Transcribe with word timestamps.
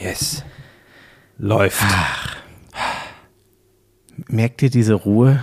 Yes. 0.00 0.44
Läuft. 1.38 1.82
Merkt 4.28 4.62
ihr 4.62 4.70
diese 4.70 4.94
Ruhe? 4.94 5.42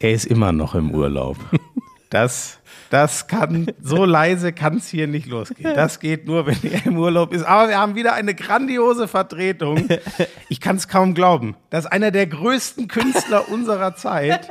Er 0.00 0.12
ist 0.12 0.24
immer 0.24 0.50
noch 0.52 0.74
im 0.74 0.92
Urlaub. 0.92 1.36
Das, 2.08 2.58
das 2.90 3.28
kann, 3.28 3.70
so 3.80 4.04
leise 4.04 4.52
kann 4.52 4.78
es 4.78 4.88
hier 4.88 5.06
nicht 5.06 5.26
losgehen. 5.26 5.74
Das 5.76 6.00
geht 6.00 6.26
nur, 6.26 6.46
wenn 6.46 6.58
er 6.64 6.86
im 6.86 6.98
Urlaub 6.98 7.32
ist. 7.32 7.44
Aber 7.44 7.68
wir 7.68 7.78
haben 7.78 7.94
wieder 7.94 8.14
eine 8.14 8.34
grandiose 8.34 9.06
Vertretung. 9.06 9.88
Ich 10.48 10.60
kann 10.60 10.74
es 10.74 10.88
kaum 10.88 11.14
glauben, 11.14 11.54
dass 11.70 11.86
einer 11.86 12.10
der 12.10 12.26
größten 12.26 12.88
Künstler 12.88 13.48
unserer 13.48 13.94
Zeit 13.94 14.48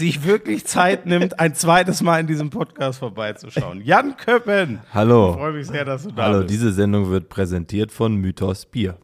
sich 0.00 0.24
wirklich 0.24 0.66
Zeit 0.66 1.06
nimmt, 1.06 1.38
ein 1.38 1.54
zweites 1.54 2.02
Mal 2.02 2.20
in 2.20 2.26
diesem 2.26 2.50
Podcast 2.50 2.98
vorbeizuschauen. 2.98 3.80
Jan 3.84 4.16
Köppen. 4.16 4.80
Hallo. 4.92 5.30
Ich 5.30 5.36
freue 5.36 5.52
mich 5.52 5.66
sehr, 5.68 5.84
dass 5.84 6.02
du 6.04 6.10
da 6.10 6.24
Hallo, 6.24 6.38
bist. 6.38 6.50
diese 6.50 6.72
Sendung 6.72 7.10
wird 7.10 7.28
präsentiert 7.28 7.92
von 7.92 8.16
Mythos 8.16 8.66
Bier. 8.66 8.96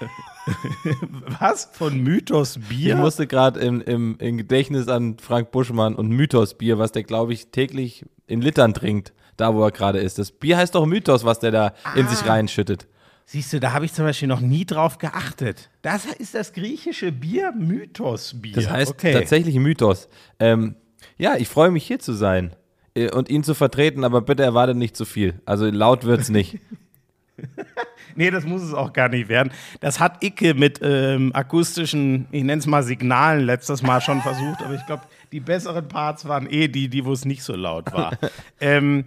Was? 1.40 1.68
Von 1.72 2.00
Mythos 2.00 2.56
Ich 2.56 2.68
Bier? 2.68 2.96
musste 2.96 3.26
gerade 3.26 3.60
im, 3.60 3.80
im, 3.80 4.16
im 4.18 4.36
Gedächtnis 4.38 4.88
an 4.88 5.16
Frank 5.18 5.50
Buschmann 5.50 5.94
und 5.94 6.08
Mythos 6.08 6.54
Bier, 6.54 6.78
was 6.78 6.92
der, 6.92 7.02
glaube 7.02 7.32
ich, 7.32 7.48
täglich 7.48 8.04
in 8.26 8.40
Litern 8.40 8.74
trinkt, 8.74 9.12
da 9.36 9.54
wo 9.54 9.64
er 9.64 9.70
gerade 9.70 9.98
ist. 10.00 10.18
Das 10.18 10.32
Bier 10.32 10.56
heißt 10.58 10.74
doch 10.74 10.86
Mythos, 10.86 11.24
was 11.24 11.38
der 11.40 11.50
da 11.50 11.72
in 11.96 12.06
Ah. 12.06 12.08
sich 12.08 12.26
reinschüttet. 12.28 12.86
Siehst 13.26 13.52
du, 13.52 13.60
da 13.60 13.72
habe 13.72 13.84
ich 13.84 13.92
zum 13.92 14.04
Beispiel 14.04 14.28
noch 14.28 14.40
nie 14.40 14.66
drauf 14.66 14.98
geachtet. 14.98 15.70
Das 15.82 16.04
ist 16.04 16.34
das 16.34 16.52
griechische 16.52 17.10
Bier 17.10 17.52
Mythos 17.52 18.40
Bier. 18.40 18.54
Das 18.54 18.68
heißt 18.68 18.92
okay. 18.92 19.12
tatsächlich 19.12 19.56
Mythos. 19.56 20.08
Ähm, 20.38 20.76
ja, 21.16 21.36
ich 21.36 21.48
freue 21.48 21.70
mich 21.70 21.86
hier 21.86 21.98
zu 21.98 22.12
sein 22.12 22.54
äh, 22.94 23.10
und 23.10 23.30
ihn 23.30 23.42
zu 23.42 23.54
vertreten, 23.54 24.04
aber 24.04 24.20
bitte 24.20 24.42
erwartet 24.42 24.76
nicht 24.76 24.96
zu 24.96 25.04
viel. 25.04 25.40
Also 25.46 25.66
laut 25.66 26.04
wird's 26.04 26.28
nicht. 26.28 26.58
Nee, 28.16 28.30
das 28.30 28.44
muss 28.44 28.62
es 28.62 28.72
auch 28.74 28.92
gar 28.92 29.08
nicht 29.08 29.28
werden. 29.28 29.52
Das 29.80 29.98
hat 29.98 30.22
Icke 30.22 30.54
mit 30.54 30.80
ähm, 30.82 31.32
akustischen, 31.34 32.26
ich 32.30 32.44
nenne 32.44 32.60
es 32.60 32.66
mal 32.66 32.82
Signalen, 32.82 33.44
letztes 33.44 33.82
Mal 33.82 34.00
schon 34.00 34.20
versucht, 34.22 34.62
aber 34.62 34.74
ich 34.74 34.86
glaube, 34.86 35.02
die 35.32 35.40
besseren 35.40 35.88
Parts 35.88 36.26
waren 36.26 36.48
eh 36.48 36.68
die, 36.68 36.88
die 36.88 37.04
wo 37.04 37.12
es 37.12 37.24
nicht 37.24 37.42
so 37.42 37.56
laut 37.56 37.92
war. 37.92 38.16
ähm, 38.60 39.06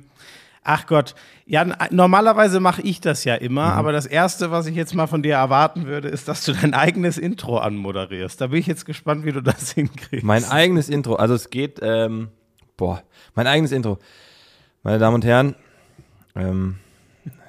ach 0.68 0.86
Gott, 0.86 1.16
ja, 1.46 1.66
normalerweise 1.92 2.60
mache 2.60 2.82
ich 2.82 3.00
das 3.00 3.23
ja 3.23 3.36
immer, 3.36 3.73
aber 3.73 3.94
das 3.94 4.06
Erste, 4.06 4.52
was 4.52 4.68
ich 4.68 4.76
jetzt 4.76 4.94
mal 4.94 5.08
von 5.08 5.23
dir 5.23 5.36
erwarten 5.36 5.86
würde, 5.86 6.10
ist, 6.10 6.28
dass 6.28 6.44
du 6.44 6.52
dein 6.52 6.73
eigenes 6.73 7.18
Intro 7.18 7.58
anmoderierst. 7.58 8.42
Da 8.42 8.48
bin 8.48 8.60
ich 8.60 8.68
jetzt 8.68 8.86
gespannt, 8.86 9.26
wie 9.26 9.32
du 9.32 9.42
das 9.42 9.72
hinkriegst. 9.73 10.26
Mein 10.26 10.44
eigenes 10.44 10.90
Intro, 10.90 11.16
also 11.16 11.34
es 11.34 11.50
geht, 11.50 11.80
ähm, 11.82 12.30
boah, 12.76 13.02
mein 13.34 13.48
eigenes 13.48 13.72
Intro. 13.72 13.98
Meine 14.84 15.00
Damen 15.00 15.16
und 15.16 15.26
Herren, 15.26 15.56
ähm, 16.36 16.76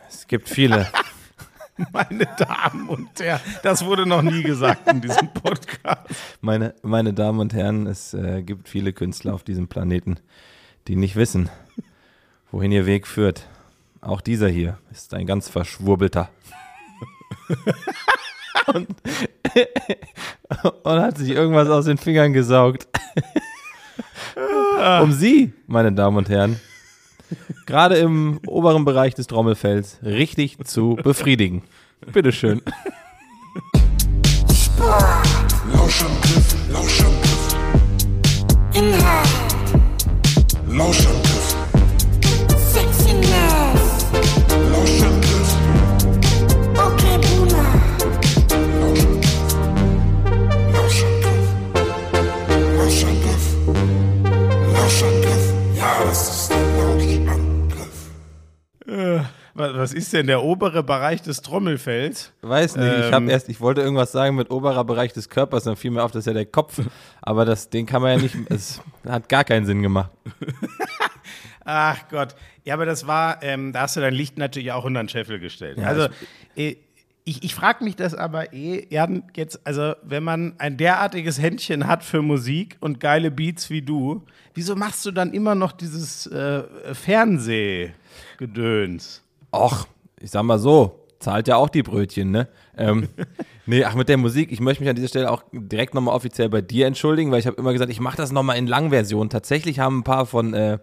es 0.09 0.27
gibt 0.27 0.49
viele. 0.49 0.87
Meine 1.93 2.27
Damen 2.37 2.89
und 2.89 3.21
Herren, 3.21 3.41
das 3.63 3.85
wurde 3.85 4.05
noch 4.05 4.23
nie 4.23 4.43
gesagt 4.43 4.91
in 4.91 5.01
diesem 5.01 5.29
Podcast. 5.33 6.09
Meine, 6.41 6.75
meine 6.83 7.15
Damen 7.15 7.39
und 7.39 7.55
Herren, 7.55 7.87
es 7.87 8.15
äh, 8.15 8.43
gibt 8.43 8.69
viele 8.69 8.93
Künstler 8.93 9.33
auf 9.33 9.45
diesem 9.45 9.69
Planeten, 9.69 10.19
die 10.89 10.97
nicht 10.97 11.15
wissen, 11.15 11.51
wohin 12.51 12.73
ihr 12.73 12.87
Weg 12.87 13.07
führt. 13.07 13.47
Auch 14.01 14.21
dieser 14.21 14.49
hier 14.49 14.79
ist 14.91 15.15
ein 15.15 15.27
ganz 15.27 15.49
verschwurbelter. 15.49 16.31
und, 18.75 18.89
und 20.83 21.01
hat 21.01 21.19
sich 21.19 21.31
irgendwas 21.31 21.69
aus 21.69 21.87
den 21.87 21.99
Fingern 21.99 22.33
gesaugt. 22.33 22.89
um 25.03 25.13
Sie, 25.13 25.53
meine 25.67 25.93
Damen 25.93 26.17
und 26.17 26.29
Herren, 26.29 26.61
gerade 27.67 27.97
im 27.97 28.41
oberen 28.47 28.85
Bereich 28.85 29.15
des 29.15 29.27
Trommelfells 29.27 29.99
richtig 30.03 30.59
zu 30.65 30.97
befriedigen. 31.03 31.63
Bitteschön. 32.13 32.63
Lauschangriff, 35.73 36.55
Lauschangriff. 36.73 37.57
Inhalt, 38.75 39.29
Lauschangriff, 40.69 41.28
das 56.05 56.29
ist 56.29 56.51
der 56.51 56.59
Lauschangriff. 56.77 58.11
Was 59.55 59.75
was 59.75 59.93
ist 59.93 60.13
denn 60.13 60.27
der 60.29 60.43
obere 60.45 60.83
Bereich 60.85 61.21
des 61.23 61.43
Trommelfells? 61.43 62.33
Weiß 62.43 62.77
nicht, 62.77 62.87
ich 63.07 63.13
habe 63.13 63.25
Ähm. 63.25 63.31
erst, 63.31 63.49
ich 63.49 63.61
wollte 63.61 63.81
irgendwas 63.81 64.13
sagen 64.13 64.37
mit 64.37 64.51
oberer 64.51 64.85
Bereich 64.85 65.13
des 65.13 65.29
Körpers, 65.29 65.65
dann 65.65 65.77
fiel 65.77 65.91
mir 65.91 66.03
auf, 66.05 66.13
das 66.13 66.21
ist 66.21 66.27
ja 66.27 66.33
der 66.33 66.47
Kopf. 66.47 66.81
Aber 67.21 67.45
das, 67.45 67.69
den 67.69 67.85
kann 67.87 68.01
man 68.03 68.17
ja 68.17 68.23
nicht, 68.23 68.37
es 68.51 68.81
hat 69.07 69.29
gar 69.29 69.45
keinen 69.45 69.67
Sinn 69.67 69.83
gemacht. 69.83 70.11
Ach 71.65 71.99
Gott. 72.09 72.35
Ja, 72.65 72.75
aber 72.75 72.87
das 72.87 73.07
war, 73.07 73.43
ähm, 73.43 73.73
da 73.73 73.83
hast 73.83 73.97
du 73.97 74.01
dein 74.01 74.15
Licht 74.15 74.39
natürlich 74.39 74.73
auch 74.73 74.85
unter 74.85 75.03
den 75.03 75.09
Scheffel 75.09 75.39
gestellt. 75.41 75.79
also, 75.81 76.09
äh, 76.57 76.77
ich, 77.29 77.45
ich 77.45 77.55
frage 77.55 77.85
mich 77.85 77.95
das 77.95 78.15
aber 78.15 78.55
eh, 78.55 78.87
Jan, 78.89 79.23
jetzt, 79.37 79.61
also, 79.67 79.93
wenn 80.03 80.25
man 80.25 80.55
ein 80.59 80.79
derartiges 80.79 81.39
Händchen 81.41 81.87
hat 81.87 82.03
für 82.03 82.23
Musik 82.23 82.79
und 82.81 83.01
geile 83.01 83.31
Beats 83.31 83.69
wie 83.69 83.83
du, 83.83 84.23
wieso 84.55 84.77
machst 84.77 85.05
du 85.05 85.11
dann 85.11 85.35
immer 85.35 85.55
noch 85.55 85.73
dieses 85.73 86.27
äh, 86.27 86.63
Fernsehgedöns? 86.95 89.23
Och, 89.53 89.87
ich 90.21 90.31
sag 90.31 90.45
mal 90.45 90.59
so, 90.59 91.05
zahlt 91.19 91.49
ja 91.49 91.57
auch 91.57 91.69
die 91.69 91.83
Brötchen, 91.83 92.31
ne? 92.31 92.49
Ähm, 92.79 93.09
nee, 93.67 93.85
ach, 93.85 93.95
mit 93.95 94.09
der 94.09 94.17
Musik, 94.17 94.51
ich 94.51 94.61
möchte 94.61 94.83
mich 94.83 94.89
an 94.89 94.97
dieser 94.97 95.09
Stelle 95.09 95.31
auch 95.31 95.43
direkt 95.53 95.93
nochmal 95.93 96.15
offiziell 96.15 96.49
bei 96.49 96.63
dir 96.63 96.87
entschuldigen, 96.87 97.31
weil 97.31 97.41
ich 97.41 97.47
habe 97.47 97.59
immer 97.59 97.75
gesagt, 97.75 97.93
ich 97.93 98.01
mache 98.01 98.17
das 98.17 98.33
nochmal 98.33 98.57
in 98.57 98.67
Langversion. 98.67 99.29
Tatsächlich 99.29 99.81
haben 99.81 99.99
ein 99.99 100.05
paar 100.05 100.25
von 100.25 100.55
äh, 100.55 100.79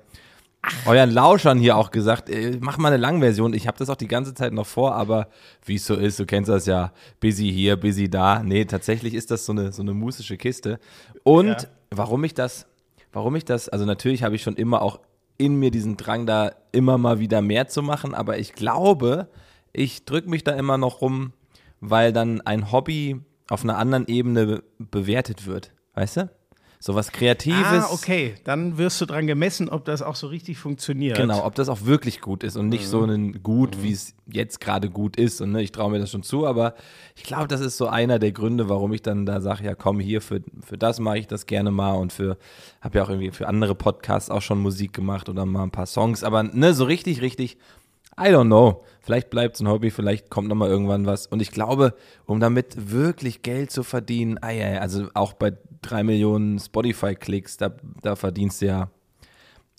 euren 0.86 1.12
Lauschern 1.12 1.60
hier 1.60 1.78
auch 1.78 1.92
gesagt, 1.92 2.30
äh, 2.30 2.58
mach 2.62 2.78
mal 2.78 2.90
eine 2.90 2.98
Langversion. 2.98 3.54
Ich 3.54 3.68
habe 3.68 3.78
das 3.78 3.90
auch 3.90 3.96
die 3.96 4.08
ganze 4.08 4.34
Zeit 4.34 4.54
noch 4.54 4.66
vor, 4.68 4.96
aber 4.96 5.28
wie 5.66 5.76
es 5.76 5.86
so 5.86 5.96
ist, 5.96 6.20
du 6.20 6.26
kennst 6.26 6.50
das 6.50 6.66
ja, 6.66 6.92
busy 7.20 7.52
hier, 7.52 7.76
busy 7.76 8.10
da. 8.10 8.42
Nee, 8.44 8.66
tatsächlich 8.66 9.14
ist 9.14 9.32
das 9.32 9.46
so 9.46 9.52
eine, 9.52 9.72
so 9.72 9.82
eine 9.82 9.94
musische 9.94 10.38
Kiste. 10.38 10.80
Und 11.24 11.48
Ja. 11.48 11.58
warum 11.92 12.24
ich 12.24 12.34
das, 12.34 12.68
warum 13.14 13.36
ich 13.36 13.46
das, 13.46 13.70
also 13.70 13.86
natürlich 13.86 14.24
habe 14.24 14.36
ich 14.36 14.44
schon 14.44 14.56
immer 14.56 14.82
auch 14.82 15.00
in 15.38 15.56
mir 15.56 15.72
diesen 15.72 15.98
Drang 15.98 16.26
da 16.26 16.52
immer 16.72 16.98
mal 16.98 17.20
wieder 17.20 17.42
mehr 17.42 17.68
zu 17.68 17.82
machen, 17.82 18.14
aber 18.14 18.38
ich 18.40 18.54
glaube, 18.54 19.28
ich 19.74 20.06
drücke 20.06 20.30
mich 20.30 20.44
da 20.44 20.52
immer 20.54 20.78
noch 20.78 21.02
rum, 21.02 21.34
weil 21.82 22.14
dann 22.14 22.42
ein 22.42 22.72
Hobby 22.72 23.20
auf 23.50 23.64
einer 23.64 23.78
anderen 23.78 24.08
Ebene 24.08 24.64
bewertet 24.80 25.46
wird, 25.46 25.72
weißt 25.94 26.18
du? 26.18 26.30
So 26.86 26.94
was 26.94 27.12
Kreatives. 27.12 27.66
Ah, 27.66 27.90
okay. 27.92 28.36
Dann 28.44 28.78
wirst 28.78 29.02
du 29.02 29.08
dran 29.08 29.26
gemessen, 29.26 29.70
ob 29.70 29.86
das 29.86 30.04
auch 30.04 30.14
so 30.14 30.28
richtig 30.28 30.60
funktioniert. 30.60 31.18
Genau, 31.18 31.44
ob 31.44 31.56
das 31.56 31.68
auch 31.68 31.86
wirklich 31.86 32.22
gut 32.22 32.44
ist 32.44 32.58
und 32.58 32.70
nicht 32.70 32.88
so 32.88 33.04
ein 33.04 33.42
Gut, 33.42 33.82
wie 33.82 33.92
es 33.92 34.14
jetzt 34.28 34.60
gerade 34.60 34.92
gut 34.92 35.16
ist. 35.16 35.42
Und 35.42 35.54
ne, 35.54 35.64
ich 35.64 35.72
traue 35.72 35.90
mir 35.90 35.98
das 35.98 36.12
schon 36.12 36.22
zu, 36.22 36.46
aber 36.46 36.76
ich 37.16 37.24
glaube, 37.24 37.48
das 37.48 37.62
ist 37.62 37.78
so 37.78 37.88
einer 37.88 38.20
der 38.20 38.34
Gründe, 38.34 38.70
warum 38.70 38.94
ich 38.94 39.02
dann 39.02 39.26
da 39.26 39.42
sage, 39.42 39.64
ja 39.64 39.74
komm, 39.74 40.00
hier 40.00 40.22
für, 40.22 40.42
für 40.64 40.78
das 40.78 41.00
mache 41.00 41.18
ich 41.18 41.26
das 41.26 41.48
gerne 41.48 41.72
mal 41.72 41.94
und 41.94 42.14
für, 42.14 42.38
habe 42.82 43.00
ja 43.00 43.04
auch 43.04 43.10
irgendwie 43.10 43.32
für 43.32 43.48
andere 43.48 43.74
Podcasts 43.74 44.30
auch 44.30 44.44
schon 44.44 44.60
Musik 44.60 44.94
gemacht 44.94 45.28
oder 45.28 45.44
mal 45.44 45.64
ein 45.64 45.72
paar 45.72 45.88
Songs, 45.88 46.24
aber 46.24 46.44
ne, 46.44 46.76
so 46.76 46.84
richtig, 46.84 47.20
richtig, 47.22 47.58
I 48.16 48.28
don't 48.28 48.46
know. 48.46 48.84
Vielleicht 49.06 49.30
bleibt 49.30 49.54
es 49.54 49.62
ein 49.62 49.68
Hobby, 49.68 49.92
vielleicht 49.92 50.32
kommt 50.32 50.48
noch 50.48 50.56
mal 50.56 50.68
irgendwann 50.68 51.06
was. 51.06 51.28
Und 51.28 51.40
ich 51.40 51.52
glaube, 51.52 51.94
um 52.26 52.40
damit 52.40 52.90
wirklich 52.92 53.44
Geld 53.44 53.70
zu 53.70 53.84
verdienen, 53.84 54.42
ei, 54.42 54.82
also 54.82 55.10
auch 55.14 55.34
bei 55.34 55.54
drei 55.84 56.02
Millionen 56.02 56.58
Spotify-Klicks, 56.58 57.58
da, 57.58 57.76
da 58.02 58.16
verdienst 58.16 58.64
du 58.64 58.66
ja 58.66 58.90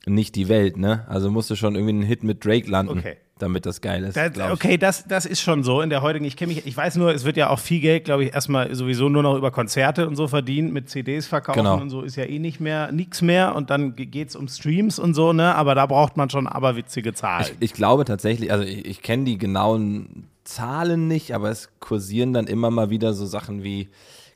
nicht 0.07 0.37
die 0.37 0.49
Welt, 0.49 0.77
ne? 0.77 1.05
Also 1.09 1.29
musst 1.29 1.51
du 1.51 1.57
schon 1.57 1.75
irgendwie 1.75 1.95
einen 1.95 2.03
Hit 2.03 2.23
mit 2.23 2.45
Drake 2.45 2.71
landen, 2.71 2.99
Okay. 2.99 3.17
Damit 3.39 3.67
das 3.67 3.83
geil 3.83 4.03
ist. 4.05 4.17
Das, 4.17 4.51
okay, 4.51 4.79
das, 4.79 5.07
das 5.07 5.27
ist 5.27 5.43
schon 5.43 5.63
so 5.63 5.83
in 5.83 5.91
der 5.91 6.01
heutigen. 6.01 6.25
Ich 6.25 6.37
kenne 6.37 6.55
mich, 6.55 6.67
ich 6.67 6.77
weiß 6.77 6.97
nur, 6.97 7.13
es 7.15 7.25
wird 7.25 7.37
ja 7.37 7.51
auch 7.51 7.59
viel 7.59 7.81
Geld, 7.81 8.05
glaube 8.05 8.25
ich, 8.25 8.35
erstmal 8.35 8.75
sowieso 8.75 9.09
nur 9.11 9.23
noch 9.23 9.37
über 9.37 9.51
Konzerte 9.51 10.09
und 10.09 10.17
so 10.17 10.27
verdient, 10.27 10.73
mit 10.73 10.89
CDs 10.89 11.27
verkaufen 11.27 11.59
Genau. 11.59 11.79
und 11.79 11.91
so 11.91 12.03
ist 12.03 12.17
ja 12.17 12.25
eh 12.25 12.39
nicht 12.39 12.61
mehr, 12.61 12.91
nix 12.93 13.21
mehr 13.21 13.55
und 13.55 13.69
dann 13.69 13.95
geht 13.95 14.29
es 14.31 14.37
um 14.37 14.49
Streams 14.49 14.99
und 14.99 15.15
so, 15.15 15.33
ne? 15.35 15.55
Aber 15.55 15.75
da 15.75 15.85
braucht 15.85 16.17
man 16.17 16.31
schon 16.31 16.47
aberwitzige 16.47 17.13
Zahlen. 17.13 17.47
Ich, 17.61 17.71
ich 17.71 17.73
glaube 17.75 18.07
tatsächlich, 18.07 18.51
also 18.51 18.65
ich, 18.65 18.87
ich 18.87 19.03
kenne 19.03 19.25
die 19.25 19.37
genauen 19.37 20.29
Zahlen 20.45 21.07
nicht, 21.09 21.35
aber 21.35 21.51
es 21.51 21.69
kursieren 21.81 22.33
dann 22.33 22.47
immer 22.47 22.71
mal 22.71 22.89
wieder 22.89 23.13
so 23.13 23.27
Sachen 23.27 23.63
wie, 23.63 23.89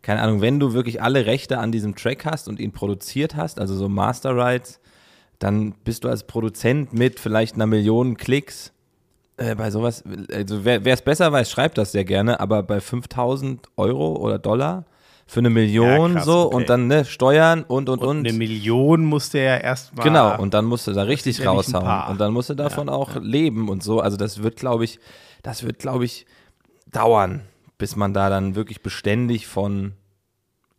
keine 0.02 0.20
Ahnung, 0.20 0.42
wenn 0.42 0.60
du 0.60 0.74
wirklich 0.74 1.00
alle 1.00 1.24
Rechte 1.24 1.58
an 1.58 1.72
diesem 1.72 1.94
Track 1.94 2.26
hast 2.26 2.48
und 2.48 2.60
ihn 2.60 2.72
produziert 2.72 3.34
hast, 3.36 3.60
also 3.60 3.74
so 3.76 3.88
Master 3.88 4.36
Rights, 4.36 4.78
dann 5.38 5.72
bist 5.84 6.04
du 6.04 6.08
als 6.08 6.24
Produzent 6.26 6.92
mit 6.92 7.18
vielleicht 7.18 7.54
einer 7.54 7.66
Million 7.66 8.16
Klicks 8.18 8.72
äh, 9.40 9.54
bei 9.54 9.70
sowas, 9.70 10.04
also 10.32 10.64
wer 10.64 10.86
es 10.86 11.02
besser 11.02 11.32
weiß, 11.32 11.50
schreibt 11.50 11.78
das 11.78 11.92
sehr 11.92 12.04
gerne, 12.04 12.40
aber 12.40 12.62
bei 12.62 12.80
5000 12.80 13.66
Euro 13.76 14.16
oder 14.16 14.38
Dollar 14.38 14.84
für 15.26 15.40
eine 15.40 15.50
Million 15.50 16.12
Ja, 16.12 16.14
krass, 16.16 16.24
so 16.24 16.46
okay. 16.46 16.56
und 16.56 16.68
dann 16.68 16.88
ne, 16.88 17.04
Steuern 17.04 17.62
und 17.62 17.88
und 17.88 18.02
und. 18.02 18.18
Eine 18.26 18.32
Million 18.36 19.04
musste 19.04 19.38
ja 19.38 19.56
erstmal. 19.56 20.04
Genau, 20.04 20.38
und 20.38 20.54
dann 20.54 20.64
musst 20.64 20.86
du 20.88 20.92
da 20.92 21.04
richtig 21.04 21.38
ja 21.38 21.50
raushauen. 21.50 22.10
Und 22.10 22.20
dann 22.20 22.32
musst 22.32 22.50
du 22.50 22.54
davon 22.54 22.88
auch 22.88 23.16
leben 23.16 23.68
und 23.68 23.82
so. 23.82 24.00
Also 24.00 24.16
das 24.16 24.42
wird, 24.42 24.56
glaube 24.56 24.84
ich, 24.84 24.98
das 25.42 25.62
wird, 25.62 25.78
glaube 25.78 26.04
ich, 26.04 26.26
dauern, 26.90 27.42
bis 27.78 27.96
man 27.96 28.12
da 28.12 28.28
dann 28.28 28.56
wirklich 28.56 28.82
beständig 28.82 29.46
von 29.46 29.92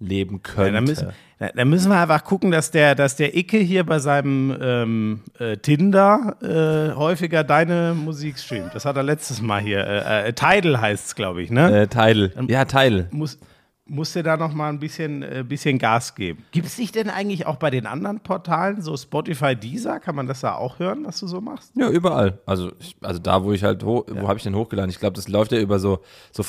leben 0.01 0.41
Ja, 0.43 0.53
könnte. 0.53 0.73
da, 0.73 0.81
müssen, 0.81 1.07
da, 1.55 1.65
müssen 1.65 1.89
wir 1.89 1.99
einfach 1.99 2.23
gucken, 2.23 2.51
dass 2.51 2.71
der, 2.71 2.95
dass 2.95 3.15
der 3.15 3.37
Icke 3.37 3.57
hier 3.57 3.85
bei 3.85 3.99
seinem 3.99 4.57
ähm, 4.61 5.21
äh, 5.39 5.57
Tinder 5.57 6.35
äh, 6.41 6.95
häufiger 6.95 7.43
deine 7.43 7.93
Musik 7.95 8.37
streamt. 8.39 8.73
Das 8.73 8.85
hat 8.85 8.97
er 8.97 9.03
letztes 9.03 9.41
Mal 9.41 9.61
hier. 9.61 9.85
Äh, 9.85 10.29
äh, 10.29 10.33
Tidal 10.33 10.81
heißt 10.81 11.07
es, 11.07 11.15
glaube 11.15 11.41
ich, 11.43 11.51
ne? 11.51 11.81
äh, 11.83 11.87
Teil. 11.87 12.33
Ja, 12.47 12.65
Teil. 12.65 13.07
Muss, 13.11 13.39
muss 13.85 14.13
der 14.13 14.23
da 14.23 14.37
noch 14.37 14.53
mal 14.53 14.69
ein 14.69 14.79
bisschen, 14.79 15.21
äh, 15.21 15.43
bisschen 15.47 15.77
Gas 15.77 16.15
geben. 16.15 16.45
Gibt 16.51 16.67
es 16.67 16.77
dich 16.77 16.91
denn 16.91 17.09
eigentlich 17.09 17.45
auch 17.45 17.57
bei 17.57 17.69
den 17.69 17.85
anderen 17.85 18.21
Portalen, 18.21 18.81
so 18.81 18.95
Spotify, 18.95 19.55
Deezer, 19.55 19.99
kann 19.99 20.15
man 20.15 20.27
das 20.27 20.41
da 20.41 20.55
auch 20.55 20.79
hören, 20.79 21.05
was 21.05 21.19
du 21.19 21.27
so 21.27 21.41
machst? 21.41 21.73
Ja, 21.75 21.89
überall. 21.89 22.39
Also, 22.45 22.71
ich, 22.79 22.95
also 23.01 23.19
da, 23.19 23.43
wo 23.43 23.51
ich 23.51 23.63
halt, 23.63 23.83
ho 23.83 24.05
wo 24.09 24.27
habe 24.27 24.37
ich 24.37 24.43
den 24.43 24.55
hochgeladen? 24.55 24.89
Ich 24.89 24.99
glaube, 24.99 25.15
das 25.15 25.27
läuft 25.27 25.51
ja 25.51 25.59
über 25.59 25.77
so, 25.79 25.99
so 26.31 26.41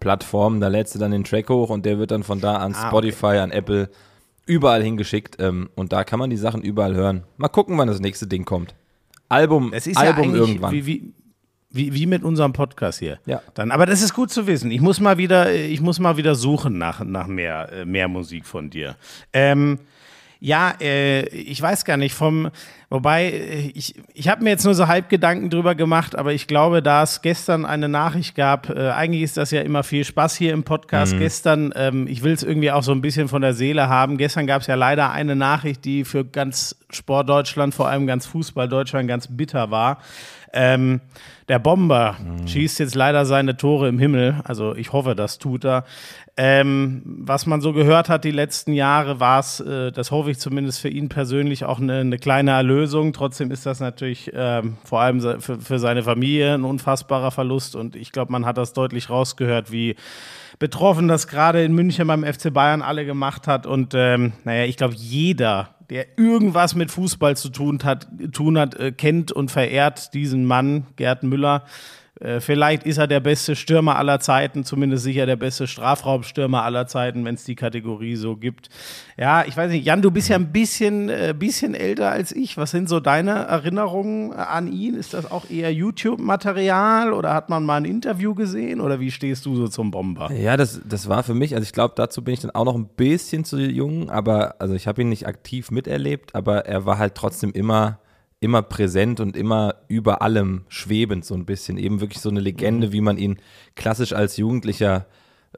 Verteilerplattformen. 0.00 0.60
Da 0.60 0.68
lädst 0.68 0.94
du 0.94 0.98
dann 0.98 1.10
den 1.12 1.24
Track 1.24 1.48
hoch 1.48 1.70
und 1.70 1.84
der 1.86 1.98
wird 1.98 2.10
dann 2.10 2.22
von 2.22 2.40
da 2.40 2.56
an 2.56 2.74
Ah, 2.74 2.88
Spotify, 2.88 3.38
an 3.38 3.50
Apple, 3.50 3.90
überall 4.46 4.82
hingeschickt. 4.82 5.36
Ähm, 5.40 5.70
und 5.76 5.92
da 5.92 6.04
kann 6.04 6.18
man 6.18 6.30
die 6.30 6.36
Sachen 6.36 6.62
überall 6.62 6.94
hören. 6.94 7.24
Mal 7.36 7.48
gucken, 7.48 7.78
wann 7.78 7.88
das 7.88 8.00
nächste 8.00 8.26
Ding 8.26 8.44
kommt. 8.44 8.74
Album, 9.28 9.72
Es 9.72 9.86
ist 9.86 9.96
Album 9.96 10.30
ja 10.30 10.36
irgendwann. 10.40 10.72
Wie, 10.72 10.86
wie, 10.86 11.12
wie, 11.70 11.94
wie 11.94 12.06
mit 12.06 12.24
unserem 12.24 12.52
Podcast 12.52 12.98
hier. 12.98 13.20
Ja. 13.26 13.42
Dann, 13.54 13.70
aber 13.70 13.86
das 13.86 14.02
ist 14.02 14.12
gut 14.12 14.30
zu 14.30 14.46
wissen. 14.48 14.70
Ich 14.72 14.80
muss 14.80 14.98
mal 14.98 15.18
wieder, 15.18 15.54
ich 15.54 15.80
muss 15.80 16.00
mal 16.00 16.16
wieder 16.16 16.34
suchen 16.34 16.78
nach, 16.78 17.04
nach 17.04 17.28
mehr, 17.28 17.70
äh, 17.72 17.84
mehr 17.84 18.08
Musik 18.08 18.44
von 18.44 18.70
dir. 18.70 18.96
Ähm, 19.32 19.78
ja, 20.40 20.72
äh, 20.80 21.28
ich 21.28 21.60
weiß 21.60 21.84
gar 21.84 21.98
nicht 21.98 22.14
vom, 22.14 22.50
wobei 22.88 23.26
äh, 23.26 23.72
ich, 23.74 23.94
ich 24.14 24.28
habe 24.28 24.42
mir 24.42 24.50
jetzt 24.50 24.64
nur 24.64 24.74
so 24.74 24.88
halb 24.88 25.10
Gedanken 25.10 25.50
drüber 25.50 25.74
gemacht, 25.74 26.16
aber 26.16 26.32
ich 26.32 26.46
glaube, 26.46 26.82
da 26.82 27.02
es 27.02 27.20
gestern 27.20 27.66
eine 27.66 27.90
Nachricht 27.90 28.34
gab, 28.34 28.70
äh, 28.70 28.88
eigentlich 28.90 29.22
ist 29.22 29.36
das 29.36 29.50
ja 29.50 29.60
immer 29.60 29.82
viel 29.82 30.02
Spaß 30.02 30.36
hier 30.36 30.54
im 30.54 30.64
Podcast. 30.64 31.16
Gestern, 31.18 31.72
ähm, 31.76 32.06
ich 32.06 32.22
will 32.22 32.32
es 32.32 32.42
irgendwie 32.42 32.70
auch 32.70 32.82
so 32.82 32.92
ein 32.92 33.02
bisschen 33.02 33.28
von 33.28 33.42
der 33.42 33.52
Seele 33.52 33.88
haben. 33.88 34.16
Gestern 34.16 34.46
gab 34.46 34.62
es 34.62 34.66
ja 34.66 34.76
leider 34.76 35.10
eine 35.10 35.36
Nachricht, 35.36 35.84
die 35.84 36.04
für 36.04 36.24
ganz 36.24 36.74
Sportdeutschland, 36.88 37.74
vor 37.74 37.88
allem 37.88 38.06
ganz 38.06 38.24
Fußball-Deutschland 38.26 39.08
ganz 39.08 39.28
bitter 39.28 39.70
war. 39.70 39.98
Ähm, 40.52 41.00
der 41.48 41.58
Bomber 41.58 42.16
schießt 42.46 42.78
jetzt 42.78 42.94
leider 42.94 43.24
seine 43.24 43.56
Tore 43.56 43.88
im 43.88 43.98
Himmel. 43.98 44.40
Also 44.44 44.74
ich 44.76 44.92
hoffe, 44.92 45.14
das 45.14 45.38
tut 45.38 45.64
er. 45.64 45.84
Ähm, 46.36 47.02
was 47.04 47.44
man 47.46 47.60
so 47.60 47.72
gehört 47.72 48.08
hat 48.08 48.24
die 48.24 48.30
letzten 48.30 48.72
Jahre, 48.72 49.20
war 49.20 49.40
es, 49.40 49.60
äh, 49.60 49.90
das 49.90 50.10
hoffe 50.10 50.30
ich 50.30 50.38
zumindest 50.38 50.80
für 50.80 50.88
ihn 50.88 51.08
persönlich, 51.08 51.64
auch 51.64 51.80
eine, 51.80 51.98
eine 51.98 52.18
kleine 52.18 52.52
Erlösung. 52.52 53.12
Trotzdem 53.12 53.50
ist 53.50 53.66
das 53.66 53.80
natürlich 53.80 54.30
ähm, 54.32 54.76
vor 54.84 55.00
allem 55.00 55.20
für, 55.40 55.60
für 55.60 55.78
seine 55.78 56.02
Familie 56.04 56.54
ein 56.54 56.64
unfassbarer 56.64 57.30
Verlust. 57.30 57.74
Und 57.74 57.96
ich 57.96 58.12
glaube, 58.12 58.32
man 58.32 58.46
hat 58.46 58.56
das 58.56 58.72
deutlich 58.72 59.10
rausgehört, 59.10 59.72
wie 59.72 59.96
betroffen 60.60 61.08
das 61.08 61.26
gerade 61.26 61.64
in 61.64 61.72
München 61.72 62.06
beim 62.06 62.22
FC 62.22 62.52
Bayern 62.52 62.82
alle 62.82 63.04
gemacht 63.04 63.48
hat. 63.48 63.66
Und 63.66 63.94
ähm, 63.96 64.34
naja, 64.44 64.64
ich 64.64 64.76
glaube, 64.76 64.94
jeder, 64.94 65.70
der 65.90 66.06
irgendwas 66.16 66.74
mit 66.74 66.90
Fußball 66.90 67.36
zu 67.36 67.50
tun 67.50 67.80
hat, 67.84 68.06
tun 68.32 68.58
hat 68.58 68.76
äh, 68.76 68.92
kennt 68.92 69.32
und 69.32 69.50
verehrt 69.50 70.14
diesen 70.14 70.44
Mann, 70.44 70.86
Gerd 70.96 71.24
Müller. 71.24 71.64
Äh, 72.20 72.40
vielleicht 72.40 72.84
ist 72.84 72.98
er 72.98 73.06
der 73.06 73.20
beste 73.20 73.56
Stürmer 73.56 73.96
aller 73.96 74.20
Zeiten, 74.20 74.64
zumindest 74.64 75.04
sicher 75.04 75.24
der 75.24 75.36
beste 75.36 75.66
Strafraumstürmer 75.66 76.62
aller 76.62 76.86
Zeiten, 76.86 77.24
wenn 77.24 77.34
es 77.34 77.44
die 77.44 77.54
Kategorie 77.54 78.16
so 78.16 78.36
gibt. 78.36 78.68
Ja, 79.16 79.44
ich 79.46 79.56
weiß 79.56 79.70
nicht, 79.70 79.86
Jan, 79.86 80.02
du 80.02 80.10
bist 80.10 80.28
ja 80.28 80.36
ein 80.36 80.52
bisschen, 80.52 81.08
äh, 81.08 81.34
bisschen 81.36 81.74
älter 81.74 82.10
als 82.10 82.32
ich. 82.32 82.58
Was 82.58 82.72
sind 82.72 82.88
so 82.88 83.00
deine 83.00 83.30
Erinnerungen 83.30 84.32
an 84.32 84.70
ihn? 84.70 84.94
Ist 84.94 85.14
das 85.14 85.30
auch 85.30 85.48
eher 85.48 85.72
YouTube-Material 85.72 87.14
oder 87.14 87.32
hat 87.32 87.48
man 87.48 87.64
mal 87.64 87.78
ein 87.78 87.86
Interview 87.86 88.34
gesehen 88.34 88.80
oder 88.80 89.00
wie 89.00 89.10
stehst 89.10 89.46
du 89.46 89.56
so 89.56 89.68
zum 89.68 89.90
Bomber? 89.90 90.30
Ja, 90.32 90.58
das, 90.58 90.80
das 90.84 91.08
war 91.08 91.22
für 91.22 91.34
mich, 91.34 91.54
also 91.54 91.64
ich 91.64 91.72
glaube, 91.72 91.94
dazu 91.96 92.22
bin 92.22 92.34
ich 92.34 92.40
dann 92.40 92.50
auch 92.50 92.66
noch 92.66 92.74
ein 92.74 92.88
bisschen 92.88 93.44
zu 93.44 93.58
jung, 93.58 94.10
aber 94.10 94.56
also 94.60 94.74
ich 94.74 94.86
habe 94.86 95.00
ihn 95.00 95.08
nicht 95.08 95.26
aktiv 95.26 95.70
miterlebt, 95.70 96.34
aber 96.34 96.66
er 96.66 96.84
war 96.84 96.98
halt 96.98 97.14
trotzdem 97.14 97.52
immer, 97.52 97.98
immer 98.40 98.62
präsent 98.62 99.20
und 99.20 99.36
immer 99.36 99.76
über 99.88 100.22
allem 100.22 100.64
schwebend, 100.68 101.24
so 101.24 101.34
ein 101.34 101.44
bisschen. 101.44 101.76
Eben 101.76 102.00
wirklich 102.00 102.20
so 102.20 102.30
eine 102.30 102.40
Legende, 102.40 102.90
wie 102.92 103.02
man 103.02 103.18
ihn 103.18 103.38
klassisch 103.76 104.14
als 104.14 104.38
Jugendlicher 104.38 105.06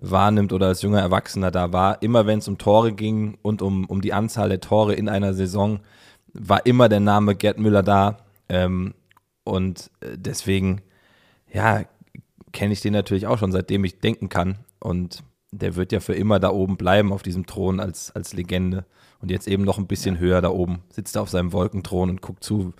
wahrnimmt 0.00 0.52
oder 0.52 0.66
als 0.66 0.82
junger 0.82 1.00
Erwachsener 1.00 1.50
da 1.50 1.72
war. 1.72 2.02
Immer 2.02 2.26
wenn 2.26 2.40
es 2.40 2.48
um 2.48 2.58
Tore 2.58 2.92
ging 2.92 3.38
und 3.42 3.62
um, 3.62 3.84
um 3.86 4.00
die 4.00 4.12
Anzahl 4.12 4.48
der 4.48 4.60
Tore 4.60 4.94
in 4.94 5.08
einer 5.08 5.32
Saison, 5.32 5.80
war 6.32 6.66
immer 6.66 6.88
der 6.88 7.00
Name 7.00 7.36
Gerd 7.36 7.58
Müller 7.58 7.82
da. 7.82 8.18
Ähm, 8.48 8.94
und 9.44 9.90
äh, 10.00 10.16
deswegen, 10.16 10.82
ja, 11.52 11.84
kenne 12.52 12.72
ich 12.72 12.80
den 12.80 12.92
natürlich 12.92 13.26
auch 13.26 13.38
schon, 13.38 13.52
seitdem 13.52 13.84
ich 13.84 14.00
denken 14.00 14.28
kann. 14.28 14.58
Und 14.80 15.22
der 15.52 15.76
wird 15.76 15.92
ja 15.92 16.00
für 16.00 16.14
immer 16.14 16.40
da 16.40 16.50
oben 16.50 16.76
bleiben 16.76 17.12
auf 17.12 17.22
diesem 17.22 17.46
Thron 17.46 17.78
als, 17.78 18.10
als 18.10 18.32
Legende. 18.32 18.86
Und 19.22 19.30
jetzt 19.30 19.48
eben 19.48 19.62
noch 19.64 19.78
ein 19.78 19.86
bisschen 19.86 20.18
höher 20.18 20.40
da 20.42 20.50
oben. 20.50 20.82
Sitzt 20.90 21.16
er 21.16 21.22
auf 21.22 21.30
seinem 21.30 21.52
Wolkenthron 21.52 22.10
und 22.10 22.20
guckt 22.22 22.42
zu, 22.44 22.74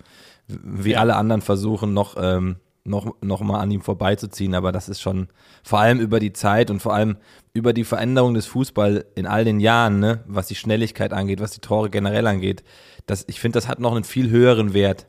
wie 0.47 0.91
Ja. 0.91 0.99
alle 0.99 1.15
anderen 1.15 1.41
versuchen, 1.41 1.93
noch, 1.93 2.15
ähm, 2.19 2.57
noch, 2.83 3.15
noch 3.21 3.39
mal 3.41 3.59
an 3.61 3.71
ihm 3.71 3.81
vorbeizuziehen. 3.81 4.53
Aber 4.53 4.71
das 4.73 4.89
ist 4.89 4.99
schon 5.01 5.29
vor 5.63 5.79
allem 5.79 5.99
über 6.01 6.19
die 6.19 6.33
Zeit 6.33 6.69
und 6.69 6.81
vor 6.81 6.93
allem 6.93 7.15
über 7.53 7.71
die 7.71 7.85
Veränderung 7.85 8.33
des 8.33 8.45
Fußball 8.45 9.05
in 9.15 9.25
all 9.25 9.45
den 9.45 9.59
Jahren, 9.61 9.99
ne, 9.99 10.23
was 10.27 10.47
die 10.47 10.55
Schnelligkeit 10.55 11.13
angeht, 11.13 11.39
was 11.39 11.51
die 11.51 11.61
Tore 11.61 11.89
generell 11.89 12.27
angeht. 12.27 12.63
Das, 13.05 13.23
ich 13.27 13.39
finde, 13.39 13.57
das 13.57 13.67
hat 13.69 13.79
noch 13.79 13.93
einen 13.95 14.03
viel 14.03 14.29
höheren 14.29 14.73
Wert 14.73 15.07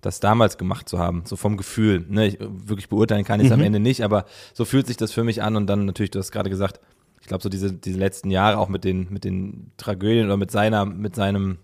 das 0.00 0.20
damals 0.20 0.58
gemacht 0.58 0.88
zu 0.88 1.00
haben, 1.00 1.22
so 1.24 1.34
vom 1.34 1.56
Gefühl. 1.56 2.06
Ne, 2.08 2.28
ich, 2.28 2.38
wirklich 2.40 2.88
beurteilen 2.88 3.24
kann 3.24 3.40
ich 3.40 3.46
es 3.46 3.52
am 3.52 3.60
Ende 3.62 3.80
nicht, 3.80 4.04
aber 4.04 4.26
so 4.54 4.64
fühlt 4.64 4.86
sich 4.86 4.96
das 4.96 5.10
für 5.10 5.24
mich 5.24 5.42
an 5.42 5.56
und 5.56 5.66
dann 5.66 5.86
natürlich, 5.86 6.12
du 6.12 6.20
hast 6.20 6.30
gerade 6.30 6.50
gesagt, 6.50 6.78
glaube 7.28 7.42
so 7.42 7.48
diese, 7.48 7.72
diese 7.72 7.98
letzten 7.98 8.30
Jahre 8.30 8.58
auch 8.58 8.68
mit 8.68 8.84
den, 8.84 9.06
mit 9.10 9.24
den 9.24 9.72
Tragödien 9.76 10.26
oder 10.26 10.36
mit 10.36 10.50
seiner, 10.50 10.84
mit 10.84 11.14
seinem 11.14 11.58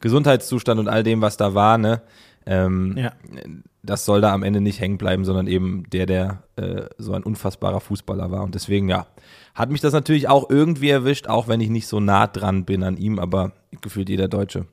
Gesundheitszustand 0.00 0.78
und 0.78 0.88
all 0.88 1.02
dem, 1.02 1.20
was 1.22 1.36
da 1.36 1.54
war, 1.54 1.78
ne, 1.78 2.02
ähm, 2.46 2.94
Ja. 2.96 3.12
das 3.82 4.04
soll 4.04 4.20
da 4.20 4.32
am 4.32 4.42
Ende 4.42 4.60
nicht 4.60 4.80
hängen 4.80 4.98
bleiben, 4.98 5.24
sondern 5.24 5.46
eben 5.46 5.84
der, 5.90 6.06
der 6.06 6.42
äh, 6.56 6.86
so 6.98 7.12
ein 7.14 7.22
unfassbarer 7.22 7.80
Fußballer 7.80 8.30
war. 8.30 8.42
Und 8.42 8.54
deswegen, 8.54 8.88
ja, 8.88 9.06
hat 9.54 9.70
mich 9.70 9.80
das 9.80 9.92
natürlich 9.92 10.28
auch 10.28 10.48
irgendwie 10.50 10.88
erwischt, 10.90 11.26
auch 11.26 11.48
wenn 11.48 11.60
ich 11.60 11.68
nicht 11.68 11.88
so 11.88 12.00
nah 12.00 12.26
dran 12.26 12.64
bin 12.64 12.82
an 12.84 12.96
ihm, 12.96 13.18
aber 13.18 13.52
gefühlt 13.80 14.08
jeder 14.08 14.28
Deutsche 14.28 14.66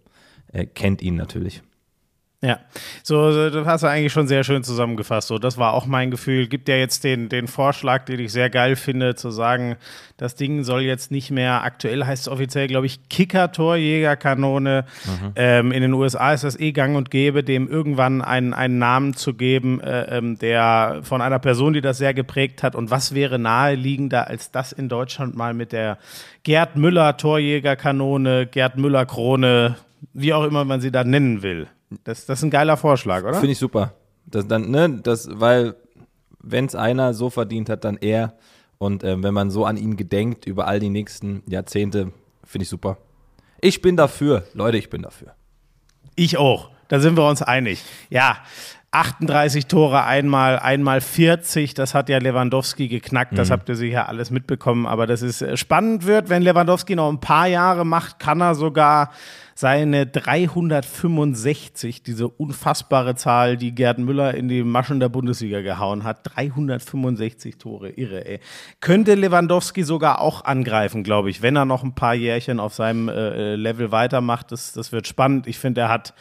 äh, 0.54 0.66
kennt 0.66 1.01
ihn 1.01 1.16
natürlich. 1.16 1.63
Ja, 2.45 2.59
so, 3.01 3.31
so, 3.31 3.50
das 3.50 3.65
hast 3.65 3.81
du 3.81 3.88
eigentlich 3.88 4.13
schon 4.13 4.27
sehr 4.27 4.44
schön 4.44 4.63
zusammengefasst. 4.63 5.30
So, 5.30 5.39
das 5.39 5.57
war 5.57 5.74
auch 5.74 5.88
mein 5.88 6.12
Gefühl. 6.12 6.45
Gibt 6.45 6.69
ja 6.69 6.75
jetzt 6.75 7.03
den, 7.03 7.27
den 7.27 7.47
Vorschlag, 7.47 8.06
den 8.06 8.19
ich 8.19 8.31
sehr 8.31 8.52
geil 8.52 8.75
finde, 8.75 9.16
zu 9.16 9.31
sagen, 9.31 9.78
das 10.18 10.35
Ding 10.35 10.64
soll 10.64 10.81
jetzt 10.81 11.09
nicht 11.09 11.31
mehr, 11.31 11.64
aktuell 11.64 12.06
heißt 12.06 12.28
es 12.28 12.31
offiziell, 12.31 12.68
glaube 12.68 12.85
ich, 12.85 13.09
Kicker-Torjägerkanone. 13.09 14.85
Ähm, 15.35 15.71
in 15.71 15.81
den 15.81 15.94
USA 15.94 16.33
ist 16.33 16.44
das 16.44 16.59
eh 16.59 16.71
gang 16.71 16.95
und 16.95 17.09
gäbe, 17.09 17.44
dem 17.44 17.68
irgendwann 17.68 18.21
einen, 18.21 18.54
einen 18.54 18.78
Namen 18.78 19.16
zu 19.16 19.33
geben, 19.33 19.81
äh, 19.81 20.16
ähm, 20.16 20.37
der 20.37 20.99
von 21.02 21.23
einer 21.23 21.40
Person, 21.40 21.73
die 21.73 21.81
das 21.81 21.97
sehr 21.97 22.14
geprägt 22.14 22.61
hat. 22.61 22.75
Und 22.75 22.92
was 22.92 23.16
wäre 23.16 23.40
naheliegender, 23.40 24.28
als 24.28 24.52
das 24.52 24.71
in 24.71 24.87
Deutschland 24.87 25.35
mal 25.35 25.56
mit 25.56 25.71
der 25.71 25.97
Gerd 26.44 26.75
Müller 26.75 27.18
Torjägerkanone, 27.18 28.45
Gerd 28.45 28.78
Müller 28.78 29.07
Krone, 29.07 29.78
wie 30.14 30.31
auch 30.31 30.44
immer 30.44 30.64
man 30.64 30.80
sie 30.80 30.92
da 30.92 31.04
nennen 31.04 31.42
will. 31.42 31.68
Das, 32.04 32.25
das 32.25 32.40
ist 32.40 32.44
ein 32.44 32.49
geiler 32.49 32.78
Vorschlag, 32.78 33.23
oder? 33.23 33.35
Finde 33.35 33.52
ich 33.52 33.57
super. 33.57 33.94
Das 34.25 34.47
dann, 34.47 34.69
ne, 34.69 34.99
das, 35.04 35.30
weil, 35.31 35.75
wenn 36.40 36.66
es 36.66 36.75
einer 36.75 37.14
so 37.14 37.30
verdient 37.30 37.69
hat, 37.69 37.83
dann 37.83 37.97
er. 37.97 38.33
Und 38.78 39.04
ähm, 39.04 39.23
wenn 39.23 39.33
man 39.33 39.52
so 39.52 39.66
an 39.66 39.78
ihn 39.78 39.95
gedenkt 39.95 40.45
über 40.45 40.68
all 40.68 40.80
die 40.80 40.90
nächsten 40.90 41.44
Jahrzehnte, 41.47 42.11
finde 42.44 42.64
ich 42.64 42.69
super. 42.69 42.97
Ich 43.61 43.81
bin 43.81 43.95
dafür, 43.95 44.44
Leute, 44.54 44.78
ich 44.78 44.90
bin 44.90 45.02
dafür. 45.02 45.33
Ich 46.16 46.37
auch. 46.37 46.69
Da 46.87 46.99
sind 46.99 47.18
wir 47.18 47.28
uns 47.28 47.42
einig. 47.42 47.83
Ja, 48.09 48.37
38 48.95 49.66
Tore 49.66 50.06
einmal, 50.06 50.57
einmal 50.57 51.02
40, 51.02 51.73
das 51.73 51.94
hat 51.94 52.07
ja 52.07 52.18
Lewandowski 52.18 52.87
geknackt, 52.87 53.37
das 53.37 53.52
habt 53.52 53.68
ihr 53.68 53.75
sicher 53.75 54.07
alles 54.07 54.31
mitbekommen, 54.31 54.85
aber 54.85 55.06
das 55.06 55.21
ist 55.21 55.42
äh, 55.42 55.57
spannend 55.57 56.06
wird, 56.06 56.30
wenn 56.30 56.42
Lewandowski 56.42 56.95
noch 56.95 57.09
ein 57.09 57.19
paar 57.19 57.47
Jahre 57.47 57.85
macht, 57.85 58.19
kann 58.19 58.40
er 58.40 58.56
sogar 58.56 59.11
seine 59.57 60.06
365, 60.06 62.04
diese 62.04 62.28
unfassbare 62.28 63.16
Zahl, 63.16 63.56
die 63.56 63.74
Gerd 63.74 64.00
Müller 64.00 64.33
in 64.33 64.50
die 64.50 64.64
Maschen 64.64 65.00
der 65.00 65.07
Bundesliga 65.07 65.62
gehauen 65.62 66.04
hat, 66.04 66.19
365 66.35 67.57
Tore, 67.57 67.90
irre, 67.90 68.26
ey. 68.26 68.42
Könnte 68.81 69.16
Lewandowski 69.16 69.83
sogar 69.83 70.19
auch 70.19 70.44
angreifen, 70.44 71.04
glaube 71.04 71.30
ich, 71.30 71.42
wenn 71.42 71.56
er 71.56 71.64
noch 71.64 71.83
ein 71.83 71.95
paar 71.95 72.16
Jährchen 72.16 72.59
auf 72.59 72.74
seinem 72.74 73.07
äh, 73.07 73.56
Level 73.56 73.94
weitermacht. 73.94 74.52
Das, 74.52 74.74
das 74.74 74.92
wird 74.92 75.07
spannend. 75.07 75.47
Ich 75.47 75.57
finde, 75.57 75.81
er 75.81 75.90
hat 75.90 76.14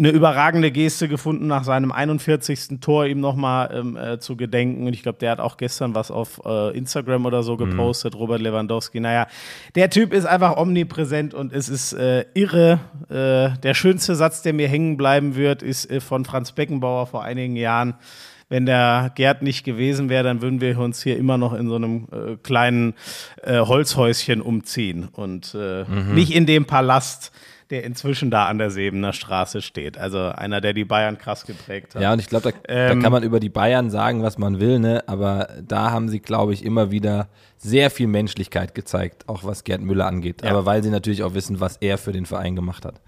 eine 0.00 0.10
überragende 0.10 0.70
Geste 0.70 1.08
gefunden, 1.08 1.46
nach 1.46 1.62
seinem 1.62 1.92
41. 1.92 2.80
Tor 2.80 3.04
ihm 3.04 3.20
nochmal 3.20 3.70
ähm, 3.72 3.96
äh, 3.96 4.18
zu 4.18 4.34
gedenken. 4.34 4.86
Und 4.86 4.94
ich 4.94 5.02
glaube, 5.02 5.18
der 5.18 5.30
hat 5.30 5.40
auch 5.40 5.58
gestern 5.58 5.94
was 5.94 6.10
auf 6.10 6.40
äh, 6.44 6.76
Instagram 6.76 7.26
oder 7.26 7.42
so 7.42 7.58
gepostet, 7.58 8.14
Robert 8.14 8.40
Lewandowski. 8.40 8.98
Naja, 8.98 9.26
der 9.74 9.90
Typ 9.90 10.14
ist 10.14 10.24
einfach 10.24 10.56
omnipräsent 10.56 11.34
und 11.34 11.52
es 11.52 11.68
ist 11.68 11.92
äh, 11.92 12.24
irre. 12.32 12.80
Äh, 13.10 13.60
der 13.60 13.74
schönste 13.74 14.14
Satz, 14.14 14.40
der 14.40 14.54
mir 14.54 14.68
hängen 14.68 14.96
bleiben 14.96 15.36
wird, 15.36 15.62
ist 15.62 15.90
äh, 15.90 16.00
von 16.00 16.24
Franz 16.24 16.52
Beckenbauer 16.52 17.06
vor 17.06 17.22
einigen 17.22 17.56
Jahren. 17.56 17.94
wenn 18.48 18.66
der 18.66 19.12
Gerd 19.14 19.42
nicht 19.42 19.64
gewesen 19.64 20.08
wäre, 20.08 20.24
dann 20.24 20.40
würden 20.40 20.62
wir 20.62 20.78
uns 20.78 21.02
hier 21.02 21.18
immer 21.18 21.36
noch 21.36 21.52
in 21.52 21.68
so 21.68 21.76
einem 21.76 22.08
äh, 22.10 22.36
kleinen 22.42 22.94
äh, 23.42 23.60
Holzhäuschen 23.60 24.40
umziehen 24.40 25.08
und 25.12 25.54
äh, 25.54 25.84
nicht 26.14 26.34
in 26.34 26.46
dem 26.46 26.64
Palast, 26.64 27.32
der 27.70 27.84
inzwischen 27.84 28.30
da 28.30 28.46
an 28.46 28.58
der 28.58 28.70
Sebener 28.70 29.12
Straße 29.12 29.62
steht. 29.62 29.96
Also 29.96 30.18
einer, 30.18 30.60
der 30.60 30.72
die 30.72 30.84
Bayern 30.84 31.18
krass 31.18 31.46
geprägt 31.46 31.94
hat. 31.94 32.02
Ja, 32.02 32.12
und 32.12 32.18
ich 32.18 32.28
glaube, 32.28 32.52
da, 32.52 32.58
Ähm, 32.68 32.96
da 32.96 33.02
kann 33.02 33.12
man 33.12 33.22
über 33.22 33.40
die 33.40 33.48
Bayern 33.48 33.90
sagen, 33.90 34.22
was 34.22 34.38
man 34.38 34.60
will, 34.60 34.78
ne? 34.78 35.04
aber 35.06 35.48
da 35.66 35.90
haben 35.90 36.08
sie, 36.08 36.20
glaube 36.20 36.52
ich, 36.52 36.64
immer 36.64 36.90
wieder 36.90 37.28
sehr 37.56 37.90
viel 37.90 38.06
Menschlichkeit 38.06 38.74
gezeigt, 38.74 39.28
auch 39.28 39.44
was 39.44 39.64
Gerd 39.64 39.82
Müller 39.82 40.06
angeht. 40.06 40.42
Ja. 40.42 40.50
Aber 40.50 40.66
weil 40.66 40.82
sie 40.82 40.90
natürlich 40.90 41.22
auch 41.22 41.34
wissen, 41.34 41.60
was 41.60 41.76
er 41.76 41.98
für 41.98 42.12
den 42.12 42.26
Verein 42.26 42.56
gemacht 42.56 42.84
hat. 42.84 43.00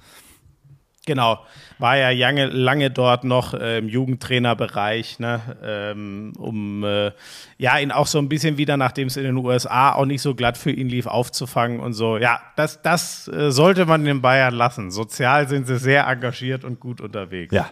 Genau, 1.04 1.44
war 1.80 1.96
ja 1.96 2.10
lange, 2.10 2.46
lange 2.46 2.88
dort 2.92 3.24
noch 3.24 3.54
äh, 3.54 3.78
im 3.78 3.88
Jugendtrainerbereich, 3.88 5.18
ne, 5.18 5.40
ähm, 5.60 6.32
um 6.38 6.84
äh, 6.84 7.10
ja 7.58 7.76
ihn 7.80 7.90
auch 7.90 8.06
so 8.06 8.18
ein 8.18 8.28
bisschen 8.28 8.56
wieder, 8.56 8.76
nachdem 8.76 9.08
es 9.08 9.16
in 9.16 9.24
den 9.24 9.36
USA 9.36 9.94
auch 9.94 10.04
nicht 10.04 10.22
so 10.22 10.36
glatt 10.36 10.56
für 10.56 10.70
ihn 10.70 10.88
lief, 10.88 11.06
aufzufangen 11.06 11.80
und 11.80 11.94
so. 11.94 12.18
Ja, 12.18 12.40
das, 12.54 12.82
das 12.82 13.26
äh, 13.26 13.50
sollte 13.50 13.84
man 13.84 14.04
den 14.04 14.22
Bayern 14.22 14.54
lassen. 14.54 14.92
Sozial 14.92 15.48
sind 15.48 15.66
sie 15.66 15.76
sehr 15.76 16.06
engagiert 16.06 16.62
und 16.62 16.78
gut 16.78 17.00
unterwegs. 17.00 17.52
Ja. 17.52 17.70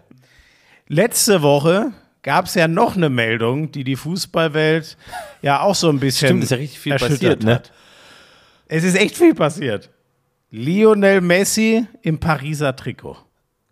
Letzte 0.89 1.41
Woche 1.41 1.93
gab 2.23 2.47
es 2.47 2.57
ja 2.57 2.67
noch 2.67 2.97
eine 2.97 3.11
Meldung, 3.11 3.71
die 3.71 3.85
die 3.85 3.95
Fußballwelt 3.95 4.97
ja 5.41 5.61
auch 5.61 5.77
so 5.77 5.89
ein 5.89 6.01
bisschen 6.01 6.29
Stimmt, 6.29 6.43
ist 6.43 6.51
ja 6.51 6.57
richtig 6.57 6.81
viel 6.81 6.97
passiert, 6.97 7.45
ne? 7.45 7.55
hat. 7.55 7.73
Es 8.67 8.83
ist 8.83 8.97
echt 8.97 9.17
viel 9.17 9.35
passiert. 9.35 9.89
Lionel 10.51 11.21
Messi 11.21 11.87
im 12.03 12.19
Pariser 12.19 12.75
Trikot. 12.75 13.17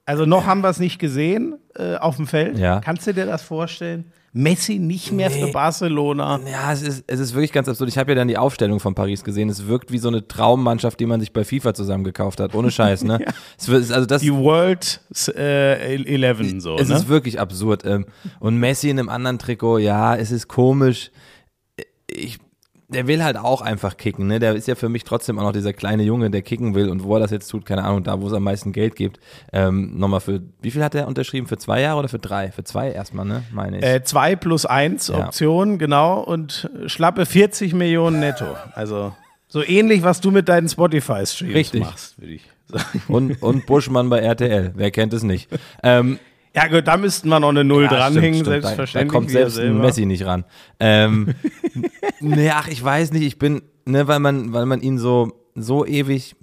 Also 0.04 0.25
noch 0.25 0.47
haben 0.47 0.62
wir 0.62 0.70
es 0.70 0.78
nicht 0.78 0.99
gesehen 0.99 1.56
äh, 1.76 1.97
auf 1.97 2.16
dem 2.16 2.26
Feld. 2.26 2.58
Ja. 2.58 2.80
Kannst 2.80 3.06
du 3.06 3.12
dir 3.12 3.26
das 3.26 3.42
vorstellen? 3.42 4.12
Messi 4.32 4.78
nicht 4.78 5.11
mehr 5.11 5.30
für 5.30 5.49
Barcelona. 5.49 6.38
Ja, 6.50 6.73
es 6.73 6.82
ist, 6.82 7.04
es 7.06 7.18
ist 7.18 7.35
wirklich 7.35 7.52
ganz 7.52 7.68
absurd. 7.68 7.88
Ich 7.88 7.99
habe 7.99 8.12
ja 8.12 8.14
dann 8.14 8.28
die 8.28 8.37
Aufstellung 8.37 8.78
von 8.78 8.94
Paris 8.94 9.25
gesehen. 9.25 9.49
Es 9.49 9.66
wirkt 9.66 9.90
wie 9.90 9.99
so 9.99 10.08
eine 10.08 10.26
Traummannschaft, 10.28 11.00
die 11.00 11.06
man 11.06 11.18
sich 11.18 11.32
bei 11.32 11.44
FIFA 11.44 11.75
zusammengekauft 11.75 12.38
hat. 12.38 12.54
Ohne 12.54 12.70
Scheiß, 12.70 13.04
ne? 13.04 13.18
es 13.58 13.68
wird, 13.68 13.90
also 13.90 14.06
das, 14.06 14.23
Die 14.23 14.32
World 14.32 15.00
äh, 15.35 15.97
11 15.97 16.61
so, 16.61 16.76
es 16.76 16.88
ne? 16.88 16.94
ist 16.94 17.08
wirklich 17.08 17.40
absurd. 17.40 17.85
Ähm, 17.85 18.06
und 18.38 18.58
Messi 18.58 18.90
in 18.90 18.99
einem 18.99 19.08
anderen 19.08 19.38
Trikot, 19.38 19.78
ja, 19.78 20.14
es 20.14 20.30
ist 20.30 20.47
komisch. 20.47 21.11
Ich, 22.06 22.38
der 22.88 23.07
will 23.07 23.23
halt 23.23 23.37
auch 23.37 23.61
einfach 23.61 23.97
kicken, 23.99 24.26
ne? 24.28 24.38
Der 24.38 24.54
ist 24.54 24.66
ja 24.66 24.75
für 24.75 24.88
mich 24.88 25.04
trotzdem 25.04 25.38
auch 25.38 25.42
noch 25.42 25.52
dieser 25.52 25.75
kleine 25.75 26.02
Junge, 26.04 26.30
der 26.30 26.40
kicken 26.42 26.75
will 26.75 26.88
und 26.88 27.02
wo 27.04 27.14
er 27.14 27.21
das 27.21 27.30
jetzt 27.30 27.49
tut, 27.49 27.66
keine 27.66 27.85
Ahnung, 27.85 28.02
da 28.02 28.21
wo 28.21 28.26
es 28.28 28.33
am 28.33 28.42
meisten 28.42 28.73
Geld 28.73 28.97
gibt. 28.97 29.21
Ähm, 29.52 29.99
nochmal 29.99 30.21
für, 30.21 30.40
wie 30.62 30.71
viel 30.71 30.83
hat 30.83 30.95
er 30.95 31.07
unterschrieben? 31.07 31.47
Für 31.47 31.59
zwei 31.59 31.83
Jahre 31.83 31.99
oder 31.99 32.09
für 32.09 32.18
drei? 32.18 32.50
Für 32.50 32.64
zwei 32.64 32.90
erstmal, 32.90 33.26
ne? 33.26 33.42
Meine 33.52 33.78
ich. 33.78 33.85
Äh, 33.85 34.02
zwei 34.04 34.37
plus 34.37 34.64
eins 34.64 35.09
Ja. 35.09 35.26
Option, 35.26 35.78
genau. 35.78 36.21
Und 36.21 36.71
schlappe 36.87 37.26
40 37.26 37.75
Millionen 37.75 38.21
netto. 38.21 38.47
Also 38.75 39.12
so 39.49 39.62
ähnlich, 39.62 40.02
was 40.02 40.21
du 40.23 40.30
mit 40.30 40.49
deinen 40.49 40.68
Spotify-Streams 40.68 41.54
Richtig. 41.54 41.80
machst, 41.83 42.18
würde 42.18 42.33
ich 42.35 42.42
sagen. 42.68 43.02
Und, 43.09 43.42
und 43.42 43.66
Buschmann 43.66 44.09
bei 44.09 44.21
RTL. 44.21 44.73
Wer 44.76 44.90
kennt 44.90 45.12
es 45.12 45.23
nicht? 45.23 45.50
Ähm, 45.83 46.18
Ja 46.55 46.67
gut, 46.67 46.87
da 46.87 46.97
müssten 46.97 47.28
wir 47.28 47.40
noch 47.40 47.50
eine 47.50 47.64
Null 47.64 47.85
Ja, 47.85 47.88
dranhängen, 47.88 48.40
stimmt, 48.40 48.62
selbstverständlich. 48.62 49.12
Da 49.12 49.19
kommt 49.19 49.31
selbst 49.31 49.59
ein 49.59 49.64
selber. 49.64 49.81
Messi 49.81 50.07
nicht 50.07 50.25
ran. 50.25 50.45
Ähm, 50.81 51.35
nee, 52.21 52.50
ach, 52.50 52.69
ich 52.69 52.83
weiß 52.83 53.12
nicht, 53.12 53.25
ich 53.25 53.38
bin, 53.38 53.62
ne, 53.85 54.09
weil 54.09 54.19
man, 54.19 54.52
weil 54.52 54.67
man 54.67 54.81
ihn 54.81 54.99
so, 54.99 55.33
so 55.55 55.85
ewig 55.85 56.37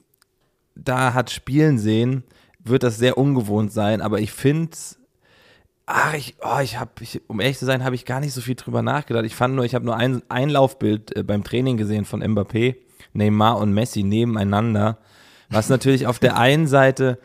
da 0.76 1.14
hat 1.14 1.32
spielen 1.32 1.80
sehen, 1.80 2.24
wird 2.64 2.84
das 2.84 2.98
sehr 2.98 3.18
ungewohnt 3.18 3.72
sein, 3.72 4.02
aber 4.02 4.20
ich 4.20 4.32
finde 4.32 4.76
Ach, 5.88 6.16
ich, 6.16 6.36
oh, 6.42 6.60
ich 6.64 6.80
habe, 6.80 6.92
ich, 7.02 7.22
um 7.28 7.40
ehrlich 7.40 7.60
zu 7.60 7.66
sein, 7.66 7.84
habe 7.84 7.94
ich 7.94 8.06
gar 8.06 8.20
nicht 8.20 8.34
so 8.34 8.42
viel 8.42 8.56
drüber 8.56 8.82
nachgedacht. 8.82 9.24
Ich 9.24 9.36
fand 9.36 9.54
nur, 9.54 9.66
ich 9.66 9.76
habe 9.76 9.86
nur 9.86 9.96
ein 9.96 10.24
Einlaufbild 10.30 11.16
äh, 11.16 11.22
beim 11.22 11.44
Training 11.44 11.78
gesehen 11.78 12.06
von 12.06 12.24
Mbappé, 12.24 12.76
Neymar 13.14 13.60
und 13.60 13.72
Messi 13.72 14.02
nebeneinander, 14.02 14.98
was 15.50 15.70
natürlich 15.70 16.08
auf 16.08 16.18
der 16.18 16.38
einen 16.38 16.66
Seite 16.66 17.20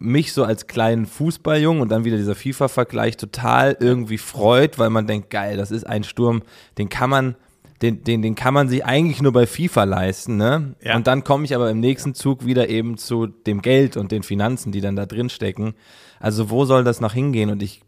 mich 0.00 0.32
so 0.32 0.44
als 0.44 0.66
kleinen 0.66 1.06
Fußballjungen 1.06 1.82
und 1.82 1.88
dann 1.88 2.04
wieder 2.04 2.16
dieser 2.16 2.34
FIFA-Vergleich 2.34 3.16
total 3.16 3.76
irgendwie 3.80 4.18
freut, 4.18 4.78
weil 4.78 4.90
man 4.90 5.06
denkt, 5.06 5.30
geil, 5.30 5.56
das 5.56 5.70
ist 5.70 5.86
ein 5.86 6.04
Sturm, 6.04 6.42
den 6.78 6.88
kann 6.88 7.10
man, 7.10 7.34
den, 7.82 8.04
den, 8.04 8.22
den 8.22 8.34
kann 8.34 8.54
man 8.54 8.68
sich 8.68 8.84
eigentlich 8.84 9.22
nur 9.22 9.32
bei 9.32 9.46
FIFA 9.46 9.84
leisten, 9.84 10.36
ne? 10.36 10.74
Ja. 10.82 10.96
Und 10.96 11.06
dann 11.06 11.24
komme 11.24 11.44
ich 11.44 11.54
aber 11.54 11.70
im 11.70 11.80
nächsten 11.80 12.14
Zug 12.14 12.44
wieder 12.44 12.68
eben 12.68 12.96
zu 12.96 13.26
dem 13.26 13.62
Geld 13.62 13.96
und 13.96 14.12
den 14.12 14.22
Finanzen, 14.22 14.72
die 14.72 14.80
dann 14.80 14.96
da 14.96 15.06
drin 15.06 15.30
stecken. 15.30 15.74
Also 16.20 16.50
wo 16.50 16.64
soll 16.64 16.84
das 16.84 17.00
noch 17.00 17.12
hingehen? 17.12 17.50
Und 17.50 17.62
ich, 17.62 17.82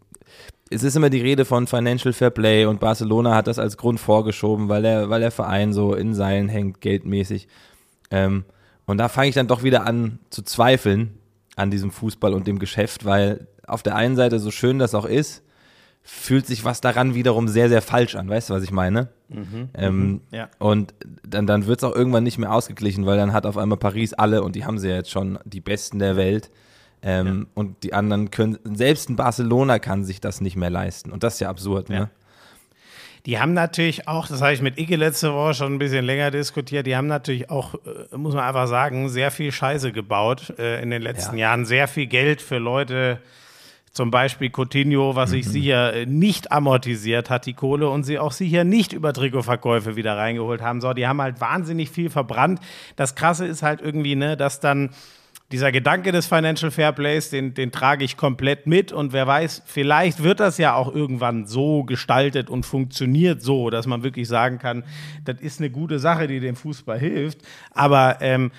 es 0.70 0.82
ist 0.82 0.96
immer 0.96 1.10
die 1.10 1.20
Rede 1.20 1.44
von 1.44 1.66
Financial 1.66 2.12
Fair 2.12 2.30
Play 2.30 2.66
und 2.66 2.80
Barcelona 2.80 3.34
hat 3.34 3.46
das 3.46 3.58
als 3.58 3.76
Grund 3.76 4.00
vorgeschoben, 4.00 4.68
weil 4.68 4.82
der, 4.82 5.10
weil 5.10 5.20
der 5.20 5.32
Verein 5.32 5.72
so 5.72 5.94
in 5.94 6.14
Seilen 6.14 6.48
hängt, 6.48 6.80
geldmäßig. 6.80 7.48
Ähm, 8.10 8.44
und 8.86 8.98
da 8.98 9.08
fange 9.08 9.28
ich 9.28 9.34
dann 9.34 9.46
doch 9.46 9.62
wieder 9.62 9.86
an 9.86 10.18
zu 10.30 10.42
zweifeln 10.42 11.19
an 11.60 11.70
diesem 11.70 11.90
Fußball 11.90 12.34
und 12.34 12.46
dem 12.46 12.58
Geschäft, 12.58 13.04
weil 13.04 13.46
auf 13.66 13.82
der 13.82 13.94
einen 13.94 14.16
Seite, 14.16 14.38
so 14.40 14.50
schön 14.50 14.78
das 14.78 14.94
auch 14.94 15.04
ist, 15.04 15.42
fühlt 16.02 16.46
sich 16.46 16.64
was 16.64 16.80
daran 16.80 17.14
wiederum 17.14 17.46
sehr, 17.46 17.68
sehr 17.68 17.82
falsch 17.82 18.16
an. 18.16 18.28
Weißt 18.28 18.50
du, 18.50 18.54
was 18.54 18.62
ich 18.62 18.72
meine? 18.72 19.08
ähm, 19.74 20.22
ja. 20.32 20.48
Und 20.58 20.94
dann, 21.26 21.46
dann 21.46 21.66
wird 21.66 21.80
es 21.80 21.84
auch 21.84 21.94
irgendwann 21.94 22.24
nicht 22.24 22.38
mehr 22.38 22.52
ausgeglichen, 22.52 23.06
weil 23.06 23.16
dann 23.18 23.32
hat 23.32 23.46
auf 23.46 23.56
einmal 23.56 23.78
Paris 23.78 24.12
alle, 24.14 24.42
und 24.42 24.56
die 24.56 24.64
haben 24.64 24.78
sie 24.78 24.88
ja 24.88 24.96
jetzt 24.96 25.10
schon, 25.10 25.38
die 25.44 25.60
Besten 25.60 25.98
der 25.98 26.16
Welt. 26.16 26.50
Ähm, 27.02 27.46
Und 27.54 27.82
die 27.82 27.94
anderen 27.94 28.30
können, 28.30 28.58
selbst 28.74 29.08
ein 29.08 29.16
Barcelona 29.16 29.78
kann 29.78 30.04
sich 30.04 30.20
das 30.20 30.40
nicht 30.42 30.56
mehr 30.56 30.68
leisten. 30.70 31.10
Und 31.12 31.22
das 31.22 31.34
ist 31.34 31.40
ja 31.40 31.48
absurd, 31.48 31.88
Ja. 31.88 32.00
ne? 32.00 32.10
Die 33.26 33.38
haben 33.38 33.52
natürlich 33.52 34.08
auch, 34.08 34.26
das 34.28 34.40
habe 34.40 34.52
ich 34.54 34.62
mit 34.62 34.78
Icke 34.78 34.96
letzte 34.96 35.34
Woche 35.34 35.54
schon 35.54 35.74
ein 35.74 35.78
bisschen 35.78 36.04
länger 36.06 36.30
diskutiert, 36.30 36.86
die 36.86 36.96
haben 36.96 37.06
natürlich 37.06 37.50
auch, 37.50 37.74
äh, 37.74 38.16
muss 38.16 38.34
man 38.34 38.44
einfach 38.44 38.66
sagen, 38.66 39.08
sehr 39.10 39.30
viel 39.30 39.52
Scheiße 39.52 39.92
gebaut 39.92 40.54
äh, 40.58 40.82
in 40.82 40.90
den 40.90 41.02
letzten 41.02 41.36
Ja. 41.36 41.48
Jahren. 41.48 41.66
Sehr 41.66 41.86
viel 41.86 42.06
Geld 42.06 42.40
für 42.40 42.56
Leute, 42.58 43.18
zum 43.92 44.10
Beispiel 44.10 44.50
Coutinho, 44.50 45.16
was 45.16 45.30
Mhm. 45.30 45.34
sich 45.34 45.48
sicher 45.48 45.92
äh, 45.94 46.06
nicht 46.06 46.50
amortisiert 46.52 47.28
hat, 47.28 47.44
die 47.44 47.54
Kohle, 47.54 47.90
und 47.90 48.04
sie 48.04 48.18
auch 48.18 48.32
sicher 48.32 48.64
nicht 48.64 48.92
über 48.94 49.12
Trikotverkäufe 49.12 49.96
wieder 49.96 50.16
reingeholt 50.16 50.62
haben. 50.62 50.80
So, 50.80 50.92
die 50.94 51.06
haben 51.06 51.20
halt 51.20 51.40
wahnsinnig 51.40 51.90
viel 51.90 52.08
verbrannt. 52.08 52.60
Das 52.96 53.16
Krasse 53.16 53.46
ist 53.46 53.62
halt 53.62 53.82
irgendwie, 53.82 54.14
ne, 54.16 54.36
dass 54.36 54.60
dann 54.60 54.90
dieser 55.52 55.72
Gedanke 55.72 56.12
des 56.12 56.26
Financial 56.26 56.70
Fairplays, 56.70 57.30
den, 57.30 57.54
den 57.54 57.72
trage 57.72 58.04
ich 58.04 58.16
komplett 58.16 58.66
mit 58.66 58.92
und 58.92 59.12
wer 59.12 59.26
weiß, 59.26 59.62
vielleicht 59.66 60.22
wird 60.22 60.38
das 60.38 60.58
ja 60.58 60.74
auch 60.74 60.94
irgendwann 60.94 61.46
so 61.46 61.82
gestaltet 61.82 62.48
und 62.48 62.64
funktioniert 62.64 63.42
so, 63.42 63.68
dass 63.68 63.86
man 63.86 64.04
wirklich 64.04 64.28
sagen 64.28 64.58
kann, 64.58 64.84
das 65.24 65.40
ist 65.40 65.58
eine 65.58 65.70
gute 65.70 65.98
Sache, 65.98 66.28
die 66.28 66.38
dem 66.38 66.54
Fußball 66.54 66.98
hilft. 66.98 67.40
Aber 67.72 68.18
ähm, 68.20 68.52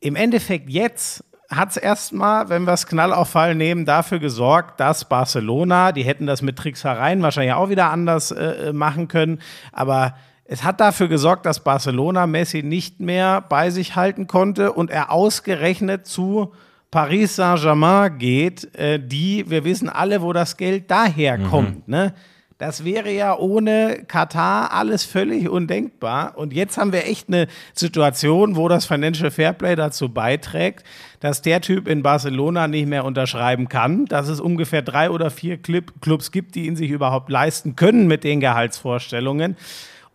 im 0.00 0.16
Endeffekt 0.16 0.68
jetzt 0.70 1.24
hat 1.48 1.70
es 1.70 1.76
erstmal, 1.76 2.48
wenn 2.50 2.64
wir 2.64 2.72
es 2.72 2.86
Knall 2.86 3.12
auf 3.12 3.30
Fall 3.30 3.54
nehmen, 3.54 3.86
dafür 3.86 4.18
gesorgt, 4.18 4.80
dass 4.80 5.08
Barcelona, 5.08 5.92
die 5.92 6.02
hätten 6.02 6.26
das 6.26 6.42
mit 6.42 6.56
Tricksereien 6.56 7.22
wahrscheinlich 7.22 7.54
auch 7.54 7.70
wieder 7.70 7.90
anders 7.90 8.32
äh, 8.32 8.72
machen 8.72 9.08
können, 9.08 9.40
aber 9.72 10.14
es 10.50 10.64
hat 10.64 10.80
dafür 10.80 11.08
gesorgt, 11.08 11.44
dass 11.44 11.60
Barcelona 11.60 12.26
Messi 12.26 12.62
nicht 12.62 13.00
mehr 13.00 13.42
bei 13.42 13.68
sich 13.68 13.96
halten 13.96 14.26
konnte 14.26 14.72
und 14.72 14.90
er 14.90 15.12
ausgerechnet 15.12 16.06
zu 16.06 16.52
Paris 16.90 17.36
Saint-Germain 17.36 18.16
geht, 18.16 18.74
äh, 18.74 18.98
die, 18.98 19.50
wir 19.50 19.64
wissen 19.64 19.90
alle, 19.90 20.22
wo 20.22 20.32
das 20.32 20.56
Geld 20.56 20.90
daherkommt. 20.90 21.86
Ne? 21.86 22.14
Das 22.56 22.82
wäre 22.82 23.12
ja 23.12 23.36
ohne 23.36 24.04
Katar 24.08 24.72
alles 24.72 25.04
völlig 25.04 25.50
undenkbar. 25.50 26.38
Und 26.38 26.54
jetzt 26.54 26.78
haben 26.78 26.94
wir 26.94 27.06
echt 27.06 27.28
eine 27.28 27.46
Situation, 27.74 28.56
wo 28.56 28.68
das 28.68 28.86
Financial 28.86 29.30
Fairplay 29.30 29.76
dazu 29.76 30.08
beiträgt, 30.08 30.82
dass 31.20 31.42
der 31.42 31.60
Typ 31.60 31.86
in 31.86 32.02
Barcelona 32.02 32.68
nicht 32.68 32.88
mehr 32.88 33.04
unterschreiben 33.04 33.68
kann, 33.68 34.06
dass 34.06 34.28
es 34.28 34.40
ungefähr 34.40 34.80
drei 34.80 35.10
oder 35.10 35.30
vier 35.30 35.58
Clubs 35.58 36.32
gibt, 36.32 36.54
die 36.54 36.66
ihn 36.66 36.74
sich 36.74 36.90
überhaupt 36.90 37.28
leisten 37.28 37.76
können 37.76 38.06
mit 38.06 38.24
den 38.24 38.40
Gehaltsvorstellungen. 38.40 39.56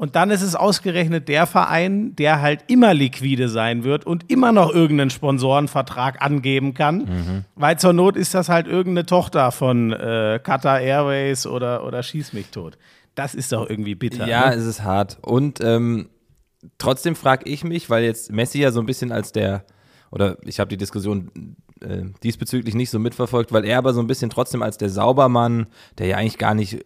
Und 0.04 0.18
dann 0.18 0.32
ist 0.32 0.42
es 0.42 0.54
ausgerechnet 0.54 1.30
der 1.30 1.48
Verein, 1.48 2.14
der 2.18 2.42
halt 2.42 2.66
immer 2.68 2.94
liquide 2.94 3.48
sein 3.48 3.86
wird 3.86 4.06
und 4.06 4.30
immer 4.30 4.52
noch 4.52 4.70
irgendeinen 4.70 5.12
Sponsorenvertrag 5.12 6.22
angeben 6.22 6.74
kann. 6.74 7.46
Weil 7.56 7.80
zur 7.80 7.94
Not 7.94 8.18
ist 8.18 8.34
das 8.34 8.50
halt 8.50 8.68
irgendeine 8.68 9.06
Tochter 9.06 9.54
von 9.54 9.94
äh, 9.94 10.42
Qatar 10.44 10.82
Airways 10.82 11.48
oder, 11.48 11.86
oder 11.88 12.04
Schieß 12.04 12.34
mich 12.34 12.48
tot. 12.50 12.78
Das 13.16 13.34
ist 13.34 13.54
doch 13.54 13.70
irgendwie 13.70 13.96
bitter. 13.96 14.28
Ja, 14.28 14.50
ne? 14.50 14.56
es 14.58 14.66
ist 14.66 14.84
hart. 14.84 15.20
Und 15.22 15.62
ähm, 15.62 16.10
trotzdem 16.78 17.16
frage 17.16 17.50
ich 17.50 17.64
mich, 17.64 17.90
weil 17.90 18.04
jetzt 18.04 18.30
Messi 18.30 18.60
ja 18.60 18.74
so 18.74 18.82
ein 18.82 18.86
bisschen 18.86 19.14
als 19.14 19.32
der, 19.32 19.64
oder 20.12 20.36
ich 20.44 20.60
habe 20.60 20.68
die 20.68 20.76
Diskussion 20.76 21.56
äh, 21.84 22.04
diesbezüglich 22.24 22.76
nicht 22.76 22.90
so 22.90 23.00
mitverfolgt, 23.00 23.52
weil 23.52 23.66
er 23.66 23.78
aber 23.78 23.94
so 23.94 24.00
ein 24.00 24.08
bisschen 24.08 24.30
trotzdem 24.30 24.62
als 24.62 24.78
der 24.78 24.90
Saubermann, 24.90 25.68
der 25.98 26.08
ja 26.08 26.18
eigentlich 26.18 26.38
gar 26.38 26.54
nicht 26.54 26.86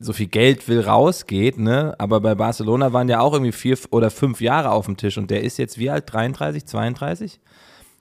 so 0.00 0.12
viel 0.12 0.26
Geld 0.26 0.66
will, 0.68 0.80
rausgeht, 0.80 1.58
ne? 1.58 1.94
Aber 1.98 2.20
bei 2.20 2.34
Barcelona 2.34 2.92
waren 2.92 3.08
ja 3.08 3.20
auch 3.20 3.32
irgendwie 3.32 3.52
vier 3.52 3.78
oder 3.90 4.10
fünf 4.10 4.40
Jahre 4.40 4.70
auf 4.72 4.86
dem 4.86 4.96
Tisch 4.96 5.16
und 5.18 5.30
der 5.30 5.42
ist 5.44 5.56
jetzt 5.58 5.78
wie 5.78 5.88
alt? 5.90 6.04
33, 6.12 6.66
32? 6.66 7.38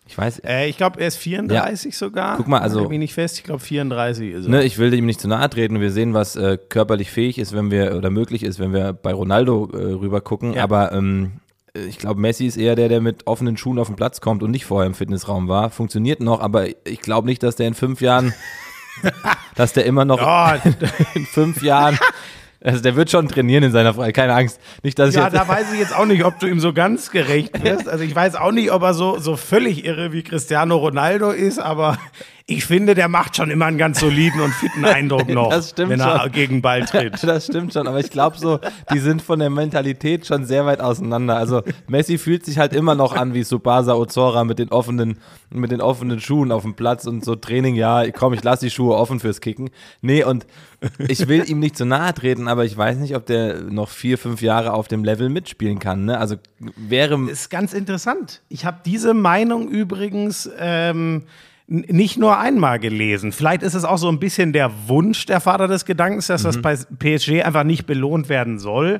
Ich 0.08 0.18
weiß, 0.18 0.40
Äh, 0.40 0.68
ich 0.68 0.78
glaube, 0.78 1.00
er 1.00 1.08
ist 1.08 1.18
34 1.18 1.96
sogar. 1.96 2.36
Guck 2.38 2.48
mal, 2.48 2.58
also- 2.58 2.78
Nagel 2.78 2.90
mich 2.90 3.00
nicht 3.00 3.14
fest, 3.14 3.38
ich 3.38 3.44
glaube 3.44 3.62
34 3.62 4.32
ist 4.32 4.46
er. 4.46 4.50
Ne, 4.50 4.64
ich 4.64 4.80
will 4.80 4.92
ihm 4.96 5.06
nicht 5.06 5.22
zu 5.22 5.28
nahe 5.28 5.48
treten. 5.50 5.80
Wir 5.80 5.92
sehen, 5.92 6.16
was 6.16 6.36
äh, 6.36 6.58
körperlich 6.58 7.12
fähig 7.12 7.38
ist, 7.38 7.54
wenn 7.54 7.70
wir 7.70 7.96
oder 7.96 8.10
möglich 8.10 8.42
ist, 8.44 8.58
wenn 8.60 8.74
wir 8.74 8.94
bei 8.94 9.14
Ronaldo 9.14 9.70
äh, 9.72 9.78
rüber 9.94 10.20
gucken. 10.22 10.54
Ja. 10.54 10.64
Aber 10.64 10.92
ähm, 10.92 11.34
ich 11.74 11.98
glaube, 11.98 12.20
Messi 12.20 12.46
ist 12.46 12.58
eher 12.58 12.76
der, 12.76 12.90
der 12.90 13.02
mit 13.02 13.28
offenen 13.28 13.58
Schuhen 13.58 13.80
auf 13.80 13.88
den 13.88 13.96
Platz 13.96 14.22
kommt 14.22 14.44
und 14.44 14.52
nicht 14.52 14.66
vorher 14.66 14.88
im 14.88 14.94
Fitnessraum 14.94 15.48
war. 15.48 15.70
Funktioniert 15.70 16.20
noch, 16.20 16.42
aber 16.42 16.68
ich 16.68 17.02
glaube 17.02 17.28
nicht, 17.28 17.44
dass 17.44 17.56
der 17.56 17.68
in 17.68 17.74
fünf 17.74 18.02
Jahren, 18.02 18.34
dass 19.56 19.74
der 19.74 19.86
immer 19.86 20.06
noch 20.06 20.20
Oh, 20.22 20.70
in 21.16 21.26
fünf 21.26 21.64
Jahren, 21.64 21.98
also 22.64 22.82
der 22.82 22.96
wird 22.96 23.10
schon 23.10 23.28
trainieren 23.28 23.64
in 23.64 23.72
seiner 23.72 23.94
Freizeit. 23.94 24.16
Keine 24.16 24.34
Angst. 24.34 24.60
Nicht, 24.84 25.00
dass 25.00 25.10
ich 25.10 25.16
ja, 25.16 25.24
jetzt, 25.24 25.34
da 25.34 25.48
weiß 25.48 25.74
ich 25.74 25.80
jetzt 25.80 25.96
auch 25.96 26.06
nicht, 26.06 26.24
ob 26.26 26.40
du 26.40 26.48
ihm 26.48 26.60
so 26.60 26.74
ganz 26.74 27.10
gerecht 27.10 27.64
wirst. 27.64 27.88
Also 27.88 28.04
ich 28.04 28.16
weiß 28.16 28.36
auch 28.36 28.52
nicht, 28.52 28.72
ob 28.72 28.84
er 28.84 28.94
so, 28.94 29.18
so 29.18 29.36
völlig 29.36 29.86
irre 29.86 30.12
wie 30.12 30.24
Cristiano 30.24 30.76
Ronaldo 30.78 31.32
ist, 31.32 31.60
aber 31.60 31.98
ich 32.52 32.66
finde, 32.66 32.96
der 32.96 33.08
macht 33.08 33.36
schon 33.38 33.50
immer 33.50 33.66
einen 33.66 33.78
ganz 33.78 34.00
soliden 34.00 34.42
und 34.42 34.52
fitten 34.54 34.84
Eindruck 34.86 35.30
noch, 35.30 35.50
Das 35.50 35.70
stimmt 35.72 35.90
wenn 35.92 36.00
er 36.00 36.22
schon. 36.22 36.32
gegen 36.32 36.62
Ball 36.62 36.86
tritt. 36.86 37.22
Das 37.32 37.46
stimmt 37.46 37.74
schon, 37.74 37.88
aber 37.88 38.00
ich 38.00 38.10
glaube 38.10 38.38
so, 38.38 38.60
die 38.94 39.00
sind 39.00 39.22
von 39.22 39.40
der 39.40 39.50
Mentalität 39.50 40.26
schon 40.26 40.46
sehr 40.46 40.66
weit 40.66 40.82
auseinander. 40.82 41.38
Also 41.38 41.62
Messi 41.88 42.18
fühlt 42.18 42.46
sich 42.46 42.58
halt 42.58 42.74
immer 42.74 42.94
noch 42.96 43.16
an 43.16 43.34
wie 43.34 43.44
Subasa 43.44 43.94
Ozora 43.94 44.44
mit 44.44 44.60
den 44.60 44.70
offenen, 44.70 45.18
mit 45.50 45.72
den 45.72 45.82
offenen 45.82 46.20
Schuhen 46.20 46.52
auf 46.52 46.64
dem 46.64 46.74
Platz 46.74 47.06
und 47.06 47.24
so 47.24 47.36
Training, 47.36 47.76
ja, 47.76 48.10
komm, 48.12 48.34
ich 48.34 48.44
lasse 48.44 48.66
die 48.66 48.72
Schuhe 48.72 48.96
offen 48.96 49.20
fürs 49.20 49.40
Kicken. 49.40 49.70
Nee, 50.02 50.24
und 50.24 50.46
ich 51.08 51.28
will 51.28 51.48
ihm 51.50 51.60
nicht 51.60 51.78
zu 51.78 51.86
nahe 51.86 52.14
treten, 52.14 52.48
aber 52.48 52.66
ich 52.66 52.76
weiß 52.76 52.98
nicht, 52.98 53.16
ob 53.16 53.26
der 53.28 53.62
noch 53.62 53.90
vier, 53.90 54.18
fünf 54.18 54.42
Jahre 54.42 54.74
auf 54.74 54.88
dem 54.88 55.04
Level 55.04 55.30
mitspielen 55.30 55.80
kann. 55.80 56.06
Ne? 56.06 56.18
Also 56.18 56.36
wäre 56.76 57.20
ist 57.30 57.50
ganz 57.50 57.74
interessant. 57.74 58.42
Ich 58.50 58.66
habe 58.66 58.80
diese 58.86 59.14
Meinung 59.14 59.70
übrigens 59.70 60.50
ähm, 60.60 61.24
nicht 61.72 62.18
nur 62.18 62.38
einmal 62.38 62.80
gelesen. 62.80 63.32
Vielleicht 63.32 63.64
ist 63.64 63.76
es 63.76 63.86
auch 63.86 63.98
so 63.98 64.10
ein 64.10 64.20
bisschen 64.20 64.52
der 64.52 64.72
Wunsch 64.88 65.26
der 65.26 65.40
Vater 65.40 65.70
des 65.70 65.86
Gedankens, 65.86 66.28
dass 66.28 66.44
das 66.44 66.62
bei 66.62 66.76
PSG 66.76 67.44
einfach 67.44 67.64
nicht 67.64 67.86
belohnt 67.86 68.28
werden 68.28 68.60
soll. 68.60 69.00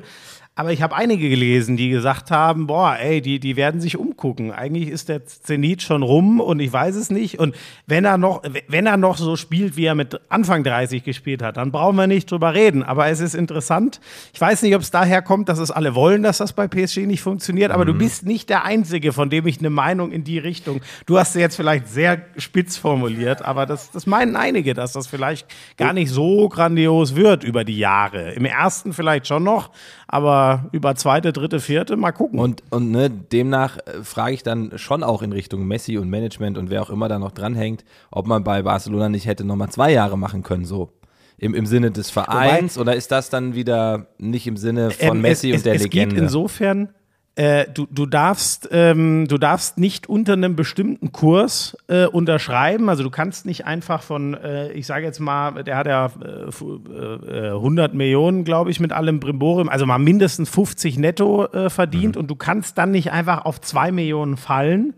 Aber 0.54 0.70
ich 0.70 0.82
habe 0.82 0.94
einige 0.94 1.30
gelesen, 1.30 1.78
die 1.78 1.88
gesagt 1.88 2.30
haben, 2.30 2.66
boah, 2.66 2.98
ey, 3.00 3.22
die, 3.22 3.40
die 3.40 3.56
werden 3.56 3.80
sich 3.80 3.96
umgucken. 3.96 4.52
Eigentlich 4.52 4.90
ist 4.90 5.08
der 5.08 5.24
Zenit 5.24 5.80
schon 5.80 6.02
rum 6.02 6.40
und 6.40 6.60
ich 6.60 6.70
weiß 6.70 6.94
es 6.94 7.08
nicht. 7.08 7.38
Und 7.38 7.56
wenn 7.86 8.04
er 8.04 8.18
noch, 8.18 8.42
wenn 8.68 8.84
er 8.84 8.98
noch 8.98 9.16
so 9.16 9.36
spielt, 9.36 9.78
wie 9.78 9.86
er 9.86 9.94
mit 9.94 10.20
Anfang 10.28 10.62
30 10.62 11.04
gespielt 11.04 11.42
hat, 11.42 11.56
dann 11.56 11.72
brauchen 11.72 11.96
wir 11.96 12.06
nicht 12.06 12.30
drüber 12.30 12.52
reden. 12.52 12.82
Aber 12.82 13.06
es 13.06 13.20
ist 13.20 13.34
interessant. 13.34 13.98
Ich 14.34 14.40
weiß 14.42 14.60
nicht, 14.60 14.74
ob 14.74 14.82
es 14.82 14.90
daher 14.90 15.22
kommt, 15.22 15.48
dass 15.48 15.58
es 15.58 15.70
alle 15.70 15.94
wollen, 15.94 16.22
dass 16.22 16.36
das 16.36 16.52
bei 16.52 16.68
PSG 16.68 17.06
nicht 17.06 17.22
funktioniert. 17.22 17.70
Aber 17.70 17.86
du 17.86 17.94
bist 17.94 18.26
nicht 18.26 18.50
der 18.50 18.66
Einzige, 18.66 19.14
von 19.14 19.30
dem 19.30 19.46
ich 19.46 19.58
eine 19.58 19.70
Meinung 19.70 20.12
in 20.12 20.22
die 20.22 20.38
Richtung. 20.38 20.82
Du 21.06 21.18
hast 21.18 21.32
sie 21.32 21.40
jetzt 21.40 21.56
vielleicht 21.56 21.88
sehr 21.88 22.26
spitz 22.36 22.76
formuliert, 22.76 23.40
aber 23.40 23.64
das, 23.64 23.90
das 23.90 24.04
meinen 24.04 24.36
einige, 24.36 24.74
dass 24.74 24.92
das 24.92 25.06
vielleicht 25.06 25.46
gar 25.78 25.94
nicht 25.94 26.10
so 26.10 26.50
grandios 26.50 27.16
wird 27.16 27.42
über 27.42 27.64
die 27.64 27.78
Jahre. 27.78 28.32
Im 28.32 28.44
ersten 28.44 28.92
vielleicht 28.92 29.26
schon 29.26 29.44
noch, 29.44 29.70
aber 30.12 30.66
über 30.72 30.94
zweite, 30.94 31.32
dritte, 31.32 31.58
vierte 31.58 31.96
mal 31.96 32.12
gucken. 32.12 32.38
Und, 32.38 32.62
und 32.68 32.90
ne, 32.90 33.08
demnach 33.08 33.78
äh, 33.78 34.02
frage 34.02 34.34
ich 34.34 34.42
dann 34.42 34.72
schon 34.76 35.02
auch 35.02 35.22
in 35.22 35.32
Richtung 35.32 35.66
Messi 35.66 35.96
und 35.96 36.10
Management 36.10 36.58
und 36.58 36.68
wer 36.68 36.82
auch 36.82 36.90
immer 36.90 37.08
da 37.08 37.18
noch 37.18 37.32
dranhängt, 37.32 37.82
ob 38.10 38.26
man 38.26 38.44
bei 38.44 38.62
Barcelona 38.62 39.08
nicht 39.08 39.24
hätte 39.26 39.44
nochmal 39.44 39.70
zwei 39.70 39.90
Jahre 39.90 40.18
machen 40.18 40.42
können, 40.42 40.66
so. 40.66 40.90
Im, 41.38 41.54
Im 41.54 41.64
Sinne 41.64 41.90
des 41.90 42.10
Vereins 42.10 42.76
oder 42.78 42.94
ist 42.94 43.10
das 43.10 43.30
dann 43.30 43.54
wieder 43.54 44.06
nicht 44.18 44.46
im 44.46 44.56
Sinne 44.58 44.90
von 44.90 45.16
Ähm, 45.16 45.22
Messi 45.22 45.50
es, 45.50 45.56
und 45.56 45.66
der 45.66 45.74
es 45.74 45.82
Legende? 45.82 46.14
Geht 46.14 46.22
insofern, 46.24 46.90
äh, 47.34 47.64
du, 47.72 47.86
du, 47.90 48.04
darfst, 48.06 48.68
ähm, 48.72 49.26
du 49.26 49.38
darfst 49.38 49.78
nicht 49.78 50.08
unter 50.08 50.34
einem 50.34 50.54
bestimmten 50.54 51.12
Kurs 51.12 51.76
äh, 51.88 52.04
unterschreiben. 52.06 52.88
Also 52.90 53.02
du 53.02 53.10
kannst 53.10 53.46
nicht 53.46 53.64
einfach 53.64 54.02
von, 54.02 54.34
äh, 54.34 54.70
ich 54.72 54.86
sage 54.86 55.06
jetzt 55.06 55.18
mal, 55.18 55.64
der 55.64 55.76
hat 55.76 55.86
ja 55.86 56.06
äh, 56.06 56.52
fu- 56.52 56.80
äh, 56.90 57.48
äh, 57.48 57.50
100 57.52 57.94
Millionen, 57.94 58.44
glaube 58.44 58.70
ich, 58.70 58.80
mit 58.80 58.92
allem 58.92 59.18
Brimborium, 59.18 59.68
also 59.70 59.86
mal 59.86 59.98
mindestens 59.98 60.50
50 60.50 60.98
netto 60.98 61.48
verdient 61.68 62.16
und 62.18 62.28
du 62.28 62.36
kannst 62.36 62.76
dann 62.78 62.90
nicht 62.90 63.12
einfach 63.12 63.44
auf 63.46 63.60
2 63.60 63.92
Millionen 63.92 64.36
fallen. 64.36 64.94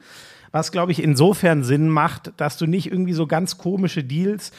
Was, 0.51 0.71
glaube 0.73 0.93
ich, 0.93 1.03
insofern 1.03 1.65
Sinn 1.65 1.89
macht, 1.89 2.33
dass 2.37 2.57
du 2.59 2.67
nicht 2.67 2.91
irgendwie 2.91 3.13
so 3.13 3.27
ganz 3.27 3.59
komische 3.59 4.05
Deals 4.05 4.53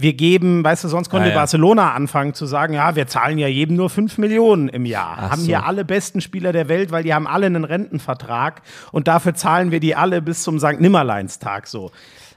wir 0.00 0.12
geben, 0.14 0.64
weißt 0.64 0.84
du, 0.84 0.88
sonst 0.88 1.10
konnte 1.10 1.26
Ah, 1.26 1.30
ja. 1.30 1.34
Barcelona 1.34 1.92
anfangen 1.92 2.34
zu 2.34 2.46
sagen, 2.46 2.74
ja, 2.74 2.96
wir 2.96 3.06
zahlen 3.06 3.38
ja 3.38 3.48
jedem 3.48 3.76
nur 3.76 3.90
5 3.90 4.18
Millionen 4.18 4.68
im 4.68 4.86
Jahr. 4.86 5.16
Ach 5.16 5.30
haben 5.32 5.40
so. 5.40 5.46
hier 5.46 5.64
alle 5.66 5.84
besten 5.84 6.20
Spieler 6.20 6.52
der 6.52 6.68
Welt, 6.68 6.90
weil 6.90 7.02
die 7.02 7.14
haben 7.14 7.26
alle 7.26 7.46
einen 7.46 7.64
Rentenvertrag 7.64 8.62
und 8.92 9.08
dafür 9.08 9.34
zahlen 9.34 9.70
wir 9.70 9.80
die 9.80 9.94
alle 9.94 10.22
bis 10.22 10.42
zum 10.42 10.58
St. 10.58 10.80
Nimmerleinstag 10.80 11.66
so. 11.66 11.90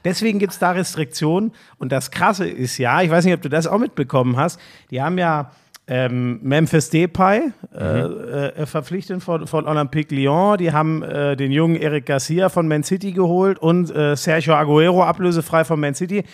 Deswegen 0.04 0.38
gibt 0.38 0.52
es 0.52 0.58
da 0.58 0.72
Restriktionen 0.72 1.52
und 1.78 1.90
das 1.90 2.10
Krasse 2.10 2.46
ist 2.46 2.76
ja, 2.78 3.00
ich 3.00 3.10
weiß 3.10 3.24
nicht, 3.24 3.34
ob 3.34 3.42
du 3.42 3.48
das 3.48 3.66
auch 3.66 3.78
mitbekommen 3.78 4.36
hast, 4.36 4.60
die 4.90 5.00
haben 5.00 5.16
ja 5.16 5.50
ähm, 5.86 6.40
Memphis 6.42 6.88
Depay 6.90 7.52
äh, 7.74 7.80
äh, 7.80 8.66
verpflichtet 8.66 9.22
von, 9.22 9.46
von 9.46 9.66
Olympique 9.66 10.14
Lyon. 10.14 10.56
Die 10.56 10.72
haben 10.72 11.02
äh, 11.02 11.36
den 11.36 11.52
jungen 11.52 11.76
Eric 11.76 12.06
Garcia 12.06 12.48
von 12.48 12.66
Man 12.66 12.82
City 12.82 13.12
geholt 13.12 13.58
und 13.58 13.94
äh, 13.94 14.16
Sergio 14.16 14.54
Aguero 14.54 15.04
ablösefrei 15.04 15.64
von 15.64 15.78
Man 15.80 15.94
City. 15.94 16.24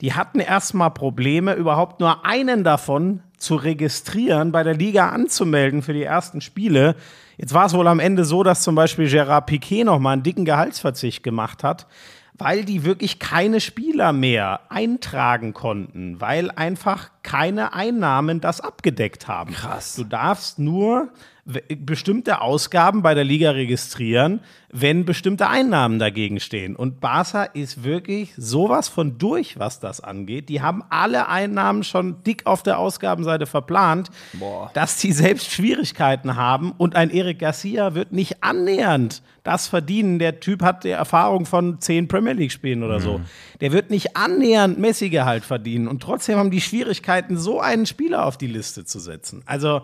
Die 0.00 0.14
hatten 0.14 0.40
erstmal 0.40 0.90
Probleme, 0.92 1.54
überhaupt 1.54 2.00
nur 2.00 2.24
einen 2.24 2.62
davon 2.62 3.20
zu 3.36 3.56
registrieren, 3.56 4.52
bei 4.52 4.62
der 4.62 4.74
Liga 4.74 5.10
anzumelden 5.10 5.82
für 5.82 5.92
die 5.92 6.04
ersten 6.04 6.40
Spiele. 6.40 6.94
Jetzt 7.36 7.54
war 7.54 7.66
es 7.66 7.74
wohl 7.74 7.88
am 7.88 8.00
Ende 8.00 8.24
so, 8.24 8.42
dass 8.42 8.62
zum 8.62 8.74
Beispiel 8.74 9.08
Gerard 9.08 9.46
Piquet 9.46 9.84
nochmal 9.84 10.14
einen 10.14 10.22
dicken 10.22 10.44
Gehaltsverzicht 10.44 11.22
gemacht 11.22 11.64
hat, 11.64 11.86
weil 12.34 12.64
die 12.64 12.84
wirklich 12.84 13.18
keine 13.18 13.60
Spieler 13.60 14.12
mehr 14.12 14.60
eintragen 14.68 15.52
konnten, 15.52 16.20
weil 16.20 16.52
einfach 16.52 17.10
keine 17.24 17.74
Einnahmen 17.74 18.40
das 18.40 18.60
abgedeckt 18.60 19.26
haben. 19.26 19.52
Krass. 19.52 19.96
Du 19.96 20.04
darfst 20.04 20.60
nur 20.60 21.08
bestimmte 21.80 22.42
Ausgaben 22.42 23.02
bei 23.02 23.14
der 23.14 23.24
Liga 23.24 23.52
registrieren, 23.52 24.40
wenn 24.70 25.06
bestimmte 25.06 25.48
Einnahmen 25.48 25.98
dagegen 25.98 26.40
stehen. 26.40 26.76
Und 26.76 27.00
Barca 27.00 27.44
ist 27.44 27.84
wirklich 27.84 28.34
sowas 28.36 28.88
von 28.88 29.16
durch, 29.16 29.58
was 29.58 29.80
das 29.80 30.02
angeht. 30.02 30.50
Die 30.50 30.60
haben 30.60 30.84
alle 30.90 31.28
Einnahmen 31.28 31.84
schon 31.84 32.22
dick 32.22 32.44
auf 32.44 32.62
der 32.62 32.78
Ausgabenseite 32.78 33.46
verplant, 33.46 34.10
dass 34.74 35.00
sie 35.00 35.12
selbst 35.12 35.50
Schwierigkeiten 35.50 36.36
haben. 36.36 36.72
Und 36.72 36.96
ein 36.96 37.10
Eric 37.10 37.38
Garcia 37.38 37.94
wird 37.94 38.12
nicht 38.12 38.44
annähernd 38.44 39.22
das 39.42 39.68
verdienen. 39.68 40.18
Der 40.18 40.40
Typ 40.40 40.62
hat 40.62 40.84
die 40.84 40.90
Erfahrung 40.90 41.46
von 41.46 41.80
zehn 41.80 42.08
Premier 42.08 42.34
League-Spielen 42.34 42.82
oder 42.82 43.00
so. 43.00 43.22
Der 43.62 43.72
wird 43.72 43.88
nicht 43.88 44.18
annähernd 44.18 44.78
Messi-Gehalt 44.78 45.44
verdienen. 45.46 45.88
Und 45.88 46.02
trotzdem 46.02 46.36
haben 46.36 46.50
die 46.50 46.60
Schwierigkeiten, 46.60 47.38
so 47.38 47.58
einen 47.58 47.86
Spieler 47.86 48.26
auf 48.26 48.36
die 48.36 48.48
Liste 48.48 48.84
zu 48.84 48.98
setzen. 48.98 49.42
Also, 49.46 49.80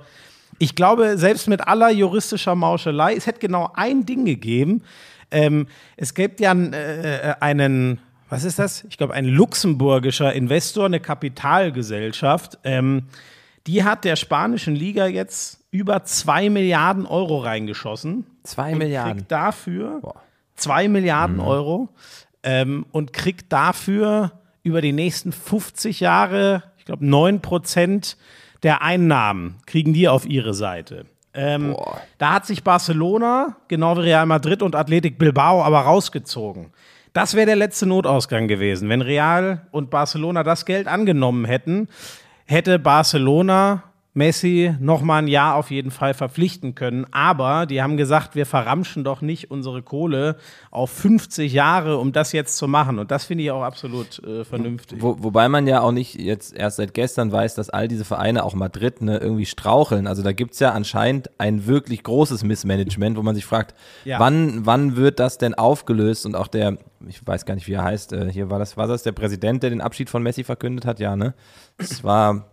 ich 0.58 0.74
glaube, 0.74 1.18
selbst 1.18 1.48
mit 1.48 1.66
aller 1.66 1.90
juristischer 1.90 2.54
Mauschelei, 2.54 3.14
es 3.14 3.26
hätte 3.26 3.40
genau 3.40 3.70
ein 3.74 4.06
Ding 4.06 4.24
gegeben. 4.24 4.82
Ähm, 5.30 5.66
es 5.96 6.14
gibt 6.14 6.40
ja 6.40 6.52
äh, 6.52 7.34
einen, 7.40 8.00
was 8.28 8.44
ist 8.44 8.58
das? 8.58 8.84
Ich 8.88 8.98
glaube, 8.98 9.14
ein 9.14 9.24
luxemburgischer 9.24 10.32
Investor, 10.32 10.86
eine 10.86 11.00
Kapitalgesellschaft. 11.00 12.58
Ähm, 12.64 13.04
die 13.66 13.84
hat 13.84 14.04
der 14.04 14.16
spanischen 14.16 14.74
Liga 14.74 15.06
jetzt 15.06 15.60
über 15.70 16.04
zwei 16.04 16.50
Milliarden 16.50 17.06
Euro 17.06 17.38
reingeschossen. 17.38 18.26
Zwei 18.44 18.72
und 18.72 18.78
Milliarden. 18.78 19.16
Kriegt 19.16 19.32
dafür 19.32 20.00
Boah. 20.00 20.22
zwei 20.54 20.88
Milliarden 20.88 21.36
Mhm. 21.36 21.42
Euro 21.42 21.88
ähm, 22.42 22.86
und 22.92 23.12
kriegt 23.12 23.52
dafür 23.52 24.32
über 24.62 24.80
die 24.80 24.92
nächsten 24.92 25.32
50 25.32 26.00
Jahre, 26.00 26.62
ich 26.78 26.84
glaube, 26.84 27.04
9 27.04 27.40
Prozent 27.40 28.16
der 28.64 28.82
Einnahmen 28.82 29.56
kriegen 29.66 29.92
die 29.92 30.08
auf 30.08 30.26
ihre 30.26 30.54
Seite. 30.54 31.06
Ähm, 31.34 31.76
da 32.18 32.32
hat 32.32 32.46
sich 32.46 32.62
Barcelona, 32.64 33.56
genau 33.68 33.96
wie 33.96 34.02
Real 34.02 34.26
Madrid 34.26 34.62
und 34.62 34.74
Athletic 34.74 35.18
Bilbao, 35.18 35.62
aber 35.62 35.80
rausgezogen. 35.80 36.72
Das 37.12 37.34
wäre 37.34 37.46
der 37.46 37.56
letzte 37.56 37.86
Notausgang 37.86 38.48
gewesen. 38.48 38.88
Wenn 38.88 39.00
Real 39.00 39.66
und 39.70 39.90
Barcelona 39.90 40.42
das 40.42 40.64
Geld 40.64 40.88
angenommen 40.88 41.44
hätten, 41.44 41.88
hätte 42.46 42.78
Barcelona 42.78 43.84
Messi 44.14 44.74
noch 44.78 45.02
mal 45.02 45.18
ein 45.18 45.28
Jahr 45.28 45.56
auf 45.56 45.72
jeden 45.72 45.90
Fall 45.90 46.14
verpflichten 46.14 46.76
können. 46.76 47.04
Aber 47.10 47.66
die 47.66 47.82
haben 47.82 47.96
gesagt, 47.96 48.36
wir 48.36 48.46
verramschen 48.46 49.02
doch 49.02 49.20
nicht 49.20 49.50
unsere 49.50 49.82
Kohle 49.82 50.36
auf 50.70 50.90
50 50.90 51.52
Jahre, 51.52 51.98
um 51.98 52.12
das 52.12 52.30
jetzt 52.32 52.56
zu 52.56 52.68
machen. 52.68 53.00
Und 53.00 53.10
das 53.10 53.24
finde 53.24 53.42
ich 53.44 53.50
auch 53.50 53.62
absolut 53.62 54.22
äh, 54.24 54.44
vernünftig. 54.44 55.02
Wo, 55.02 55.16
wobei 55.18 55.48
man 55.48 55.66
ja 55.66 55.80
auch 55.80 55.90
nicht 55.90 56.14
jetzt 56.14 56.54
erst 56.54 56.76
seit 56.76 56.94
gestern 56.94 57.32
weiß, 57.32 57.56
dass 57.56 57.70
all 57.70 57.88
diese 57.88 58.04
Vereine, 58.04 58.44
auch 58.44 58.54
Madrid, 58.54 59.02
ne, 59.02 59.18
irgendwie 59.18 59.46
straucheln. 59.46 60.06
Also 60.06 60.22
da 60.22 60.30
gibt's 60.32 60.60
ja 60.60 60.70
anscheinend 60.70 61.28
ein 61.38 61.66
wirklich 61.66 62.04
großes 62.04 62.44
Missmanagement, 62.44 63.16
wo 63.16 63.22
man 63.22 63.34
sich 63.34 63.44
fragt, 63.44 63.74
Ja. 64.04 64.20
wann, 64.20 64.64
wann 64.64 64.94
wird 64.96 65.18
das 65.18 65.38
denn 65.38 65.54
aufgelöst? 65.54 66.24
Und 66.24 66.36
auch 66.36 66.46
der, 66.46 66.78
ich 67.08 67.26
weiß 67.26 67.46
gar 67.46 67.56
nicht, 67.56 67.66
wie 67.66 67.72
er 67.74 67.82
heißt, 67.82 68.12
äh, 68.12 68.30
hier 68.32 68.48
war 68.48 68.60
das, 68.60 68.76
war 68.76 68.86
das 68.86 69.02
der 69.02 69.12
Präsident, 69.12 69.64
der 69.64 69.70
den 69.70 69.80
Abschied 69.80 70.08
von 70.08 70.22
Messi 70.22 70.44
verkündet 70.44 70.86
hat? 70.86 71.00
Ja, 71.00 71.16
ne? 71.16 71.34
Es 71.78 72.04
war, 72.04 72.44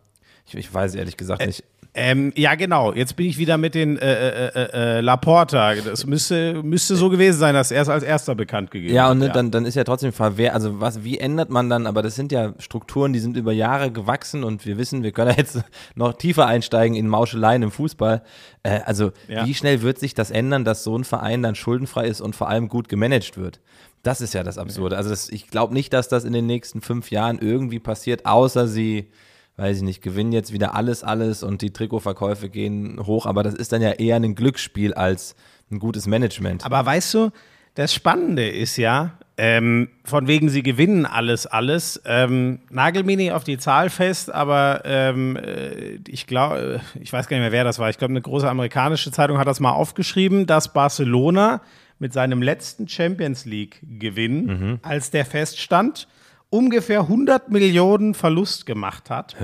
ich, 0.47 0.56
ich 0.56 0.73
weiß 0.73 0.95
ehrlich 0.95 1.17
gesagt 1.17 1.45
nicht. 1.45 1.63
Ähm, 1.93 2.32
ja, 2.38 2.56
genau. 2.56 2.93
Jetzt 2.93 3.17
bin 3.17 3.25
ich 3.25 3.38
wieder 3.38 3.58
mit 3.58 3.75
den 3.75 3.97
äh, 3.97 4.13
äh, 4.13 4.47
äh, 4.56 4.97
äh, 4.97 5.01
Laporta. 5.01 5.75
Das 5.75 6.06
müsste, 6.06 6.63
müsste 6.63 6.95
so 6.95 7.10
gewesen 7.10 7.38
sein, 7.38 7.54
dass 7.54 7.69
er 7.69 7.82
es 7.82 7.89
als 7.89 8.04
erster 8.06 8.34
bekannt 8.34 8.71
gegeben 8.71 8.93
Ja, 8.95 9.06
hat. 9.06 9.12
und 9.12 9.17
ne, 9.19 9.30
Dann, 9.30 9.51
dann 9.51 9.65
ist 9.65 9.75
ja 9.75 9.84
trotzdem 9.84 10.13
verwehr, 10.13 10.54
also 10.54 10.80
was, 10.80 11.04
wie 11.04 11.17
ändert 11.17 11.49
man 11.49 11.69
dann, 11.69 11.88
aber 11.88 12.01
das 12.01 12.15
sind 12.15 12.32
ja 12.32 12.54
Strukturen, 12.60 13.12
die 13.12 13.19
sind 13.19 13.36
über 13.36 13.51
Jahre 13.51 13.91
gewachsen 13.91 14.45
und 14.45 14.65
wir 14.65 14.77
wissen, 14.77 15.04
wir 15.04 15.12
können 15.12 15.32
ja 15.32 15.36
jetzt 15.38 15.62
noch 15.95 16.13
tiefer 16.13 16.45
einsteigen 16.47 16.95
in 16.95 17.10
Mauscheleien 17.10 17.62
im 17.62 17.71
Fußball. 17.71 18.21
Äh, 18.63 18.80
also 18.86 19.12
Ja. 19.27 19.45
wie 19.45 19.54
schnell 19.54 19.82
wird 19.82 19.99
sich 19.99 20.13
das 20.13 20.32
ändern, 20.32 20.63
dass 20.63 20.86
so 20.86 20.97
ein 20.97 21.04
Verein 21.04 21.43
dann 21.43 21.56
schuldenfrei 21.56 22.08
ist 22.08 22.21
und 22.21 22.38
vor 22.38 22.47
allem 22.47 22.69
gut 22.69 22.88
gemanagt 22.88 23.38
wird? 23.38 23.60
Das 24.01 24.21
ist 24.21 24.34
ja 24.34 24.43
das 24.43 24.58
Absurde. 24.58 24.95
Also 24.95 25.10
das, 25.10 25.27
ich 25.27 25.47
glaube 25.49 25.73
nicht, 25.73 25.91
dass 25.91 26.08
das 26.08 26.23
in 26.23 26.32
den 26.32 26.45
nächsten 26.45 26.80
fünf 26.80 27.12
Jahren 27.12 27.38
irgendwie 27.38 27.80
passiert, 27.80 28.25
außer 28.25 28.65
sie, 28.69 29.10
weiß 29.58 29.78
ich 29.78 29.84
nicht, 29.84 30.02
gewinnen 30.02 30.32
jetzt 30.32 30.54
wieder 30.54 30.76
alles, 30.76 31.04
alles 31.04 31.44
und 31.44 31.62
die 31.62 31.72
Trikotverkäufe 31.72 32.50
gehen 32.50 33.06
hoch, 33.06 33.26
aber 33.26 33.44
das 33.44 33.54
ist 33.54 33.72
dann 33.72 33.82
ja 33.82 33.92
eher 33.92 34.16
ein 34.16 34.36
Glücksspiel 34.36 34.94
als 34.94 35.36
ein 35.72 35.80
gutes 35.80 36.08
Management. 36.08 36.66
Aber 36.66 36.86
weißt 36.86 37.14
du, 37.14 37.32
das 37.76 37.94
Spannende 37.94 38.50
ist 38.50 38.78
ja, 38.78 39.14
ähm, 39.38 39.90
von 40.04 40.28
wegen 40.28 40.50
sie 40.50 40.62
gewinnen 40.62 41.06
alles, 41.06 41.48
alles. 41.48 42.02
Ähm, 42.06 42.60
nagel 42.70 43.04
mir 43.04 43.16
nicht 43.16 43.32
auf 43.32 43.44
die 43.44 43.58
Zahl 43.58 43.90
fest, 43.90 44.32
aber 44.32 44.82
ähm, 44.84 45.38
äh, 45.38 46.00
ich 46.08 46.28
glaube, 46.28 46.82
ich 47.00 47.14
weiß 47.14 47.28
gar 47.28 47.38
nicht 47.38 47.44
mehr, 47.44 47.52
wer 47.52 47.64
das 47.64 47.80
war. 47.80 47.90
Ich 47.90 47.98
glaube, 47.98 48.12
eine 48.12 48.22
große 48.22 48.50
amerikanische 48.50 49.12
Zeitung 49.12 49.38
hat 49.38 49.48
das 49.48 49.60
mal 49.60 49.72
aufgeschrieben, 49.72 50.48
dass 50.48 50.74
Barcelona 50.74 51.62
mit 51.98 52.14
seinem 52.14 52.42
letzten 52.42 52.88
Champions 52.88 53.46
League-Gewinn, 53.46 54.80
als 54.82 55.12
der 55.12 55.24
feststand, 55.24 56.08
ungefähr 56.52 57.02
100 57.02 57.50
Millionen 57.50 58.14
Verlust 58.14 58.68
gemacht 58.68 59.10
hat. 59.10 59.36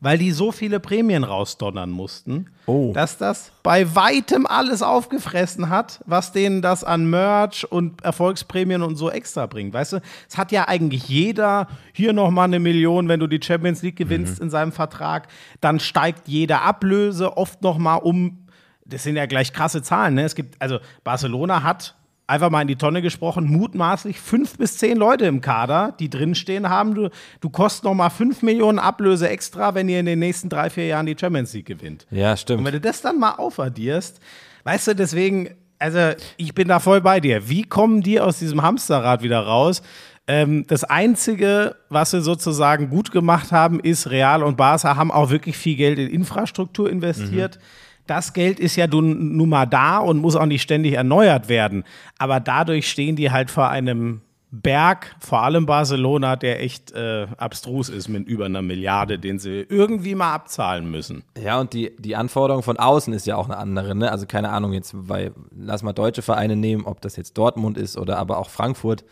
Weil 0.00 0.18
die 0.18 0.32
so 0.32 0.50
viele 0.50 0.80
Prämien 0.80 1.22
rausdonnern 1.22 1.88
mussten, 1.90 2.46
Oh. 2.66 2.92
dass 2.92 3.18
das 3.18 3.52
bei 3.62 3.94
weitem 3.94 4.46
alles 4.48 4.82
aufgefressen 4.82 5.68
hat, 5.68 6.00
was 6.06 6.32
denen 6.32 6.60
das 6.60 6.82
an 6.82 7.08
Merch 7.08 7.70
und 7.70 8.02
Erfolgsprämien 8.02 8.82
und 8.82 8.96
so 8.96 9.10
extra 9.10 9.46
bringt. 9.46 9.72
Weißt 9.74 9.92
du, 9.92 10.00
es 10.28 10.36
hat 10.36 10.50
ja 10.50 10.66
eigentlich 10.66 11.08
jeder 11.08 11.68
hier 11.92 12.12
nochmal 12.12 12.46
eine 12.46 12.58
Million, 12.58 13.06
wenn 13.06 13.20
du 13.20 13.28
die 13.28 13.40
Champions 13.40 13.82
League 13.82 13.94
gewinnst 13.96 14.40
in 14.40 14.50
seinem 14.50 14.72
Vertrag. 14.72 15.28
Dann 15.60 15.78
steigt 15.78 16.26
jede 16.26 16.62
Ablöse 16.62 17.36
oft 17.36 17.62
nochmal 17.62 18.00
um. 18.02 18.46
Das 18.84 19.04
sind 19.04 19.14
ja 19.14 19.26
gleich 19.26 19.52
krasse 19.52 19.82
Zahlen. 19.82 20.14
Ne? 20.14 20.24
Es 20.24 20.34
gibt, 20.34 20.60
also 20.60 20.78
Barcelona 21.04 21.62
hat 21.62 21.94
einfach 22.26 22.50
mal 22.50 22.62
in 22.62 22.68
die 22.68 22.76
Tonne 22.76 23.02
gesprochen, 23.02 23.44
mutmaßlich 23.46 24.20
fünf 24.20 24.56
bis 24.56 24.78
zehn 24.78 24.96
Leute 24.96 25.26
im 25.26 25.40
Kader, 25.40 25.94
die 25.98 26.08
drinstehen 26.08 26.68
haben. 26.68 26.94
Du, 26.94 27.10
du 27.40 27.50
kostest 27.50 27.84
nochmal 27.84 28.10
fünf 28.10 28.42
Millionen 28.42 28.78
Ablöse 28.78 29.28
extra, 29.28 29.74
wenn 29.74 29.88
ihr 29.88 30.00
in 30.00 30.06
den 30.06 30.18
nächsten 30.18 30.48
drei, 30.48 30.70
vier 30.70 30.86
Jahren 30.86 31.06
die 31.06 31.16
Champions 31.18 31.52
League 31.52 31.66
gewinnt. 31.66 32.06
Ja, 32.10 32.30
Und 32.32 32.38
stimmt. 32.38 32.64
wenn 32.64 32.72
du 32.72 32.80
das 32.80 33.00
dann 33.02 33.18
mal 33.18 33.32
aufaddierst, 33.32 34.20
weißt 34.64 34.88
du, 34.88 34.94
deswegen, 34.94 35.50
also 35.78 36.12
ich 36.36 36.54
bin 36.54 36.68
da 36.68 36.78
voll 36.78 37.00
bei 37.00 37.20
dir. 37.20 37.48
Wie 37.48 37.64
kommen 37.64 38.02
die 38.02 38.20
aus 38.20 38.38
diesem 38.38 38.62
Hamsterrad 38.62 39.22
wieder 39.22 39.40
raus? 39.40 39.82
Ähm, 40.28 40.64
das 40.68 40.84
Einzige, 40.84 41.74
was 41.88 42.12
sie 42.12 42.20
sozusagen 42.20 42.88
gut 42.88 43.10
gemacht 43.10 43.50
haben, 43.50 43.80
ist, 43.80 44.08
Real 44.08 44.44
und 44.44 44.56
Barca 44.56 44.94
haben 44.96 45.10
auch 45.10 45.30
wirklich 45.30 45.56
viel 45.56 45.76
Geld 45.76 45.98
in 45.98 46.08
Infrastruktur 46.08 46.88
investiert. 46.88 47.58
Das 48.06 48.32
Geld 48.32 48.58
ist 48.58 48.76
ja 48.76 48.86
nun, 48.86 49.48
mal 49.48 49.66
da 49.66 49.98
und 49.98 50.18
muss 50.18 50.36
auch 50.36 50.46
nicht 50.46 50.62
ständig 50.62 50.94
erneuert 50.94 51.48
werden. 51.48 51.84
Aber 52.18 52.40
dadurch 52.40 52.88
stehen 52.88 53.16
die 53.16 53.30
halt 53.30 53.50
vor 53.50 53.68
einem 53.68 54.22
Berg, 54.54 55.16
vor 55.18 55.42
allem 55.42 55.64
Barcelona, 55.64 56.36
der 56.36 56.62
echt 56.62 56.92
äh, 56.92 57.26
abstrus 57.38 57.88
ist 57.88 58.08
mit 58.08 58.28
über 58.28 58.44
einer 58.44 58.60
Milliarde, 58.60 59.18
den 59.18 59.38
sie 59.38 59.64
irgendwie 59.66 60.14
mal 60.14 60.34
abzahlen 60.34 60.90
müssen. 60.90 61.24
Ja, 61.42 61.58
und 61.58 61.72
die, 61.72 61.96
die 61.98 62.16
Anforderung 62.16 62.62
von 62.62 62.76
außen 62.76 63.14
ist 63.14 63.26
ja 63.26 63.36
auch 63.36 63.46
eine 63.46 63.56
andere, 63.56 63.94
ne? 63.94 64.12
Also 64.12 64.26
keine 64.26 64.50
Ahnung, 64.50 64.74
jetzt, 64.74 64.92
weil, 64.94 65.32
lass 65.56 65.82
mal 65.82 65.94
deutsche 65.94 66.20
Vereine 66.20 66.54
nehmen, 66.54 66.84
ob 66.84 67.00
das 67.00 67.16
jetzt 67.16 67.38
Dortmund 67.38 67.78
ist 67.78 67.96
oder 67.96 68.18
aber 68.18 68.36
auch 68.36 68.50
Frankfurt. 68.50 69.04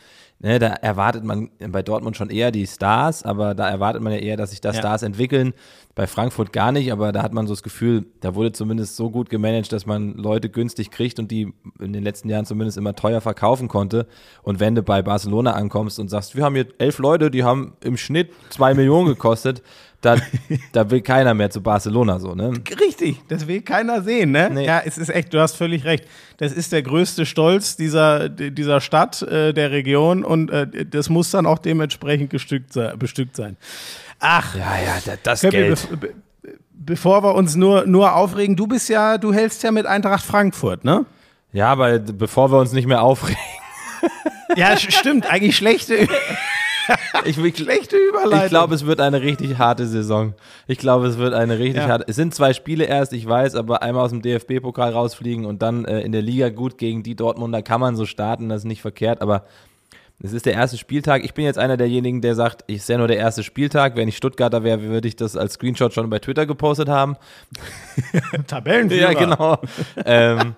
Ne, 0.42 0.58
da 0.58 0.68
erwartet 0.68 1.22
man 1.22 1.50
bei 1.58 1.82
Dortmund 1.82 2.16
schon 2.16 2.30
eher 2.30 2.50
die 2.50 2.66
Stars, 2.66 3.24
aber 3.24 3.54
da 3.54 3.68
erwartet 3.68 4.02
man 4.02 4.14
ja 4.14 4.20
eher, 4.20 4.38
dass 4.38 4.52
sich 4.52 4.62
da 4.62 4.70
Ja. 4.70 4.78
Stars 4.78 5.02
entwickeln. 5.02 5.52
Bei 5.94 6.06
Frankfurt 6.06 6.50
gar 6.54 6.72
nicht, 6.72 6.92
aber 6.92 7.12
da 7.12 7.22
hat 7.22 7.34
man 7.34 7.46
so 7.46 7.52
das 7.52 7.62
Gefühl, 7.62 8.06
da 8.20 8.34
wurde 8.34 8.52
zumindest 8.52 8.96
so 8.96 9.10
gut 9.10 9.28
gemanagt, 9.28 9.70
dass 9.70 9.84
man 9.84 10.14
Leute 10.14 10.48
günstig 10.48 10.90
kriegt 10.90 11.18
und 11.18 11.30
die 11.30 11.52
in 11.78 11.92
den 11.92 12.02
letzten 12.02 12.30
Jahren 12.30 12.46
zumindest 12.46 12.78
immer 12.78 12.94
teuer 12.94 13.20
verkaufen 13.20 13.68
konnte. 13.68 14.06
Und 14.42 14.60
wenn 14.60 14.74
du 14.74 14.82
bei 14.82 15.02
Barcelona 15.02 15.29
ankommst 15.30 15.98
und 15.98 16.08
sagst, 16.08 16.36
wir 16.36 16.44
haben 16.44 16.54
hier 16.54 16.66
elf 16.78 16.98
Leute, 16.98 17.30
die 17.30 17.44
haben 17.44 17.72
im 17.82 17.96
Schnitt 17.96 18.30
zwei 18.50 18.74
Millionen 18.74 19.06
gekostet, 19.08 19.62
da, 20.00 20.16
da 20.72 20.90
will 20.90 21.00
keiner 21.02 21.34
mehr 21.34 21.50
zu 21.50 21.60
Barcelona 21.62 22.18
so, 22.18 22.34
ne? 22.34 22.52
Richtig, 22.80 23.20
das 23.28 23.46
will 23.46 23.60
keiner 23.62 24.02
sehen, 24.02 24.30
ne? 24.32 24.50
Nee. 24.52 24.66
Ja, 24.66 24.80
es 24.84 24.96
ist 24.98 25.10
echt, 25.10 25.32
du 25.34 25.40
hast 25.40 25.56
völlig 25.56 25.84
recht. 25.84 26.04
Das 26.38 26.52
ist 26.52 26.72
der 26.72 26.82
größte 26.82 27.26
Stolz 27.26 27.76
dieser, 27.76 28.28
dieser 28.30 28.80
Stadt, 28.80 29.20
äh, 29.22 29.52
der 29.52 29.70
Region 29.70 30.24
und 30.24 30.50
äh, 30.50 30.86
das 30.86 31.08
muss 31.10 31.30
dann 31.30 31.44
auch 31.46 31.58
dementsprechend 31.58 32.30
gestückt 32.30 32.72
sein, 32.72 32.98
bestückt 32.98 33.36
sein. 33.36 33.56
Ach, 34.18 34.54
Ja, 34.54 34.60
ja, 34.84 34.98
da- 35.04 35.12
das 35.22 35.42
Geld. 35.42 35.78
bev- 35.78 35.96
be 35.96 36.14
bevor 36.82 37.22
wir 37.22 37.34
uns 37.34 37.56
nur, 37.56 37.84
nur 37.86 38.14
aufregen, 38.16 38.56
du 38.56 38.66
bist 38.66 38.88
ja, 38.88 39.18
du 39.18 39.34
hältst 39.34 39.62
ja 39.62 39.70
mit 39.70 39.84
Eintracht 39.84 40.24
Frankfurt, 40.24 40.82
ne? 40.82 41.04
Ja, 41.52 41.68
aber 41.72 41.98
bevor 41.98 42.50
wir 42.50 42.58
uns 42.58 42.72
nicht 42.72 42.86
mehr 42.86 43.02
aufregen. 43.02 43.36
Ja, 44.56 44.76
stimmt, 44.76 45.30
eigentlich 45.30 45.56
schlechte, 45.56 46.08
Ich, 47.24 47.38
ich, 47.38 47.56
schlechte 47.56 47.96
Überleitung. 47.96 48.44
ich 48.44 48.48
glaube, 48.48 48.74
es 48.74 48.84
wird 48.84 49.00
eine 49.00 49.20
richtig 49.22 49.58
harte 49.58 49.86
Saison. 49.86 50.34
Ich 50.66 50.78
glaube, 50.78 51.06
es 51.06 51.18
wird 51.18 51.34
eine 51.34 51.58
richtig 51.58 51.82
Ja. 51.84 51.88
harte. 51.88 52.04
Es 52.08 52.16
sind 52.16 52.34
zwei 52.34 52.52
Spiele 52.52 52.84
erst, 52.84 53.12
ich 53.12 53.26
weiß, 53.26 53.54
aber 53.54 53.82
einmal 53.82 54.04
aus 54.04 54.10
dem 54.10 54.22
DFB-Pokal 54.22 54.92
rausfliegen 54.92 55.44
und 55.44 55.62
dann 55.62 55.84
äh, 55.84 56.00
in 56.00 56.10
der 56.12 56.22
Liga 56.22 56.48
gut 56.48 56.78
gegen 56.78 57.02
die 57.02 57.14
Dortmunder 57.14 57.62
kann 57.62 57.80
man 57.80 57.94
so 57.96 58.06
starten, 58.06 58.48
das 58.48 58.62
ist 58.62 58.64
nicht 58.64 58.82
verkehrt, 58.82 59.22
aber 59.22 59.44
es 60.22 60.32
ist 60.34 60.44
der 60.46 60.52
erste 60.52 60.76
Spieltag. 60.76 61.24
Ich 61.24 61.32
bin 61.32 61.46
jetzt 61.46 61.58
einer 61.58 61.78
derjenigen, 61.78 62.20
der 62.20 62.34
sagt, 62.34 62.64
ich 62.66 62.82
sehe 62.82 62.98
nur 62.98 63.08
der 63.08 63.16
erste 63.16 63.42
Spieltag. 63.42 63.96
Wenn 63.96 64.06
ich 64.06 64.18
Stuttgarter 64.18 64.62
wäre, 64.64 64.82
würde 64.82 65.08
ich 65.08 65.16
das 65.16 65.34
als 65.34 65.54
Screenshot 65.54 65.94
schon 65.94 66.10
bei 66.10 66.18
Twitter 66.18 66.44
gepostet 66.44 66.90
haben. 66.90 67.16
Tabellenführer. 68.46 69.12
Ja, 69.12 69.18
genau. 69.18 69.58
ähm, 70.04 70.54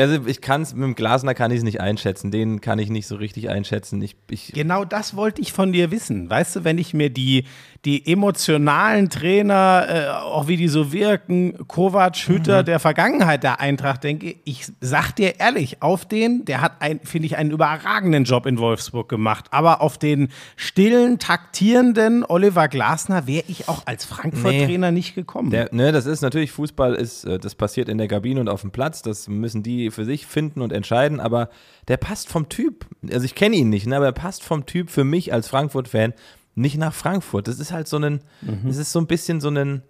also 0.00 0.26
ich 0.26 0.40
kann 0.40 0.62
es, 0.62 0.74
mit 0.74 0.84
dem 0.84 0.94
Glasner 0.94 1.34
kann 1.34 1.50
ich 1.50 1.58
es 1.58 1.64
nicht 1.64 1.80
einschätzen. 1.80 2.30
Den 2.30 2.60
kann 2.60 2.78
ich 2.78 2.90
nicht 2.90 3.06
so 3.06 3.16
richtig 3.16 3.48
einschätzen. 3.48 4.00
Ich, 4.02 4.16
ich, 4.30 4.52
Genau 4.52 4.84
das 4.84 5.16
wollte 5.16 5.40
ich 5.42 5.52
von 5.52 5.72
dir 5.72 5.90
wissen. 5.90 6.30
Weißt 6.30 6.56
du, 6.56 6.64
wenn 6.64 6.78
ich 6.78 6.94
mir 6.94 7.10
die, 7.10 7.44
die 7.84 8.10
emotionalen 8.12 9.08
Trainer, 9.08 9.86
äh, 9.88 10.08
auch 10.08 10.48
wie 10.48 10.56
die 10.56 10.68
so 10.68 10.92
wirken, 10.92 11.66
Kovac, 11.66 12.16
Hütter 12.16 12.62
der 12.62 12.78
Vergangenheit 12.78 13.42
der 13.42 13.60
Eintracht 13.60 14.04
denke, 14.04 14.36
ich 14.44 14.66
sag 14.80 15.12
dir 15.12 15.40
ehrlich, 15.40 15.82
auf 15.82 16.04
den, 16.04 16.44
der 16.44 16.60
hat, 16.60 16.72
finde 17.04 17.26
ich, 17.26 17.36
einen 17.36 17.50
überragenden 17.50 18.24
Job 18.24 18.46
in 18.46 18.58
Wolfsburg 18.58 19.08
gemacht. 19.08 19.46
Aber 19.50 19.80
auf 19.80 19.98
den 19.98 20.28
stillen, 20.56 21.18
taktierenden 21.18 22.24
Oliver 22.24 22.68
Glasner 22.68 23.26
wäre 23.26 23.44
ich 23.48 23.68
auch 23.68 23.86
als 23.86 24.04
Frankfurt-Trainer 24.04 24.90
nicht 24.90 25.14
gekommen. 25.14 25.50
Der, 25.50 25.68
ne, 25.72 25.92
das 25.92 26.06
ist 26.06 26.20
natürlich, 26.20 26.52
Fußball 26.52 26.94
ist, 26.94 27.24
äh, 27.24 27.38
das 27.38 27.54
passiert 27.54 27.88
in 27.88 27.98
der 27.98 28.08
Kabine 28.08 28.40
und 28.40 28.48
auf 28.48 28.60
dem 28.60 28.70
Platz, 28.70 29.02
das 29.02 29.28
müssen 29.28 29.62
die 29.62 29.89
für 29.90 30.04
sich 30.04 30.26
finden 30.26 30.60
und 30.60 30.72
entscheiden, 30.72 31.20
aber 31.20 31.48
der 31.88 31.96
passt 31.96 32.28
vom 32.28 32.48
Typ, 32.48 32.86
also 33.12 33.24
ich 33.24 33.34
kenne 33.34 33.56
ihn 33.56 33.68
nicht, 33.68 33.86
ne, 33.86 33.96
aber 33.96 34.06
er 34.06 34.12
passt 34.12 34.42
vom 34.44 34.66
Typ 34.66 34.90
für 34.90 35.04
mich 35.04 35.32
als 35.32 35.48
Frankfurt-Fan 35.48 36.14
nicht 36.54 36.76
nach 36.78 36.92
Frankfurt. 36.92 37.48
Das 37.48 37.58
ist 37.58 37.72
halt 37.72 37.88
so 37.88 37.96
ein, 37.98 38.20
das 38.64 38.76
ist 38.76 38.92
so 38.92 39.00
ein 39.00 39.06
bisschen 39.06 39.40
so 39.40 39.48
ein, 39.50 39.82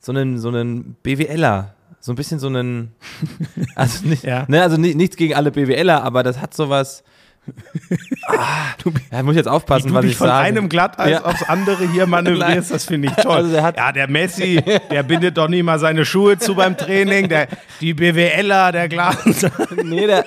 so 0.00 0.12
ein, 0.12 0.38
so 0.38 0.50
ein 0.50 0.96
BWLer, 1.02 1.74
so 2.00 2.12
ein 2.12 2.16
bisschen 2.16 2.38
so 2.40 2.48
ein, 2.48 2.92
also, 3.76 4.06
nicht, 4.06 4.24
Ja. 4.24 4.44
ne, 4.48 4.62
also 4.62 4.76
ni- 4.76 4.94
nichts 4.94 5.16
gegen 5.16 5.34
alle 5.34 5.50
BWLer, 5.52 6.02
aber 6.02 6.22
das 6.22 6.40
hat 6.40 6.54
sowas, 6.54 7.04
ah, 8.28 8.74
ja, 9.10 9.22
muss 9.22 9.32
ich 9.32 9.38
jetzt 9.38 9.48
aufpassen, 9.48 9.88
du 9.88 9.94
was 9.94 10.02
dich 10.02 10.12
ich 10.12 10.16
von 10.18 10.28
sage. 10.28 10.46
einem 10.46 10.68
Glatteis 10.68 11.10
Ja. 11.10 11.24
aufs 11.24 11.42
andere 11.42 11.90
hier 11.90 12.06
manövrierst, 12.06 12.70
das 12.72 12.84
finde 12.84 13.08
ich 13.08 13.14
toll. 13.22 13.36
Also 13.36 13.50
der 13.52 13.74
ja, 13.76 13.92
der 13.92 14.08
Messi, 14.08 14.62
der 14.90 15.02
bindet 15.02 15.36
doch 15.38 15.48
nie 15.48 15.62
mal 15.62 15.78
seine 15.78 16.04
Schuhe 16.04 16.38
zu 16.38 16.54
beim 16.54 16.76
Training. 16.76 17.28
Der, 17.28 17.48
die 17.80 17.94
BWLer, 17.94 18.72
der 18.72 18.88
Glas. 18.88 19.16
Nee, 19.84 20.06
der, 20.06 20.24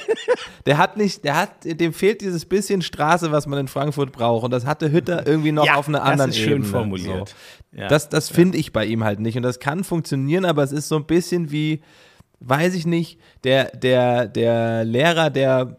der 0.66 0.78
hat 0.78 0.98
nicht, 0.98 1.24
der 1.24 1.36
hat, 1.38 1.50
dem 1.64 1.94
fehlt 1.94 2.22
dieses 2.22 2.46
bisschen 2.46 2.82
Straße, 2.82 3.32
was 3.32 3.48
man 3.48 3.60
in 3.60 3.68
Frankfurt 3.68 4.12
braucht. 4.12 4.44
Und 4.44 4.52
das 4.52 4.66
hatte 4.66 4.92
Hütter 4.92 5.26
irgendwie 5.26 5.52
noch 5.52 5.66
Ja, 5.66 5.76
auf 5.76 5.88
einer 5.88 6.00
das 6.00 6.08
anderen 6.10 6.30
ist 6.32 6.38
schön 6.38 6.52
Ebene. 6.54 6.66
formuliert. 6.66 7.30
So. 7.74 7.80
Ja. 7.80 7.88
Das, 7.88 8.10
das 8.10 8.30
finde 8.30 8.58
ich 8.58 8.74
bei 8.74 8.86
ihm 8.86 9.04
halt 9.04 9.20
nicht. 9.20 9.38
Und 9.38 9.44
das 9.44 9.60
kann 9.60 9.84
funktionieren, 9.84 10.46
aber 10.46 10.64
es 10.64 10.72
ist 10.72 10.88
so 10.88 10.96
ein 10.98 11.06
bisschen 11.06 11.52
wie, 11.52 11.82
weiß 12.40 12.74
ich 12.76 12.86
nicht, 12.86 13.20
der, 13.44 13.66
der, 13.76 14.28
der 14.28 14.84
Lehrer, 14.86 15.30
der 15.30 15.78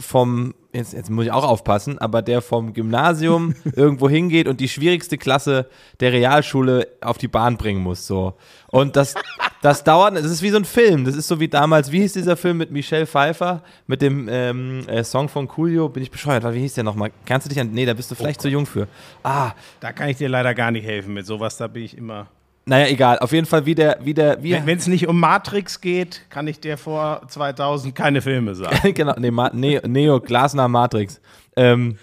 vom, 0.00 0.54
jetzt, 0.72 0.92
jetzt 0.92 1.10
muss 1.10 1.26
ich 1.26 1.30
auch 1.30 1.44
aufpassen, 1.44 1.98
aber 1.98 2.22
der 2.22 2.42
vom 2.42 2.72
Gymnasium 2.72 3.54
irgendwo 3.76 4.08
hingeht 4.08 4.48
und 4.48 4.60
die 4.60 4.68
schwierigste 4.68 5.18
Klasse 5.18 5.66
der 6.00 6.12
Realschule 6.12 6.88
auf 7.00 7.18
die 7.18 7.28
Bahn 7.28 7.56
bringen 7.56 7.82
muss. 7.82 8.06
So. 8.06 8.34
Und 8.68 8.96
das, 8.96 9.14
das 9.62 9.84
dauert, 9.84 10.16
es 10.16 10.24
ist 10.24 10.42
wie 10.42 10.50
so 10.50 10.56
ein 10.56 10.64
Film. 10.64 11.04
Das 11.04 11.14
ist 11.14 11.28
so 11.28 11.38
wie 11.38 11.48
damals, 11.48 11.92
wie 11.92 12.00
hieß 12.00 12.14
dieser 12.14 12.36
Film 12.36 12.56
mit 12.58 12.70
Michelle 12.70 13.06
Pfeiffer, 13.06 13.62
mit 13.86 14.02
dem 14.02 14.28
ähm, 14.30 14.88
äh, 14.88 15.04
Song 15.04 15.28
von 15.28 15.46
Coolio? 15.46 15.88
Bin 15.88 16.02
ich 16.02 16.10
bescheuert? 16.10 16.44
Wie 16.52 16.60
hieß 16.60 16.74
der 16.74 16.84
nochmal? 16.84 17.10
Kannst 17.26 17.46
du 17.46 17.48
dich 17.48 17.60
an. 17.60 17.70
Nee, 17.72 17.86
da 17.86 17.94
bist 17.94 18.10
du 18.10 18.14
vielleicht 18.14 18.40
zu 18.40 18.48
jung 18.48 18.66
für. 18.66 18.88
Ah, 19.22 19.52
Da 19.80 19.92
kann 19.92 20.08
ich 20.08 20.16
dir 20.16 20.28
leider 20.28 20.54
gar 20.54 20.70
nicht 20.70 20.84
helfen 20.86 21.14
mit 21.14 21.26
sowas, 21.26 21.56
da 21.56 21.66
bin 21.66 21.84
ich 21.84 21.96
immer. 21.96 22.28
Naja, 22.70 22.86
egal. 22.86 23.18
Auf 23.18 23.32
jeden 23.32 23.46
Fall, 23.46 23.66
wie 23.66 23.74
der, 23.74 23.98
wie 24.00 24.14
der, 24.14 24.40
wie 24.44 24.52
Wenn 24.52 24.78
es 24.78 24.86
nicht 24.86 25.08
um 25.08 25.18
Matrix 25.18 25.80
geht, 25.80 26.20
kann 26.30 26.46
ich 26.46 26.60
dir 26.60 26.78
vor 26.78 27.22
2000 27.26 27.96
keine 27.96 28.22
Filme 28.22 28.54
sagen. 28.54 28.94
genau, 28.94 29.14
nee, 29.18 29.32
Ma 29.32 29.50
ne 29.52 29.82
Neo 29.84 30.20
Glasner 30.20 30.68
Matrix. 30.68 31.20
Ähm, 31.56 31.98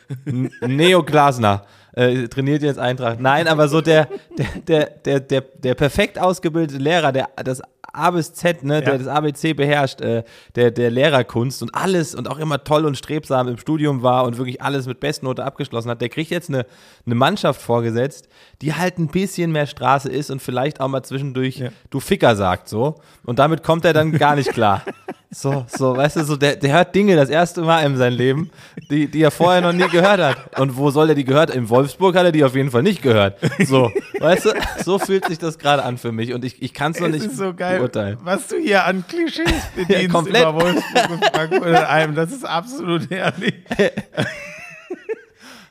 Neo 0.59 1.03
Glasner 1.03 1.63
äh, 1.93 2.27
trainiert 2.27 2.63
jetzt 2.63 2.79
Eintracht. 2.79 3.21
Nein, 3.21 3.47
aber 3.47 3.69
so 3.69 3.79
der, 3.79 4.09
der, 4.37 4.47
der, 4.67 4.89
der, 4.89 5.19
der, 5.21 5.41
der 5.41 5.73
perfekt 5.73 6.19
ausgebildete 6.19 6.83
Lehrer, 6.83 7.13
der 7.13 7.29
das 7.45 7.61
A 7.93 8.11
bis 8.11 8.33
Z, 8.33 8.63
ne, 8.63 8.81
der 8.81 8.93
Ja. 8.93 8.97
das 8.97 9.07
ABC 9.07 9.53
beherrscht, 9.53 10.01
äh, 10.01 10.23
der, 10.55 10.71
der 10.71 10.91
Lehrerkunst 10.91 11.61
und 11.61 11.73
alles 11.73 12.13
und 12.15 12.29
auch 12.29 12.37
immer 12.37 12.63
toll 12.63 12.85
und 12.85 12.97
strebsam 12.97 13.47
im 13.47 13.57
Studium 13.57 14.03
war 14.03 14.23
und 14.25 14.37
wirklich 14.37 14.61
alles 14.61 14.85
mit 14.85 14.99
Bestnote 14.99 15.43
abgeschlossen 15.43 15.89
hat, 15.89 16.01
der 16.01 16.09
kriegt 16.09 16.29
jetzt 16.31 16.49
eine, 16.49 16.65
eine 17.05 17.15
Mannschaft 17.15 17.61
vorgesetzt, 17.61 18.27
die 18.61 18.73
halt 18.73 18.97
ein 18.99 19.07
bisschen 19.07 19.51
mehr 19.51 19.65
Straße 19.67 20.09
ist 20.09 20.29
und 20.29 20.41
vielleicht 20.41 20.79
auch 20.81 20.87
mal 20.87 21.03
zwischendurch 21.03 21.63
du 21.89 21.99
Ficker 21.99 22.35
sagt 22.35 22.69
so. 22.69 22.95
Und 23.25 23.39
damit 23.39 23.63
kommt 23.63 23.85
er 23.85 23.93
dann 23.93 24.11
gar 24.11 24.35
nicht 24.35 24.51
klar. 24.51 24.81
So, 25.29 25.65
so, 25.67 25.97
weißt 25.97 26.15
du, 26.15 26.23
so, 26.23 26.37
der, 26.37 26.55
der 26.55 26.71
hört 26.73 26.95
Dinge 26.95 27.17
das 27.17 27.29
erste 27.29 27.61
Mal 27.61 27.81
in 27.85 27.97
seinem 27.97 28.15
Leben, 28.17 28.49
die, 28.89 29.07
die 29.11 29.21
er 29.21 29.29
vorher 29.29 29.59
noch 29.59 29.73
nie 29.73 29.85
gehört 29.89 30.21
hat. 30.21 30.57
Und 30.57 30.77
wo 30.77 30.89
soll 30.89 31.09
er 31.09 31.15
die 31.15 31.25
gehört? 31.25 31.49
In 31.49 31.67
Wolfsburg 31.67 32.15
hat 32.15 32.23
er 32.23 32.31
die 32.31 32.45
auf 32.45 32.55
jeden 32.55 32.71
Fall 32.71 32.81
nicht 32.81 33.01
gehört. 33.01 33.37
So, 33.65 33.91
weißt 34.21 34.45
du, 34.45 34.49
so 34.85 34.99
fühlt 34.99 35.25
sich 35.25 35.37
das 35.37 35.59
gerade 35.59 35.83
an 35.83 35.97
für 35.97 36.13
mich. 36.13 36.33
Und 36.33 36.45
ich, 36.45 36.61
ich 36.61 36.73
kann 36.73 36.93
es 36.93 37.01
noch 37.01 37.09
nicht 37.09 37.25
ist 37.25 37.35
so 37.35 37.53
geil, 37.53 37.76
beurteilen. 37.77 38.17
was 38.23 38.47
du 38.47 38.57
hier 38.57 38.85
an 38.85 39.03
Klischees 39.07 39.45
bedienst 39.75 40.09
komplett. 40.09 40.41
über 40.41 40.53
Wolfsburg 40.55 41.09
und 41.09 41.25
Frankfurt. 41.25 42.17
Das 42.17 42.31
ist 42.31 42.45
absolut 42.45 43.09
herrlich. 43.09 43.55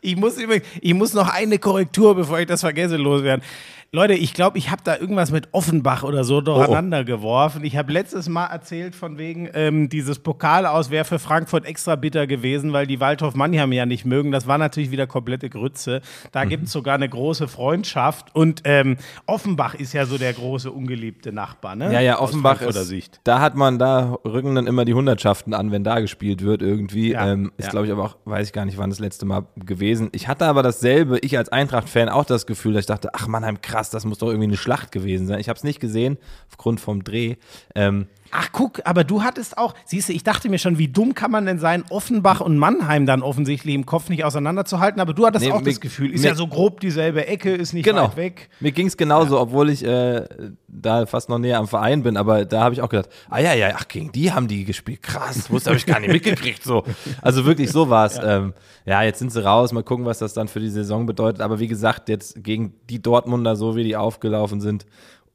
Ich 0.02 0.14
muss 0.14 0.38
übrigens, 0.38 0.64
ich 0.80 0.94
muss 0.94 1.14
noch 1.14 1.28
eine 1.28 1.58
Korrektur, 1.58 2.14
bevor 2.14 2.38
ich 2.38 2.46
das 2.46 2.60
vergesse, 2.60 2.96
loswerden. 2.96 3.44
Leute, 3.92 4.14
ich 4.14 4.34
glaube, 4.34 4.58
ich 4.58 4.70
habe 4.70 4.82
da 4.84 4.96
irgendwas 4.98 5.30
mit 5.30 5.48
Offenbach 5.52 6.02
oder 6.02 6.24
so 6.24 6.40
durcheinander 6.40 7.04
geworfen. 7.04 7.64
Ich 7.64 7.76
habe 7.76 7.92
letztes 7.92 8.28
Mal 8.28 8.46
erzählt 8.46 8.94
von 8.94 9.16
wegen 9.16 9.48
ähm, 9.54 9.88
dieses 9.88 10.18
Pokal 10.18 10.66
aus 10.66 10.90
wäre 10.90 11.04
für 11.04 11.18
Frankfurt 11.18 11.64
extra 11.64 11.94
bitter 11.96 12.26
gewesen, 12.26 12.72
weil 12.72 12.86
die 12.86 13.00
Waldhof 13.00 13.34
Mannheim 13.34 13.72
ja 13.72 13.86
nicht 13.86 14.04
mögen. 14.04 14.32
Das 14.32 14.46
war 14.46 14.58
natürlich 14.58 14.90
wieder 14.90 15.06
komplette 15.06 15.48
Grütze. 15.48 16.02
Da 16.32 16.44
Mhm. 16.44 16.48
gibt 16.50 16.64
es 16.64 16.72
sogar 16.72 16.96
eine 16.96 17.08
große 17.08 17.48
Freundschaft. 17.48 18.34
Und 18.34 18.62
ähm, 18.64 18.96
Offenbach 19.24 19.74
ist 19.74 19.92
ja 19.94 20.04
so 20.04 20.18
der 20.18 20.32
große 20.34 20.70
ungeliebte 20.70 21.32
Nachbar, 21.32 21.76
ne? 21.76 21.90
Ja, 21.92 22.00
ja, 22.00 22.18
Offenbach 22.18 22.60
ist, 22.60 22.74
Sicht. 22.86 23.20
da 23.24 23.40
hat 23.40 23.54
man, 23.54 23.78
da 23.78 24.18
rücken 24.24 24.54
dann 24.56 24.66
immer 24.66 24.84
die 24.84 24.94
Hundertschaften 24.94 25.54
an, 25.54 25.70
wenn 25.70 25.84
da 25.84 26.00
gespielt 26.00 26.42
wird 26.42 26.60
irgendwie. 26.60 27.12
Ja, 27.12 27.28
ähm, 27.32 27.52
ist, 27.56 27.66
ja. 27.66 27.70
glaube 27.70 27.86
ich, 27.86 27.92
aber 27.92 28.04
auch, 28.04 28.16
weiß 28.24 28.48
ich 28.48 28.52
gar 28.52 28.64
nicht, 28.66 28.76
wann 28.78 28.90
das 28.90 28.98
letzte 28.98 29.24
Mal 29.26 29.46
gewesen. 29.56 30.08
Ich 30.12 30.28
hatte 30.28 30.44
aber 30.44 30.62
dasselbe, 30.62 31.18
ich 31.20 31.38
als 31.38 31.48
Eintracht-Fan 31.48 32.08
auch 32.08 32.24
das 32.24 32.46
Gefühl, 32.46 32.74
dass 32.74 32.80
ich 32.80 32.86
dachte, 32.86 33.10
ach 33.14 33.26
Mannheim, 33.28 33.62
krass, 33.62 33.75
das 33.82 34.04
muss 34.04 34.18
doch 34.18 34.28
irgendwie 34.28 34.48
eine 34.48 34.56
Schlacht 34.56 34.92
gewesen 34.92 35.26
sein. 35.26 35.40
Ich 35.40 35.48
habe 35.48 35.56
es 35.56 35.64
nicht 35.64 35.80
gesehen, 35.80 36.18
aufgrund 36.48 36.80
vom 36.80 37.04
Dreh. 37.04 37.36
Ähm, 37.74 38.06
Ach, 38.30 38.48
guck, 38.52 38.80
aber 38.84 39.04
du 39.04 39.22
hattest 39.22 39.56
auch, 39.58 39.74
siehst 39.84 40.08
du, 40.08 40.12
ich 40.12 40.24
dachte 40.24 40.48
mir 40.48 40.58
schon, 40.58 40.78
wie 40.78 40.88
dumm 40.88 41.14
kann 41.14 41.30
man 41.30 41.46
denn 41.46 41.58
sein, 41.58 41.84
Offenbach 41.90 42.40
und 42.40 42.58
Mannheim 42.58 43.06
dann 43.06 43.22
offensichtlich 43.22 43.74
im 43.74 43.86
Kopf 43.86 44.08
nicht 44.08 44.24
auseinanderzuhalten, 44.24 45.00
aber 45.00 45.14
du 45.14 45.26
hattest 45.26 45.44
Nee, 45.44 45.52
auch 45.52 45.60
mir- 45.60 45.70
das 45.70 45.80
Gefühl, 45.80 46.12
ist 46.12 46.22
mir- 46.22 46.28
ja 46.28 46.34
so 46.34 46.46
grob 46.46 46.80
dieselbe 46.80 47.26
Ecke, 47.26 47.52
ist 47.54 47.72
nicht 47.72 47.84
Genau. 47.84 48.04
weit 48.04 48.16
weg. 48.16 48.48
Mir 48.60 48.72
ging 48.72 48.86
es 48.86 48.96
genauso, 48.96 49.40
obwohl 49.40 49.70
ich 49.70 49.84
äh, 49.84 50.24
da 50.68 51.06
fast 51.06 51.28
noch 51.28 51.38
näher 51.38 51.58
am 51.58 51.68
Verein 51.68 52.02
bin, 52.02 52.16
aber 52.16 52.44
da 52.44 52.60
habe 52.62 52.74
ich 52.74 52.82
auch 52.82 52.88
gedacht, 52.88 53.08
ah 53.30 53.38
ja, 53.38 53.54
ja, 53.54 53.70
ach, 53.76 53.88
gegen 53.88 54.12
die 54.12 54.32
haben 54.32 54.48
die 54.48 54.64
gespielt. 54.64 55.02
Krass, 55.02 55.50
wusste 55.50 55.70
habe 55.70 55.78
ich 55.78 55.86
gar 55.86 56.00
nicht 56.00 56.12
mitgekriegt. 56.12 56.62
So. 56.62 56.84
Also 57.22 57.44
wirklich 57.46 57.70
so 57.70 57.88
war 57.90 58.06
es. 58.06 58.16
Ja. 58.16 58.36
Ähm, 58.38 58.54
ja, 58.84 59.02
jetzt 59.02 59.18
sind 59.18 59.32
sie 59.32 59.42
raus, 59.44 59.72
mal 59.72 59.82
gucken, 59.82 60.04
was 60.04 60.18
das 60.18 60.34
dann 60.34 60.48
für 60.48 60.60
die 60.60 60.68
Saison 60.70 61.06
bedeutet. 61.06 61.40
Aber 61.40 61.58
wie 61.58 61.66
gesagt, 61.68 62.08
jetzt 62.08 62.42
gegen 62.44 62.74
die 62.90 63.00
Dortmunder, 63.00 63.56
so 63.56 63.76
wie 63.76 63.84
die 63.84 63.96
aufgelaufen 63.96 64.60
sind 64.60 64.86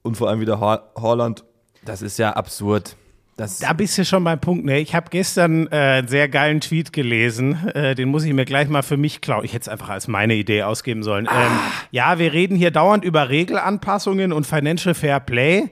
und 0.02 0.16
vor 0.16 0.28
allem 0.28 0.40
wieder 0.40 0.60
Haaland, 0.60 1.44
das 1.84 2.02
ist 2.02 2.18
ja 2.18 2.32
absurd. 2.32 2.96
Das, 3.36 3.60
Da 3.60 3.72
bist 3.72 3.96
du 3.96 4.04
schon 4.04 4.24
beim 4.24 4.38
Punkt, 4.40 4.66
ne? 4.66 4.78
Ich 4.78 4.94
habe 4.94 5.06
gestern 5.08 5.66
äh, 5.68 5.76
einen 5.76 6.08
sehr 6.08 6.28
geilen 6.28 6.60
Tweet 6.60 6.92
gelesen, 6.92 7.66
äh, 7.68 7.94
den 7.94 8.10
muss 8.10 8.24
ich 8.24 8.32
mir 8.34 8.44
gleich 8.44 8.68
mal 8.68 8.82
für 8.82 8.98
mich 8.98 9.22
klauen. 9.22 9.44
Ich 9.44 9.54
hätte 9.54 9.62
es 9.62 9.68
einfach 9.68 9.88
als 9.88 10.06
meine 10.06 10.34
Idee 10.34 10.64
ausgeben 10.64 11.02
sollen. 11.02 11.26
Ähm, 11.26 11.58
ja, 11.90 12.18
wir 12.18 12.34
reden 12.34 12.56
hier 12.56 12.70
dauernd 12.70 13.04
über 13.04 13.30
Regelanpassungen 13.30 14.34
und 14.34 14.46
Financial 14.46 14.94
Fair 14.94 15.18
Play, 15.18 15.70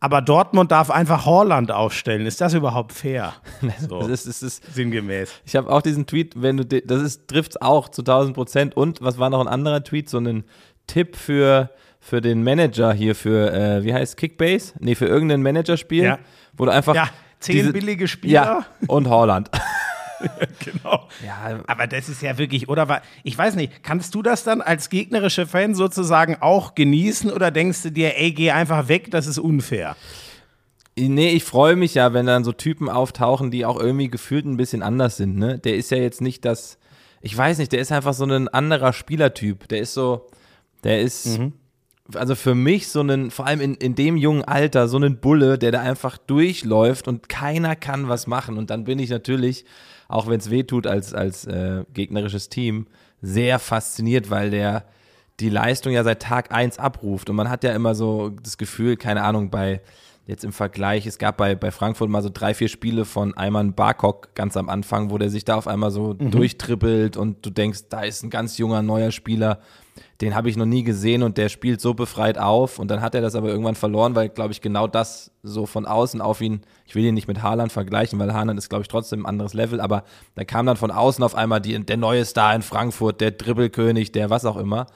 aber 0.00 0.22
Dortmund 0.22 0.72
darf 0.72 0.90
einfach 0.90 1.26
Horland 1.26 1.70
aufstellen. 1.70 2.24
Ist 2.24 2.40
das 2.40 2.54
überhaupt 2.54 2.92
fair? 2.92 3.34
So, 3.78 4.00
das 4.00 4.08
ist, 4.08 4.26
das 4.26 4.42
ist, 4.42 4.74
sinngemäß. 4.74 5.32
Ich 5.44 5.54
habe 5.54 5.70
auch 5.70 5.82
diesen 5.82 6.06
Tweet, 6.06 6.40
wenn 6.40 6.56
du, 6.56 6.64
das 6.64 7.02
ist, 7.02 7.28
trifft 7.28 7.60
auch 7.60 7.90
zu 7.90 8.00
1000 8.02 8.34
Prozent. 8.34 8.76
Und 8.76 9.02
was 9.02 9.18
war 9.18 9.28
noch 9.28 9.40
ein 9.40 9.48
anderer 9.48 9.84
Tweet? 9.84 10.08
So 10.08 10.18
ein 10.18 10.44
Tipp 10.86 11.14
für, 11.14 11.70
für 12.04 12.20
den 12.20 12.42
Manager 12.42 12.92
hier, 12.92 13.14
für, 13.14 13.52
äh, 13.54 13.84
wie 13.84 13.94
heißt 13.94 14.16
Kickbase? 14.16 14.74
Nee, 14.80 14.96
für 14.96 15.06
irgendein 15.06 15.40
Managerspiel, 15.40 16.02
Ja. 16.04 16.18
wo 16.56 16.64
du 16.66 16.72
einfach. 16.72 16.94
Ja, 16.96 17.08
zehn 17.38 17.54
diese- 17.56 17.72
billige 17.72 18.08
Spieler. 18.08 18.32
Ja, 18.32 18.66
und 18.88 19.08
Holland. 19.08 19.48
Genau. 20.64 21.08
Ja, 21.26 21.60
Aber 21.66 21.88
das 21.88 22.08
ist 22.08 22.22
ja 22.22 22.38
wirklich, 22.38 22.68
oder 22.68 23.02
ich 23.24 23.36
weiß 23.36 23.56
nicht, 23.56 23.82
kannst 23.82 24.14
du 24.14 24.22
das 24.22 24.44
dann 24.44 24.60
als 24.60 24.88
gegnerischer 24.88 25.46
Fan 25.48 25.74
sozusagen 25.74 26.36
auch 26.40 26.76
genießen 26.76 27.32
oder 27.32 27.50
denkst 27.50 27.82
du 27.82 27.90
dir, 27.90 28.16
ey, 28.16 28.30
geh 28.32 28.52
einfach 28.52 28.86
weg, 28.86 29.10
das 29.10 29.26
ist 29.26 29.38
unfair? 29.40 29.96
Nee, 30.96 31.30
ich 31.30 31.42
freue 31.42 31.74
mich 31.74 31.94
ja, 31.94 32.12
wenn 32.12 32.26
dann 32.26 32.44
so 32.44 32.52
Typen 32.52 32.88
auftauchen, 32.88 33.50
die 33.50 33.64
auch 33.66 33.80
irgendwie 33.80 34.08
gefühlt 34.08 34.44
ein 34.44 34.56
bisschen 34.56 34.82
anders 34.84 35.16
sind. 35.16 35.36
Ne? 35.38 35.58
Der 35.58 35.74
ist 35.74 35.90
ja 35.90 35.96
jetzt 35.96 36.20
nicht 36.20 36.44
das, 36.44 36.78
ich 37.20 37.36
weiß 37.36 37.58
nicht, 37.58 37.72
der 37.72 37.80
ist 37.80 37.90
einfach 37.90 38.14
so 38.14 38.24
ein 38.24 38.46
anderer 38.48 38.92
Spielertyp. 38.92 39.66
Der 39.68 39.80
ist 39.80 39.94
so, 39.94 40.28
der 40.84 41.00
ist, 41.00 41.40
also 42.14 42.34
für 42.34 42.54
mich 42.54 42.88
so 42.88 43.00
ein, 43.00 43.30
vor 43.30 43.46
allem 43.46 43.60
in, 43.60 43.74
in 43.74 43.94
dem 43.94 44.16
jungen 44.16 44.44
Alter, 44.44 44.88
so 44.88 44.98
ein 44.98 45.20
Bulle, 45.20 45.58
der 45.58 45.72
da 45.72 45.80
einfach 45.80 46.18
durchläuft 46.18 47.08
und 47.08 47.28
keiner 47.28 47.76
kann 47.76 48.08
was 48.08 48.26
machen. 48.26 48.58
Und 48.58 48.70
dann 48.70 48.84
bin 48.84 48.98
ich 48.98 49.10
natürlich, 49.10 49.64
auch 50.08 50.26
wenn 50.26 50.40
es 50.40 50.50
weh 50.50 50.64
tut 50.64 50.86
als, 50.86 51.14
als 51.14 51.46
äh, 51.46 51.84
gegnerisches 51.92 52.48
Team, 52.48 52.86
sehr 53.20 53.58
fasziniert, 53.58 54.30
weil 54.30 54.50
der 54.50 54.84
die 55.40 55.48
Leistung 55.48 55.92
ja 55.92 56.04
seit 56.04 56.22
Tag 56.22 56.52
1 56.52 56.78
abruft. 56.78 57.30
Und 57.30 57.36
man 57.36 57.48
hat 57.48 57.64
ja 57.64 57.72
immer 57.72 57.94
so 57.94 58.30
das 58.30 58.58
Gefühl, 58.58 58.96
keine 58.96 59.22
Ahnung, 59.22 59.50
bei 59.50 59.80
jetzt 60.26 60.44
im 60.44 60.52
Vergleich, 60.52 61.06
es 61.06 61.18
gab 61.18 61.36
bei, 61.36 61.54
bei 61.54 61.70
Frankfurt 61.70 62.08
mal 62.08 62.22
so 62.22 62.30
drei, 62.32 62.54
vier 62.54 62.68
Spiele 62.68 63.04
von 63.04 63.36
Ayman 63.36 63.74
Barkok 63.74 64.34
ganz 64.34 64.56
am 64.56 64.68
Anfang, 64.68 65.10
wo 65.10 65.18
der 65.18 65.30
sich 65.30 65.44
da 65.44 65.56
auf 65.56 65.66
einmal 65.66 65.90
so 65.90 66.14
durchtrippelt 66.14 67.16
und 67.16 67.44
du 67.44 67.50
denkst, 67.50 67.84
da 67.88 68.02
ist 68.02 68.22
ein 68.22 68.30
ganz 68.30 68.56
junger, 68.56 68.82
neuer 68.82 69.10
Spieler, 69.10 69.58
den 70.20 70.34
habe 70.34 70.48
ich 70.48 70.56
noch 70.56 70.66
nie 70.66 70.82
gesehen 70.84 71.22
und 71.22 71.36
der 71.38 71.48
spielt 71.48 71.80
so 71.80 71.94
befreit 71.94 72.38
auf 72.38 72.78
und 72.78 72.90
dann 72.90 73.00
hat 73.00 73.14
er 73.14 73.20
das 73.20 73.34
aber 73.34 73.48
irgendwann 73.48 73.74
verloren, 73.74 74.14
weil, 74.14 74.28
glaube 74.28 74.52
ich, 74.52 74.60
genau 74.60 74.86
das 74.86 75.30
so 75.42 75.66
von 75.66 75.86
außen 75.86 76.20
auf 76.20 76.40
ihn, 76.40 76.62
ich 76.86 76.94
will 76.94 77.04
ihn 77.04 77.14
nicht 77.14 77.28
mit 77.28 77.42
Haaland 77.42 77.72
vergleichen, 77.72 78.18
weil 78.18 78.32
Haaland 78.32 78.58
ist, 78.58 78.68
glaube 78.68 78.82
ich, 78.82 78.88
trotzdem 78.88 79.22
ein 79.22 79.26
anderes 79.26 79.54
Level, 79.54 79.80
aber 79.80 80.04
da 80.34 80.44
kam 80.44 80.66
dann 80.66 80.76
von 80.76 80.90
außen 80.90 81.22
auf 81.24 81.34
einmal 81.34 81.60
die, 81.60 81.78
der 81.84 81.96
neue 81.96 82.24
Star 82.24 82.54
in 82.54 82.62
Frankfurt, 82.62 83.20
der 83.20 83.32
Dribbelkönig, 83.32 84.12
der 84.12 84.30
was 84.30 84.44
auch 84.44 84.56
immer. 84.56 84.86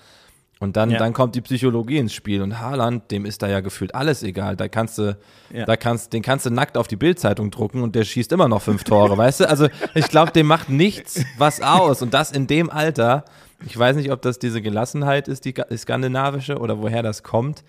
Und 0.58 0.78
dann, 0.78 0.90
Ja. 0.90 0.98
dann 0.98 1.12
kommt 1.12 1.34
die 1.34 1.42
Psychologie 1.42 1.98
ins 1.98 2.14
Spiel 2.14 2.40
und 2.40 2.58
Haaland, 2.60 3.10
dem 3.10 3.26
ist 3.26 3.42
da 3.42 3.46
ja 3.48 3.60
gefühlt 3.60 3.94
alles 3.94 4.22
egal. 4.22 4.56
Da 4.56 4.68
kannst 4.68 4.96
du, 4.96 5.18
Ja. 5.52 5.66
da 5.66 5.76
kannst, 5.76 6.14
den 6.14 6.22
kannst 6.22 6.46
du 6.46 6.50
nackt 6.50 6.78
auf 6.78 6.88
die 6.88 6.96
Bildzeitung 6.96 7.50
drucken 7.50 7.82
und 7.82 7.94
der 7.94 8.04
schießt 8.04 8.32
immer 8.32 8.48
noch 8.48 8.62
fünf 8.62 8.82
Tore, 8.84 9.18
weißt 9.18 9.40
du? 9.40 9.48
Also 9.50 9.68
ich 9.94 10.08
glaube, 10.08 10.32
dem 10.32 10.46
macht 10.46 10.70
nichts 10.70 11.22
was 11.36 11.60
aus 11.60 12.00
und 12.00 12.14
das 12.14 12.32
in 12.32 12.46
dem 12.46 12.70
Alter. 12.70 13.26
Ich 13.64 13.76
weiß 13.78 13.96
nicht, 13.96 14.10
ob 14.12 14.20
das 14.22 14.38
diese 14.38 14.60
Gelassenheit 14.60 15.28
ist, 15.28 15.44
die, 15.44 15.54
skandinavische 15.76 16.58
oder 16.58 16.78
woher 16.80 17.02
das 17.02 17.22
kommt. 17.22 17.64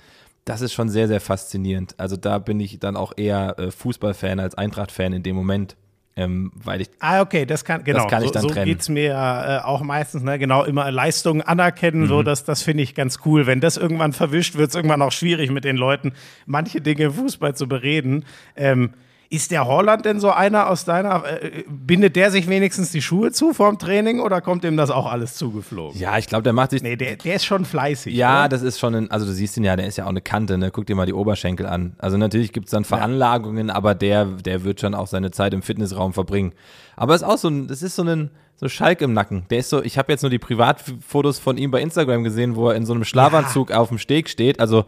Das 0.45 0.61
ist 0.61 0.73
schon 0.73 0.89
sehr, 0.89 1.07
sehr 1.07 1.21
faszinierend. 1.21 1.95
Also 1.97 2.15
da 2.17 2.39
bin 2.39 2.59
ich 2.59 2.79
dann 2.79 2.95
auch 2.95 3.13
eher 3.15 3.57
äh, 3.59 3.71
Fußballfan 3.71 4.39
als 4.39 4.55
Eintracht-Fan 4.55 5.13
in 5.13 5.23
dem 5.23 5.35
Moment, 5.35 5.75
ähm, 6.15 6.51
weil 6.55 6.81
ich 6.81 6.89
Ah, 6.99 7.21
okay, 7.21 7.45
das 7.45 7.63
kann, 7.65 7.83
genau. 7.83 8.07
kann 8.07 8.21
ich 8.21 8.29
so 8.29 8.33
dann 8.33 8.41
so 8.43 8.49
trennen. 8.49 8.65
geht 8.65 8.79
es 8.81 8.89
mir 8.89 9.11
äh, 9.11 9.65
auch 9.65 9.81
meistens, 9.81 10.23
ne? 10.23 10.39
genau, 10.39 10.63
immer 10.63 10.89
Leistungen 10.89 11.41
anerkennen, 11.41 12.03
Mhm. 12.03 12.07
so, 12.07 12.23
das, 12.23 12.43
das 12.45 12.63
finde 12.63 12.83
ich 12.83 12.95
ganz 12.95 13.19
cool. 13.25 13.45
Wenn 13.45 13.59
das 13.61 13.77
irgendwann 13.77 14.13
verwischt, 14.13 14.55
wird 14.55 14.69
es 14.69 14.75
irgendwann 14.75 15.01
auch 15.01 15.11
schwierig 15.11 15.51
mit 15.51 15.63
den 15.65 15.75
Leuten, 15.77 16.13
manche 16.45 16.81
Dinge 16.81 17.03
im 17.03 17.13
Fußball 17.13 17.55
zu 17.55 17.67
bereden. 17.67 18.23
Ähm, 18.55 18.91
ist 19.29 19.51
der 19.51 19.65
Holland 19.65 20.05
denn 20.05 20.19
so 20.19 20.31
einer 20.31 20.69
aus 20.69 20.85
deiner, 20.85 21.23
äh, 21.25 21.63
bindet 21.67 22.15
der 22.15 22.31
sich 22.31 22.47
wenigstens 22.47 22.91
die 22.91 23.01
Schuhe 23.01 23.31
zu 23.31 23.53
vorm 23.53 23.77
Training 23.77 24.19
oder 24.19 24.41
kommt 24.41 24.63
ihm 24.63 24.77
das 24.77 24.89
auch 24.89 25.05
alles 25.05 25.35
zugeflogen? 25.35 25.99
ja, 25.99 26.17
ich 26.17 26.27
glaube, 26.27 26.43
der 26.43 26.53
macht 26.53 26.71
sich 26.71 26.81
Nee, 26.81 26.95
der, 26.95 27.15
der 27.17 27.35
ist 27.35 27.45
schon 27.45 27.65
fleißig. 27.65 28.13
Ja, 28.15 28.41
oder? 28.41 28.49
das 28.49 28.61
ist 28.61 28.79
schon 28.79 28.95
ein, 28.95 29.11
also 29.11 29.25
du 29.25 29.33
siehst 29.33 29.57
ihn 29.57 29.63
ja, 29.63 29.75
der 29.75 29.87
ist 29.87 29.97
ja 29.97 30.05
auch 30.05 30.09
eine 30.09 30.21
Kante, 30.21 30.57
ne? 30.57 30.71
Guck 30.71 30.85
dir 30.85 30.95
mal 30.95 31.05
die 31.05 31.13
Oberschenkel 31.13 31.65
an. 31.65 31.95
Also 31.97 32.17
natürlich 32.17 32.53
gibt 32.53 32.67
es 32.67 32.71
dann 32.71 32.85
Veranlagungen, 32.85 33.69
aber 33.69 33.95
der, 33.95 34.25
der 34.25 34.63
wird 34.63 34.79
schon 34.79 34.95
auch 34.95 35.07
seine 35.07 35.31
Zeit 35.31 35.53
im 35.53 35.61
Fitnessraum 35.61 36.13
verbringen. 36.13 36.53
Aber 36.95 37.13
es 37.15 37.21
ist 37.21 37.27
auch 37.27 37.37
so 37.37 37.49
ein, 37.49 37.67
das 37.67 37.81
ist 37.81 37.95
so 37.95 38.03
ein, 38.03 38.31
so 38.55 38.67
Schalk 38.69 39.01
im 39.01 39.13
Nacken. 39.13 39.45
Der 39.49 39.59
ist 39.59 39.69
so, 39.69 39.83
ich 39.83 39.97
habe 39.97 40.11
jetzt 40.11 40.23
nur 40.23 40.31
die 40.31 40.39
Privatfotos 40.39 41.37
von 41.37 41.57
ihm 41.57 41.69
bei 41.69 41.81
Instagram 41.81 42.23
gesehen, 42.23 42.55
wo 42.55 42.69
er 42.69 42.75
in 42.75 42.85
so 42.85 42.93
einem 42.93 43.03
Schlafanzug 43.03 43.71
auf 43.71 43.89
dem 43.89 43.99
Steg 43.99 44.29
steht. 44.29 44.59
Also 44.59 44.85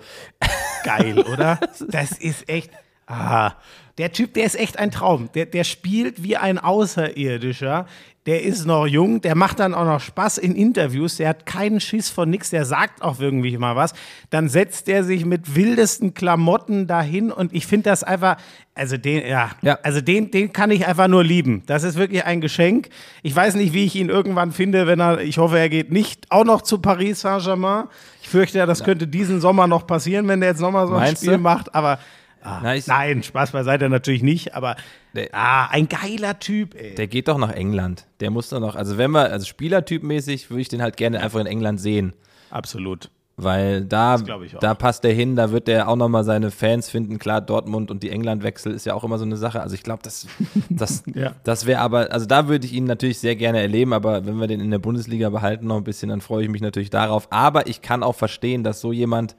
geil, 0.83 1.19
oder? 1.19 1.59
Das 1.87 2.11
ist 2.11 2.49
echt. 2.49 2.71
Ah, 3.05 3.53
der 3.99 4.11
Typ, 4.11 4.33
der 4.33 4.45
ist 4.45 4.57
echt 4.59 4.79
ein 4.79 4.89
Traum. 4.89 5.29
Der, 5.35 5.45
der 5.45 5.63
spielt 5.63 6.23
wie 6.23 6.35
ein 6.37 6.57
Außerirdischer. 6.57 7.85
Der 8.25 8.43
ist 8.43 8.65
noch 8.67 8.85
jung, 8.85 9.21
der 9.21 9.33
macht 9.33 9.59
dann 9.59 9.73
auch 9.73 9.85
noch 9.85 10.01
Spaß 10.01 10.37
in 10.39 10.53
Interviews, 10.53 11.17
der 11.17 11.29
hat 11.29 11.45
keinen 11.47 11.79
Schiss 11.79 12.09
von 12.09 12.29
nix, 12.29 12.49
der 12.51 12.63
sagt 12.63 13.01
auch 13.01 13.19
irgendwie 13.19 13.57
mal 13.57 13.75
was. 13.75 13.93
Dann 14.29 14.49
setzt 14.49 14.87
er 14.89 15.03
sich 15.03 15.25
mit 15.25 15.55
wildesten 15.55 16.13
Klamotten 16.13 16.85
dahin 16.85 17.31
und 17.31 17.53
ich 17.55 17.65
finde 17.65 17.89
das 17.89 18.03
einfach, 18.03 18.35
also 18.75 18.97
den, 18.97 19.25
ja, 19.25 19.51
Ja. 19.61 19.79
also 19.83 20.01
den, 20.01 20.29
den 20.31 20.53
kann 20.53 20.69
ich 20.69 20.85
einfach 20.85 21.07
nur 21.07 21.23
lieben. 21.23 21.63
Das 21.65 21.83
ist 21.83 21.97
wirklich 21.97 22.23
ein 22.25 22.39
Geschenk. 22.39 22.89
Ich 23.23 23.35
weiß 23.35 23.55
nicht, 23.55 23.73
wie 23.73 23.85
ich 23.85 23.95
ihn 23.95 24.09
irgendwann 24.09 24.51
finde, 24.51 24.85
wenn 24.85 24.99
er, 24.99 25.21
ich 25.21 25.37
hoffe, 25.39 25.57
er 25.57 25.69
geht 25.69 25.91
nicht 25.91 26.27
auch 26.29 26.45
noch 26.45 26.61
zu 26.61 26.77
Paris 26.79 27.21
Saint-Germain. 27.21 27.85
Ich 28.21 28.29
fürchte 28.29 28.59
ja, 28.59 28.65
das 28.67 28.83
könnte 28.83 29.07
diesen 29.07 29.41
Sommer 29.41 29.65
noch 29.65 29.87
passieren, 29.87 30.27
wenn 30.27 30.41
der 30.41 30.49
jetzt 30.49 30.61
nochmal 30.61 30.85
so 30.87 30.93
ein 30.93 30.99
Meinst 30.99 31.23
Spiel 31.23 31.37
du? 31.37 31.39
macht, 31.39 31.73
aber 31.73 31.97
ah, 32.41 32.59
Na, 32.63 32.75
ich- 32.75 32.87
nein, 32.87 33.23
Spaß 33.23 33.51
beiseite 33.51 33.89
natürlich 33.89 34.23
nicht, 34.23 34.53
aber 34.55 34.75
Der- 35.15 35.29
ah, 35.33 35.67
ein 35.71 35.87
geiler 35.89 36.39
Typ, 36.39 36.75
ey. 36.75 36.95
Der 36.95 37.07
geht 37.07 37.27
doch 37.27 37.37
nach 37.37 37.51
England. 37.51 38.05
Der 38.19 38.31
muss 38.31 38.49
doch 38.49 38.59
noch, 38.59 38.75
also 38.75 38.97
wenn 38.97 39.11
wir, 39.11 39.31
also 39.31 39.45
Spielertypmäßig 39.45 40.49
würde 40.49 40.61
ich 40.61 40.69
den 40.69 40.81
halt 40.81 40.97
gerne 40.97 41.21
einfach 41.21 41.39
in 41.39 41.47
England 41.47 41.79
sehen. 41.79 42.13
Absolut. 42.49 43.09
Weil 43.41 43.85
da, 43.85 44.17
da 44.59 44.73
passt 44.73 45.05
der 45.05 45.13
hin, 45.13 45.37
da 45.37 45.51
wird 45.51 45.69
der 45.69 45.87
auch 45.87 45.95
nochmal 45.95 46.25
seine 46.25 46.51
Fans 46.51 46.89
finden. 46.89 47.19
Klar, 47.19 47.39
Dortmund 47.39 47.89
und 47.89 48.03
die 48.03 48.09
Englandwechsel 48.09 48.73
ist 48.73 48.85
ja 48.85 48.93
auch 48.93 49.05
immer 49.05 49.17
so 49.17 49.23
eine 49.23 49.37
Sache. 49.37 49.61
Also 49.61 49.75
ich 49.75 49.83
glaube, 49.83 50.01
das, 50.03 50.27
das, 50.69 51.03
Ja. 51.15 51.31
das 51.45 51.65
wäre 51.65 51.79
aber, 51.79 52.11
also 52.11 52.25
da 52.25 52.49
würde 52.49 52.65
ich 52.65 52.73
ihn 52.73 52.83
natürlich 52.83 53.19
sehr 53.19 53.37
gerne 53.37 53.61
erleben, 53.61 53.93
aber 53.93 54.25
wenn 54.25 54.41
wir 54.41 54.47
den 54.47 54.59
in 54.59 54.69
der 54.71 54.79
Bundesliga 54.79 55.29
behalten 55.29 55.67
noch 55.67 55.77
ein 55.77 55.85
bisschen, 55.85 56.09
dann 56.09 56.19
freue 56.19 56.43
ich 56.43 56.49
mich 56.49 56.61
natürlich 56.61 56.89
darauf. 56.89 57.27
Aber 57.31 57.67
ich 57.67 57.81
kann 57.81 58.03
auch 58.03 58.15
verstehen, 58.15 58.65
dass 58.65 58.81
so 58.81 58.91
jemand, 58.91 59.37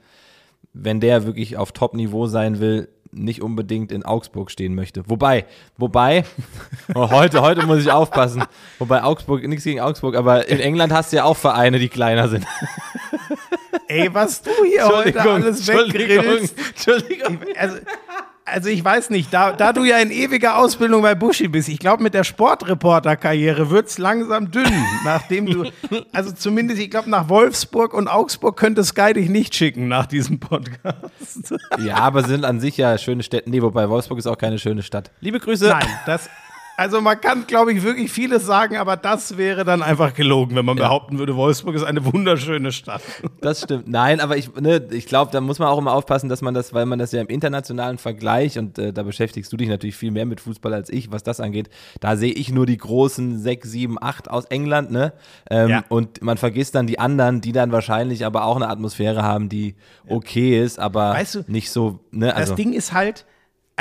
wenn 0.73 0.99
der 0.99 1.25
wirklich 1.25 1.57
auf 1.57 1.71
Top-Niveau 1.71 2.27
sein 2.27 2.59
will, 2.59 2.89
nicht 3.13 3.41
unbedingt 3.41 3.91
in 3.91 4.03
Augsburg 4.03 4.51
stehen 4.51 4.73
möchte. 4.73 5.03
Wobei, 5.09 5.45
wobei, 5.77 6.23
oh, 6.95 7.09
heute, 7.11 7.41
heute 7.41 7.65
muss 7.65 7.79
ich 7.79 7.91
aufpassen. 7.91 8.43
Wobei 8.79 9.03
Augsburg, 9.03 9.45
nichts 9.47 9.65
gegen 9.65 9.81
Augsburg, 9.81 10.15
aber 10.15 10.47
in 10.47 10.59
England 10.59 10.93
hast 10.93 11.11
du 11.11 11.17
ja 11.17 11.25
auch 11.25 11.37
Vereine, 11.37 11.79
die 11.79 11.89
kleiner 11.89 12.29
sind. 12.29 12.45
Ey, 13.87 14.13
was 14.13 14.41
du 14.41 14.51
hier 14.65 14.87
heute 14.87 15.21
alles 15.21 15.67
weggrillst. 15.67 16.55
Entschuldigung. 16.69 17.39
Also, 17.57 17.77
also 18.45 18.69
ich 18.69 18.83
weiß 18.83 19.09
nicht, 19.09 19.33
da, 19.33 19.51
da 19.51 19.73
du 19.73 19.83
ja 19.83 19.97
in 19.97 20.11
ewiger 20.11 20.57
Ausbildung 20.57 21.01
bei 21.01 21.15
Buschi 21.15 21.47
bist, 21.47 21.69
ich 21.69 21.79
glaube, 21.79 22.03
mit 22.03 22.13
der 22.13 22.23
Sportreporter-Karriere 22.23 23.69
wird 23.69 23.87
es 23.87 23.97
langsam 23.97 24.51
dünn, 24.51 24.71
nachdem 25.05 25.45
du, 25.45 25.65
also 26.11 26.31
zumindest, 26.31 26.81
ich 26.81 26.89
glaube, 26.89 27.09
nach 27.09 27.29
Wolfsburg 27.29 27.93
und 27.93 28.07
Augsburg 28.07 28.57
könnte 28.57 28.83
Sky 28.83 29.13
dich 29.13 29.29
nicht 29.29 29.55
schicken 29.55 29.87
nach 29.87 30.05
diesem 30.05 30.39
Podcast. 30.39 31.53
Ja, 31.79 31.97
aber 31.97 32.23
sind 32.23 32.45
an 32.45 32.59
sich 32.59 32.77
ja 32.77 32.97
schöne 32.97 33.23
Städte. 33.23 33.49
Nee, 33.49 33.61
wobei 33.61 33.89
Wolfsburg 33.89 34.19
ist 34.19 34.27
auch 34.27 34.37
keine 34.37 34.59
schöne 34.59 34.83
Stadt. 34.83 35.11
Liebe 35.21 35.39
Grüße. 35.39 35.67
Nein, 35.67 35.87
das, 36.05 36.29
also 36.77 37.01
man 37.01 37.19
kann, 37.21 37.45
glaube 37.47 37.73
ich, 37.73 37.83
wirklich 37.83 38.11
vieles 38.11 38.45
sagen, 38.45 38.77
aber 38.77 38.97
das 38.97 39.37
wäre 39.37 39.63
dann 39.63 39.83
einfach 39.83 40.13
gelogen, 40.13 40.55
wenn 40.55 40.65
man 40.65 40.77
behaupten 40.77 41.19
würde, 41.19 41.35
Wolfsburg 41.35 41.75
ist 41.75 41.83
eine 41.83 42.03
wunderschöne 42.11 42.71
Stadt. 42.71 43.01
Das 43.39 43.61
stimmt. 43.61 43.87
Nein, 43.87 44.19
aber 44.19 44.37
ich, 44.37 44.53
ne, 44.55 44.87
ich 44.91 45.05
glaube, 45.05 45.31
da 45.31 45.41
muss 45.41 45.59
man 45.59 45.67
auch 45.67 45.77
immer 45.77 45.93
aufpassen, 45.93 46.29
dass 46.29 46.41
man 46.41 46.53
das, 46.53 46.73
weil 46.73 46.85
man 46.85 46.97
das 46.99 47.11
ja 47.11 47.21
im 47.21 47.27
internationalen 47.27 47.97
Vergleich 47.97 48.57
und 48.57 48.77
äh, 48.79 48.93
da 48.93 49.03
beschäftigst 49.03 49.51
du 49.53 49.57
dich 49.57 49.69
natürlich 49.69 49.95
viel 49.95 50.11
mehr 50.11 50.25
mit 50.25 50.41
Fußball 50.41 50.73
als 50.73 50.89
ich, 50.89 51.11
was 51.11 51.23
das 51.23 51.39
angeht. 51.39 51.69
Da 51.99 52.15
sehe 52.15 52.33
ich 52.33 52.51
nur 52.51 52.65
die 52.65 52.77
großen 52.77 53.37
6, 53.39 53.69
7, 53.69 53.97
8 54.01 54.29
aus 54.29 54.45
England, 54.45 54.91
ne? 54.91 55.13
Ähm, 55.49 55.69
Ja. 55.69 55.83
Und 55.89 56.21
man 56.21 56.37
vergisst 56.37 56.75
dann 56.75 56.87
die 56.87 56.99
anderen, 56.99 57.41
die 57.41 57.51
dann 57.51 57.71
wahrscheinlich 57.71 58.25
aber 58.25 58.45
auch 58.45 58.55
eine 58.55 58.69
Atmosphäre 58.69 59.23
haben, 59.23 59.49
die 59.49 59.75
okay 60.07 60.61
ist, 60.63 60.79
aber 60.79 61.11
Weißt 61.13 61.35
du, 61.35 61.43
nicht 61.47 61.71
so, 61.71 61.99
ne? 62.11 62.35
Also, 62.35 62.51
Das 62.53 62.55
Ding 62.57 62.73
ist 62.73 62.93
halt, 62.93 63.25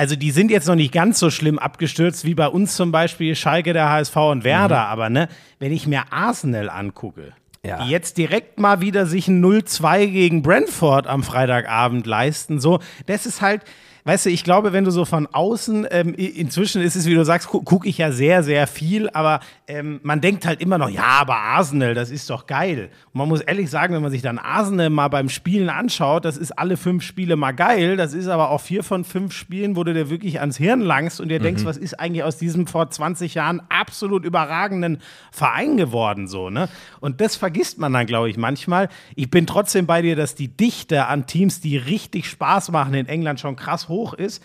also 0.00 0.16
die 0.16 0.30
sind 0.30 0.50
jetzt 0.50 0.66
noch 0.66 0.76
nicht 0.76 0.92
ganz 0.94 1.18
so 1.18 1.28
schlimm 1.28 1.58
abgestürzt 1.58 2.24
wie 2.24 2.34
bei 2.34 2.46
uns 2.48 2.74
zum 2.74 2.90
Beispiel 2.90 3.34
Schalke, 3.36 3.74
der 3.74 3.90
HSV 3.90 4.16
und 4.16 4.44
Werder, 4.44 4.86
aber 4.86 5.10
ne, 5.10 5.28
wenn 5.58 5.72
ich 5.72 5.86
mir 5.86 6.04
Arsenal 6.10 6.70
angucke, 6.70 7.34
Ja. 7.62 7.84
die 7.84 7.90
jetzt 7.90 8.16
direkt 8.16 8.58
mal 8.58 8.80
wieder 8.80 9.04
sich 9.04 9.28
ein 9.28 9.44
0-2 9.44 10.06
gegen 10.06 10.40
Brentford 10.40 11.06
am 11.06 11.22
Freitagabend 11.22 12.06
leisten, 12.06 12.60
so, 12.60 12.78
das 13.04 13.26
ist 13.26 13.42
halt, 13.42 13.60
weißt 14.04 14.26
du, 14.26 14.30
ich 14.30 14.44
glaube, 14.44 14.72
wenn 14.72 14.84
du 14.84 14.90
so 14.90 15.04
von 15.04 15.26
außen, 15.26 15.86
ähm, 15.90 16.14
inzwischen 16.14 16.82
ist 16.82 16.96
es, 16.96 17.06
wie 17.06 17.14
du 17.14 17.24
sagst, 17.24 17.48
gu 17.48 17.62
gucke 17.62 17.88
ich 17.88 17.98
ja 17.98 18.12
sehr, 18.12 18.42
sehr 18.42 18.66
viel, 18.66 19.10
aber 19.10 19.40
ähm, 19.66 20.00
man 20.02 20.20
denkt 20.20 20.46
halt 20.46 20.60
immer 20.60 20.78
noch, 20.78 20.88
ja, 20.88 21.04
aber 21.20 21.36
Arsenal, 21.36 21.94
das 21.94 22.10
ist 22.10 22.30
doch 22.30 22.46
geil. 22.46 22.90
Und 23.12 23.18
man 23.18 23.28
muss 23.28 23.40
ehrlich 23.40 23.70
sagen, 23.70 23.94
wenn 23.94 24.02
man 24.02 24.10
sich 24.10 24.22
dann 24.22 24.38
Arsenal 24.38 24.90
mal 24.90 25.08
beim 25.08 25.28
Spielen 25.28 25.68
anschaut, 25.68 26.24
das 26.24 26.36
ist 26.36 26.52
alle 26.52 26.76
fünf 26.76 27.02
Spiele 27.02 27.36
mal 27.36 27.52
geil, 27.52 27.96
das 27.96 28.14
ist 28.14 28.28
aber 28.28 28.50
auch 28.50 28.60
vier 28.60 28.82
von 28.82 29.04
fünf 29.04 29.32
Spielen, 29.32 29.76
wo 29.76 29.84
du 29.84 29.92
dir 29.92 30.10
wirklich 30.10 30.40
ans 30.40 30.56
Hirn 30.56 30.80
langst 30.80 31.20
und 31.20 31.28
dir 31.28 31.38
denkst, 31.38 31.64
was 31.64 31.76
ist 31.76 31.98
eigentlich 32.00 32.24
aus 32.24 32.36
diesem 32.36 32.66
vor 32.66 32.90
20 32.90 33.34
Jahren 33.34 33.60
absolut 33.68 34.24
überragenden 34.24 34.98
Verein 35.30 35.76
geworden, 35.76 36.26
so, 36.26 36.50
ne? 36.50 36.68
Und 37.00 37.20
das 37.20 37.36
vergisst 37.36 37.78
man 37.78 37.92
dann, 37.92 38.06
glaube 38.06 38.30
ich, 38.30 38.36
manchmal. 38.36 38.88
Ich 39.14 39.30
bin 39.30 39.46
trotzdem 39.46 39.86
bei 39.86 40.02
dir, 40.02 40.16
dass 40.16 40.34
die 40.34 40.48
Dichte 40.48 41.06
an 41.06 41.26
Teams, 41.26 41.60
die 41.60 41.76
richtig 41.76 42.28
Spaß 42.28 42.70
machen 42.70 42.94
in 42.94 43.06
England 43.06 43.40
schon 43.40 43.56
krass 43.56 43.88
hoch 43.90 44.14
ist. 44.14 44.42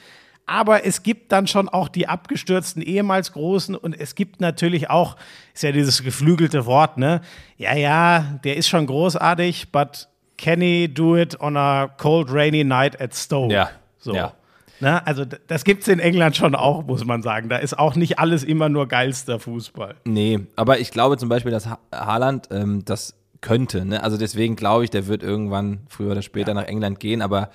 Aber 0.48 0.86
es 0.86 1.02
gibt 1.02 1.32
dann 1.32 1.48
schon 1.48 1.70
auch 1.70 1.88
die 1.88 2.08
abgestürzten 2.08 2.82
ehemals 2.84 3.32
Großen 3.32 3.74
und 3.76 4.00
es 4.00 4.14
gibt 4.14 4.42
natürlich 4.42 4.90
auch, 4.92 5.16
ist 5.54 5.64
ja 5.64 5.72
dieses 5.72 6.04
geflügelte 6.04 6.66
Wort, 6.68 6.98
ne? 7.00 7.22
Ja, 7.58 7.74
ja, 7.74 8.38
der 8.44 8.56
ist 8.58 8.68
schon 8.68 8.86
großartig, 8.86 9.72
but 9.72 10.08
can 10.38 10.62
he 10.62 10.88
do 10.88 11.18
it 11.18 11.40
on 11.40 11.58
a 11.58 11.88
cold, 11.88 12.32
rainy 12.32 12.64
night 12.64 13.00
at 13.02 13.16
Stowe? 13.16 13.52
Ja, 13.52 13.70
So. 13.98 14.14
ja. 14.14 14.34
Ne? 14.82 15.08
Also 15.08 15.24
das 15.48 15.64
gibt 15.64 15.84
es 15.84 15.88
in 15.88 16.00
England 16.00 16.36
schon 16.36 16.54
auch, 16.54 16.84
muss 16.86 17.06
man 17.06 17.22
sagen. 17.24 17.48
Da 17.48 17.56
ist 17.58 17.80
auch 17.80 17.96
nicht 17.96 18.20
alles 18.20 18.44
immer 18.44 18.68
nur 18.68 18.88
geilster 18.88 19.40
Fußball. 19.40 19.96
Nee, 20.04 20.42
aber 20.58 20.80
ich 20.80 20.92
glaube 20.92 21.18
zum 21.18 21.30
Beispiel, 21.30 21.52
dass 21.54 21.66
ha 21.68 21.80
Haaland 21.94 22.50
ähm, 22.52 22.84
das 22.84 23.16
könnte. 23.40 23.86
Ne? 23.86 24.04
Also 24.04 24.18
deswegen 24.18 24.58
glaube 24.58 24.84
ich, 24.84 24.90
der 24.90 25.08
wird 25.08 25.24
irgendwann 25.24 25.80
früher 25.88 26.12
oder 26.12 26.22
später 26.22 26.54
nach 26.54 26.66
England 26.66 27.00
gehen, 27.00 27.22
aber 27.22 27.50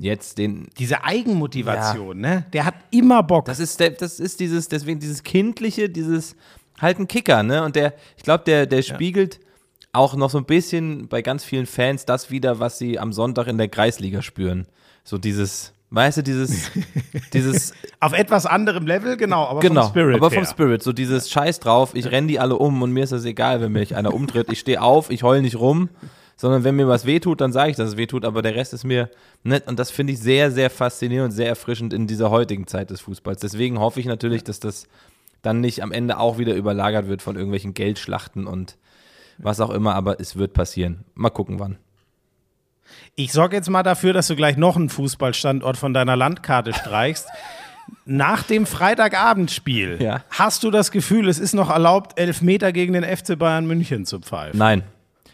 jetzt 0.00 0.38
den. 0.38 0.68
Diese 0.78 1.04
Eigenmotivation, 1.04 2.18
ne? 2.20 2.46
Der 2.52 2.64
hat 2.64 2.74
immer 2.90 3.22
Bock. 3.22 3.44
Das 3.44 3.60
ist, 3.60 3.78
der, 3.80 3.90
das 3.90 4.18
ist 4.18 4.40
dieses, 4.40 4.68
deswegen 4.68 5.00
dieses 5.00 5.22
Kindliche, 5.22 5.88
dieses 5.88 6.36
halt 6.80 6.98
ein 6.98 7.08
Kicker, 7.08 7.42
ne? 7.42 7.62
Und 7.62 7.76
der, 7.76 7.94
ich 8.16 8.22
glaube, 8.22 8.44
der, 8.44 8.66
der 8.66 8.82
spiegelt 8.82 9.40
auch 9.92 10.14
noch 10.14 10.30
so 10.30 10.38
ein 10.38 10.44
bisschen 10.44 11.08
bei 11.08 11.22
ganz 11.22 11.44
vielen 11.44 11.66
Fans 11.66 12.04
das 12.04 12.30
wieder, 12.30 12.60
was 12.60 12.78
sie 12.78 12.98
am 12.98 13.12
Sonntag 13.12 13.48
in 13.48 13.58
der 13.58 13.68
Kreisliga 13.68 14.22
spüren. 14.22 14.66
So 15.02 15.18
dieses, 15.18 15.72
weißt 15.90 16.18
du, 16.18 16.22
dieses, 16.22 16.70
dieses 17.32 17.74
Auf 17.98 18.12
etwas 18.12 18.46
anderem 18.46 18.86
Level, 18.86 19.16
genau, 19.16 19.46
aber 19.46 19.60
genau, 19.60 19.82
vom 19.82 19.90
Spirit 19.90 20.16
aber 20.16 20.30
vom 20.30 20.44
her. 20.44 20.50
Spirit, 20.50 20.82
so 20.82 20.92
dieses 20.92 21.28
Scheiß 21.30 21.60
drauf, 21.60 21.90
ich 21.94 22.10
renn 22.10 22.28
die 22.28 22.38
alle 22.38 22.56
um 22.56 22.82
und 22.82 22.92
mir 22.92 23.04
ist 23.04 23.12
das 23.12 23.24
egal, 23.24 23.60
wenn 23.60 23.72
mich 23.72 23.96
einer 23.96 24.14
umtritt. 24.14 24.50
Ich 24.52 24.60
stehe 24.60 24.80
auf, 24.80 25.10
ich 25.10 25.22
heul 25.22 25.42
nicht 25.42 25.58
rum, 25.58 25.88
sondern 26.40 26.64
wenn 26.64 26.74
mir 26.74 26.88
was 26.88 27.04
wehtut, 27.04 27.42
dann 27.42 27.52
sage 27.52 27.70
ich, 27.70 27.76
dass 27.76 27.90
es 27.90 27.96
wehtut, 27.98 28.24
aber 28.24 28.40
der 28.40 28.54
Rest 28.54 28.72
ist 28.72 28.84
mir 28.84 29.10
nett 29.42 29.68
und 29.68 29.78
das 29.78 29.90
finde 29.90 30.14
ich 30.14 30.20
sehr, 30.20 30.50
sehr 30.50 30.70
faszinierend 30.70 31.26
und 31.26 31.36
sehr 31.36 31.48
erfrischend 31.48 31.92
in 31.92 32.06
dieser 32.06 32.30
heutigen 32.30 32.66
Zeit 32.66 32.88
des 32.88 33.02
Fußballs. 33.02 33.42
Deswegen 33.42 33.78
hoffe 33.78 34.00
ich 34.00 34.06
natürlich, 34.06 34.42
dass 34.42 34.58
das 34.58 34.86
dann 35.42 35.60
nicht 35.60 35.82
am 35.82 35.92
Ende 35.92 36.18
auch 36.18 36.38
wieder 36.38 36.54
überlagert 36.54 37.08
wird 37.08 37.20
von 37.20 37.36
irgendwelchen 37.36 37.74
Geldschlachten 37.74 38.46
und 38.46 38.78
was 39.36 39.60
auch 39.60 39.68
immer, 39.68 39.94
aber 39.94 40.18
es 40.18 40.36
wird 40.36 40.54
passieren. 40.54 41.04
Mal 41.14 41.28
gucken, 41.28 41.58
wann. 41.60 41.76
Ich 43.16 43.32
sorge 43.32 43.56
jetzt 43.56 43.68
mal 43.68 43.82
dafür, 43.82 44.14
dass 44.14 44.28
du 44.28 44.34
gleich 44.34 44.56
noch 44.56 44.76
einen 44.76 44.88
Fußballstandort 44.88 45.76
von 45.76 45.92
deiner 45.92 46.16
Landkarte 46.16 46.72
streichst. 46.72 47.28
Nach 48.06 48.44
dem 48.44 48.64
Freitagabendspiel 48.64 49.98
Ja. 50.00 50.24
hast 50.30 50.62
du 50.62 50.70
das 50.70 50.90
Gefühl, 50.90 51.28
es 51.28 51.38
ist 51.38 51.52
noch 51.52 51.68
erlaubt, 51.68 52.18
Elfmeter 52.18 52.72
gegen 52.72 52.94
den 52.94 53.04
FC 53.04 53.38
Bayern 53.38 53.66
München 53.66 54.06
zu 54.06 54.20
pfeifen? 54.20 54.58
Nein. 54.58 54.84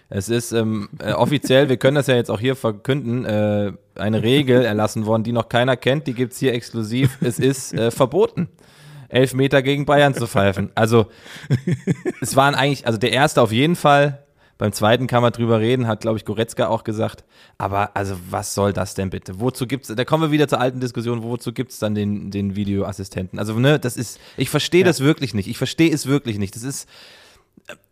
Es 0.09 0.29
ist 0.29 0.53
ähm, 0.53 0.89
äh, 1.01 1.13
offiziell, 1.13 1.69
wir 1.69 1.79
können 1.79 1.97
das 1.97 2.07
ja 2.07 2.15
jetzt 2.15 2.31
auch 2.31 2.39
hier 2.39 2.55
verkünden, 2.55 3.25
äh, 3.25 3.73
eine 3.97 4.23
Regel 4.23 4.65
erlassen 4.65 5.05
worden, 5.07 5.25
die 5.25 5.33
noch 5.33 5.49
keiner 5.49 5.77
kennt, 5.77 6.07
die 6.07 6.15
gibt 6.15 6.33
es 6.33 6.39
hier 6.39 6.55
exklusiv. 6.55 7.19
Es 7.21 7.39
ist 7.39 7.75
äh, 7.75 7.91
verboten, 7.91 8.49
elf 9.09 9.35
Meter 9.35 9.63
gegen 9.63 9.85
Bayern 9.85 10.15
zu 10.15 10.27
pfeifen. 10.27 10.71
Also 10.77 11.07
es 12.21 12.37
waren 12.37 12.55
eigentlich, 12.55 12.87
also 12.87 12.99
der 12.99 13.13
erste 13.13 13.43
auf 13.43 13.51
jeden 13.51 13.75
Fall, 13.75 14.23
beim 14.59 14.73
zweiten 14.73 15.07
kann 15.07 15.23
man 15.23 15.33
drüber 15.33 15.61
reden, 15.61 15.87
hat, 15.87 16.01
glaube 16.01 16.19
ich, 16.19 16.25
Goretzka 16.25 16.69
auch 16.69 16.85
gesagt. 16.85 17.25
Aber 17.59 17.95
also 17.95 18.17
was 18.31 18.55
soll 18.55 18.73
das 18.73 18.95
denn 18.95 19.11
bitte? 19.11 19.39
Wozu 19.41 19.67
gibt's, 19.67 19.93
da 19.95 20.05
kommen 20.05 20.23
wir 20.23 20.31
wieder 20.31 20.49
zur 20.49 20.61
alten 20.61 20.81
Diskussion, 20.81 21.23
wozu 21.23 21.53
gibt's 21.53 21.79
dann 21.79 21.95
den, 21.95 22.31
den 22.31 22.57
Videoassistenten? 22.57 23.39
Also, 23.39 23.59
ne, 23.59 23.79
das 23.79 23.97
ist, 23.97 24.19
ich 24.37 24.49
verstehe 24.49 24.85
das 24.85 25.01
wirklich 25.01 25.35
nicht. 25.35 25.49
Ich 25.49 25.59
verstehe 25.59 25.93
es 25.93 26.07
wirklich 26.07 26.39
nicht. 26.39 26.55
Das 26.55 26.63
ist, 26.63 26.89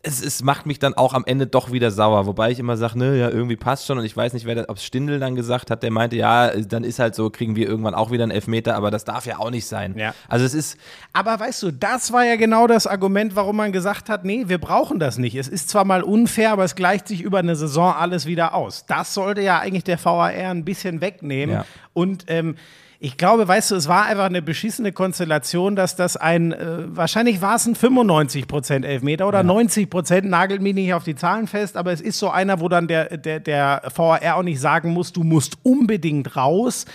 es, 0.03 0.23
es 0.23 0.43
macht 0.43 0.65
mich 0.65 0.79
dann 0.79 0.93
auch 0.93 1.13
am 1.13 1.23
Ende 1.25 1.47
doch 1.47 1.71
wieder 1.71 1.91
sauer, 1.91 2.27
wobei 2.27 2.51
ich 2.51 2.59
immer 2.59 2.77
sage, 2.77 2.97
ne, 2.97 3.17
ja, 3.17 3.29
irgendwie 3.29 3.55
passt 3.55 3.87
schon 3.87 3.97
und 3.97 4.05
ich 4.05 4.15
weiß 4.15 4.33
nicht, 4.33 4.45
wer 4.45 4.55
das, 4.55 4.69
ob 4.69 4.79
Stindl 4.79 5.19
dann 5.19 5.35
gesagt 5.35 5.71
hat, 5.71 5.83
der 5.83 5.91
meinte, 5.91 6.15
ja, 6.15 6.51
dann 6.51 6.83
ist 6.83 6.99
halt 6.99 7.15
so, 7.15 7.29
kriegen 7.29 7.55
wir 7.55 7.67
irgendwann 7.67 7.95
auch 7.95 8.11
wieder 8.11 8.23
einen 8.23 8.31
Elfmeter, 8.31 8.75
aber 8.75 8.91
das 8.91 9.03
darf 9.03 9.25
ja 9.25 9.39
auch 9.39 9.49
nicht 9.49 9.65
sein. 9.65 9.97
Ja. 9.97 10.13
Also 10.29 10.45
es 10.45 10.53
ist, 10.53 10.77
Aber 11.11 11.39
weißt 11.39 11.63
du, 11.63 11.71
das 11.71 12.13
war 12.13 12.23
ja 12.23 12.35
genau 12.35 12.67
das 12.67 12.87
Argument, 12.87 13.35
warum 13.35 13.57
man 13.57 13.71
gesagt 13.71 14.07
hat, 14.09 14.23
nee, 14.23 14.43
wir 14.47 14.59
brauchen 14.59 14.99
das 14.99 15.17
nicht. 15.17 15.35
Es 15.35 15.47
ist 15.47 15.69
zwar 15.69 15.85
mal 15.85 16.03
unfair, 16.03 16.51
aber 16.51 16.63
es 16.63 16.75
gleicht 16.75 17.07
sich 17.07 17.21
über 17.21 17.39
eine 17.39 17.55
Saison 17.55 17.93
alles 17.93 18.25
wieder 18.25 18.53
aus. 18.53 18.85
Das 18.85 19.13
sollte 19.13 19.41
ja 19.41 19.59
eigentlich 19.59 19.83
der 19.83 20.03
VAR 20.03 20.27
ein 20.27 20.63
bisschen 20.63 21.01
wegnehmen. 21.01 21.55
Ja. 21.55 21.65
Und 21.93 22.25
ähm, 22.27 22.55
Ich 22.99 23.17
glaube, 23.17 23.47
weißt 23.47 23.71
du, 23.71 23.75
es 23.75 23.87
war 23.87 24.05
einfach 24.05 24.25
eine 24.25 24.41
beschissene 24.41 24.91
Konstellation, 24.91 25.75
dass 25.75 25.95
das 25.95 26.17
ein, 26.17 26.53
äh, 26.53 26.95
wahrscheinlich 26.95 27.41
war 27.41 27.55
es 27.55 27.65
ein 27.65 27.75
95% 27.75 28.85
Elfmeter 28.85 29.27
oder 29.27 29.41
90%, 29.41 30.21
nagelt 30.21 30.61
mich 30.61 30.75
nicht 30.75 30.93
auf 30.93 31.03
die 31.03 31.15
Zahlen 31.15 31.47
fest, 31.47 31.77
aber 31.77 31.91
es 31.91 32.01
ist 32.01 32.19
so 32.19 32.29
einer, 32.29 32.59
wo 32.61 32.69
dann 32.69 32.87
der, 32.87 33.17
der, 33.17 33.39
der 33.39 33.81
VAR 33.93 34.37
auch 34.37 34.43
nicht 34.43 34.59
sagen 34.59 34.91
muss, 34.91 35.11
du 35.11 35.23
musst 35.23 35.57
unbedingt 35.63 36.35
raus. 36.35 36.85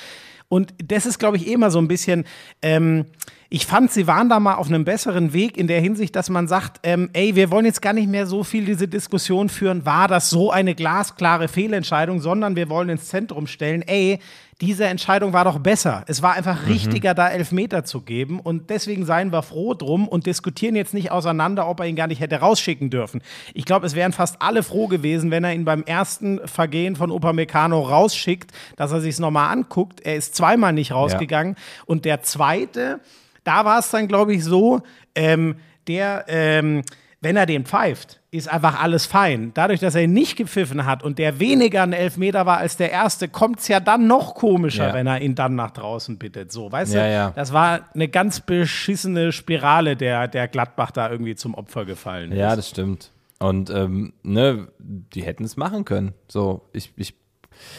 Und 0.48 0.74
das 0.84 1.06
ist, 1.06 1.18
glaube 1.18 1.36
ich, 1.36 1.46
eh 1.46 1.52
immer 1.52 1.70
so 1.70 1.78
ein 1.78 1.88
bisschen. 1.88 2.24
Ähm, 2.60 3.06
ich 3.52 3.66
fand, 3.66 3.90
sie 3.90 4.06
waren 4.06 4.28
da 4.28 4.38
mal 4.38 4.54
auf 4.54 4.68
einem 4.68 4.84
besseren 4.84 5.32
Weg 5.32 5.56
in 5.56 5.66
der 5.66 5.80
Hinsicht, 5.80 6.14
dass 6.14 6.30
man 6.30 6.46
sagt, 6.46 6.78
ähm, 6.84 7.10
ey, 7.14 7.34
wir 7.34 7.50
wollen 7.50 7.66
jetzt 7.66 7.82
gar 7.82 7.92
nicht 7.92 8.08
mehr 8.08 8.26
so 8.26 8.44
viel 8.44 8.64
diese 8.64 8.86
Diskussion 8.86 9.48
führen, 9.48 9.84
war 9.84 10.06
das 10.06 10.30
so 10.30 10.52
eine 10.52 10.76
glasklare 10.76 11.48
Fehlentscheidung, 11.48 12.20
sondern 12.20 12.54
wir 12.54 12.68
wollen 12.70 12.88
ins 12.88 13.08
Zentrum 13.08 13.48
stellen, 13.48 13.82
ey, 13.82 14.20
diese 14.60 14.84
Entscheidung 14.84 15.32
war 15.32 15.44
doch 15.44 15.58
besser. 15.58 16.04
Es 16.06 16.22
war 16.22 16.34
einfach 16.34 16.68
richtiger, 16.68 17.14
da 17.14 17.28
Elfmeter 17.28 17.84
zu 17.84 18.02
geben. 18.02 18.38
Und 18.40 18.68
deswegen 18.68 19.06
seien 19.06 19.32
wir 19.32 19.42
froh 19.42 19.72
drum 19.74 20.06
und 20.06 20.26
diskutieren 20.26 20.76
jetzt 20.76 20.92
nicht 20.92 21.10
auseinander, 21.10 21.66
ob 21.66 21.80
er 21.80 21.86
ihn 21.86 21.96
gar 21.96 22.06
nicht 22.06 22.20
hätte 22.20 22.36
rausschicken 22.36 22.90
dürfen. 22.90 23.22
Ich 23.54 23.64
glaube, 23.64 23.86
es 23.86 23.94
wären 23.94 24.12
fast 24.12 24.42
alle 24.42 24.62
froh 24.62 24.86
gewesen, 24.86 25.30
wenn 25.30 25.44
er 25.44 25.54
ihn 25.54 25.64
beim 25.64 25.82
ersten 25.84 26.46
Vergehen 26.46 26.94
von 26.94 27.10
Upamecano 27.10 27.80
rausschickt, 27.80 28.52
dass 28.76 28.92
er 28.92 29.00
sich 29.00 29.14
es 29.14 29.18
nochmal 29.18 29.50
anguckt. 29.50 30.02
Er 30.02 30.16
ist 30.16 30.34
zweimal 30.34 30.74
nicht 30.74 30.92
rausgegangen. 30.92 31.56
Und 31.86 32.04
der 32.04 32.22
zweite, 32.22 33.00
da 33.44 33.64
war 33.64 33.78
es 33.78 33.90
dann, 33.90 34.08
glaube 34.08 34.34
ich, 34.34 34.44
so, 34.44 34.80
ähm, 35.14 35.56
der, 35.88 36.24
ähm, 36.28 36.82
wenn 37.22 37.36
er 37.36 37.44
den 37.46 37.64
pfeift, 37.66 38.20
ist 38.30 38.48
einfach 38.48 38.80
alles 38.80 39.04
fein. 39.06 39.50
Dadurch, 39.54 39.80
dass 39.80 39.94
er 39.94 40.02
ihn 40.02 40.12
nicht 40.12 40.36
gepfiffen 40.36 40.86
hat 40.86 41.02
und 41.02 41.18
der 41.18 41.38
weniger 41.40 41.82
ein 41.82 41.92
Elfmeter 41.92 42.46
war 42.46 42.58
als 42.58 42.76
der 42.76 42.90
erste, 42.92 43.28
kommt 43.28 43.58
es 43.58 43.68
ja 43.68 43.80
dann 43.80 44.06
noch 44.06 44.34
komischer, 44.34 44.88
Ja. 44.88 44.94
wenn 44.94 45.06
er 45.06 45.20
ihn 45.20 45.34
dann 45.34 45.54
nach 45.56 45.72
draußen 45.72 46.16
bittet. 46.16 46.50
So, 46.52 46.70
weißt 46.72 46.94
Ja, 46.94 47.02
du? 47.04 47.12
ja. 47.12 47.30
Das 47.34 47.52
war 47.52 47.80
eine 47.94 48.08
ganz 48.08 48.40
beschissene 48.40 49.32
Spirale, 49.32 49.96
der, 49.96 50.28
der 50.28 50.48
Gladbach 50.48 50.92
da 50.92 51.10
irgendwie 51.10 51.34
zum 51.34 51.54
Opfer 51.54 51.84
gefallen 51.84 52.32
ist. 52.32 52.38
Ja, 52.38 52.56
das 52.56 52.68
stimmt. 52.70 53.10
Und 53.38 53.68
ähm, 53.70 54.12
ne, 54.22 54.68
die 54.78 55.22
hätten 55.22 55.44
es 55.44 55.56
machen 55.56 55.84
können. 55.84 56.12
So, 56.28 56.62
ich, 56.72 56.92
ich, 56.96 57.14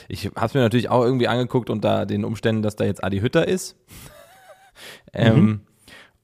ich 0.07 0.25
habe 0.35 0.45
es 0.47 0.53
mir 0.53 0.61
natürlich 0.61 0.89
auch 0.89 1.03
irgendwie 1.03 1.27
angeguckt 1.27 1.69
unter 1.69 2.05
den 2.05 2.25
Umständen, 2.25 2.61
dass 2.61 2.75
da 2.75 2.83
jetzt 2.83 3.03
Adi 3.03 3.21
Hütter 3.21 3.47
ist. 3.47 3.75
Ähm, 5.13 5.61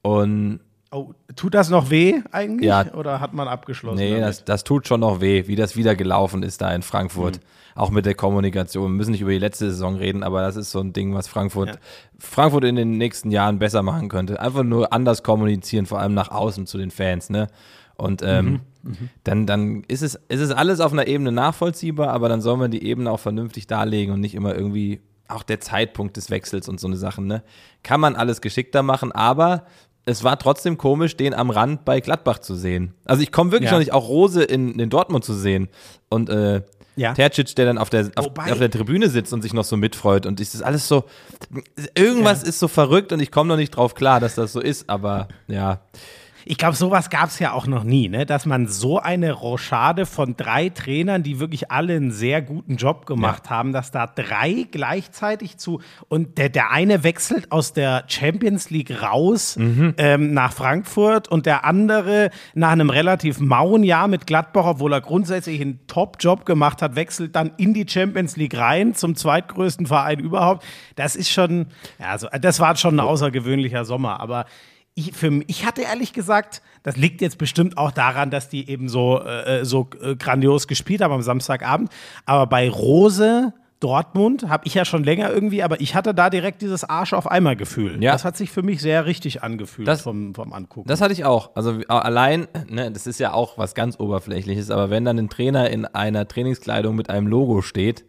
Und 0.02 0.60
Oh, 0.90 1.12
tut 1.36 1.52
das 1.52 1.68
noch 1.68 1.90
weh 1.90 2.22
eigentlich? 2.32 2.66
Ja. 2.66 2.94
Oder 2.94 3.20
hat 3.20 3.34
man 3.34 3.46
abgeschlossen? 3.46 3.98
nee, 3.98 4.18
das, 4.18 4.46
das 4.46 4.64
tut 4.64 4.88
schon 4.88 5.00
noch 5.00 5.20
weh, 5.20 5.46
wie 5.46 5.54
das 5.54 5.76
wieder 5.76 5.94
gelaufen 5.94 6.42
ist 6.42 6.62
da 6.62 6.74
in 6.74 6.80
Frankfurt. 6.80 7.36
Mhm. 7.36 7.40
Auch 7.74 7.90
mit 7.90 8.06
der 8.06 8.14
Kommunikation. 8.14 8.84
Wir 8.92 8.96
müssen 8.96 9.10
nicht 9.10 9.20
über 9.20 9.30
die 9.32 9.38
letzte 9.38 9.70
Saison 9.70 9.96
reden, 9.96 10.22
aber 10.22 10.40
das 10.40 10.56
ist 10.56 10.70
so 10.70 10.80
ein 10.80 10.94
Ding, 10.94 11.12
was 11.14 11.28
Frankfurt, 11.28 11.68
Ja. 11.68 11.74
Frankfurt 12.18 12.64
in 12.64 12.74
den 12.76 12.92
nächsten 12.96 13.30
Jahren 13.30 13.58
besser 13.58 13.82
machen 13.82 14.08
könnte. 14.08 14.40
Einfach 14.40 14.62
nur 14.64 14.90
anders 14.94 15.22
kommunizieren, 15.22 15.84
vor 15.84 16.00
allem 16.00 16.14
nach 16.14 16.30
außen 16.30 16.66
zu 16.66 16.78
den 16.78 16.90
Fans, 16.90 17.28
ne? 17.28 17.48
Und 17.96 18.22
ähm, 18.24 18.60
Mhm, 18.82 19.10
dann, 19.24 19.44
dann 19.46 19.82
ist 19.88 20.02
es, 20.02 20.14
ist 20.28 20.40
es 20.40 20.52
alles 20.52 20.80
auf 20.80 20.92
einer 20.92 21.06
Ebene 21.08 21.32
nachvollziehbar, 21.32 22.08
aber 22.10 22.28
dann 22.30 22.40
soll 22.40 22.56
man 22.56 22.70
die 22.70 22.82
Ebene 22.84 23.10
auch 23.10 23.20
vernünftig 23.20 23.66
darlegen 23.66 24.14
und 24.14 24.20
nicht 24.20 24.34
immer 24.34 24.54
irgendwie 24.54 25.00
auch 25.28 25.42
der 25.42 25.60
Zeitpunkt 25.60 26.16
des 26.16 26.30
Wechsels 26.30 26.68
und 26.68 26.80
so 26.80 26.86
eine 26.86 26.96
Sachen, 26.96 27.26
ne? 27.26 27.42
Kann 27.82 28.00
man 28.00 28.16
alles 28.16 28.40
geschickter 28.40 28.82
machen, 28.82 29.12
aber 29.12 29.64
es 30.06 30.24
war 30.24 30.38
trotzdem 30.38 30.78
komisch, 30.78 31.16
den 31.16 31.34
am 31.34 31.50
Rand 31.50 31.84
bei 31.84 32.00
Gladbach 32.00 32.38
zu 32.38 32.54
sehen. 32.54 32.94
Also 33.04 33.22
ich 33.22 33.30
komme 33.30 33.52
wirklich 33.52 33.66
Ja. 33.70 33.72
noch 33.72 33.80
nicht, 33.80 33.92
auch 33.92 34.08
Rose 34.08 34.42
in, 34.42 34.78
in 34.78 34.88
Dortmund 34.90 35.22
zu 35.24 35.34
sehen. 35.34 35.68
Und 36.08 36.30
äh, 36.30 36.62
Ja. 36.96 37.12
Tercic, 37.12 37.54
der 37.56 37.66
dann 37.66 37.76
auf 37.76 37.90
der, 37.90 38.10
auf, 38.16 38.26
auf 38.36 38.58
der 38.58 38.70
Tribüne 38.70 39.10
sitzt 39.10 39.34
und 39.34 39.42
sich 39.42 39.52
noch 39.52 39.64
so 39.64 39.76
mitfreut. 39.76 40.24
Und 40.24 40.40
es 40.40 40.54
ist 40.54 40.62
alles 40.62 40.88
so, 40.88 41.04
irgendwas 41.94 42.42
ist 42.42 42.58
so 42.58 42.68
verrückt 42.68 43.12
und 43.12 43.20
ich 43.20 43.30
komme 43.30 43.48
noch 43.48 43.56
nicht 43.56 43.70
drauf 43.70 43.94
klar, 43.94 44.18
dass 44.20 44.34
das 44.34 44.52
so 44.52 44.60
ist, 44.60 44.88
aber 44.88 45.28
ja. 45.46 45.80
Ich 46.50 46.56
glaube, 46.56 46.76
sowas 46.76 47.10
gab 47.10 47.28
es 47.28 47.38
ja 47.40 47.52
auch 47.52 47.66
noch 47.66 47.84
nie, 47.84 48.08
ne? 48.08 48.24
dass 48.24 48.46
man 48.46 48.68
so 48.68 48.98
eine 48.98 49.32
Rochade 49.32 50.06
von 50.06 50.34
drei 50.34 50.70
Trainern, 50.70 51.22
die 51.22 51.40
wirklich 51.40 51.70
alle 51.70 51.94
einen 51.94 52.10
sehr 52.10 52.40
guten 52.40 52.76
Job 52.76 53.04
gemacht 53.04 53.50
haben, 53.50 53.74
dass 53.74 53.90
da 53.90 54.06
drei 54.06 54.66
gleichzeitig 54.70 55.58
zu 55.58 55.82
und 56.08 56.38
der, 56.38 56.48
der 56.48 56.70
eine 56.70 57.04
wechselt 57.04 57.52
aus 57.52 57.74
der 57.74 58.04
Champions 58.06 58.70
League 58.70 59.02
raus 59.02 59.58
ähm, 59.98 60.32
nach 60.32 60.54
Frankfurt 60.54 61.28
und 61.28 61.44
der 61.44 61.66
andere 61.66 62.30
nach 62.54 62.70
einem 62.70 62.88
relativ 62.88 63.40
mauen 63.40 63.84
Jahr 63.84 64.08
mit 64.08 64.26
Gladbach, 64.26 64.64
obwohl 64.64 64.94
er 64.94 65.02
grundsätzlich 65.02 65.60
einen 65.60 65.86
Top-Job 65.86 66.46
gemacht 66.46 66.80
hat, 66.80 66.96
wechselt 66.96 67.36
dann 67.36 67.52
in 67.58 67.74
die 67.74 67.84
Champions 67.86 68.38
League 68.38 68.56
rein 68.56 68.94
zum 68.94 69.16
zweitgrößten 69.16 69.84
Verein 69.84 70.18
überhaupt. 70.18 70.64
Das 70.96 71.14
ist 71.14 71.28
schon, 71.28 71.66
ja, 71.98 72.06
also 72.06 72.26
das 72.40 72.58
war 72.58 72.74
schon 72.76 72.96
ein 72.96 73.00
außergewöhnlicher 73.00 73.84
Sommer, 73.84 74.18
aber 74.20 74.46
ich, 74.98 75.12
für, 75.14 75.40
ich 75.46 75.64
hatte 75.66 75.82
ehrlich 75.82 76.12
gesagt, 76.12 76.62
das 76.82 76.96
liegt 76.96 77.20
jetzt 77.20 77.38
bestimmt 77.38 77.78
auch 77.78 77.90
daran, 77.92 78.30
dass 78.30 78.48
die 78.48 78.68
eben 78.68 78.88
so, 78.88 79.20
äh, 79.22 79.64
so 79.64 79.88
äh, 80.02 80.16
grandios 80.16 80.66
gespielt 80.66 81.00
haben 81.02 81.12
am 81.12 81.22
Samstagabend. 81.22 81.90
Aber 82.26 82.46
bei 82.46 82.68
Rose 82.68 83.52
Dortmund 83.80 84.48
habe 84.48 84.64
ich 84.66 84.74
ja 84.74 84.84
schon 84.84 85.04
länger 85.04 85.30
irgendwie, 85.32 85.62
aber 85.62 85.80
ich 85.80 85.94
hatte 85.94 86.12
da 86.12 86.30
direkt 86.30 86.62
dieses 86.62 86.82
Arsch 86.82 87.12
auf 87.12 87.30
einmal 87.30 87.54
Gefühl. 87.54 88.02
Ja. 88.02 88.10
Das 88.10 88.24
hat 88.24 88.36
sich 88.36 88.50
für 88.50 88.62
mich 88.64 88.80
sehr 88.82 89.06
richtig 89.06 89.44
angefühlt 89.44 89.86
Das- 89.86 90.02
vom, 90.02 90.34
vom 90.34 90.52
Angucken. 90.52 90.88
Das 90.88 91.00
hatte 91.00 91.12
ich 91.12 91.24
auch. 91.24 91.50
Also 91.54 91.78
wie- 91.78 91.88
allein, 91.88 92.48
ne, 92.68 92.90
das 92.90 93.06
ist 93.06 93.20
ja 93.20 93.32
auch 93.32 93.56
was 93.56 93.76
ganz 93.76 94.00
Oberflächliches, 94.00 94.72
aber 94.72 94.90
wenn 94.90 95.04
dann 95.04 95.16
ein 95.18 95.28
Trainer 95.28 95.70
in 95.70 95.84
einer 95.84 96.26
Trainingskleidung 96.26 96.96
mit 96.96 97.08
einem 97.08 97.28
Logo 97.28 97.62
steht, 97.62 98.04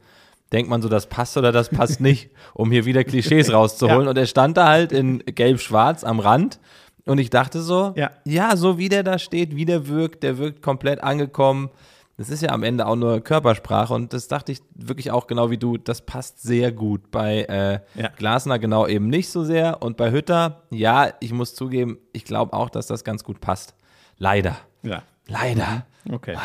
denkt 0.51 0.69
man 0.69 0.81
so, 0.81 0.89
das 0.89 1.07
passt 1.07 1.37
oder 1.37 1.51
das 1.51 1.69
passt 1.69 1.99
nicht, 2.01 2.29
um 2.53 2.71
hier 2.71 2.85
wieder 2.85 3.03
Klischees 3.03 3.51
rauszuholen. 3.53 4.03
Ja. 4.03 4.09
Und 4.09 4.17
er 4.17 4.25
stand 4.25 4.57
da 4.57 4.67
halt 4.67 4.91
in 4.91 5.19
gelb-schwarz 5.19 6.03
am 6.03 6.19
Rand 6.19 6.59
und 7.05 7.17
ich 7.19 7.29
dachte 7.29 7.61
so, 7.61 7.93
Ja. 8.25 8.55
so 8.55 8.77
wie 8.77 8.89
der 8.89 9.03
da 9.03 9.19
steht, 9.19 9.55
wie 9.55 9.65
der 9.65 9.87
wirkt, 9.87 10.23
der 10.23 10.37
wirkt 10.37 10.61
komplett 10.61 11.01
angekommen. 11.03 11.69
Das 12.17 12.29
ist 12.29 12.41
ja 12.41 12.49
am 12.49 12.63
Ende 12.63 12.85
auch 12.85 12.97
nur 12.97 13.21
Körpersprache 13.21 13.93
und 13.93 14.11
das 14.11 14.27
dachte 14.27 14.51
ich 14.51 14.59
wirklich 14.75 15.09
auch 15.11 15.25
genau 15.25 15.51
wie 15.51 15.57
du, 15.57 15.77
das 15.77 16.01
passt 16.01 16.41
sehr 16.41 16.73
gut. 16.73 17.11
Bei 17.11 17.43
äh, 17.43 17.79
Ja. 18.01 18.09
Glasner 18.17 18.59
genau 18.59 18.87
eben 18.87 19.07
nicht 19.07 19.29
so 19.29 19.45
sehr 19.45 19.81
und 19.81 19.95
bei 19.95 20.11
Hütter, 20.11 20.63
ja, 20.69 21.13
ich 21.21 21.31
muss 21.31 21.55
zugeben, 21.55 21.97
ich 22.11 22.25
glaube 22.25 22.51
auch, 22.53 22.69
dass 22.69 22.87
das 22.87 23.05
ganz 23.05 23.23
gut 23.23 23.39
passt. 23.39 23.73
Leider. 24.17 24.57
ja. 24.83 25.03
Leider. 25.31 25.85
Okay. 26.12 26.36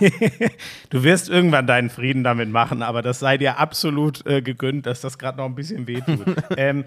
du 0.90 1.02
wirst 1.04 1.28
irgendwann 1.28 1.66
deinen 1.66 1.88
Frieden 1.90 2.24
damit 2.24 2.50
machen, 2.50 2.82
aber 2.82 3.00
das 3.02 3.20
sei 3.20 3.38
dir 3.38 3.58
absolut 3.58 4.26
äh, 4.26 4.42
gegönnt, 4.42 4.86
dass 4.86 5.00
das 5.00 5.18
gerade 5.18 5.38
noch 5.38 5.44
ein 5.46 5.54
bisschen 5.54 5.86
wehtut. 5.86 6.26
ähm, 6.56 6.84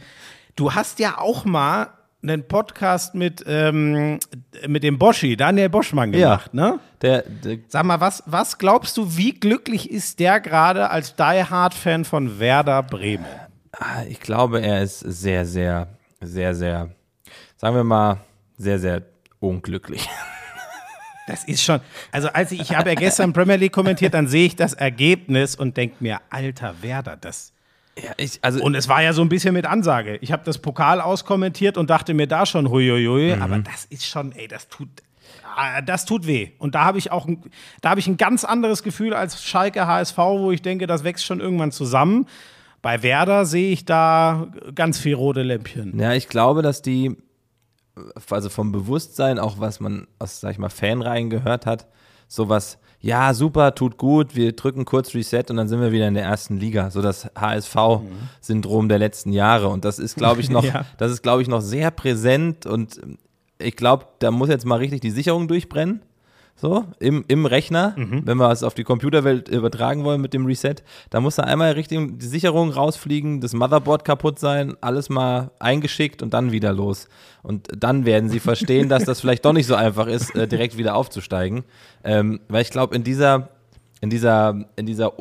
du 0.55 0.74
hast 0.74 0.99
ja 0.99 1.18
auch 1.18 1.45
mal 1.45 1.88
einen 2.24 2.47
Podcast 2.47 3.16
mit, 3.16 3.43
ähm, 3.47 4.20
mit 4.68 4.84
dem 4.84 4.99
Boschi, 4.99 5.36
Daniel 5.38 5.70
Boschmann 5.70 6.14
Ja. 6.14 6.20
gemacht, 6.36 6.53
ne? 6.53 6.80
Der, 7.01 7.24
der, 7.24 7.57
Sag 7.68 7.86
mal, 7.86 7.99
was, 7.99 8.22
was 8.28 8.57
glaubst 8.57 8.95
du, 8.97 9.18
wie 9.18 9.32
glücklich 9.34 9.89
ist 9.89 10.20
der 10.20 10.39
gerade 10.39 10.89
als 10.91 11.16
Die 11.16 11.24
Hard-Fan 11.49 12.05
von 12.05 12.39
Werder 12.39 12.84
Bremen? 12.84 13.26
ah, 13.72 14.03
ich 14.07 14.20
glaube, 14.20 14.62
er 14.62 14.84
ist 14.84 14.99
sehr, 14.99 15.45
sehr, 15.45 15.88
sehr, 16.20 16.53
sehr, 16.53 16.89
sagen 17.57 17.76
wir 17.76 17.84
mal, 17.84 18.18
sehr, 18.57 18.78
sehr 18.80 19.01
unglücklich. 19.39 20.07
Das 21.28 21.43
ist 21.43 21.63
schon, 21.63 21.80
also 22.11 22.30
als 22.30 22.51
ich, 22.51 22.61
ich 22.61 22.76
habe 22.76 22.89
ja 22.89 22.95
gestern 22.95 23.34
Premier 23.34 23.55
League 23.55 23.72
kommentiert, 23.72 24.13
dann 24.13 24.28
sehe 24.28 24.45
ich 24.45 24.55
das 24.55 24.74
Ergebnis 24.74 25.55
und 25.55 25.78
denke 25.78 25.97
mir, 25.99 26.19
alter 26.30 26.76
Werder, 26.82 27.15
das, 27.15 27.53
Ja, 27.97 28.11
ich, 28.17 28.39
also, 28.41 28.61
Und 28.63 28.76
es 28.76 28.88
war 28.88 29.01
ja 29.01 29.13
so 29.13 29.22
ein 29.22 29.30
bisschen 29.30 29.53
mit 29.53 29.65
Ansage. 29.65 30.17
Ich 30.22 30.32
habe 30.32 30.43
das 30.45 30.57
Pokal 30.57 30.99
auskommentiert 31.01 31.78
und 31.78 31.89
dachte 31.89 32.13
mir 32.13 32.28
da 32.28 32.45
schon, 32.45 32.69
huiuiui, 32.69 33.34
aber 33.34 33.59
das 33.59 33.86
ist 33.86 34.05
schon, 34.05 34.32
ey, 34.32 34.47
das 34.47 34.67
tut, 34.67 34.89
ah, 35.55 35.82
das 35.82 36.05
tut 36.05 36.26
weh. 36.26 36.51
Und 36.57 36.76
da 36.76 36.86
habe 36.86 36.97
ich 36.97 37.11
auch, 37.11 37.28
da 37.82 37.91
habe 37.91 37.99
ich 37.99 38.07
ein 38.07 38.17
ganz 38.17 38.43
anderes 38.43 38.82
Gefühl 38.84 39.13
als 39.13 39.43
Schalke 39.43 39.86
HSV, 39.88 40.17
wo 40.17 40.51
ich 40.51 40.61
denke, 40.61 40.88
das 40.88 41.03
wächst 41.03 41.26
schon 41.26 41.39
irgendwann 41.39 41.72
zusammen. 41.72 42.28
Bei 42.82 43.03
Werder 43.03 43.45
sehe 43.45 43.72
ich 43.72 43.86
da 43.86 44.47
ganz 44.74 44.97
viel 44.97 45.13
rote 45.13 45.43
Lämpchen. 45.43 45.99
Ja, 45.99 46.13
ich 46.13 46.28
glaube, 46.28 46.63
dass 46.63 46.82
die, 46.82 47.15
also 48.29 48.49
vom 48.49 48.71
Bewusstsein, 48.71 49.39
auch 49.39 49.59
was 49.59 49.79
man 49.79 50.07
aus, 50.19 50.39
sag 50.39 50.51
ich 50.51 50.57
mal, 50.57 50.69
Fanreihen 50.69 51.29
gehört 51.29 51.65
hat, 51.65 51.87
sowas, 52.27 52.77
ja, 52.99 53.33
super, 53.33 53.73
tut 53.75 53.97
gut, 53.97 54.35
wir 54.35 54.53
drücken 54.55 54.85
kurz 54.85 55.13
Reset 55.15 55.45
und 55.49 55.57
dann 55.57 55.67
sind 55.67 55.81
wir 55.81 55.91
wieder 55.91 56.07
in 56.07 56.13
der 56.13 56.23
ersten 56.23 56.57
Liga. 56.57 56.91
So 56.91 57.01
das 57.01 57.29
HSV-Syndrom 57.35 58.89
der 58.89 58.99
letzten 58.99 59.31
Jahre. 59.31 59.69
Und 59.69 59.85
das 59.85 59.99
ist, 59.99 60.15
glaube 60.15 60.41
ich, 60.41 60.49
noch, 60.51 60.63
Ja. 60.63 60.85
das 60.97 61.11
ist, 61.11 61.21
glaube 61.23 61.41
ich, 61.41 61.47
noch 61.47 61.61
sehr 61.61 61.91
präsent 61.91 62.65
und 62.65 62.99
ich 63.57 63.75
glaube, 63.75 64.05
da 64.19 64.31
muss 64.31 64.49
jetzt 64.49 64.65
mal 64.65 64.75
richtig 64.77 65.01
die 65.01 65.11
Sicherung 65.11 65.47
durchbrennen. 65.47 66.01
So, 66.55 66.85
im, 66.99 67.25
im 67.27 67.47
Rechner, 67.47 67.95
wenn 67.97 68.37
wir 68.37 68.51
es 68.51 68.61
auf 68.61 68.75
die 68.75 68.83
Computerwelt 68.83 69.49
übertragen 69.49 70.03
wollen 70.03 70.21
mit 70.21 70.33
dem 70.35 70.45
Reset, 70.45 70.75
da 71.09 71.19
muss 71.19 71.37
da 71.37 71.43
einmal 71.43 71.71
richtig 71.71 72.19
die 72.19 72.27
Sicherung 72.27 72.69
rausfliegen, 72.69 73.41
das 73.41 73.53
Motherboard 73.53 74.05
kaputt 74.05 74.37
sein, 74.37 74.75
alles 74.79 75.09
mal 75.09 75.49
eingeschickt 75.57 76.21
und 76.21 76.35
dann 76.35 76.51
wieder 76.51 76.71
los. 76.71 77.07
Und 77.41 77.67
dann 77.75 78.05
werden 78.05 78.29
sie 78.29 78.39
verstehen, 78.39 78.89
dass 78.89 79.05
das 79.05 79.21
vielleicht 79.21 79.43
doch 79.43 79.53
nicht 79.53 79.65
so 79.65 79.73
einfach 79.73 80.05
ist, 80.05 80.35
äh, 80.35 80.47
direkt 80.47 80.77
wieder 80.77 80.95
aufzusteigen. 80.95 81.63
Ähm, 82.03 82.41
weil 82.47 82.61
ich 82.61 82.69
glaube, 82.69 82.95
in 82.95 83.03
dieser, 83.03 83.49
in 84.01 84.11
dieser, 84.11 84.65
in 84.75 84.85
dieser 84.85 85.13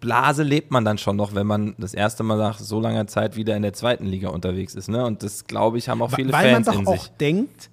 Blase 0.00 0.42
lebt 0.42 0.72
man 0.72 0.84
dann 0.84 0.98
schon 0.98 1.16
noch, 1.16 1.34
wenn 1.34 1.46
man 1.46 1.76
das 1.78 1.94
erste 1.94 2.24
Mal 2.24 2.36
nach 2.36 2.58
so 2.58 2.80
langer 2.80 3.06
Zeit 3.06 3.36
wieder 3.36 3.56
in 3.56 3.62
der 3.62 3.72
zweiten 3.72 4.04
Liga 4.04 4.30
unterwegs 4.30 4.74
ist. 4.74 4.88
Ne? 4.88 5.06
Und 5.06 5.22
das, 5.22 5.46
glaube 5.46 5.78
ich, 5.78 5.88
haben 5.88 6.02
auch 6.02 6.10
viele 6.10 6.32
Weil 6.32 6.52
Fans 6.52 6.66
man 6.66 6.84
doch 6.84 6.92
auch 6.92 7.02
sich. 7.04 7.12
denkt, 7.12 7.70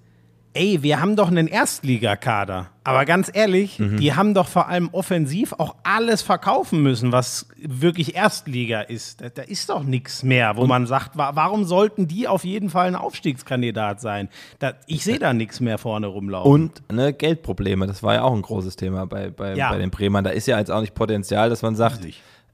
ey, 0.52 0.82
wir 0.82 1.00
haben 1.00 1.14
doch 1.16 1.28
einen 1.28 1.46
Erstligakader. 1.46 2.66
Aber 2.84 3.04
ganz 3.04 3.30
ehrlich, 3.32 3.78
Mhm. 3.78 3.98
die 3.98 4.14
haben 4.14 4.34
doch 4.34 4.48
vor 4.48 4.68
allem 4.68 4.88
offensiv 4.92 5.52
auch 5.58 5.76
alles 5.84 6.22
verkaufen 6.22 6.82
müssen, 6.82 7.12
was 7.12 7.46
wirklich 7.62 8.14
Erstliga 8.16 8.80
ist. 8.80 9.20
Da, 9.20 9.28
da 9.28 9.42
ist 9.42 9.68
doch 9.70 9.82
nichts 9.84 10.22
mehr, 10.22 10.56
wo 10.56 10.66
man 10.66 10.86
sagt, 10.86 11.16
wa 11.16 11.32
warum 11.34 11.64
sollten 11.64 12.08
die 12.08 12.26
auf 12.26 12.44
jeden 12.44 12.68
Fall 12.70 12.86
ein 12.88 12.96
Aufstiegskandidat 12.96 14.00
sein? 14.00 14.28
Da, 14.58 14.72
ich 14.86 15.04
sehe 15.04 15.18
da 15.18 15.32
nichts 15.32 15.60
mehr 15.60 15.78
vorne 15.78 16.06
rumlaufen. 16.08 16.50
Und 16.50 16.82
ne, 16.92 17.12
Geldprobleme, 17.12 17.86
das 17.86 18.02
war 18.02 18.14
ja 18.14 18.22
auch 18.22 18.34
ein 18.34 18.42
großes 18.42 18.76
Thema 18.76 19.06
bei, 19.06 19.30
bei, 19.30 19.54
Ja. 19.54 19.70
bei 19.70 19.78
den 19.78 19.90
Bremern. 19.90 20.24
Da 20.24 20.30
ist 20.30 20.46
ja 20.46 20.58
jetzt 20.58 20.70
auch 20.70 20.80
nicht 20.80 20.94
Potenzial, 20.94 21.48
dass 21.50 21.62
man 21.62 21.76
sagt, 21.76 22.00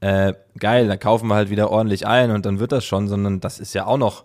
äh, 0.01 0.33
geil, 0.59 0.87
da 0.87 0.97
kaufen 0.97 1.27
wir 1.29 1.35
halt 1.35 1.49
wieder 1.49 1.71
ordentlich 1.71 2.05
ein 2.05 2.29
und 2.31 2.45
dann 2.45 2.59
wird 2.59 2.71
das 2.71 2.85
schon, 2.85 3.07
sondern 3.07 3.39
das 3.39 3.59
ist 3.59 3.73
ja 3.73 3.85
auch 3.87 3.97
noch, 3.97 4.23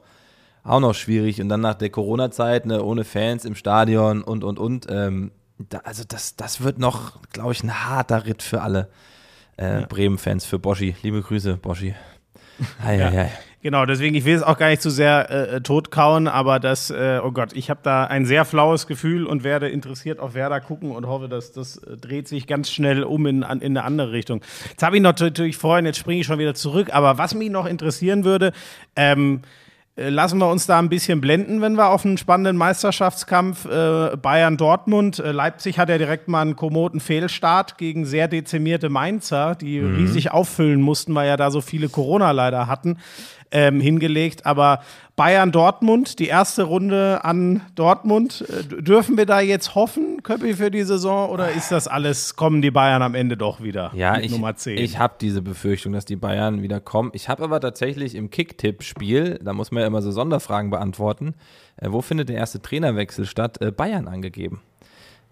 auch 0.64 0.80
noch 0.80 0.94
schwierig. 0.94 1.40
Und 1.40 1.48
dann 1.48 1.60
nach 1.60 1.74
der 1.74 1.90
Corona-Zeit, 1.90 2.66
ne, 2.66 2.82
ohne 2.82 3.04
Fans 3.04 3.44
im 3.44 3.54
Stadion 3.54 4.22
und, 4.22 4.44
und, 4.44 4.58
und, 4.58 4.86
ähm, 4.88 5.32
da, 5.58 5.78
also 5.84 6.04
das, 6.06 6.36
das 6.36 6.62
wird 6.62 6.78
noch, 6.78 7.20
glaube 7.32 7.52
ich, 7.52 7.62
ein 7.62 7.84
harter 7.84 8.26
Ritt 8.26 8.42
für 8.42 8.62
alle 8.62 8.88
äh, 9.56 9.82
Bremen-Fans, 9.82 10.44
für 10.44 10.58
Boschi. 10.58 10.96
Liebe 11.02 11.22
Grüße, 11.22 11.56
Boschi. 11.56 11.94
Hei, 12.82 12.98
hei, 12.98 13.10
hei. 13.10 13.32
Genau, 13.62 13.86
deswegen, 13.86 14.16
ich 14.16 14.24
will 14.24 14.34
es 14.34 14.42
auch 14.42 14.58
gar 14.58 14.70
nicht 14.70 14.82
zu 14.82 14.90
sehr 14.90 15.30
äh, 15.30 15.60
totkauen, 15.60 16.26
aber 16.26 16.58
das, 16.58 16.90
äh, 16.90 17.20
oh 17.22 17.30
Gott, 17.30 17.52
ich 17.52 17.70
habe 17.70 17.78
da 17.84 18.04
ein 18.04 18.26
sehr 18.26 18.44
flaues 18.44 18.88
Gefühl 18.88 19.24
und 19.24 19.44
werde 19.44 19.68
interessiert 19.68 20.18
auf 20.18 20.34
Werder 20.34 20.60
gucken 20.60 20.90
und 20.90 21.06
hoffe, 21.06 21.28
dass 21.28 21.52
das 21.52 21.76
äh, 21.76 21.96
dreht 21.96 22.26
sich 22.26 22.48
ganz 22.48 22.72
schnell 22.72 23.04
um 23.04 23.24
in, 23.26 23.44
an, 23.44 23.60
in 23.60 23.76
eine 23.76 23.86
andere 23.86 24.10
Richtung. 24.10 24.42
Jetzt 24.68 24.82
habe 24.82 24.96
ich 24.96 25.02
noch 25.02 25.16
natürlich 25.16 25.56
vorhin, 25.56 25.86
jetzt 25.86 25.98
springe 25.98 26.20
ich 26.20 26.26
schon 26.26 26.40
wieder 26.40 26.54
zurück, 26.54 26.92
aber 26.92 27.18
was 27.18 27.34
mich 27.34 27.50
noch 27.50 27.66
interessieren 27.66 28.24
würde, 28.24 28.52
ähm, 28.96 29.42
äh, 29.42 29.61
Lassen 29.94 30.38
wir 30.38 30.48
uns 30.48 30.66
da 30.66 30.78
ein 30.78 30.88
bisschen 30.88 31.20
blenden, 31.20 31.60
wenn 31.60 31.74
wir 31.74 31.90
auf 31.90 32.06
einen 32.06 32.16
spannenden 32.16 32.56
Meisterschaftskampf 32.56 33.66
äh, 33.66 34.16
Bayern-Dortmund. 34.16 35.18
Äh, 35.18 35.32
Leipzig 35.32 35.78
hat 35.78 35.90
ja 35.90 35.98
direkt 35.98 36.28
mal 36.28 36.40
einen 36.40 36.56
kommoden 36.56 36.98
Fehlstart 36.98 37.76
gegen 37.76 38.06
sehr 38.06 38.26
dezimierte 38.26 38.88
Mainzer, 38.88 39.54
die 39.54 39.78
riesig 39.80 40.30
auffüllen 40.30 40.80
mussten, 40.80 41.14
weil 41.14 41.28
ja 41.28 41.36
da 41.36 41.50
so 41.50 41.60
viele 41.60 41.90
Corona 41.90 42.30
leider 42.30 42.68
hatten, 42.68 42.96
ähm, 43.52 43.80
hingelegt. 43.80 44.44
Aber 44.46 44.80
Bayern-Dortmund, 45.14 46.18
die 46.18 46.26
erste 46.26 46.64
Runde 46.64 47.20
an 47.24 47.60
Dortmund, 47.74 48.44
äh, 48.48 48.82
dürfen 48.82 49.16
wir 49.16 49.26
da 49.26 49.40
jetzt 49.40 49.74
hoffen, 49.74 50.22
Köppi, 50.22 50.54
für 50.54 50.70
die 50.70 50.82
Saison? 50.82 51.30
Oder 51.30 51.52
ist 51.52 51.70
das 51.70 51.86
alles, 51.86 52.34
kommen 52.34 52.62
die 52.62 52.70
Bayern 52.70 53.02
am 53.02 53.14
Ende 53.14 53.36
doch 53.36 53.62
wieder 53.62 53.92
Ja, 53.94 54.18
ich, 54.18 54.32
Nummer 54.32 54.56
10? 54.56 54.78
ich 54.78 54.98
habe 54.98 55.14
diese 55.20 55.42
Befürchtung, 55.42 55.92
dass 55.92 56.04
die 56.04 56.16
Bayern 56.16 56.62
wieder 56.62 56.80
kommen. 56.80 57.10
Ich 57.14 57.28
habe 57.28 57.44
aber 57.44 57.60
tatsächlich 57.60 58.14
im 58.14 58.30
Kicktipp-Spiel, 58.30 59.38
da 59.42 59.52
muss 59.52 59.70
man 59.70 59.82
ja 59.82 59.86
immer 59.86 60.02
so 60.02 60.10
Sonderfragen 60.10 60.70
beantworten, 60.70 61.34
äh, 61.76 61.88
wo 61.90 62.00
findet 62.02 62.28
der 62.28 62.36
erste 62.36 62.60
Trainerwechsel 62.62 63.26
statt? 63.26 63.60
Äh, 63.60 63.70
Bayern 63.70 64.08
angegeben. 64.08 64.60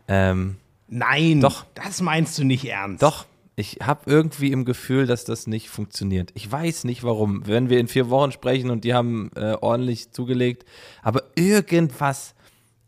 Ähm, 0.08 0.56
Nein, 0.92 1.40
Doch. 1.40 1.64
das 1.74 2.00
meinst 2.02 2.36
du 2.38 2.44
nicht 2.44 2.64
ernst. 2.64 3.02
doch, 3.02 3.24
ich 3.60 3.78
habe 3.82 4.10
irgendwie 4.10 4.50
im 4.50 4.64
Gefühl, 4.64 5.06
dass 5.06 5.24
das 5.24 5.46
nicht 5.46 5.68
funktioniert. 5.68 6.30
Ich 6.34 6.50
weiß 6.50 6.84
nicht 6.84 7.04
warum. 7.04 7.46
Wenn 7.46 7.68
wir 7.68 7.78
in 7.78 7.86
vier 7.86 8.10
Wochen 8.10 8.32
sprechen 8.32 8.70
und 8.70 8.84
die 8.84 8.94
haben 8.94 9.30
äh, 9.36 9.56
ordentlich 9.60 10.10
zugelegt, 10.10 10.64
aber 11.02 11.22
irgendwas 11.36 12.34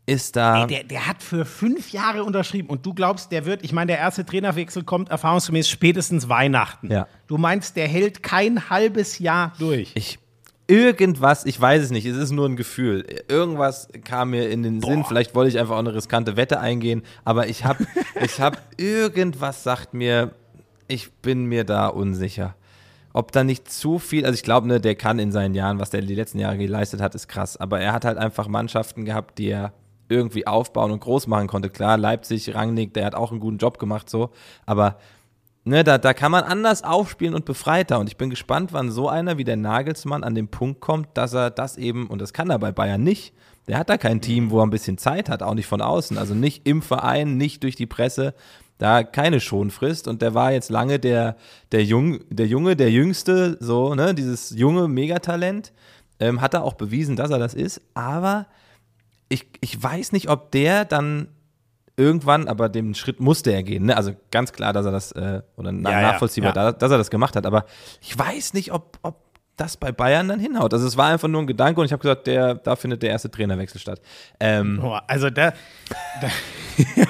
ist 0.05 0.35
da. 0.35 0.63
Ey, 0.63 0.67
der, 0.67 0.83
der 0.83 1.07
hat 1.07 1.23
für 1.23 1.45
fünf 1.45 1.91
Jahre 1.91 2.23
unterschrieben 2.23 2.69
und 2.69 2.85
du 2.85 2.93
glaubst, 2.93 3.31
der 3.31 3.45
wird, 3.45 3.63
ich 3.63 3.71
meine, 3.71 3.93
der 3.93 3.99
erste 3.99 4.25
Trainerwechsel 4.25 4.83
kommt 4.83 5.09
erfahrungsgemäß 5.09 5.69
spätestens 5.69 6.27
Weihnachten. 6.27 6.91
Ja. 6.91 7.07
Du 7.27 7.37
meinst, 7.37 7.77
der 7.77 7.87
hält 7.87 8.23
kein 8.23 8.69
halbes 8.69 9.19
Jahr 9.19 9.53
durch. 9.59 9.91
Ich 9.95 10.19
irgendwas, 10.67 11.45
ich 11.45 11.59
weiß 11.59 11.83
es 11.83 11.91
nicht, 11.91 12.05
es 12.05 12.17
ist 12.17 12.31
nur 12.31 12.47
ein 12.47 12.55
Gefühl. 12.55 13.05
Irgendwas 13.27 13.89
kam 14.03 14.31
mir 14.31 14.49
in 14.49 14.63
den 14.63 14.81
Sinn, 14.81 15.03
vielleicht 15.05 15.35
wollte 15.35 15.49
ich 15.49 15.59
einfach 15.59 15.75
auch 15.75 15.79
eine 15.79 15.93
riskante 15.93 16.37
Wette 16.37 16.59
eingehen, 16.59 17.03
aber 17.25 17.47
ich 17.47 17.65
habe 17.65 17.85
ich 18.21 18.39
habe 18.39 18.57
irgendwas 18.77 19.63
sagt 19.63 19.93
mir, 19.93 20.33
ich 20.87 21.11
bin 21.13 21.45
mir 21.45 21.63
da 21.63 21.87
unsicher. 21.87 22.55
Ob 23.13 23.31
da 23.31 23.43
nicht 23.43 23.71
zu 23.71 23.99
viel, 23.99 24.25
also 24.25 24.35
ich 24.35 24.43
glaube, 24.43 24.67
ne, 24.67 24.81
der 24.81 24.95
kann 24.95 25.19
in 25.19 25.31
seinen 25.31 25.53
Jahren, 25.53 25.79
was 25.79 25.91
der 25.91 26.01
die 26.01 26.15
letzten 26.15 26.39
Jahre 26.39 26.57
geleistet 26.57 26.99
hat, 26.99 27.13
ist 27.13 27.27
krass, 27.27 27.57
aber 27.57 27.79
er 27.79 27.93
hat 27.93 28.05
halt 28.05 28.17
einfach 28.17 28.47
Mannschaften 28.47 29.05
gehabt, 29.05 29.37
die 29.37 29.49
er 29.49 29.73
irgendwie 30.09 30.47
aufbauen 30.47 30.91
und 30.91 30.99
groß 30.99 31.27
machen 31.27 31.47
konnte. 31.47 31.69
Klar, 31.69 31.97
Leipzig, 31.97 32.53
Rangnick, 32.55 32.93
der 32.93 33.05
hat 33.05 33.15
auch 33.15 33.31
einen 33.31 33.39
guten 33.39 33.57
Job 33.57 33.79
gemacht 33.79 34.09
so, 34.09 34.31
aber 34.65 34.97
Ne, 35.65 35.85
da, 35.85 35.97
da 35.97 36.13
kann 36.13 36.31
man 36.31 36.43
anders 36.43 36.83
aufspielen 36.83 37.33
und 37.33 37.45
befreiter. 37.45 37.97
Und 37.99 38.09
ich 38.09 38.17
bin 38.17 38.29
gespannt, 38.29 38.73
wann 38.73 38.91
so 38.91 39.07
einer 39.07 39.37
wie 39.37 39.45
der 39.45 39.55
Nagelsmann 39.55 40.23
an 40.23 40.35
den 40.35 40.49
Punkt 40.49 40.81
kommt, 40.81 41.07
dass 41.13 41.33
er 41.33 41.51
das 41.51 41.77
eben, 41.77 42.07
und 42.07 42.19
das 42.19 42.33
kann 42.33 42.49
er 42.49 42.59
bei 42.59 42.73
Bayern 42.73 43.01
nicht. 43.01 43.33
Der 43.67 43.77
hat 43.77 43.89
da 43.89 43.97
kein 43.97 44.19
Team, 44.19 44.51
wo 44.51 44.59
er 44.59 44.65
ein 44.65 44.71
bisschen 44.71 44.97
Zeit 44.97 45.29
hat, 45.29 45.41
auch 45.41 45.53
nicht 45.53 45.67
von 45.67 45.81
außen. 45.81 46.17
Also 46.17 46.35
nicht 46.35 46.67
im 46.67 46.81
Verein, 46.81 47.37
nicht 47.37 47.63
durch 47.63 47.77
die 47.77 47.85
Presse, 47.85 48.33
da 48.77 49.03
keine 49.03 49.39
Schonfrist. 49.39 50.07
Und 50.07 50.21
der 50.21 50.33
war 50.33 50.51
jetzt 50.51 50.69
lange 50.69 50.99
der, 50.99 51.37
der, 51.71 51.83
Jung, 51.83 52.19
der 52.29 52.47
Junge, 52.47 52.75
der 52.75 52.91
Jüngste, 52.91 53.57
so, 53.59 53.95
ne, 53.95 54.13
dieses 54.13 54.51
junge 54.51 54.87
Megatalent. 54.87 55.73
Ähm, 56.19 56.41
hat 56.41 56.53
er 56.53 56.63
auch 56.63 56.73
bewiesen, 56.73 57.15
dass 57.15 57.31
er 57.31 57.39
das 57.39 57.53
ist. 57.53 57.81
Aber 57.95 58.47
ich, 59.29 59.47
ich 59.61 59.81
weiß 59.81 60.11
nicht, 60.11 60.29
ob 60.29 60.51
der 60.51 60.85
dann 60.85 61.27
irgendwann, 61.97 62.47
aber 62.47 62.69
den 62.69 62.95
Schritt 62.95 63.19
musste 63.19 63.51
er 63.51 63.63
gehen. 63.63 63.85
Ne? 63.85 63.97
Also 63.97 64.13
ganz 64.31 64.51
klar, 64.51 64.73
dass 64.73 64.85
er 64.85 64.91
das, 64.91 65.11
äh, 65.11 65.41
oder 65.57 65.71
na, 65.71 65.91
Ja, 65.91 66.01
nachvollziehbar, 66.01 66.55
ja. 66.55 66.71
Da, 66.71 66.71
dass 66.71 66.91
er 66.91 66.97
das 66.97 67.09
gemacht 67.09 67.35
hat. 67.35 67.45
Aber 67.45 67.65
ich 68.01 68.17
weiß 68.17 68.53
nicht, 68.53 68.71
ob, 68.71 68.97
ob 69.01 69.23
das 69.57 69.77
bei 69.77 69.91
Bayern 69.91 70.27
dann 70.27 70.39
hinhaut. 70.39 70.73
Also 70.73 70.87
es 70.87 70.97
war 70.97 71.07
einfach 71.07 71.27
nur 71.27 71.41
ein 71.41 71.47
Gedanke 71.47 71.79
und 71.79 71.85
ich 71.85 71.91
habe 71.91 72.01
gesagt, 72.01 72.25
der, 72.25 72.55
da 72.55 72.75
findet 72.75 73.03
der 73.03 73.11
erste 73.11 73.29
Trainerwechsel 73.29 73.79
statt. 73.79 74.01
Ähm, 74.39 74.79
Boah, 74.81 75.03
also 75.07 75.29
da, 75.29 75.53
da 76.21 76.27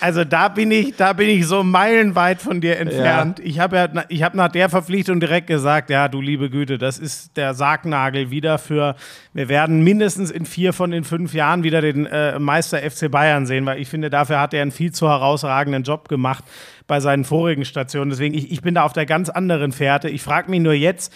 also 0.00 0.24
da 0.24 0.48
bin 0.48 0.70
ich, 0.70 0.96
da 0.96 1.12
bin 1.12 1.28
ich 1.28 1.46
so 1.46 1.62
meilenweit 1.62 2.40
von 2.40 2.60
dir 2.60 2.78
entfernt. 2.78 3.40
Ich 3.40 3.58
habe 3.58 3.76
ja, 3.76 4.04
ich 4.08 4.22
habe 4.22 4.36
nach 4.36 4.50
der 4.50 4.68
Verpflichtung 4.68 5.20
direkt 5.20 5.46
gesagt, 5.46 5.90
ja, 5.90 6.08
du 6.08 6.20
liebe 6.20 6.50
Güte, 6.50 6.78
das 6.78 6.98
ist 6.98 7.36
der 7.36 7.54
Sargnagel 7.54 8.30
wieder 8.30 8.58
für. 8.58 8.96
Wir 9.32 9.48
werden 9.48 9.82
mindestens 9.82 10.30
in 10.30 10.46
vier 10.46 10.72
von 10.72 10.90
den 10.90 11.04
fünf 11.04 11.34
Jahren 11.34 11.62
wieder 11.62 11.80
den 11.80 12.06
äh, 12.06 12.38
Meister 12.38 12.78
FC 12.78 13.10
Bayern 13.10 13.46
sehen, 13.46 13.66
weil 13.66 13.80
ich 13.80 13.88
finde, 13.88 14.10
dafür 14.10 14.40
hat 14.40 14.54
er 14.54 14.62
einen 14.62 14.72
viel 14.72 14.92
zu 14.92 15.08
herausragenden 15.08 15.82
Job 15.82 16.08
gemacht 16.08 16.44
bei 16.86 17.00
seinen 17.00 17.24
vorigen 17.24 17.64
Stationen. 17.64 18.10
Deswegen, 18.10 18.34
ich, 18.34 18.52
ich 18.52 18.60
bin 18.60 18.74
da 18.74 18.82
auf 18.82 18.92
der 18.92 19.06
ganz 19.06 19.28
anderen 19.28 19.72
Fährte. 19.72 20.08
Ich 20.08 20.22
frage 20.22 20.50
mich 20.50 20.60
nur 20.60 20.74
jetzt, 20.74 21.12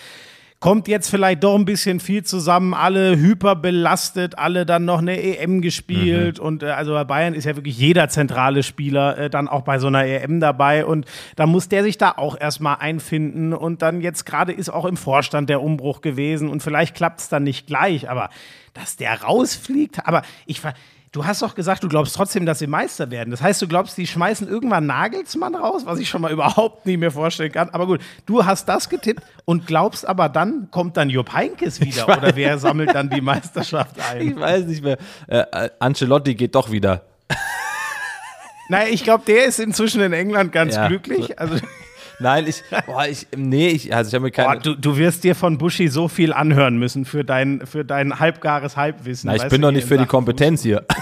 kommt 0.61 0.89
jetzt 0.89 1.11
vielleicht 1.11 1.45
doch 1.45 1.55
ein 1.55 1.65
bisschen 1.65 2.01
viel 2.01 2.25
zusammen, 2.25 2.73
alle 2.73 3.17
hyperbelastet, 3.17 4.39
alle 4.39 4.65
dann 4.65 4.85
noch 4.85 4.99
eine 4.99 5.21
EM 5.21 5.61
gespielt 5.61 6.39
und 6.39 6.63
äh, 6.63 6.71
also 6.71 6.93
bei 6.93 7.05
Bayern 7.05 7.35
ist 7.35 7.45
ja 7.45 7.57
wirklich 7.57 7.79
jeder 7.79 8.09
zentrale 8.09 8.63
Spieler 8.63 9.19
äh, 9.19 9.31
dann 9.31 9.49
auch 9.49 9.63
bei 9.63 9.79
so 9.79 9.89
einer 9.89 10.05
EM 10.07 10.41
dabei 10.41 10.87
und 10.87 11.07
da 11.37 11.47
muss 11.47 11.69
der 11.69 11.83
sich 11.83 11.99
da 11.99 12.13
auch 12.13 12.41
erstmal 12.41 12.77
einfinden 12.77 13.53
und 13.53 13.83
dann 13.83 14.01
jetzt 14.01 14.25
gerade 14.25 14.53
ist 14.53 14.71
auch 14.71 14.87
im 14.87 14.97
Vorstand 14.97 15.51
der 15.51 15.63
Umbruch 15.63 16.01
gewesen 16.01 16.49
und 16.49 16.63
vielleicht 16.63 16.95
klappt 16.95 17.21
es 17.21 17.29
dann 17.29 17.43
nicht 17.43 17.67
gleich, 17.67 18.09
aber 18.09 18.31
dass 18.73 18.97
der 18.97 19.23
rausfliegt, 19.23 20.07
aber 20.07 20.23
ich 20.47 20.61
ver 20.61 20.75
Du 21.17 21.25
hast 21.25 21.41
doch 21.41 21.55
gesagt, 21.55 21.83
du 21.83 21.89
glaubst 21.89 22.15
trotzdem, 22.15 22.45
dass 22.45 22.59
sie 22.59 22.67
Meister 22.67 23.11
werden. 23.11 23.31
Das 23.31 23.41
heißt, 23.41 23.63
du 23.63 23.67
glaubst, 23.67 23.97
die 23.97 24.07
schmeißen 24.07 24.47
irgendwann 24.47 24.85
Nagelsmann 24.85 25.55
raus, 25.55 25.87
was 25.87 25.99
ich 25.99 26.11
schon 26.11 26.21
mal 26.21 26.31
überhaupt 26.31 26.85
nicht 26.85 26.99
mehr 26.99 27.11
vorstellen 27.11 27.51
kann. 27.51 27.71
Aber 27.71 27.87
gut, 27.87 28.03
du 28.27 28.45
hast 28.45 28.67
das 28.69 28.91
getippt 28.91 29.23
und 29.47 29.67
glaubst 29.67 30.07
aber 30.07 30.29
dann, 30.29 30.69
kommt 30.71 30.99
dann 30.99 31.09
Jupp 31.09 31.33
Heynckes 31.33 31.81
wieder 31.81 32.07
oder 32.07 32.37
wer 32.37 32.59
sammelt 32.59 32.95
dann 32.95 33.09
die 33.09 33.23
Meisterschaft 33.23 33.97
ein? 34.13 34.29
ich 34.29 34.37
weiß 34.39 34.67
nicht 34.67 34.85
mehr. 34.85 34.99
Äh, 35.27 35.39
äh, 35.53 35.71
Ancelotti 35.79 36.35
geht 36.35 36.55
doch 36.55 36.71
wieder. 36.71 37.01
Naja, 38.69 38.89
ich 38.91 39.03
glaube, 39.03 39.25
der 39.27 39.47
ist 39.47 39.59
inzwischen 39.59 40.03
in 40.03 40.13
England 40.13 40.53
ganz 40.53 40.75
Ja. 40.75 40.87
glücklich. 40.89 41.39
Also, 41.41 41.57
Nein, 42.19 42.47
ich, 42.47 42.63
boah, 42.87 43.07
ich, 43.07 43.27
nee, 43.37 43.69
ich, 43.69 43.95
also 43.95 44.09
ich 44.09 44.15
habe 44.15 44.25
mir 44.25 44.31
keine. 44.31 44.55
boah, 44.55 44.63
du, 44.63 44.75
du 44.75 44.97
wirst 44.97 45.25
dir 45.25 45.35
von 45.35 45.59
Buschi 45.59 45.89
so 45.89 46.09
viel 46.09 46.33
anhören 46.33 46.79
müssen 46.79 47.05
für 47.05 47.25
dein, 47.25 47.67
für 47.67 47.85
dein 47.85 48.19
halbgares 48.19 48.77
Halbwissen. 48.77 49.29
Na, 49.29 49.37
ich 49.37 49.49
bin 49.49 49.61
doch 49.61 49.73
nicht 49.73 49.87
für 49.87 49.99
die 49.99 50.07
Kompetenz 50.07 50.63
hier. 50.63 50.85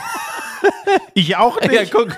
Ich 1.15 1.37
auch 1.37 1.61
nicht. 1.61 1.73
ja, 1.73 1.83
guck. 1.91 2.17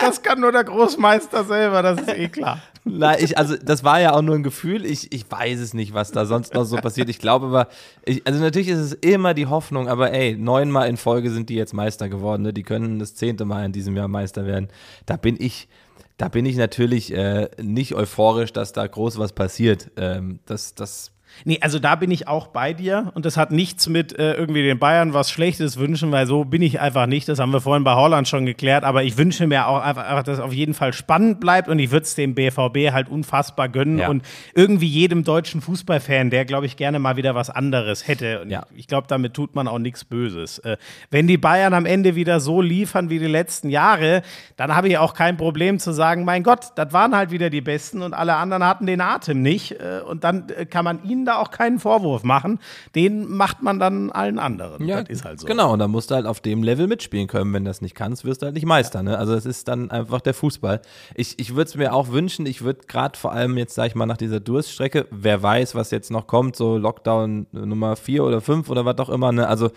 Das 0.00 0.22
kann 0.22 0.40
nur 0.40 0.50
der 0.50 0.64
Großmeister 0.64 1.44
selber, 1.44 1.82
das 1.82 2.00
ist 2.00 2.08
eh 2.08 2.28
klar. 2.28 2.60
Nein, 2.84 3.18
ich, 3.20 3.38
also 3.38 3.56
das 3.56 3.84
war 3.84 4.00
ja 4.00 4.12
auch 4.12 4.22
nur 4.22 4.34
ein 4.34 4.42
Gefühl. 4.42 4.84
Ich, 4.84 5.12
ich 5.12 5.30
weiß 5.30 5.60
es 5.60 5.72
nicht, 5.72 5.94
was 5.94 6.10
da 6.10 6.26
sonst 6.26 6.54
noch 6.54 6.64
so 6.64 6.76
passiert. 6.76 7.08
Ich 7.08 7.20
glaube 7.20 7.46
aber, 7.46 7.68
ich, 8.04 8.26
also 8.26 8.40
natürlich 8.40 8.68
ist 8.68 8.78
es 8.78 8.92
immer 8.94 9.34
die 9.34 9.46
Hoffnung, 9.46 9.88
aber 9.88 10.12
ey, 10.12 10.36
neunmal 10.36 10.88
in 10.88 10.96
Folge 10.96 11.30
sind 11.30 11.48
die 11.48 11.54
jetzt 11.54 11.74
Meister 11.74 12.08
geworden. 12.08 12.42
Ne? 12.42 12.52
Die 12.52 12.64
können 12.64 12.98
das 12.98 13.14
zehnte 13.14 13.44
Mal 13.44 13.64
in 13.64 13.72
diesem 13.72 13.96
Jahr 13.96 14.08
Meister 14.08 14.44
werden. 14.46 14.68
Da 15.06 15.16
bin 15.16 15.36
ich, 15.38 15.68
da 16.16 16.28
bin 16.28 16.46
ich 16.46 16.56
natürlich 16.56 17.12
äh, 17.12 17.48
nicht 17.60 17.94
euphorisch, 17.94 18.52
dass 18.52 18.72
da 18.72 18.86
groß 18.86 19.18
was 19.18 19.32
passiert. 19.32 19.90
Ähm, 19.96 20.40
das, 20.46 20.74
das 20.74 21.12
Nee, 21.44 21.58
also 21.60 21.78
da 21.78 21.96
bin 21.96 22.10
ich 22.10 22.28
auch 22.28 22.46
bei 22.48 22.72
dir 22.72 23.10
und 23.14 23.24
das 23.26 23.36
hat 23.36 23.50
nichts 23.50 23.88
mit 23.88 24.18
äh, 24.18 24.34
irgendwie 24.34 24.62
den 24.62 24.78
Bayern 24.78 25.12
was 25.14 25.30
Schlechtes 25.30 25.76
wünschen, 25.78 26.12
weil 26.12 26.26
so 26.26 26.44
bin 26.44 26.62
ich 26.62 26.80
einfach 26.80 27.06
nicht. 27.06 27.28
Das 27.28 27.38
haben 27.38 27.52
wir 27.52 27.60
vorhin 27.60 27.84
bei 27.84 27.94
Holland 27.94 28.28
schon 28.28 28.46
geklärt, 28.46 28.84
aber 28.84 29.02
ich 29.02 29.16
wünsche 29.18 29.46
mir 29.46 29.66
auch 29.66 29.80
einfach, 29.82 30.04
einfach 30.04 30.22
dass 30.22 30.38
es 30.38 30.44
auf 30.44 30.52
jeden 30.52 30.74
Fall 30.74 30.92
spannend 30.92 31.40
bleibt 31.40 31.68
und 31.68 31.78
ich 31.78 31.90
würde 31.90 32.04
es 32.04 32.14
dem 32.14 32.34
BVB 32.34 32.92
halt 32.92 33.08
unfassbar 33.08 33.68
gönnen 33.68 33.98
Ja. 33.98 34.08
und 34.08 34.22
irgendwie 34.54 34.86
jedem 34.86 35.24
deutschen 35.24 35.60
Fußballfan, 35.60 36.30
der 36.30 36.44
glaube 36.44 36.66
ich 36.66 36.76
gerne 36.76 36.98
mal 36.98 37.16
wieder 37.16 37.34
was 37.34 37.50
anderes 37.50 38.06
hätte. 38.06 38.42
Und 38.42 38.50
Ja. 38.50 38.64
ich 38.74 38.86
glaube, 38.86 39.06
damit 39.08 39.34
tut 39.34 39.54
man 39.54 39.68
auch 39.68 39.78
nichts 39.78 40.04
Böses. 40.04 40.58
Äh, 40.60 40.76
wenn 41.10 41.26
die 41.26 41.38
Bayern 41.38 41.74
am 41.74 41.86
Ende 41.86 42.14
wieder 42.14 42.40
so 42.40 42.60
liefern 42.60 43.10
wie 43.10 43.18
die 43.18 43.26
letzten 43.26 43.68
Jahre, 43.70 44.22
dann 44.56 44.74
habe 44.76 44.88
ich 44.88 44.98
auch 44.98 45.14
kein 45.14 45.36
Problem 45.36 45.78
zu 45.78 45.92
sagen, 45.92 46.24
mein 46.24 46.42
Gott, 46.42 46.66
das 46.76 46.92
waren 46.92 47.16
halt 47.16 47.30
wieder 47.30 47.50
die 47.50 47.60
Besten 47.60 48.02
und 48.02 48.14
alle 48.14 48.36
anderen 48.36 48.64
hatten 48.64 48.86
den 48.86 49.00
Atem 49.00 49.42
nicht. 49.42 49.72
Äh, 49.72 50.00
und 50.06 50.24
dann 50.24 50.48
äh, 50.50 50.66
kann 50.66 50.84
man 50.84 51.02
ihnen 51.04 51.21
da 51.24 51.36
auch 51.36 51.50
keinen 51.50 51.78
Vorwurf 51.78 52.22
machen. 52.22 52.58
Den 52.94 53.28
macht 53.28 53.62
man 53.62 53.78
dann 53.78 54.10
allen 54.10 54.38
anderen. 54.38 54.86
das 54.86 55.08
ist 55.08 55.24
halt 55.24 55.40
so. 55.40 55.46
Genau, 55.46 55.72
und 55.72 55.78
dann 55.78 55.90
musst 55.90 56.10
du 56.10 56.14
halt 56.14 56.26
auf 56.26 56.40
dem 56.40 56.62
Level 56.62 56.86
mitspielen 56.86 57.26
können. 57.26 57.52
Wenn 57.52 57.64
du 57.64 57.70
das 57.70 57.80
nicht 57.80 57.94
kannst, 57.94 58.24
wirst 58.24 58.42
du 58.42 58.46
halt 58.46 58.54
nicht 58.54 58.66
Meister. 58.66 59.02
Ne? 59.02 59.18
Also 59.18 59.34
es 59.34 59.46
ist 59.46 59.68
dann 59.68 59.90
einfach 59.90 60.20
der 60.20 60.34
Fußball. 60.34 60.80
Ich, 61.14 61.38
ich 61.38 61.54
würde 61.54 61.68
es 61.68 61.74
mir 61.76 61.92
auch 61.92 62.08
wünschen, 62.08 62.46
ich 62.46 62.62
würde 62.62 62.86
gerade 62.86 63.18
vor 63.18 63.32
allem 63.32 63.56
jetzt, 63.58 63.74
sag 63.74 63.86
ich 63.86 63.94
mal, 63.94 64.06
nach 64.06 64.16
dieser 64.16 64.40
Durststrecke, 64.40 65.06
wer 65.10 65.42
weiß, 65.42 65.74
was 65.74 65.90
jetzt 65.90 66.10
noch 66.10 66.26
kommt, 66.26 66.56
so 66.56 66.76
Lockdown 66.76 67.46
Nummer 67.52 67.96
vier 67.96 68.24
oder 68.24 68.40
fünf 68.40 68.68
oder 68.68 68.84
was 68.84 68.98
auch 68.98 69.10
immer, 69.10 69.32
ne? 69.32 69.48
Also 69.48 69.70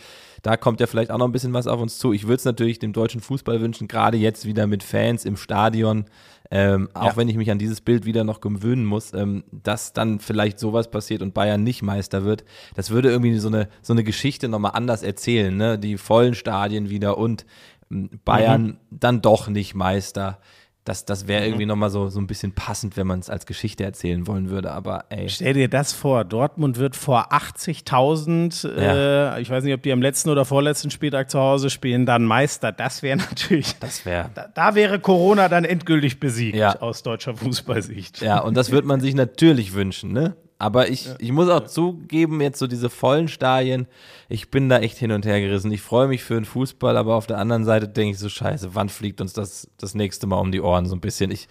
da 0.45 0.57
kommt 0.57 0.79
ja 0.79 0.85
vielleicht 0.85 1.09
auch 1.09 1.17
noch 1.17 1.25
ein 1.25 1.31
bisschen 1.31 1.53
was 1.53 1.65
auf 1.65 1.81
uns 1.81 1.97
zu. 1.97 2.13
Ich 2.13 2.23
würde 2.23 2.35
es 2.35 2.45
natürlich 2.45 2.77
dem 2.77 2.93
deutschen 2.93 3.19
Fußball 3.19 3.61
wünschen, 3.61 3.87
gerade 3.87 4.17
jetzt 4.17 4.45
wieder 4.45 4.67
mit 4.67 4.83
Fans 4.83 5.25
im 5.25 5.37
Stadion, 5.37 6.05
ähm, 6.51 6.89
auch 6.93 7.05
Ja. 7.11 7.17
wenn 7.17 7.27
ich 7.29 7.35
mich 7.37 7.49
an 7.51 7.57
dieses 7.59 7.81
Bild 7.81 8.05
wieder 8.05 8.23
noch 8.23 8.39
gewöhnen 8.41 8.85
muss, 8.85 9.13
ähm, 9.13 9.43
dass 9.51 9.93
dann 9.93 10.19
vielleicht 10.19 10.59
sowas 10.59 10.89
passiert 10.91 11.21
und 11.21 11.33
Bayern 11.33 11.63
nicht 11.63 11.81
Meister 11.81 12.23
wird. 12.23 12.43
Das 12.75 12.89
würde 12.91 13.09
irgendwie 13.09 13.37
so 13.37 13.47
eine, 13.47 13.67
so 13.81 13.93
eine 13.93 14.03
Geschichte 14.03 14.47
nochmal 14.47 14.71
anders 14.75 15.03
erzählen, 15.03 15.55
ne? 15.55 15.79
Die 15.79 15.97
vollen 15.97 16.35
Stadien 16.35 16.89
wieder 16.89 17.17
und 17.17 17.45
ähm, 17.91 18.09
Bayern 18.25 18.63
Mhm. 18.63 18.77
dann 18.91 19.21
doch 19.21 19.47
nicht 19.47 19.75
Meister. 19.75 20.39
Das, 20.85 21.03
das 21.03 21.27
wäre 21.27 21.43
irgendwie 21.45 21.65
nochmal 21.65 21.89
so, 21.89 22.09
so 22.09 22.19
ein 22.19 22.27
bisschen 22.27 22.51
passend, 22.53 22.95
wenn 22.95 23.07
man 23.07 23.19
es 23.19 23.27
als 23.29 23.47
Geschichte 23.47 23.83
erzählen 23.83 24.27
wollen 24.27 24.51
würde. 24.51 24.71
Aber 24.71 25.05
ey, 25.09 25.27
Stell 25.29 25.55
dir 25.55 25.67
das 25.67 25.93
vor, 25.93 26.23
Dortmund 26.23 26.77
wird 26.77 26.95
vor 26.95 27.33
80.000, 27.33 28.67
äh, 28.77 29.41
ich 29.41 29.49
weiß 29.49 29.63
nicht, 29.63 29.73
ob 29.73 29.81
die 29.81 29.91
am 29.91 30.01
letzten 30.01 30.29
oder 30.29 30.45
vorletzten 30.45 30.91
Spieltag 30.91 31.29
zu 31.29 31.39
Hause 31.39 31.69
spielen, 31.69 32.05
dann 32.05 32.23
Meister. 32.23 32.71
Das 32.71 33.01
wäre 33.01 33.17
natürlich, 33.17 33.77
das 33.79 34.05
wäre. 34.05 34.29
da, 34.35 34.47
da 34.53 34.75
wäre 34.75 34.99
Corona 34.99 35.49
dann 35.49 35.65
endgültig 35.65 36.19
besiegt 36.19 36.55
Ja. 36.57 36.79
aus 36.79 37.03
deutscher 37.03 37.35
Fußballsicht. 37.35 38.21
Ja, 38.21 38.39
und 38.41 38.55
das 38.55 38.71
wird 38.71 38.85
man 38.85 38.99
sich 38.99 39.15
natürlich 39.15 39.73
wünschen, 39.73 40.11
ne? 40.13 40.35
Aber 40.57 40.89
ich, 40.89 41.09
ich 41.19 41.31
muss 41.31 41.49
auch 41.49 41.65
zugeben, 41.65 42.39
jetzt 42.39 42.59
so 42.59 42.67
diese 42.67 42.89
vollen 42.89 43.27
Stadien, 43.27 43.87
ich 44.29 44.49
bin 44.49 44.69
da 44.69 44.79
echt 44.79 44.97
hin 44.97 45.11
und 45.11 45.25
her 45.25 45.41
gerissen. 45.41 45.71
Ich 45.71 45.81
freue 45.81 46.07
mich 46.07 46.23
für 46.23 46.35
den 46.35 46.45
Fußball, 46.45 46.95
aber 46.95 47.15
auf 47.15 47.27
der 47.27 47.39
anderen 47.39 47.65
Seite 47.65 47.89
denke 47.89 48.11
ich 48.13 48.19
so, 48.19 48.29
scheiße, 48.29 48.69
wann 48.73 48.87
fliegt 48.89 49.19
uns 49.19 49.33
das 49.33 49.69
das 49.77 49.95
nächste 49.95 50.27
Mal 50.27 50.39
um 50.39 50.51
die 50.51 50.61
Ohren 50.61 50.85
so 50.85 50.95
ein 50.95 51.01
bisschen? 51.01 51.29
Ich, 51.31 51.47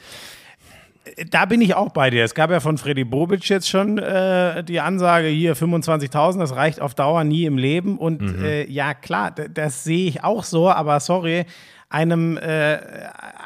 Da 1.31 1.45
bin 1.45 1.61
ich 1.61 1.75
auch 1.75 1.91
bei 1.91 2.09
dir. 2.09 2.25
Es 2.25 2.35
gab 2.35 2.51
ja 2.51 2.61
von 2.61 2.79
Freddy 2.79 3.05
Bobic 3.05 3.47
jetzt 3.51 3.69
schon 3.69 3.99
äh, 3.99 4.65
die 4.65 4.81
Ansage, 4.81 5.29
hier 5.29 5.55
25.000, 5.55 6.39
das 6.39 6.57
reicht 6.57 6.81
auf 6.81 6.95
Dauer 6.95 7.25
nie 7.25 7.45
im 7.45 7.59
Leben. 7.59 7.99
Und 7.99 8.23
äh, 8.43 8.67
ja, 8.71 8.95
klar, 8.95 9.31
das 9.33 9.85
sehe 9.85 10.09
ich 10.09 10.25
auch 10.25 10.45
so, 10.45 10.71
aber 10.71 10.99
sorry, 11.01 11.45
einem, 11.95 12.37
äh, 12.39 12.79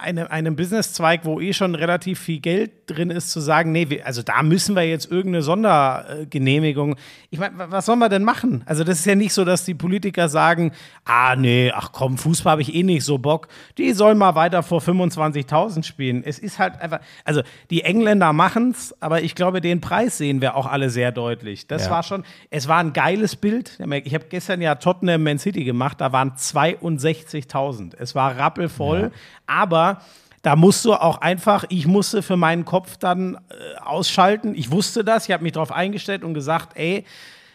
einem, 0.02 0.26
einem 0.28 0.56
Businesszweig, 0.56 1.24
wo 1.24 1.38
eh 1.38 1.52
schon 1.52 1.74
relativ 1.74 2.18
viel 2.18 2.40
Geld 2.40 2.70
drin 2.86 3.10
ist, 3.10 3.30
zu 3.30 3.40
sagen, 3.40 3.72
nee, 3.72 3.90
wir, 3.90 4.06
also 4.06 4.22
da 4.22 4.42
müssen 4.42 4.74
wir 4.74 4.82
jetzt 4.88 5.10
irgendeine 5.10 5.42
Sondergenehmigung. 5.42 6.96
Ich 7.30 7.38
meine, 7.38 7.52
was 7.70 7.84
sollen 7.84 7.98
wir 7.98 8.08
denn 8.08 8.24
machen? 8.24 8.62
Also 8.64 8.84
das 8.84 9.00
ist 9.00 9.04
ja 9.04 9.14
nicht 9.14 9.34
so, 9.34 9.44
dass 9.44 9.66
die 9.66 9.74
Politiker 9.74 10.30
sagen, 10.30 10.72
ah 11.04 11.36
nee, 11.36 11.70
ach 11.74 11.92
komm, 11.92 12.16
Fußball 12.16 12.52
habe 12.52 12.62
ich 12.62 12.74
eh 12.74 12.82
nicht 12.82 13.04
so 13.04 13.18
Bock. 13.18 13.48
Die 13.76 13.92
sollen 13.92 14.16
mal 14.16 14.34
weiter 14.34 14.62
vor 14.62 14.80
25.000 14.80 15.82
spielen. 15.84 16.22
Es 16.24 16.38
ist 16.38 16.58
halt 16.58 16.80
einfach, 16.80 17.00
also 17.24 17.42
die 17.68 17.82
Engländer 17.82 18.32
machen 18.32 18.70
es, 18.70 18.94
aber 19.02 19.20
ich 19.22 19.34
glaube, 19.34 19.60
den 19.60 19.82
Preis 19.82 20.16
sehen 20.16 20.40
wir 20.40 20.56
auch 20.56 20.66
alle 20.66 20.88
sehr 20.88 21.12
deutlich. 21.12 21.66
Das 21.66 21.84
Ja. 21.84 21.90
war 21.90 22.02
schon, 22.02 22.24
es 22.48 22.66
war 22.66 22.78
ein 22.78 22.94
geiles 22.94 23.36
Bild. 23.36 23.78
Ich 24.04 24.14
habe 24.14 24.24
gestern 24.30 24.62
ja 24.62 24.76
Tottenham 24.76 25.22
Man 25.22 25.38
City 25.38 25.64
gemacht, 25.64 26.00
da 26.00 26.12
waren 26.12 26.32
62.000. 26.36 27.94
Es 27.98 28.14
war 28.14 28.37
rappelvoll, 28.38 29.10
aber 29.46 30.00
da 30.42 30.54
musst 30.56 30.84
du 30.84 30.94
auch 30.94 31.20
einfach, 31.20 31.64
ich 31.68 31.86
musste 31.86 32.22
für 32.22 32.36
meinen 32.36 32.64
Kopf 32.64 32.96
dann 32.96 33.34
äh, 33.34 33.78
ausschalten. 33.84 34.54
Ich 34.54 34.70
wusste 34.70 35.04
das, 35.04 35.26
ich 35.28 35.32
habe 35.32 35.42
mich 35.42 35.52
darauf 35.52 35.72
eingestellt 35.72 36.22
und 36.22 36.32
gesagt, 36.34 36.76
ey, 36.76 37.04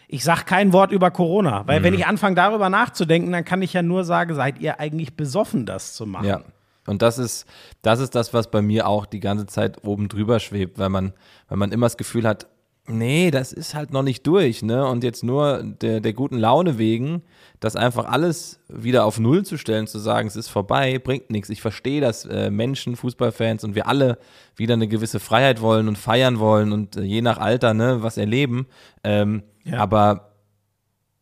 ich 0.10 0.24
sag 0.24 0.46
kein 0.46 0.74
Wort 0.74 0.92
über 0.92 1.10
Corona, 1.10 1.66
weil 1.66 1.80
Mhm. 1.80 1.84
wenn 1.86 1.94
ich 1.96 2.06
anfange 2.06 2.36
darüber 2.36 2.70
nachzudenken, 2.70 3.32
dann 3.32 3.46
kann 3.46 3.62
ich 3.62 3.74
ja 3.74 3.82
nur 3.82 4.04
sagen, 4.04 4.36
seid 4.36 4.60
ihr 4.60 4.80
eigentlich 4.80 5.16
besoffen, 5.16 5.66
das 5.66 5.94
zu 5.96 6.06
machen? 6.06 6.26
Ja. 6.28 6.42
Und 6.86 7.02
das 7.02 7.18
ist, 7.18 7.46
das 7.82 8.00
ist 8.02 8.14
das, 8.14 8.34
was 8.34 8.52
bei 8.52 8.62
mir 8.62 8.88
auch 8.88 9.06
die 9.06 9.22
ganze 9.22 9.46
Zeit 9.46 9.86
oben 9.86 10.10
drüber 10.10 10.40
schwebt, 10.42 10.78
weil 10.78 10.90
man, 10.90 11.14
weil 11.48 11.58
man 11.58 11.72
immer 11.72 11.86
das 11.86 11.96
Gefühl 11.96 12.28
hat, 12.28 12.48
nee, 12.88 13.32
das 13.32 13.54
ist 13.54 13.76
halt 13.76 13.92
noch 13.94 14.04
nicht 14.04 14.26
durch, 14.28 14.62
ne? 14.62 14.86
Und 14.88 15.04
jetzt 15.04 15.24
nur 15.24 15.64
der, 15.64 16.00
der 16.02 16.14
guten 16.14 16.38
Laune 16.38 16.78
wegen, 16.78 17.22
das 17.60 17.76
einfach 17.78 18.06
alles 18.06 18.60
wieder 18.68 19.06
auf 19.06 19.20
Null 19.20 19.46
zu 19.46 19.58
stellen, 19.58 19.88
zu 19.88 20.00
sagen, 20.00 20.28
es 20.28 20.36
ist 20.36 20.50
vorbei, 20.50 21.00
bringt 21.00 21.30
nichts. 21.30 21.50
Ich 21.50 21.62
verstehe, 21.62 22.02
dass 22.02 22.26
äh, 22.26 22.50
Menschen, 22.50 22.96
Fußballfans 22.98 23.64
und 23.64 23.74
wir 23.76 23.88
alle 23.88 24.18
wieder 24.58 24.74
eine 24.74 24.88
gewisse 24.90 25.20
Freiheit 25.22 25.62
wollen 25.62 25.88
und 25.88 25.98
feiern 25.98 26.40
wollen 26.40 26.74
und 26.74 26.98
äh, 26.98 27.04
je 27.04 27.22
nach 27.22 27.38
Alter, 27.38 27.74
ne, 27.74 28.04
was 28.04 28.18
erleben. 28.18 28.68
Ähm, 29.04 29.44
Ja. 29.64 29.78
Aber 29.80 30.32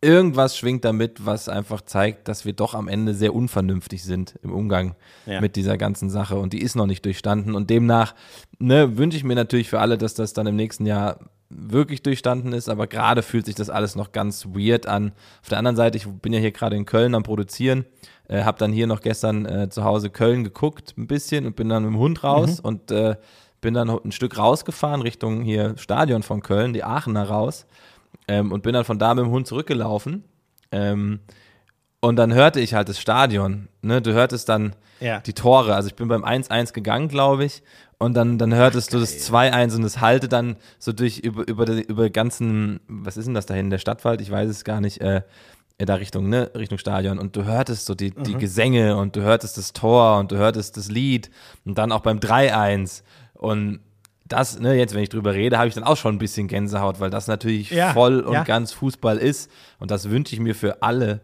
irgendwas 0.03 0.57
schwingt 0.57 0.83
damit, 0.83 1.27
was 1.27 1.47
einfach 1.47 1.81
zeigt, 1.81 2.27
dass 2.27 2.43
wir 2.43 2.53
doch 2.53 2.73
am 2.73 2.87
Ende 2.87 3.13
sehr 3.13 3.35
unvernünftig 3.35 4.03
sind 4.03 4.39
im 4.41 4.51
Umgang 4.51 4.95
Ja. 5.27 5.41
mit 5.41 5.55
dieser 5.55 5.77
ganzen 5.77 6.09
Sache 6.09 6.37
und 6.37 6.53
die 6.53 6.61
ist 6.63 6.75
noch 6.75 6.87
nicht 6.87 7.05
durchstanden 7.05 7.53
und 7.53 7.69
demnach 7.69 8.15
ne, 8.57 8.97
wünsche 8.97 9.15
ich 9.17 9.23
mir 9.23 9.35
natürlich 9.35 9.69
für 9.69 9.79
alle, 9.79 9.99
dass 9.99 10.15
das 10.15 10.33
dann 10.33 10.47
im 10.47 10.55
nächsten 10.55 10.87
Jahr 10.87 11.19
wirklich 11.53 12.01
durchstanden 12.01 12.53
ist, 12.53 12.69
aber 12.69 12.87
gerade 12.87 13.21
fühlt 13.21 13.45
sich 13.45 13.55
das 13.55 13.69
alles 13.69 13.95
noch 13.95 14.11
ganz 14.11 14.45
weird 14.47 14.87
an. 14.87 15.11
Auf 15.41 15.49
der 15.49 15.57
anderen 15.57 15.75
Seite, 15.75 15.97
ich 15.97 16.07
bin 16.07 16.33
ja 16.33 16.39
hier 16.39 16.51
gerade 16.51 16.75
in 16.75 16.85
Köln 16.85 17.15
am 17.15 17.23
Produzieren, 17.23 17.85
äh, 18.27 18.43
habe 18.43 18.57
dann 18.57 18.71
hier 18.71 18.87
noch 18.87 19.01
gestern 19.01 19.45
äh, 19.45 19.69
zu 19.69 19.83
Hause 19.83 20.09
Köln 20.09 20.43
geguckt 20.43 20.93
ein 20.97 21.07
bisschen 21.07 21.45
und 21.45 21.55
bin 21.55 21.69
dann 21.69 21.83
mit 21.83 21.91
dem 21.91 21.99
Hund 21.99 22.23
raus 22.23 22.59
und 22.59 22.91
äh, 22.91 23.15
bin 23.61 23.73
dann 23.73 23.89
ein 23.89 24.11
Stück 24.11 24.37
rausgefahren 24.37 25.01
Richtung 25.01 25.41
hier 25.41 25.77
Stadion 25.77 26.23
von 26.23 26.41
Köln, 26.41 26.73
die 26.73 26.83
Aachener 26.83 27.23
raus 27.23 27.67
ähm, 28.27 28.51
und 28.51 28.63
bin 28.63 28.73
dann 28.73 28.85
von 28.85 28.99
da 28.99 29.13
mit 29.13 29.25
dem 29.25 29.31
Hund 29.31 29.47
zurückgelaufen. 29.47 30.23
Ähm, 30.71 31.19
und 32.01 32.15
dann 32.17 32.33
hörte 32.33 32.59
ich 32.59 32.73
halt 32.73 32.89
das 32.89 32.99
Stadion. 32.99 33.67
Ne? 33.81 34.01
Du 34.01 34.11
hörtest 34.13 34.49
dann 34.49 34.75
Ja. 34.99 35.19
die 35.19 35.33
Tore. 35.33 35.75
Also 35.75 35.87
ich 35.87 35.95
bin 35.95 36.07
beim 36.07 36.23
1-1 36.25 36.73
gegangen, 36.73 37.07
glaube 37.07 37.45
ich. 37.45 37.63
Und 37.99 38.15
dann, 38.15 38.37
dann 38.39 38.53
hörtest 38.53 38.93
du 38.93 38.99
das 38.99 39.19
2-1 39.31 39.75
und 39.75 39.83
es 39.83 40.01
halte 40.01 40.27
dann 40.27 40.55
so 40.79 40.91
durch 40.91 41.19
über, 41.19 41.47
über, 41.47 41.67
über 41.67 42.09
ganzen, 42.09 42.79
was 42.87 43.15
ist 43.15 43.25
denn 43.25 43.35
das 43.35 43.45
da 43.45 43.53
hinten, 43.53 43.69
der 43.69 43.77
Stadtwald? 43.77 44.19
Ich 44.21 44.31
weiß 44.31 44.49
es 44.49 44.63
gar 44.63 44.81
nicht. 44.81 44.99
Äh, 45.01 45.21
da 45.77 45.95
Richtung, 45.95 46.29
ne, 46.29 46.51
Richtung 46.55 46.77
Stadion 46.77 47.17
und 47.17 47.35
du 47.35 47.43
hörtest 47.43 47.87
so 47.87 47.95
die, 47.95 48.11
die 48.11 48.35
Gesänge 48.35 48.97
und 48.97 49.15
du 49.15 49.21
hörtest 49.21 49.57
das 49.57 49.73
Tor 49.73 50.19
und 50.19 50.31
du 50.31 50.35
hörtest 50.37 50.77
das 50.77 50.91
Lied 50.91 51.31
und 51.65 51.75
dann 51.79 51.91
auch 51.91 52.01
beim 52.01 52.19
3-1 52.19 53.01
und 53.33 53.79
das, 54.27 54.59
ne, 54.59 54.75
jetzt 54.75 54.93
wenn 54.93 55.01
ich 55.01 55.09
drüber 55.09 55.33
rede, 55.33 55.57
habe 55.57 55.67
ich 55.69 55.73
dann 55.73 55.83
auch 55.83 55.97
schon 55.97 56.13
ein 56.15 56.19
bisschen 56.19 56.47
Gänsehaut, 56.47 56.99
weil 56.99 57.09
das 57.09 57.25
natürlich 57.27 57.71
Ja, 57.71 57.93
voll 57.93 58.19
und 58.19 58.33
ja. 58.33 58.43
ganz 58.43 58.73
Fußball 58.73 59.17
ist 59.17 59.49
und 59.79 59.89
das 59.89 60.09
wünsche 60.11 60.35
ich 60.35 60.39
mir 60.39 60.53
für 60.53 60.83
alle 60.83 61.21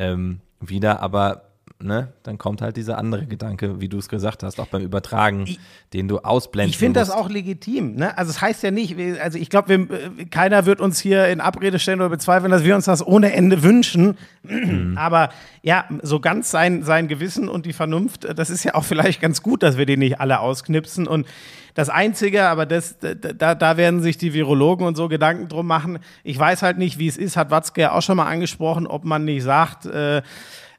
ähm, 0.00 0.40
wieder, 0.60 1.00
aber 1.00 1.49
ne, 1.82 2.12
dann 2.22 2.38
kommt 2.38 2.62
halt 2.62 2.76
dieser 2.76 2.98
andere 2.98 3.26
Gedanke, 3.26 3.80
wie 3.80 3.88
du 3.88 3.98
es 3.98 4.08
gesagt 4.08 4.42
hast, 4.42 4.60
auch 4.60 4.66
beim 4.66 4.82
Übertragen, 4.82 5.46
den 5.92 6.08
du 6.08 6.18
ausblenden 6.18 6.70
Ich 6.70 6.78
finde 6.78 7.00
das 7.00 7.10
auch 7.10 7.28
legitim. 7.28 7.96
Ne? 7.96 8.16
Also 8.16 8.30
es 8.30 8.40
heißt 8.40 8.62
ja 8.62 8.70
nicht, 8.70 8.96
also 9.20 9.38
ich 9.38 9.50
glaube, 9.50 9.88
keiner 10.30 10.66
wird 10.66 10.80
uns 10.80 11.00
hier 11.00 11.28
in 11.28 11.40
Abrede 11.40 11.78
stellen 11.78 12.00
oder 12.00 12.10
bezweifeln, 12.10 12.50
dass 12.50 12.64
wir 12.64 12.74
uns 12.74 12.84
das 12.84 13.06
ohne 13.06 13.32
Ende 13.32 13.62
wünschen. 13.62 14.16
Aber 14.96 15.30
ja, 15.62 15.84
so 16.02 16.20
ganz 16.20 16.50
sein, 16.50 16.82
sein 16.82 17.08
Gewissen 17.08 17.48
und 17.48 17.66
die 17.66 17.72
Vernunft, 17.72 18.24
äh, 18.24 18.34
das 18.34 18.50
ist 18.50 18.64
ja 18.64 18.74
auch 18.74 18.84
vielleicht 18.84 19.20
ganz 19.20 19.42
gut, 19.42 19.62
dass 19.62 19.76
wir 19.76 19.86
die 19.86 19.96
nicht 19.96 20.20
alle 20.20 20.40
ausknipsen. 20.40 21.06
Und 21.06 21.26
das 21.74 21.88
Einzige, 21.88 22.44
aber 22.48 22.66
das, 22.66 22.96
da, 22.98 23.54
da 23.54 23.76
werden 23.76 24.02
sich 24.02 24.18
die 24.18 24.34
Virologen 24.34 24.86
und 24.86 24.96
so 24.96 25.08
Gedanken 25.08 25.48
drum 25.48 25.66
machen. 25.66 26.00
Ich 26.24 26.38
weiß 26.38 26.62
halt 26.62 26.78
nicht, 26.78 26.98
wie 26.98 27.06
es 27.06 27.16
ist, 27.16 27.36
hat 27.36 27.50
Watzke 27.50 27.82
ja 27.82 27.92
auch 27.92 28.02
schon 28.02 28.16
mal 28.16 28.26
angesprochen, 28.26 28.86
ob 28.86 29.04
man 29.04 29.24
nicht 29.24 29.44
sagt, 29.44 29.86
äh, 29.86 30.22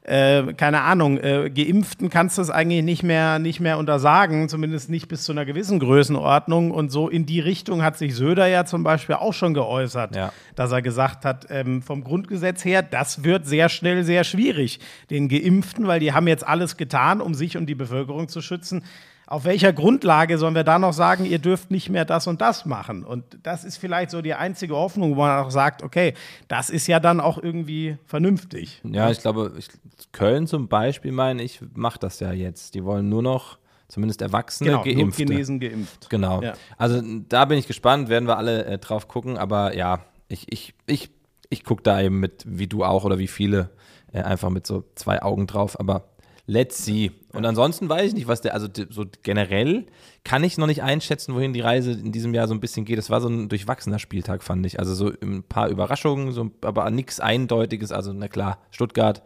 äh, 0.04 0.52
keine 0.54 0.80
Ahnung, 0.82 1.18
äh, 1.18 1.48
Geimpften 1.48 2.10
kannst 2.10 2.36
du 2.36 2.42
es 2.42 2.50
eigentlich 2.50 2.82
nicht 2.82 3.02
mehr, 3.04 3.38
nicht 3.38 3.60
mehr 3.60 3.78
untersagen, 3.78 4.48
zumindest 4.48 4.90
nicht 4.90 5.06
bis 5.08 5.22
zu 5.22 5.30
einer 5.32 5.44
gewissen 5.44 5.78
Größenordnung. 5.78 6.72
Und 6.72 6.90
so 6.90 7.08
in 7.08 7.24
die 7.24 7.38
Richtung 7.40 7.82
hat 7.82 7.96
sich 7.98 8.14
Söder 8.16 8.46
ja 8.48 8.64
zum 8.64 8.82
Beispiel 8.82 9.14
auch 9.14 9.32
schon 9.32 9.54
geäußert, 9.54 10.16
Ja. 10.16 10.32
dass 10.56 10.72
er 10.72 10.82
gesagt 10.82 11.24
hat, 11.24 11.46
ähm, 11.50 11.82
vom 11.82 12.02
Grundgesetz 12.02 12.64
her, 12.64 12.82
das 12.82 13.22
wird 13.22 13.46
sehr 13.46 13.68
schnell 13.68 14.02
sehr 14.02 14.24
schwierig, 14.24 14.80
den 15.10 15.28
Geimpften, 15.28 15.86
weil 15.86 16.00
die 16.00 16.12
haben 16.12 16.26
jetzt 16.26 16.46
alles 16.46 16.76
getan, 16.76 17.20
um 17.20 17.34
sich 17.34 17.56
und 17.56 17.66
die 17.66 17.76
Bevölkerung 17.76 18.26
zu 18.28 18.40
schützen. 18.40 18.82
Auf 19.26 19.44
welcher 19.44 19.72
Grundlage 19.72 20.36
sollen 20.38 20.54
wir 20.54 20.64
da 20.64 20.78
noch 20.78 20.92
sagen, 20.92 21.24
ihr 21.24 21.38
dürft 21.38 21.70
nicht 21.70 21.88
mehr 21.88 22.04
das 22.04 22.26
und 22.26 22.40
das 22.40 22.66
machen? 22.66 23.04
Und 23.04 23.24
das 23.42 23.64
ist 23.64 23.76
vielleicht 23.78 24.10
so 24.10 24.20
die 24.20 24.34
einzige 24.34 24.74
Hoffnung, 24.76 25.16
wo 25.16 25.20
man 25.20 25.44
auch 25.44 25.50
sagt, 25.50 25.82
okay, 25.82 26.14
das 26.48 26.70
ist 26.70 26.86
ja 26.86 27.00
dann 27.00 27.20
auch 27.20 27.38
irgendwie 27.42 27.96
vernünftig. 28.06 28.80
Ja, 28.84 29.10
ich 29.10 29.20
glaube, 29.20 29.52
ich, 29.56 29.68
Köln 30.12 30.46
zum 30.46 30.68
Beispiel, 30.68 31.12
meine 31.12 31.42
ich, 31.42 31.60
macht 31.74 32.02
das 32.02 32.20
ja 32.20 32.32
jetzt. 32.32 32.74
Die 32.74 32.84
wollen 32.84 33.08
nur 33.08 33.22
noch, 33.22 33.58
zumindest 33.88 34.22
Erwachsene, 34.22 34.70
Genau, 34.70 34.84
nur 34.84 34.94
Geimpfte. 34.94 35.24
genesen, 35.24 35.60
geimpft. 35.60 36.10
Genau. 36.10 36.42
Ja. 36.42 36.54
Also 36.76 37.00
da 37.28 37.44
bin 37.44 37.58
ich 37.58 37.66
gespannt, 37.66 38.08
werden 38.08 38.26
wir 38.28 38.36
alle 38.36 38.64
äh, 38.64 38.78
drauf 38.78 39.08
gucken, 39.08 39.38
aber 39.38 39.76
ja, 39.76 40.00
ich, 40.28 40.50
ich, 40.50 40.74
ich, 40.86 41.10
ich 41.48 41.64
gucke 41.64 41.82
da 41.82 42.00
eben 42.00 42.18
mit, 42.20 42.44
wie 42.46 42.66
du 42.66 42.84
auch 42.84 43.04
oder 43.04 43.18
wie 43.18 43.28
viele, 43.28 43.70
äh, 44.12 44.22
einfach 44.22 44.50
mit 44.50 44.66
so 44.66 44.84
zwei 44.94 45.22
Augen 45.22 45.46
drauf, 45.46 45.78
aber 45.78 46.08
let's 46.46 46.84
see. 46.84 47.12
Und 47.32 47.46
ansonsten 47.46 47.88
weiß 47.88 48.08
ich 48.08 48.14
nicht, 48.14 48.28
was 48.28 48.40
der, 48.40 48.54
also 48.54 48.68
so 48.90 49.04
generell 49.22 49.86
kann 50.24 50.44
ich 50.44 50.58
noch 50.58 50.66
nicht 50.66 50.82
einschätzen, 50.82 51.34
wohin 51.34 51.52
die 51.52 51.60
Reise 51.60 51.92
in 51.92 52.12
diesem 52.12 52.34
Jahr 52.34 52.48
so 52.48 52.54
ein 52.54 52.60
bisschen 52.60 52.84
geht. 52.84 52.98
Es 52.98 53.10
war 53.10 53.20
so 53.20 53.28
ein 53.28 53.48
durchwachsener 53.48 53.98
Spieltag, 53.98 54.42
fand 54.42 54.64
ich. 54.66 54.78
Also 54.78 54.94
so 54.94 55.12
ein 55.22 55.42
paar 55.44 55.68
Überraschungen, 55.68 56.32
so, 56.32 56.50
aber 56.62 56.90
nichts 56.90 57.20
Eindeutiges. 57.20 57.92
Also 57.92 58.12
na 58.12 58.28
klar, 58.28 58.58
Stuttgart, 58.70 59.22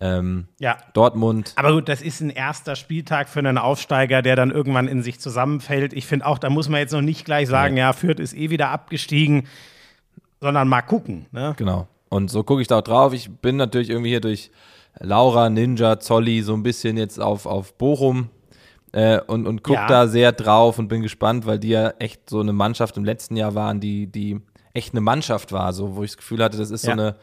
ähm, 0.00 0.48
Ja. 0.58 0.78
Dortmund. 0.94 1.52
Aber 1.56 1.72
gut, 1.72 1.88
das 1.88 2.00
ist 2.00 2.20
ein 2.20 2.30
erster 2.30 2.74
Spieltag 2.76 3.28
für 3.28 3.40
einen 3.40 3.58
Aufsteiger, 3.58 4.22
der 4.22 4.34
dann 4.36 4.50
irgendwann 4.50 4.88
in 4.88 5.02
sich 5.02 5.20
zusammenfällt. 5.20 5.92
Ich 5.92 6.06
finde 6.06 6.26
auch, 6.26 6.38
da 6.38 6.48
muss 6.48 6.68
man 6.68 6.80
jetzt 6.80 6.92
noch 6.92 7.02
nicht 7.02 7.24
gleich 7.24 7.48
sagen, 7.48 7.76
ja, 7.76 7.92
Fürth 7.92 8.18
ist 8.20 8.34
eh 8.34 8.48
wieder 8.50 8.70
abgestiegen, 8.70 9.46
sondern 10.40 10.68
mal 10.68 10.82
gucken. 10.82 11.26
Ne? 11.32 11.54
Genau. 11.56 11.86
Und 12.08 12.30
so 12.30 12.42
gucke 12.42 12.62
ich 12.62 12.68
da 12.68 12.78
auch 12.78 12.82
drauf. 12.82 13.12
Ich 13.12 13.30
bin 13.30 13.56
natürlich 13.56 13.90
irgendwie 13.90 14.10
hier 14.10 14.20
durch 14.20 14.50
Laura, 14.98 15.48
Ninja, 15.50 16.00
Zolli 16.00 16.42
so 16.42 16.54
ein 16.54 16.62
bisschen 16.62 16.96
jetzt 16.96 17.20
auf, 17.20 17.46
auf 17.46 17.74
Bochum 17.74 18.28
äh, 18.92 19.20
und, 19.20 19.46
und 19.46 19.62
gucke 19.62 19.78
Ja. 19.78 19.86
da 19.86 20.08
sehr 20.08 20.32
drauf 20.32 20.78
und 20.78 20.88
bin 20.88 21.02
gespannt, 21.02 21.46
weil 21.46 21.58
die 21.58 21.68
ja 21.68 21.90
echt 21.98 22.28
so 22.28 22.40
eine 22.40 22.52
Mannschaft 22.52 22.96
im 22.96 23.04
letzten 23.04 23.36
Jahr 23.36 23.54
waren, 23.54 23.80
die, 23.80 24.06
die 24.06 24.40
echt 24.74 24.92
eine 24.92 25.00
Mannschaft 25.00 25.52
war, 25.52 25.72
so 25.72 25.96
wo 25.96 26.02
ich 26.02 26.10
das 26.10 26.16
Gefühl 26.18 26.42
hatte, 26.42 26.58
das 26.58 26.70
ist 26.70 26.84
Ja. 26.84 26.94
so 26.96 27.00
eine, 27.00 27.16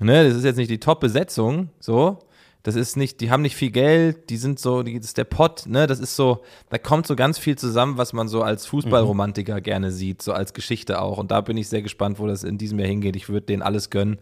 ne, 0.00 0.28
das 0.28 0.36
ist 0.36 0.44
jetzt 0.44 0.56
nicht 0.56 0.70
die 0.70 0.80
Top-Besetzung, 0.80 1.70
so. 1.80 2.18
Das 2.62 2.74
ist 2.74 2.96
nicht, 2.96 3.20
die 3.20 3.30
haben 3.30 3.42
nicht 3.42 3.54
viel 3.54 3.70
Geld, 3.70 4.28
die 4.28 4.36
sind 4.36 4.58
so, 4.58 4.82
die, 4.82 4.98
das 4.98 5.06
ist 5.06 5.18
der 5.18 5.22
Pott, 5.24 5.66
ne, 5.68 5.86
das 5.86 6.00
ist 6.00 6.16
so, 6.16 6.42
da 6.68 6.78
kommt 6.78 7.06
so 7.06 7.14
ganz 7.14 7.38
viel 7.38 7.56
zusammen, 7.56 7.96
was 7.96 8.12
man 8.12 8.26
so 8.26 8.42
als 8.42 8.66
Fußballromantiker 8.66 9.60
gerne 9.60 9.92
sieht, 9.92 10.20
so 10.20 10.32
als 10.32 10.52
Geschichte 10.52 11.00
auch. 11.00 11.18
Und 11.18 11.30
da 11.30 11.40
bin 11.42 11.56
ich 11.56 11.68
sehr 11.68 11.82
gespannt, 11.82 12.18
wo 12.18 12.26
das 12.26 12.42
in 12.42 12.58
diesem 12.58 12.80
Jahr 12.80 12.88
hingeht. 12.88 13.14
Ich 13.14 13.28
würde 13.28 13.46
denen 13.46 13.62
alles 13.62 13.90
gönnen, 13.90 14.18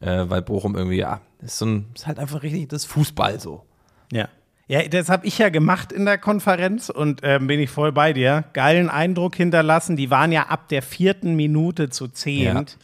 äh, 0.00 0.24
weil 0.28 0.42
Bochum 0.42 0.76
irgendwie, 0.76 0.98
ja, 0.98 1.20
ist 1.40 1.58
so 1.58 1.66
ein, 1.66 1.86
ist 1.94 2.06
halt 2.06 2.18
einfach 2.18 2.42
richtig, 2.42 2.68
das 2.68 2.84
Fußball 2.84 3.40
so. 3.40 3.62
Ja. 4.12 4.28
Ja, 4.70 4.86
das 4.86 5.08
habe 5.08 5.26
ich 5.26 5.38
ja 5.38 5.48
gemacht 5.48 5.92
in 5.92 6.04
der 6.04 6.18
Konferenz 6.18 6.90
und 6.90 7.20
ähm, 7.22 7.46
bin 7.46 7.58
ich 7.58 7.70
voll 7.70 7.90
bei 7.90 8.12
dir. 8.12 8.44
Geilen 8.52 8.90
Eindruck 8.90 9.34
hinterlassen. 9.34 9.96
Die 9.96 10.10
waren 10.10 10.30
ja 10.30 10.48
ab 10.48 10.68
der 10.68 10.82
vierten 10.82 11.36
Minute 11.36 11.88
zu 11.88 12.08
zehnt. 12.08 12.76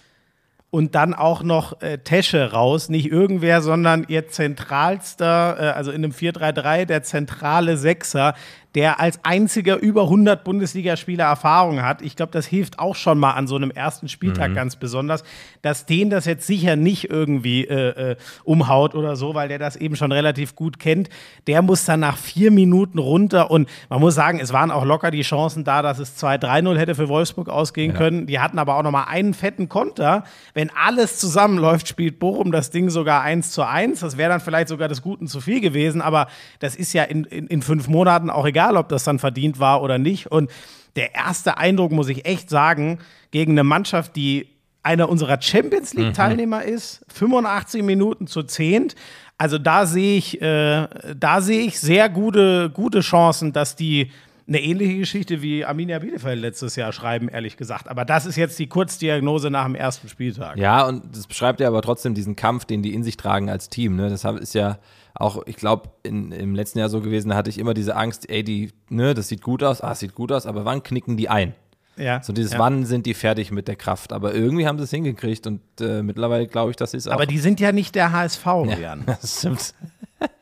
Und 0.70 0.96
dann 0.96 1.14
auch 1.14 1.42
noch 1.42 1.82
äh, 1.82 1.98
Tesche 1.98 2.52
raus. 2.52 2.88
Nicht 2.88 3.06
irgendwer, 3.12 3.60
sondern 3.60 4.06
ihr 4.08 4.28
zentralster, 4.28 5.56
äh, 5.60 5.66
also 5.72 5.90
in 5.90 6.02
einem 6.02 6.12
4-3-3, 6.12 6.86
der 6.86 7.02
zentrale 7.02 7.76
Sechser, 7.76 8.34
der 8.74 8.98
als 8.98 9.20
einziger 9.22 9.78
über 9.78 10.02
100 10.02 10.42
Bundesligaspieler 10.42 11.24
Erfahrung 11.24 11.82
hat. 11.82 12.02
Ich 12.02 12.16
glaube, 12.16 12.32
das 12.32 12.46
hilft 12.46 12.78
auch 12.80 12.96
schon 12.96 13.18
mal 13.18 13.32
an 13.32 13.46
so 13.46 13.54
einem 13.54 13.70
ersten 13.70 14.08
Spieltag 14.08 14.54
ganz 14.54 14.76
besonders, 14.76 15.22
dass 15.62 15.86
den 15.86 16.10
das 16.10 16.24
jetzt 16.24 16.46
sicher 16.46 16.74
nicht 16.74 17.08
irgendwie 17.08 17.64
äh, 17.64 18.12
äh, 18.12 18.16
umhaut 18.42 18.94
oder 18.94 19.14
so, 19.14 19.34
weil 19.34 19.48
der 19.48 19.58
das 19.58 19.76
eben 19.76 19.94
schon 19.94 20.10
relativ 20.10 20.56
gut 20.56 20.78
kennt. 20.78 21.08
Der 21.46 21.62
muss 21.62 21.84
dann 21.84 22.00
nach 22.00 22.16
vier 22.16 22.50
Minuten 22.50 22.98
runter 22.98 23.50
und 23.50 23.68
man 23.88 24.00
muss 24.00 24.14
sagen, 24.14 24.40
es 24.40 24.52
waren 24.52 24.72
auch 24.72 24.84
locker 24.84 25.12
die 25.12 25.22
Chancen 25.22 25.62
da, 25.62 25.80
dass 25.80 26.00
es 26.00 26.20
2-3-0 26.22 26.76
hätte 26.76 26.94
für 26.96 27.08
Wolfsburg 27.08 27.48
ausgehen 27.48 27.94
können. 27.94 28.26
Die 28.26 28.40
hatten 28.40 28.58
aber 28.58 28.76
auch 28.76 28.82
noch 28.82 28.90
mal 28.90 29.04
einen 29.04 29.34
fetten 29.34 29.68
Konter. 29.68 30.24
Wenn 30.52 30.70
alles 30.70 31.18
zusammenläuft, 31.18 31.86
spielt 31.86 32.18
Bochum 32.18 32.50
das 32.50 32.70
Ding 32.70 32.90
sogar 32.90 33.22
1 33.22 33.52
zu 33.52 33.62
1. 33.62 34.00
Das 34.00 34.16
wäre 34.16 34.30
dann 34.30 34.40
vielleicht 34.40 34.68
sogar 34.68 34.88
des 34.88 35.00
Guten 35.00 35.28
zu 35.28 35.40
viel 35.40 35.60
gewesen, 35.60 36.02
aber 36.02 36.26
das 36.58 36.74
ist 36.74 36.92
ja 36.92 37.04
in, 37.04 37.24
in, 37.24 37.46
in 37.46 37.62
fünf 37.62 37.86
Monaten 37.86 38.30
auch 38.30 38.46
egal, 38.46 38.63
ob 38.76 38.88
das 38.88 39.04
dann 39.04 39.18
verdient 39.18 39.58
war 39.58 39.82
oder 39.82 39.98
nicht. 39.98 40.30
Und 40.30 40.50
der 40.96 41.14
erste 41.14 41.58
Eindruck, 41.58 41.92
muss 41.92 42.08
ich 42.08 42.24
echt 42.26 42.50
sagen, 42.50 42.98
gegen 43.30 43.52
eine 43.52 43.64
Mannschaft, 43.64 44.16
die 44.16 44.48
einer 44.82 45.08
unserer 45.08 45.40
Champions 45.40 45.94
League-Teilnehmer 45.94 46.62
ist, 46.62 47.04
85 47.08 47.82
Minuten 47.82 48.26
zu 48.26 48.42
10. 48.42 48.92
Also 49.38 49.58
da 49.58 49.86
sehe 49.86 50.18
ich, 50.18 50.40
äh, 50.40 50.86
da 51.16 51.40
sehe 51.40 51.62
ich 51.62 51.80
sehr 51.80 52.08
gute, 52.08 52.70
gute 52.70 53.00
Chancen, 53.00 53.52
dass 53.52 53.76
die 53.76 54.10
eine 54.46 54.60
ähnliche 54.60 54.98
Geschichte 54.98 55.40
wie 55.40 55.64
Arminia 55.64 55.98
Bielefeld 55.98 56.38
letztes 56.38 56.76
Jahr 56.76 56.92
schreiben, 56.92 57.28
ehrlich 57.28 57.56
gesagt. 57.56 57.88
Aber 57.88 58.04
das 58.04 58.26
ist 58.26 58.36
jetzt 58.36 58.58
die 58.58 58.66
Kurzdiagnose 58.66 59.50
nach 59.50 59.64
dem 59.64 59.74
ersten 59.74 60.08
Spieltag. 60.08 60.58
Ja, 60.58 60.86
und 60.86 61.16
das 61.16 61.26
beschreibt 61.26 61.60
ja 61.60 61.68
aber 61.68 61.80
trotzdem 61.80 62.14
diesen 62.14 62.36
Kampf, 62.36 62.66
den 62.66 62.82
die 62.82 62.92
in 62.92 63.02
sich 63.02 63.16
tragen 63.16 63.48
als 63.48 63.70
Team. 63.70 63.96
Ne? 63.96 64.10
Das 64.10 64.24
ist 64.24 64.54
ja 64.54 64.78
auch, 65.14 65.42
ich 65.46 65.56
glaube, 65.56 65.90
im 66.02 66.54
letzten 66.54 66.80
Jahr 66.80 66.88
so 66.88 67.00
gewesen, 67.00 67.28
da 67.28 67.36
hatte 67.36 67.50
ich 67.50 67.58
immer 67.58 67.72
diese 67.72 67.94
Angst, 67.96 68.28
ey, 68.28 68.42
die, 68.42 68.72
ne, 68.88 69.14
das 69.14 69.28
sieht 69.28 69.42
gut 69.42 69.62
aus, 69.62 69.80
ah, 69.80 69.94
sieht 69.94 70.14
gut 70.14 70.32
aus, 70.32 70.46
aber 70.46 70.64
wann 70.64 70.82
knicken 70.82 71.16
die 71.16 71.28
ein? 71.28 71.54
Ja. 71.96 72.22
So 72.22 72.32
dieses, 72.32 72.54
ja. 72.54 72.58
wann 72.58 72.84
sind 72.84 73.06
die 73.06 73.14
fertig 73.14 73.52
mit 73.52 73.68
der 73.68 73.76
Kraft? 73.76 74.12
Aber 74.12 74.34
irgendwie 74.34 74.66
haben 74.66 74.78
sie 74.78 74.84
es 74.84 74.90
hingekriegt 74.90 75.46
und 75.46 75.60
äh, 75.80 76.02
mittlerweile 76.02 76.48
glaube 76.48 76.72
ich, 76.72 76.76
dass 76.76 76.90
sie 76.90 76.96
es 76.96 77.06
auch. 77.06 77.12
Aber 77.12 77.26
die 77.26 77.38
sind 77.38 77.60
ja 77.60 77.70
nicht 77.70 77.94
der 77.94 78.10
HSV, 78.12 78.44
Jan. 78.80 79.04
das 79.06 79.38
stimmt. 79.38 79.74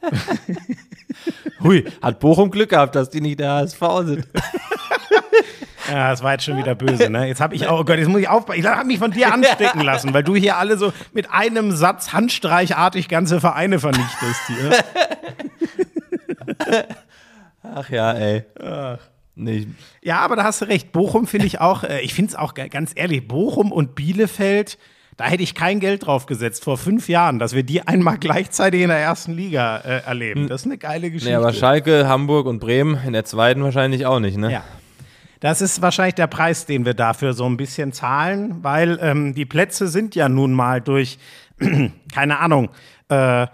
Hui, 1.62 1.85
hat 2.01 2.20
Bochum 2.20 2.51
Glück 2.51 2.70
gehabt, 2.70 2.95
dass 2.95 3.11
die 3.11 3.20
nicht 3.20 3.41
der 3.41 3.53
HSV 3.53 3.81
sind. 4.05 4.29
Ja, 5.91 6.11
das 6.11 6.22
war 6.22 6.33
jetzt 6.33 6.45
schon 6.45 6.57
wieder 6.57 6.74
böse, 6.74 7.11
ne? 7.11 7.26
Jetzt 7.26 7.41
habe 7.41 7.55
ich 7.55 7.66
auch, 7.66 7.80
oh 7.80 7.85
Gott, 7.85 7.99
jetzt 7.99 8.09
muss 8.09 8.20
ich 8.20 8.28
aufpassen. 8.28 8.61
Ich 8.61 8.66
habe 8.66 8.87
mich 8.87 8.99
von 8.99 9.11
dir 9.11 9.33
anstecken 9.33 9.80
lassen, 9.80 10.14
weil 10.14 10.22
du 10.22 10.35
hier 10.37 10.57
alle 10.57 10.76
so 10.78 10.93
mit 11.12 11.30
einem 11.30 11.72
Satz 11.72 12.12
handstreichartig 12.12 13.09
ganze 13.09 13.41
Vereine 13.41 13.78
vernichtest 13.78 14.41
hier. 14.47 14.70
Ach 17.74 17.89
ja, 17.91 18.12
ey. 18.12 18.45
Nee, 19.35 19.66
Ja, 20.03 20.18
aber 20.20 20.37
da 20.37 20.45
hast 20.45 20.61
du 20.61 20.66
recht. 20.66 20.93
Bochum 20.93 21.26
finde 21.26 21.47
ich 21.47 21.61
auch, 21.61 21.85
äh, 21.85 22.01
ich 22.01 22.12
finde 22.14 22.30
es 22.30 22.37
auch 22.37 22.55
ganz 22.55 22.93
ehrlich, 22.95 23.26
Bochum 23.26 23.72
und 23.72 23.95
Bielefeld, 23.95 24.78
da 25.16 25.24
hätte 25.24 25.43
ich 25.43 25.55
kein 25.55 25.80
Geld 25.80 26.07
drauf 26.07 26.26
gesetzt 26.26 26.64
vor 26.64 26.76
fünf 26.76 27.09
Jahren, 27.09 27.39
dass 27.39 27.55
wir 27.55 27.62
die 27.62 27.87
einmal 27.87 28.18
gleichzeitig 28.18 28.83
in 28.83 28.89
der 28.89 28.99
ersten 28.99 29.33
Liga 29.33 29.78
äh, 29.78 30.03
erleben. 30.05 30.49
Das 30.49 30.62
ist 30.62 30.66
eine 30.66 30.78
geile 30.78 31.11
Geschichte. 31.11 31.30
nee, 31.30 31.37
aber 31.37 31.53
Schalke, 31.53 32.07
Hamburg 32.09 32.47
und 32.47 32.61
Bremen 32.61 32.99
in 33.07 33.12
der 33.14 33.24
zweiten 33.24 33.62
wahrscheinlich 33.62 34.05
auch 34.05 34.20
nicht, 34.20 34.37
ne? 34.37 34.53
Ja. 34.53 34.64
Das 35.43 35.61
ist 35.61 35.82
wahrscheinlich 35.82 36.14
der 36.14 36.28
Preis, 36.28 36.66
den 36.66 36.84
wir 36.84 36.95
dafür 36.95 37.32
so 37.32 37.47
ein 37.47 37.57
bisschen 37.57 37.93
zahlen, 37.93 38.62
weil 38.62 39.01
ähm, 39.03 39.34
die 39.34 39.45
Plätze 39.45 39.88
sind 39.88 40.14
ja 40.14 40.28
nun 40.28 40.53
mal 40.53 40.80
durch, 40.80 41.18
keine 42.14 42.38
Ahnung, 42.38 42.68
äh, 43.09 43.49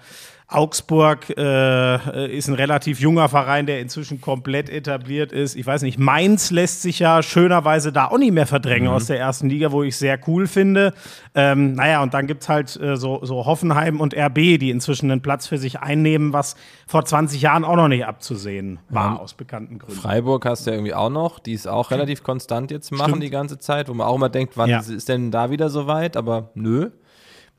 Augsburg 0.50 1.28
äh, 1.36 2.34
ist 2.34 2.48
ein 2.48 2.54
relativ 2.54 3.00
junger 3.00 3.28
Verein, 3.28 3.66
der 3.66 3.80
inzwischen 3.80 4.20
komplett 4.22 4.70
etabliert 4.70 5.30
ist. 5.30 5.54
Ich 5.56 5.66
weiß 5.66 5.82
nicht, 5.82 5.98
Mainz 5.98 6.50
lässt 6.50 6.80
sich 6.80 7.00
ja 7.00 7.22
schönerweise 7.22 7.92
da 7.92 8.06
auch 8.06 8.16
nicht 8.16 8.32
mehr 8.32 8.46
verdrängen 8.46 8.88
aus 8.88 9.06
der 9.06 9.18
ersten 9.20 9.50
Liga, 9.50 9.72
wo 9.72 9.82
ich 9.82 9.98
sehr 9.98 10.18
cool 10.26 10.46
finde. 10.46 10.94
Ähm, 11.34 11.74
naja, 11.74 12.02
und 12.02 12.14
dann 12.14 12.26
gibt 12.26 12.44
es 12.44 12.48
halt 12.48 12.80
äh, 12.80 12.96
so, 12.96 13.22
so 13.26 13.44
Hoffenheim 13.44 14.00
und 14.00 14.16
RB, 14.16 14.34
die 14.58 14.70
inzwischen 14.70 15.10
einen 15.10 15.20
Platz 15.20 15.46
für 15.46 15.58
sich 15.58 15.80
einnehmen, 15.80 16.32
was 16.32 16.56
vor 16.86 17.04
20 17.04 17.42
Jahren 17.42 17.64
auch 17.64 17.76
noch 17.76 17.88
nicht 17.88 18.06
abzusehen 18.06 18.78
war, 18.88 19.20
aus 19.20 19.34
bekannten 19.34 19.78
Gründen. 19.78 20.00
Freiburg 20.00 20.46
hast 20.46 20.66
du 20.66 20.70
ja 20.70 20.76
irgendwie 20.76 20.94
auch 20.94 21.10
noch, 21.10 21.40
die 21.40 21.52
ist 21.52 21.68
auch 21.68 21.90
relativ 21.90 22.22
konstant 22.22 22.70
jetzt 22.70 22.90
machen 22.90 23.08
Stimmt. 23.10 23.22
die 23.22 23.30
ganze 23.30 23.58
Zeit, 23.58 23.90
wo 23.90 23.92
man 23.94 24.06
auch 24.06 24.16
immer 24.16 24.30
denkt, 24.30 24.56
wann 24.56 24.70
Ja. 24.70 24.78
ist 24.78 25.10
denn 25.10 25.30
da 25.30 25.50
wieder 25.50 25.68
so 25.68 25.86
weit, 25.86 26.16
aber 26.16 26.50
nö. 26.54 26.88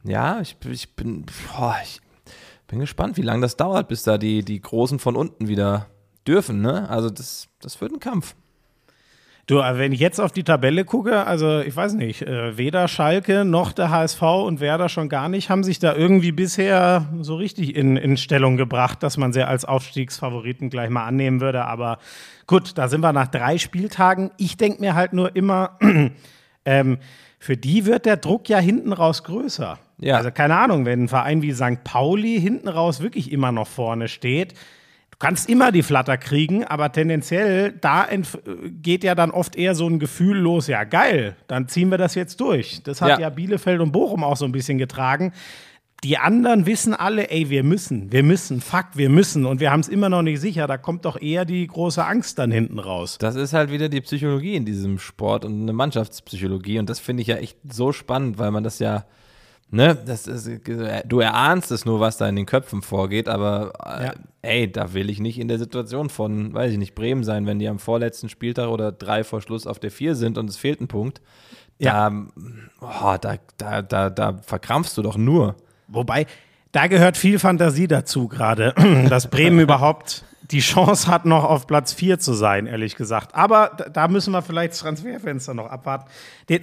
Ja, 0.03 0.39
ich, 0.41 0.55
ich 0.71 0.95
bin, 0.95 1.25
boah, 1.55 1.75
ich 1.83 2.01
bin 2.69 2.79
gespannt, 2.79 3.17
wie 3.17 3.23
lange 3.23 3.41
das 3.41 3.57
dauert, 3.57 3.87
bis 3.87 4.03
da 4.03 4.17
die, 4.17 4.45
die 4.45 4.61
Großen 4.61 4.99
von 4.99 5.15
unten 5.15 5.47
wieder 5.47 5.87
dürfen, 6.25 6.61
ne? 6.61 6.89
Also 6.89 7.09
das, 7.09 7.49
das 7.59 7.81
wird 7.81 7.91
ein 7.91 7.99
Kampf. 7.99 8.35
Du, 9.47 9.63
aber 9.63 9.79
wenn 9.79 9.91
ich 9.91 9.99
jetzt 9.99 10.21
auf 10.21 10.31
die 10.31 10.43
Tabelle 10.43 10.85
gucke, 10.85 11.25
also 11.25 11.61
ich 11.61 11.75
weiß 11.75 11.93
nicht, 11.95 12.21
äh, 12.21 12.55
weder 12.55 12.87
Schalke 12.87 13.45
noch 13.45 13.71
der 13.71 13.89
HSV 13.89 14.21
und 14.21 14.59
Werder 14.59 14.89
schon 14.89 15.09
gar 15.09 15.27
nicht, 15.27 15.49
haben 15.49 15.63
sich 15.63 15.79
da 15.79 15.95
irgendwie 15.95 16.31
bisher 16.31 17.07
so 17.21 17.35
richtig 17.35 17.75
in, 17.75 17.97
in 17.97 18.15
Stellung 18.15 18.57
gebracht, 18.57 19.01
dass 19.01 19.17
man 19.17 19.33
sie 19.33 19.41
als 19.41 19.65
Aufstiegsfavoriten 19.65 20.69
gleich 20.69 20.91
mal 20.91 21.05
annehmen 21.05 21.41
würde. 21.41 21.65
Aber 21.65 21.97
gut, 22.45 22.77
da 22.77 22.87
sind 22.87 23.01
wir 23.01 23.11
nach 23.11 23.27
drei 23.27 23.57
Spieltagen. 23.57 24.29
Ich 24.37 24.55
denke 24.55 24.81
mir 24.81 24.93
halt 24.93 25.13
nur 25.13 25.35
immer, 25.35 25.79
ähm, 26.65 26.99
für 27.39 27.57
die 27.57 27.85
wird 27.85 28.05
der 28.05 28.17
Druck 28.17 28.49
ja 28.49 28.59
hinten 28.59 28.93
raus 28.93 29.23
größer. 29.23 29.79
Ja. 29.99 30.17
Also 30.17 30.31
keine 30.31 30.57
Ahnung, 30.57 30.85
wenn 30.85 31.03
ein 31.03 31.07
Verein 31.07 31.41
wie 31.41 31.53
St. 31.53 31.83
Pauli 31.83 32.39
hinten 32.39 32.67
raus 32.67 33.01
wirklich 33.01 33.31
immer 33.31 33.51
noch 33.51 33.67
vorne 33.67 34.07
steht, 34.07 34.53
Du 35.11 35.25
kannst 35.25 35.49
immer 35.49 35.73
die 35.73 35.83
Flatter 35.83 36.17
kriegen, 36.17 36.63
aber 36.63 36.93
tendenziell, 36.93 37.73
da 37.73 38.07
geht 38.81 39.03
ja 39.03 39.15
dann 39.15 39.31
oft 39.31 39.57
eher 39.57 39.75
so 39.75 39.85
ein 39.85 39.99
Gefühl 39.99 40.37
los, 40.37 40.67
ja 40.67 40.85
geil, 40.85 41.35
dann 41.47 41.67
ziehen 41.67 41.91
wir 41.91 41.97
das 41.97 42.15
jetzt 42.15 42.39
durch. 42.39 42.81
Das 42.83 43.01
hat 43.01 43.09
Ja. 43.09 43.19
ja, 43.19 43.29
Bielefeld 43.29 43.81
und 43.81 43.91
Bochum 43.91 44.23
auch 44.23 44.37
so 44.37 44.45
ein 44.45 44.53
bisschen 44.53 44.77
getragen. 44.77 45.33
Die 46.03 46.17
anderen 46.17 46.65
wissen 46.65 46.93
alle, 46.93 47.29
ey, 47.29 47.49
wir 47.49 47.63
müssen, 47.63 48.11
wir 48.11 48.23
müssen, 48.23 48.61
fuck, 48.61 48.85
wir 48.93 49.09
müssen 49.09 49.45
und 49.45 49.59
wir 49.59 49.69
haben 49.71 49.81
es 49.81 49.89
immer 49.89 50.07
noch 50.07 50.21
nicht 50.21 50.39
sicher. 50.39 50.65
Da 50.65 50.77
kommt 50.77 51.03
doch 51.05 51.19
eher 51.21 51.43
die 51.43 51.67
große 51.67 52.05
Angst 52.05 52.39
dann 52.39 52.51
hinten 52.51 52.79
raus. 52.79 53.17
Das 53.19 53.35
ist 53.35 53.53
halt 53.53 53.69
wieder 53.71 53.89
die 53.89 54.01
Psychologie 54.01 54.55
in 54.55 54.65
diesem 54.65 54.97
Sport 54.99 55.43
und 55.43 55.61
eine 55.61 55.73
Mannschaftspsychologie. 55.73 56.79
Und 56.79 56.89
das 56.89 56.99
finde 56.99 57.21
ich 57.21 57.27
ja 57.27 57.35
echt 57.35 57.57
so 57.69 57.91
spannend, 57.91 58.37
weil 58.37 58.51
man 58.51 58.63
das 58.63 58.79
ja, 58.79 59.03
ne, 59.71 59.93
das 60.05 60.25
ist, 60.27 60.49
du 61.05 61.19
erahnst 61.19 61.69
es 61.71 61.83
nur, 61.85 61.99
was 61.99 62.15
da 62.17 62.29
in 62.29 62.37
den 62.37 62.45
Köpfen 62.45 62.81
vorgeht, 62.81 63.27
aber 63.27 63.73
äh, 63.85 64.05
Ja. 64.05 64.13
ey, 64.41 64.71
da 64.71 64.93
will 64.93 65.09
ich 65.09 65.19
nicht 65.19 65.37
in 65.37 65.49
der 65.49 65.59
Situation 65.59 66.09
von, 66.09 66.53
weiß 66.53 66.71
ich 66.71 66.77
nicht, 66.77 66.95
Bremen 66.95 67.25
sein, 67.25 67.45
wenn 67.45 67.59
die 67.59 67.67
am 67.67 67.79
vorletzten 67.79 68.29
Spieltag 68.29 68.69
oder 68.69 68.93
drei 68.93 69.25
vor 69.25 69.41
Schluss 69.41 69.67
auf 69.67 69.79
der 69.79 69.91
vier 69.91 70.15
sind 70.15 70.37
und 70.37 70.49
es 70.49 70.55
fehlt 70.55 70.79
ein 70.79 70.87
Punkt. 70.87 71.21
Ja. 71.77 72.09
Da, 72.09 72.25
oh, 72.81 73.17
da, 73.19 73.35
da, 73.57 73.81
da, 73.81 74.09
da 74.09 74.37
verkrampfst 74.43 74.97
du 74.97 75.01
doch 75.01 75.17
nur. 75.17 75.55
Wobei, 75.89 76.25
da 76.71 76.87
gehört 76.87 77.17
viel 77.17 77.39
Fantasie 77.39 77.87
dazu 77.87 78.27
gerade, 78.27 78.73
dass 79.09 79.27
Bremen 79.29 79.59
überhaupt 79.59 80.23
die 80.51 80.59
Chance 80.61 81.07
hat, 81.07 81.25
noch 81.25 81.43
auf 81.43 81.67
Platz 81.67 81.93
4 81.93 82.17
zu 82.17 82.33
sein, 82.33 82.65
ehrlich 82.65 82.95
gesagt. 82.95 83.35
Aber 83.35 83.71
da- 83.93 84.07
müssen 84.07 84.31
wir 84.31 84.41
vielleicht 84.41 84.73
das 84.73 84.79
Transferfenster 84.79 85.53
noch 85.53 85.67
abwarten. 85.67 86.09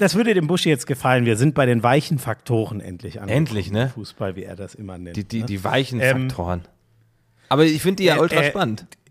Das 0.00 0.16
würde 0.16 0.34
dem 0.34 0.48
Buschi 0.48 0.68
jetzt 0.68 0.86
gefallen. 0.88 1.24
Wir 1.24 1.36
sind 1.36 1.54
bei 1.54 1.66
den 1.66 1.82
weichen 1.84 2.18
Faktoren 2.18 2.80
endlich 2.80 3.20
angekommen. 3.20 3.46
Endlich, 3.46 3.70
ne? 3.70 3.90
Fußball, 3.94 4.34
wie 4.34 4.42
er 4.42 4.56
das 4.56 4.74
immer 4.74 4.98
nennt. 4.98 5.16
Die, 5.16 5.22
die, 5.22 5.40
ne? 5.40 5.46
die 5.46 5.62
weichen 5.62 6.00
Ähm, 6.00 6.28
Faktoren. 6.28 6.62
Aber 7.48 7.64
ich 7.64 7.80
finde 7.80 7.96
die 7.96 8.04
ja 8.04 8.16
äh, 8.16 8.20
ultra 8.20 8.40
äh, 8.40 8.50
spannend. 8.50 8.86
Ja, 8.90 9.05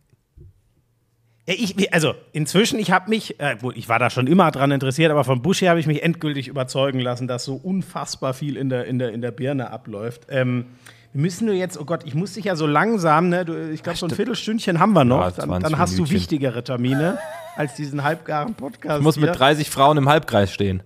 ich, 1.47 1.93
also 1.93 2.15
inzwischen, 2.31 2.79
ich 2.79 2.91
habe 2.91 3.09
mich, 3.09 3.39
äh, 3.39 3.55
ich 3.75 3.87
war 3.87 3.99
da 3.99 4.09
schon 4.09 4.25
immer 4.25 4.49
dran 4.49 4.71
interessiert, 4.71 5.11
aber 5.11 5.23
von 5.23 5.41
Buschi 5.43 5.65
habe 5.65 5.79
ich 5.79 5.85
mich 5.85 6.01
endgültig 6.01 6.47
überzeugen 6.47 6.99
lassen, 6.99 7.27
dass 7.27 7.45
so 7.45 7.55
unfassbar 7.55 8.33
viel 8.33 8.57
in 8.57 8.69
der, 8.69 8.85
in 8.85 8.97
der, 8.97 9.11
in 9.11 9.21
der 9.21 9.31
Birne 9.31 9.69
abläuft. 9.69 10.25
Ähm, 10.29 10.65
wir 11.13 11.21
müssen 11.21 11.45
nur 11.45 11.53
jetzt, 11.53 11.79
oh 11.79 11.85
Gott, 11.85 12.01
ich 12.03 12.15
muss 12.15 12.33
dich 12.33 12.45
ja 12.45 12.55
so 12.55 12.65
langsam, 12.65 13.29
ne, 13.29 13.45
du, 13.45 13.71
ich 13.71 13.83
glaube, 13.83 13.97
so 13.97 14.07
ein 14.07 14.09
Viertelstündchen 14.09 14.79
haben 14.79 14.93
wir 14.93 15.05
noch. 15.05 15.21
Ja, 15.21 15.31
dann, 15.31 15.49
20 15.49 15.69
dann 15.69 15.79
hast 15.79 15.91
du 15.93 15.97
Minütchen. 15.97 16.15
wichtigere 16.17 16.63
Termine 16.63 17.19
als 17.55 17.75
diesen 17.75 18.03
halbgaren 18.03 18.55
Podcast. 18.55 18.97
Ich 18.97 19.03
muss 19.03 19.15
hier. 19.15 19.27
mit 19.27 19.39
30 19.39 19.69
Frauen 19.69 19.97
im 19.97 20.09
Halbkreis 20.09 20.51
stehen. 20.51 20.81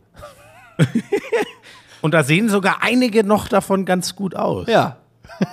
Und 2.01 2.13
da 2.13 2.23
sehen 2.23 2.49
sogar 2.49 2.77
einige 2.81 3.23
noch 3.23 3.47
davon 3.47 3.85
ganz 3.85 4.15
gut 4.15 4.35
aus. 4.35 4.67
Ja. 4.67 4.97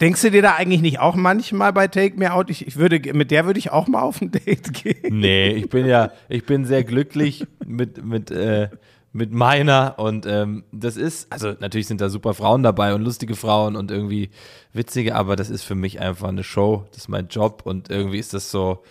Denkst 0.00 0.22
du 0.22 0.30
dir 0.30 0.42
da 0.42 0.54
eigentlich 0.56 0.80
nicht 0.80 0.98
auch 0.98 1.14
manchmal 1.14 1.72
bei 1.72 1.86
Take 1.86 2.18
Me 2.18 2.32
Out? 2.32 2.50
Ich, 2.50 2.66
ich 2.66 2.76
würde, 2.76 3.00
mit 3.14 3.30
der 3.30 3.46
würde 3.46 3.58
ich 3.58 3.70
auch 3.70 3.86
mal 3.86 4.02
auf 4.02 4.20
ein 4.20 4.32
Date 4.32 4.72
gehen. 4.74 5.18
Nee, 5.20 5.50
ich 5.50 5.68
bin 5.68 5.86
ja, 5.86 6.10
ich 6.28 6.44
bin 6.46 6.64
sehr 6.64 6.82
glücklich 6.82 7.46
mit, 7.64 8.04
mit, 8.04 8.30
äh, 8.30 8.70
mit 9.12 9.32
meiner 9.32 9.94
und 9.98 10.26
ähm, 10.26 10.64
das 10.72 10.96
ist, 10.96 11.32
also 11.32 11.54
natürlich 11.60 11.86
sind 11.86 12.00
da 12.00 12.08
super 12.08 12.34
Frauen 12.34 12.64
dabei 12.64 12.94
und 12.94 13.02
lustige 13.02 13.36
Frauen 13.36 13.76
und 13.76 13.92
irgendwie 13.92 14.30
witzige, 14.72 15.14
aber 15.14 15.36
das 15.36 15.50
ist 15.50 15.62
für 15.62 15.76
mich 15.76 16.00
einfach 16.00 16.28
eine 16.28 16.42
Show, 16.42 16.84
das 16.90 17.02
ist 17.02 17.08
mein 17.08 17.28
Job 17.28 17.62
und 17.64 17.90
irgendwie 17.90 18.18
ist 18.18 18.34
das 18.34 18.50
so, 18.50 18.82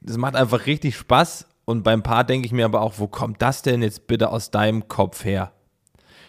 das 0.00 0.16
macht 0.16 0.36
einfach 0.36 0.66
richtig 0.66 0.96
Spaß 0.96 1.48
und 1.64 1.82
beim 1.82 2.04
Paar 2.04 2.22
denke 2.22 2.46
ich 2.46 2.52
mir 2.52 2.66
aber 2.66 2.80
auch, 2.82 2.94
wo 2.98 3.08
kommt 3.08 3.42
das 3.42 3.62
denn 3.62 3.82
jetzt 3.82 4.06
bitte 4.06 4.30
aus 4.30 4.52
deinem 4.52 4.86
Kopf 4.86 5.24
her? 5.24 5.50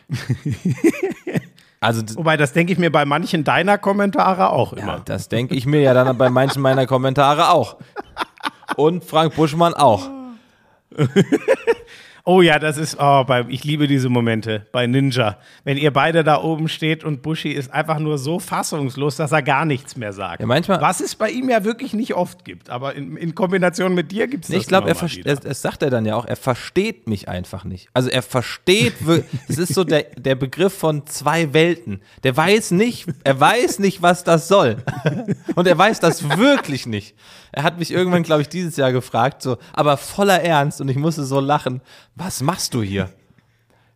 Also 1.81 2.01
Wobei, 2.15 2.35
das 2.35 2.51
denke 2.51 2.73
ich 2.73 2.79
mir 2.79 2.91
bei 2.91 3.05
manchen 3.05 3.43
deiner 3.43 3.77
Kommentare 3.77 4.49
auch 4.49 4.73
ja, 4.73 4.83
immer. 4.83 5.01
das 5.05 5.29
denke 5.29 5.55
ich 5.55 5.65
mir 5.65 5.81
ja 5.81 5.93
dann 5.93 6.17
bei 6.17 6.29
manchen 6.29 6.61
meiner 6.61 6.85
Kommentare 6.85 7.51
auch. 7.51 7.77
Und 8.75 9.03
Frank 9.05 9.35
Buschmann 9.35 9.73
auch. 9.73 10.09
Oh 12.31 12.43
ja, 12.43 12.59
das 12.59 12.77
ist, 12.77 12.95
oh, 12.99 13.23
bei, 13.23 13.43
ich 13.49 13.63
liebe 13.63 13.87
diese 13.87 14.07
Momente 14.07 14.67
bei 14.71 14.85
Ninja. 14.85 15.39
Wenn 15.63 15.77
ihr 15.77 15.91
beide 15.91 16.23
da 16.23 16.43
oben 16.43 16.67
steht 16.69 17.03
und 17.03 17.23
Bushi 17.23 17.49
ist 17.49 17.73
einfach 17.73 17.97
nur 17.97 18.19
so 18.19 18.37
fassungslos, 18.37 19.15
dass 19.15 19.31
er 19.31 19.41
gar 19.41 19.65
nichts 19.65 19.95
mehr 19.95 20.13
sagt. 20.13 20.39
Ja, 20.39 20.45
manchmal- 20.45 20.79
Was 20.79 20.99
es 20.99 21.15
bei 21.15 21.31
ihm 21.31 21.49
ja 21.49 21.63
wirklich 21.63 21.93
nicht 21.93 22.13
oft 22.13 22.45
gibt, 22.45 22.69
aber 22.69 22.93
in, 22.93 23.17
in 23.17 23.33
Kombination 23.33 23.95
mit 23.95 24.11
dir 24.11 24.27
gibt 24.27 24.43
es 24.43 24.51
das 24.51 24.61
Ich 24.61 24.67
glaube, 24.67 24.89
er 24.89 25.33
das, 25.39 25.63
sagt 25.63 25.81
er 25.81 25.89
dann 25.89 26.05
ja 26.05 26.15
auch, 26.15 26.25
er 26.25 26.35
versteht 26.35 27.09
mich 27.09 27.27
einfach 27.27 27.63
nicht. 27.63 27.89
Also 27.95 28.11
er 28.11 28.21
versteht, 28.21 28.93
es 29.47 29.57
ist 29.57 29.73
so 29.73 29.83
der, 29.83 30.03
der 30.15 30.35
Begriff 30.35 30.77
von 30.77 31.07
zwei 31.07 31.51
Welten. 31.53 31.99
Der 32.21 32.37
weiß 32.37 32.69
nicht, 32.69 33.07
er 33.23 33.39
weiß 33.39 33.79
nicht, 33.79 34.03
was 34.03 34.23
das 34.23 34.47
soll. 34.47 34.77
Und 35.55 35.67
er 35.67 35.79
weiß 35.79 35.99
das 35.99 36.37
wirklich 36.37 36.85
nicht. 36.85 37.15
Er 37.51 37.63
hat 37.63 37.79
mich 37.79 37.91
irgendwann, 37.91 38.21
glaube 38.21 38.43
ich, 38.43 38.49
dieses 38.49 38.77
Jahr 38.77 38.91
gefragt, 38.91 39.41
so, 39.41 39.57
aber 39.73 39.97
voller 39.97 40.43
Ernst 40.43 40.81
und 40.81 40.89
ich 40.89 40.97
musste 40.97 41.23
so 41.23 41.39
lachen, 41.39 41.81
was 42.19 42.41
machst 42.41 42.73
du 42.73 42.81
hier? 42.81 43.09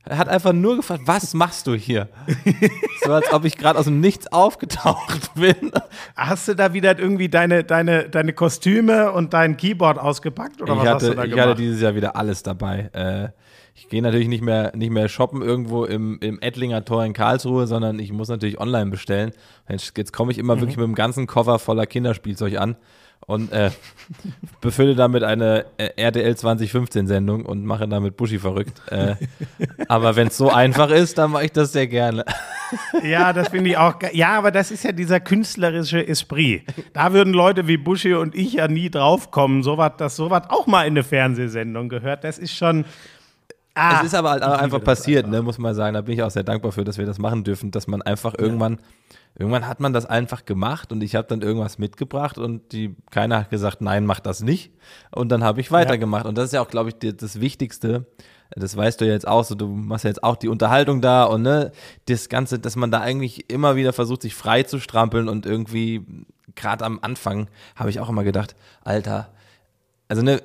Er 0.06 0.18
hat 0.18 0.28
einfach 0.28 0.52
nur 0.52 0.78
gefragt, 0.78 1.04
was 1.06 1.34
machst 1.34 1.68
du 1.68 1.76
hier? 1.76 2.10
So 3.06 3.12
als 3.12 3.32
ob 3.32 3.46
ich 3.46 3.58
gerade 3.58 3.80
aus 3.80 3.86
dem 3.86 4.00
Nichts 4.02 4.32
aufgetaucht 4.32 5.34
bin. 5.36 5.72
Hast 6.16 6.48
du 6.48 6.56
da 6.56 6.74
wieder 6.74 6.98
irgendwie 6.98 7.30
deine, 7.30 7.64
deine, 7.64 8.10
deine 8.10 8.34
Kostüme 8.34 9.12
und 9.12 9.34
dein 9.34 9.56
Keyboard 9.56 9.98
ausgepackt 10.00 10.62
oder 10.62 10.76
was 10.78 10.84
ich 10.84 10.90
hast 10.90 10.96
hatte, 10.96 11.10
du 11.10 11.16
da 11.16 11.24
ich 11.24 11.30
gemacht? 11.32 11.48
hatte 11.48 11.62
dieses 11.62 11.82
Jahr 11.82 11.96
wieder 11.96 12.16
alles 12.16 12.44
dabei. 12.44 12.90
Äh, 12.94 13.30
ich 13.76 13.90
gehe 13.90 14.02
natürlich 14.02 14.28
nicht 14.28 14.44
mehr, 14.44 14.72
nicht 14.76 14.92
mehr 14.92 15.08
shoppen 15.08 15.42
irgendwo 15.42 15.86
im, 15.86 16.20
im 16.20 16.40
Ettlinger 16.42 16.86
Tor 16.86 17.04
in 17.06 17.14
Karlsruhe, 17.14 17.66
sondern 17.68 18.00
ich 18.00 18.12
muss 18.12 18.30
natürlich 18.30 18.60
online 18.60 18.92
bestellen. 18.92 19.32
Jetzt, 19.68 19.98
jetzt 19.98 20.14
komme 20.14 20.32
ich 20.32 20.38
immer 20.38 20.60
wirklich 20.60 20.78
mit 20.78 20.84
einem 20.84 20.96
ganzen 20.96 21.28
Koffer 21.28 21.60
voller 21.60 21.86
Kinderspielzeug 21.86 22.58
an 22.58 22.76
und 23.26 23.52
äh, 23.52 23.72
befülle 24.62 24.96
damit 24.96 25.24
eine 25.24 25.66
RTL 25.78 26.36
2015 26.36 27.08
Sendung 27.08 27.46
und 27.46 27.66
mache 27.66 27.88
damit 27.88 28.18
Buschi 28.18 28.40
verrückt. 28.40 28.82
Äh, 28.90 29.16
aber 29.88 30.16
wenn 30.16 30.28
es 30.28 30.38
so 30.38 30.50
einfach 30.50 30.90
ist, 30.90 31.18
dann 31.18 31.32
mache 31.32 31.46
ich 31.46 31.52
das 31.52 31.72
sehr 31.72 31.88
gerne. 31.88 32.26
Ja, 33.04 33.34
das 33.34 33.50
finde 33.50 33.70
ich 33.72 33.78
auch. 33.78 33.96
Ja, 34.14 34.38
aber 34.38 34.52
das 34.52 34.72
ist 34.72 34.84
ja 34.84 34.92
dieser 34.92 35.20
künstlerische 35.20 36.06
Esprit. 36.06 36.64
Da 36.94 37.14
würden 37.14 37.34
Leute 37.34 37.68
wie 37.68 37.78
Buschi 37.78 38.14
und 38.14 38.36
ich 38.36 38.54
ja 38.54 38.68
nie 38.68 38.90
draufkommen, 38.90 39.64
so 39.64 39.78
was, 39.78 39.94
dass 39.98 40.16
sowas 40.16 40.44
auch 40.50 40.68
mal 40.68 40.84
in 40.84 40.94
eine 40.94 41.04
Fernsehsendung 41.04 41.90
gehört. 41.90 42.24
Das 42.24 42.38
ist 42.38 42.56
schon. 42.56 42.86
Ah, 43.76 44.00
es 44.00 44.08
ist 44.08 44.16
aber 44.16 44.32
halt 44.32 44.44
einfach 44.44 44.84
passiert, 44.84 45.26
einfach. 45.26 45.40
ne, 45.40 45.44
muss 45.44 45.58
man 45.58 45.74
sagen. 45.74 45.96
Da 45.96 46.02
bin 46.02 46.14
ich 46.14 46.22
auch 46.22 46.30
sehr 46.30 46.44
dankbar 46.44 46.72
für, 46.72 46.84
dass 46.84 46.98
wir 46.98 47.06
das 47.06 47.18
machen 47.18 47.44
dürfen, 47.44 47.72
dass 47.72 47.88
man 47.88 48.02
einfach 48.04 48.36
irgendwann, 48.38 48.80
irgendwann 49.36 49.68
hat 49.68 49.80
man 49.80 49.94
das 49.94 50.06
einfach 50.06 50.46
gemacht 50.46 50.92
und 50.92 51.02
ich 51.02 51.16
habe 51.16 51.28
dann 51.28 51.42
irgendwas 51.42 51.80
mitgebracht 51.80 52.38
und 52.38 52.72
die, 52.72 52.96
keiner 53.10 53.40
hat 53.40 53.50
gesagt, 53.50 53.82
nein, 53.82 54.06
mach 54.06 54.20
das 54.20 54.42
nicht. 54.42 54.72
Und 55.12 55.30
dann 55.30 55.44
habe 55.44 55.62
ich 55.62 55.72
weitergemacht. 55.72 56.26
Und 56.26 56.38
das 56.38 56.46
ist 56.46 56.54
ja 56.54 56.62
auch, 56.62 56.70
glaube 56.70 56.90
ich, 56.90 56.96
die, 56.96 57.16
das 57.16 57.40
Wichtigste. 57.40 58.06
Das 58.56 58.78
weißt 58.78 59.02
du 59.02 59.06
ja 59.06 59.14
jetzt 59.14 59.28
auch 59.28 59.44
so, 59.44 59.56
du 59.56 59.68
machst 59.68 60.04
ja 60.04 60.10
jetzt 60.10 60.24
auch 60.24 60.36
die 60.36 60.48
Unterhaltung 60.48 61.02
da 61.02 61.24
und 61.24 61.42
ne, 61.42 61.72
das 62.06 62.30
Ganze, 62.30 62.60
dass 62.60 62.76
man 62.76 62.92
da 62.92 63.00
eigentlich 63.00 63.50
immer 63.52 63.76
wieder 63.76 63.94
versucht, 63.94 64.22
sich 64.22 64.36
frei 64.36 64.62
zu 64.62 64.80
strampeln 64.80 65.28
und 65.28 65.48
irgendwie, 65.48 66.06
gerade 66.54 66.86
am 66.86 67.00
Anfang, 67.02 67.48
habe 67.76 67.90
ich 67.90 68.00
auch 68.00 68.10
immer 68.10 68.24
gedacht, 68.24 68.56
Alter, 68.84 69.32
also 70.08 70.22
ne, 70.22 70.44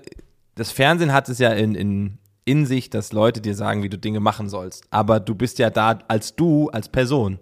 das 0.54 0.70
Fernsehen 0.70 1.12
hat 1.12 1.28
es 1.28 1.38
ja 1.38 1.50
in, 1.50 1.74
in, 1.74 2.18
in 2.46 2.64
sich, 2.64 2.88
dass 2.88 3.12
Leute 3.12 3.42
dir 3.42 3.54
sagen, 3.54 3.82
wie 3.82 3.90
du 3.90 3.98
Dinge 3.98 4.20
machen 4.20 4.48
sollst. 4.48 4.84
Aber 4.90 5.20
du 5.20 5.34
bist 5.34 5.58
ja 5.58 5.68
da 5.68 5.98
als 6.08 6.34
du, 6.34 6.70
als 6.70 6.88
Person. 6.88 7.38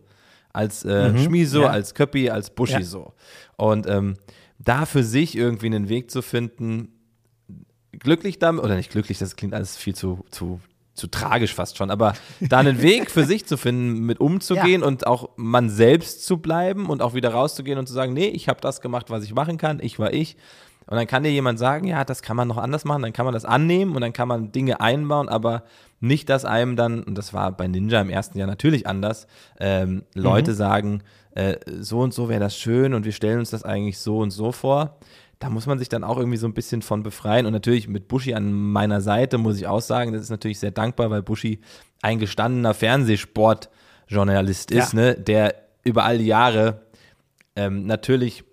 Als 0.56 0.84
äh, 0.86 1.16
Schmiso, 1.18 1.62
ja. 1.62 1.68
als 1.68 1.94
Köppi, 1.94 2.30
als 2.30 2.48
Buschi 2.50 2.72
Ja. 2.72 2.82
so. 2.82 3.12
Und 3.56 3.86
ähm, 3.86 4.14
da 4.58 4.86
für 4.86 5.04
sich 5.04 5.36
irgendwie 5.36 5.66
einen 5.66 5.90
Weg 5.90 6.10
zu 6.10 6.22
finden, 6.22 6.88
glücklich 7.92 8.38
damit, 8.38 8.64
oder 8.64 8.76
nicht 8.76 8.90
glücklich, 8.90 9.18
das 9.18 9.36
klingt 9.36 9.52
alles 9.52 9.76
viel 9.76 9.94
zu, 9.94 10.24
zu, 10.30 10.60
zu 10.94 11.08
tragisch 11.08 11.54
fast 11.54 11.76
schon, 11.76 11.90
aber 11.90 12.14
da 12.40 12.58
einen 12.58 12.80
Weg 12.80 13.10
für 13.10 13.24
sich 13.24 13.44
zu 13.46 13.58
finden, 13.58 14.00
mit 14.06 14.18
umzugehen 14.18 14.82
und 14.82 15.06
auch 15.06 15.28
man 15.36 15.68
selbst 15.68 16.24
zu 16.24 16.38
bleiben 16.38 16.86
und 16.86 17.02
auch 17.02 17.12
wieder 17.12 17.30
rauszugehen 17.30 17.78
und 17.78 17.86
zu 17.86 17.92
sagen, 17.92 18.14
nee, 18.14 18.28
ich 18.28 18.48
habe 18.48 18.60
das 18.62 18.80
gemacht, 18.80 19.10
was 19.10 19.24
ich 19.24 19.34
machen 19.34 19.58
kann, 19.58 19.78
ich 19.82 19.98
war 19.98 20.12
ich. 20.12 20.36
Und 20.88 20.96
dann 20.96 21.06
kann 21.08 21.24
dir 21.24 21.32
jemand 21.32 21.58
sagen, 21.58 21.86
ja, 21.86 22.04
das 22.04 22.22
kann 22.22 22.36
man 22.36 22.46
noch 22.46 22.58
anders 22.58 22.84
machen, 22.84 23.02
dann 23.02 23.12
kann 23.12 23.24
man 23.24 23.34
das 23.34 23.44
annehmen 23.44 23.94
und 23.94 24.00
dann 24.00 24.12
kann 24.12 24.28
man 24.28 24.52
Dinge 24.52 24.80
einbauen, 24.80 25.28
aber 25.28 25.64
nicht, 26.00 26.28
dass 26.28 26.44
einem 26.44 26.76
dann, 26.76 27.02
und 27.02 27.16
das 27.16 27.32
war 27.32 27.52
bei 27.56 27.66
Ninja 27.68 28.00
im 28.00 28.10
ersten 28.10 28.38
Jahr 28.38 28.46
natürlich 28.46 28.86
anders, 28.86 29.26
ähm, 29.58 30.04
Leute 30.14 30.54
sagen, 30.54 31.02
äh, 31.34 31.56
so 31.80 32.00
und 32.00 32.12
so 32.14 32.28
wäre 32.28 32.40
das 32.40 32.56
schön 32.56 32.94
und 32.94 33.04
wir 33.04 33.12
stellen 33.12 33.38
uns 33.38 33.50
das 33.50 33.62
eigentlich 33.64 33.98
so 33.98 34.18
und 34.18 34.30
so 34.30 34.52
vor. 34.52 34.98
Da 35.38 35.50
muss 35.50 35.66
man 35.66 35.78
sich 35.78 35.88
dann 35.90 36.02
auch 36.04 36.16
irgendwie 36.16 36.38
so 36.38 36.46
ein 36.46 36.54
bisschen 36.54 36.80
von 36.80 37.02
befreien. 37.02 37.44
Und 37.44 37.52
natürlich 37.52 37.88
mit 37.88 38.08
Buschi 38.08 38.32
an 38.32 38.52
meiner 38.52 39.02
Seite 39.02 39.36
muss 39.36 39.58
ich 39.58 39.66
auch 39.66 39.82
sagen, 39.82 40.12
das 40.14 40.22
ist 40.22 40.30
natürlich 40.30 40.58
sehr 40.58 40.70
dankbar, 40.70 41.10
weil 41.10 41.22
Buschi 41.22 41.60
ein 42.00 42.18
gestandener 42.18 42.72
Fernsehsportjournalist 42.72 44.70
ist, 44.70 44.92
Ja. 44.92 44.98
ne, 45.00 45.14
der 45.14 45.54
über 45.84 46.04
all 46.04 46.18
die 46.18 46.26
Jahre 46.26 46.82
ähm, 47.54 47.86
natürlich 47.86 48.44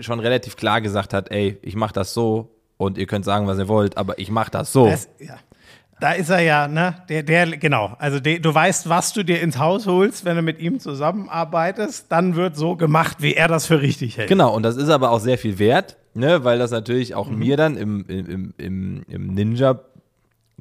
schon 0.00 0.18
relativ 0.20 0.56
klar 0.56 0.80
gesagt 0.80 1.12
hat, 1.14 1.30
ey, 1.30 1.58
ich 1.62 1.76
mache 1.76 1.92
das 1.92 2.12
so 2.14 2.50
und 2.76 2.98
ihr 2.98 3.06
könnt 3.06 3.24
sagen, 3.24 3.46
was 3.46 3.58
ihr 3.58 3.68
wollt, 3.68 3.96
aber 3.96 4.18
ich 4.18 4.30
mache 4.30 4.50
das 4.50 4.72
so. 4.72 4.86
Das, 4.86 5.08
ja. 5.20 5.36
Da 6.04 6.12
ist 6.12 6.28
er 6.28 6.40
ja, 6.40 6.68
ne? 6.68 6.96
Der, 7.08 7.22
der, 7.22 7.46
genau. 7.56 7.96
Also 7.98 8.20
der, 8.20 8.38
du 8.38 8.54
weißt, 8.54 8.90
was 8.90 9.14
du 9.14 9.22
dir 9.24 9.40
ins 9.40 9.58
Haus 9.58 9.86
holst, 9.86 10.26
wenn 10.26 10.36
du 10.36 10.42
mit 10.42 10.58
ihm 10.60 10.78
zusammenarbeitest, 10.78 12.12
dann 12.12 12.36
wird 12.36 12.56
so 12.58 12.76
gemacht, 12.76 13.22
wie 13.22 13.32
er 13.32 13.48
das 13.48 13.64
für 13.64 13.80
richtig 13.80 14.18
hält. 14.18 14.28
Genau, 14.28 14.54
und 14.54 14.64
das 14.64 14.76
ist 14.76 14.90
aber 14.90 15.12
auch 15.12 15.20
sehr 15.20 15.38
viel 15.38 15.58
wert, 15.58 15.96
ne, 16.12 16.44
weil 16.44 16.58
das 16.58 16.72
natürlich 16.72 17.14
auch 17.14 17.30
Mhm. 17.30 17.38
mir 17.38 17.56
dann 17.56 17.76
im, 17.78 18.04
im, 18.06 18.52
im, 18.58 19.02
im 19.08 19.26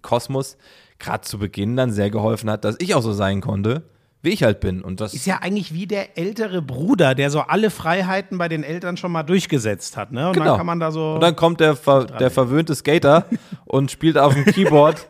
Ninja-Kosmos 0.02 0.56
gerade 0.98 1.22
zu 1.24 1.38
Beginn 1.40 1.76
dann 1.76 1.92
sehr 1.92 2.10
geholfen 2.10 2.50
hat, 2.50 2.64
dass 2.64 2.78
ich 2.80 2.96
auch 2.96 3.02
so 3.02 3.12
sein 3.12 3.42
konnte, 3.42 3.84
wie 4.22 4.30
ich 4.30 4.44
halt 4.44 4.62
bin. 4.62 4.82
Und 4.82 5.02
das 5.02 5.14
Ist 5.14 5.26
ja 5.26 5.40
eigentlich 5.42 5.74
wie 5.74 5.88
der 5.88 6.18
ältere 6.18 6.62
Bruder, 6.62 7.16
der 7.16 7.30
so 7.30 7.42
alle 7.42 7.70
Freiheiten 7.70 8.38
bei 8.38 8.48
den 8.48 8.64
Eltern 8.64 8.96
schon 8.96 9.12
mal 9.12 9.24
durchgesetzt 9.24 9.98
hat. 9.98 10.14
Ne? 10.14 10.28
Und 10.28 10.34
Genau. 10.36 10.46
dann 10.46 10.58
kann 10.58 10.66
man 10.66 10.80
da 10.80 10.92
so. 10.92 11.16
Und 11.16 11.20
dann 11.22 11.36
kommt 11.36 11.60
der, 11.60 11.76
ver 11.76 12.06
der 12.06 12.32
verwöhnte 12.32 12.74
Skater 12.76 13.26
und 13.66 13.92
spielt 13.92 14.18
auf 14.18 14.34
dem 14.34 14.46
Keyboard 14.46 15.10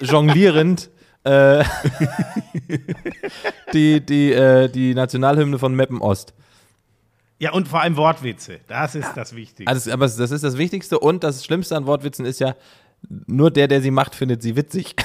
jonglierend 0.00 0.90
äh, 1.24 1.64
die, 3.72 4.00
die, 4.00 4.32
äh, 4.32 4.68
die 4.68 4.94
Nationalhymne 4.94 5.58
von 5.58 5.74
Meppen 5.74 6.00
Ost. 6.00 6.34
ja, 7.38 7.52
und 7.52 7.68
vor 7.68 7.80
allem 7.80 7.96
Wortwitze. 7.96 8.60
Das 8.68 8.94
ist 8.94 9.12
das 9.14 9.34
Wichtigste. 9.34 9.70
Also, 9.70 9.90
aber 9.90 10.06
das 10.06 10.30
ist 10.30 10.44
das 10.44 10.58
Wichtigste 10.58 10.98
und 10.98 11.24
das 11.24 11.44
Schlimmste 11.44 11.76
an 11.76 11.86
Wortwitzen 11.86 12.26
ist 12.26 12.40
ja, 12.40 12.54
nur 13.26 13.50
der, 13.50 13.68
der 13.68 13.80
sie 13.80 13.90
macht, 13.90 14.14
findet 14.14 14.42
sie 14.42 14.56
witzig. 14.56 14.96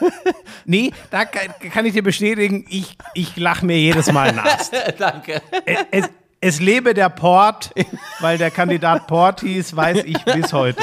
nee, 0.64 0.92
da 1.10 1.24
kann, 1.24 1.70
kann 1.70 1.86
ich 1.86 1.92
dir 1.92 2.02
bestätigen, 2.02 2.66
ich, 2.68 2.96
ich 3.14 3.36
lache 3.36 3.64
mir 3.64 3.78
jedes 3.78 4.12
Mal 4.12 4.32
nass. 4.32 4.70
Danke. 4.98 5.42
es, 5.90 6.08
es 6.40 6.60
lebe 6.60 6.92
der 6.94 7.08
Port, 7.08 7.72
weil 8.20 8.36
der 8.36 8.50
Kandidat 8.50 9.06
Port 9.06 9.40
hieß, 9.40 9.74
weiß 9.74 10.04
ich 10.04 10.22
bis 10.24 10.52
heute. 10.52 10.82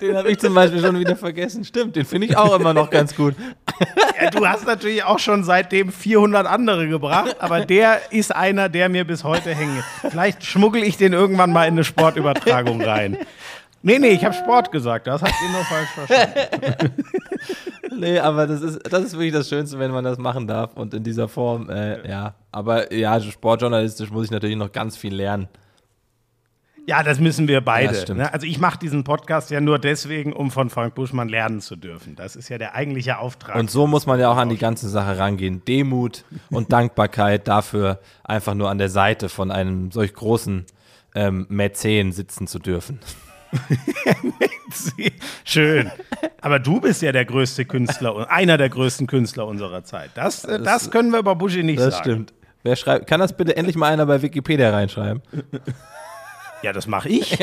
Den 0.00 0.16
habe 0.16 0.30
ich 0.30 0.38
zum 0.38 0.54
Beispiel 0.54 0.80
schon 0.80 0.98
wieder 0.98 1.16
vergessen. 1.16 1.64
Stimmt, 1.64 1.96
den 1.96 2.04
finde 2.04 2.26
ich 2.26 2.36
auch 2.36 2.58
immer 2.58 2.74
noch 2.74 2.90
ganz 2.90 3.14
gut. 3.14 3.34
Ja, 4.22 4.30
du 4.30 4.46
hast 4.46 4.66
natürlich 4.66 5.02
auch 5.02 5.18
schon 5.18 5.42
seitdem 5.42 5.90
400 5.90 6.46
andere 6.46 6.86
gebracht, 6.86 7.36
aber 7.40 7.64
der 7.64 8.12
ist 8.12 8.32
einer, 8.32 8.68
der 8.68 8.88
mir 8.88 9.04
bis 9.04 9.24
heute 9.24 9.52
hängt. 9.52 9.82
Vielleicht 10.08 10.44
schmuggel 10.44 10.84
ich 10.84 10.96
den 10.96 11.12
irgendwann 11.12 11.52
mal 11.52 11.64
in 11.64 11.74
eine 11.74 11.82
Sportübertragung 11.82 12.80
rein. 12.82 13.18
Nee, 13.82 13.98
nee, 13.98 14.10
ich 14.10 14.24
habe 14.24 14.34
Sport 14.34 14.70
gesagt, 14.70 15.08
das 15.08 15.22
habt 15.22 15.34
ihr 15.44 15.50
nur 15.50 15.64
falsch 15.64 15.88
verstanden. 15.88 16.92
Nee, 17.94 18.18
aber 18.18 18.46
das 18.46 18.62
ist, 18.62 18.80
das 18.90 19.04
ist 19.04 19.12
wirklich 19.12 19.32
das 19.32 19.48
Schönste, 19.48 19.78
wenn 19.78 19.90
man 19.90 20.02
das 20.02 20.18
machen 20.18 20.46
darf 20.46 20.74
und 20.76 20.94
in 20.94 21.04
dieser 21.04 21.28
Form, 21.28 21.68
äh, 21.68 22.08
ja. 22.08 22.34
Aber 22.50 22.92
ja, 22.92 23.20
sportjournalistisch 23.20 24.10
muss 24.10 24.24
ich 24.24 24.30
natürlich 24.30 24.56
noch 24.56 24.72
ganz 24.72 24.96
viel 24.96 25.14
lernen. 25.14 25.46
Ja, 26.86 27.02
das 27.04 27.20
müssen 27.20 27.46
wir 27.46 27.60
beide. 27.60 28.04
Ja, 28.06 28.14
ne? 28.14 28.32
Also 28.32 28.46
ich 28.46 28.58
mache 28.58 28.78
diesen 28.78 29.04
Podcast 29.04 29.50
ja 29.50 29.60
nur 29.60 29.78
deswegen, 29.78 30.32
um 30.32 30.50
von 30.50 30.68
Frank 30.68 30.94
Buschmann 30.96 31.28
lernen 31.28 31.60
zu 31.60 31.76
dürfen. 31.76 32.16
Das 32.16 32.34
ist 32.34 32.48
ja 32.48 32.58
der 32.58 32.74
eigentliche 32.74 33.18
Auftrag. 33.18 33.54
Und 33.54 33.70
so 33.70 33.86
muss 33.86 34.06
man 34.06 34.18
ja 34.18 34.28
auch 34.30 34.36
an 34.36 34.48
die 34.48 34.58
ganze 34.58 34.88
Sache 34.88 35.16
rangehen. 35.16 35.64
Demut 35.64 36.24
und 36.50 36.72
Dankbarkeit 36.72 37.46
dafür, 37.46 38.00
einfach 38.24 38.54
nur 38.54 38.68
an 38.68 38.78
der 38.78 38.88
Seite 38.88 39.28
von 39.28 39.52
einem 39.52 39.92
solch 39.92 40.12
großen 40.12 40.66
ähm, 41.14 41.46
Mäzen 41.48 42.10
sitzen 42.10 42.46
zu 42.48 42.58
dürfen. 42.58 42.98
Schön. 45.44 45.90
Aber 46.40 46.58
du 46.58 46.80
bist 46.80 47.02
ja 47.02 47.12
der 47.12 47.24
größte 47.24 47.64
Künstler, 47.64 48.30
einer 48.30 48.56
der 48.56 48.70
größten 48.70 49.06
Künstler 49.06 49.46
unserer 49.46 49.84
Zeit. 49.84 50.10
Das, 50.14 50.44
äh, 50.44 50.60
das 50.60 50.90
können 50.90 51.10
wir 51.10 51.18
über 51.18 51.36
Buschi 51.36 51.62
nicht 51.62 51.78
Das 51.78 51.94
sagen. 51.94 52.04
stimmt. 52.04 52.32
Wer 52.64 52.76
schreibt, 52.76 53.06
kann 53.08 53.20
das 53.20 53.36
bitte 53.36 53.56
endlich 53.56 53.76
mal 53.76 53.92
einer 53.92 54.06
bei 54.06 54.22
Wikipedia 54.22 54.70
reinschreiben? 54.70 55.20
Ja, 56.62 56.72
das 56.72 56.86
mache 56.86 57.08
ich. 57.08 57.38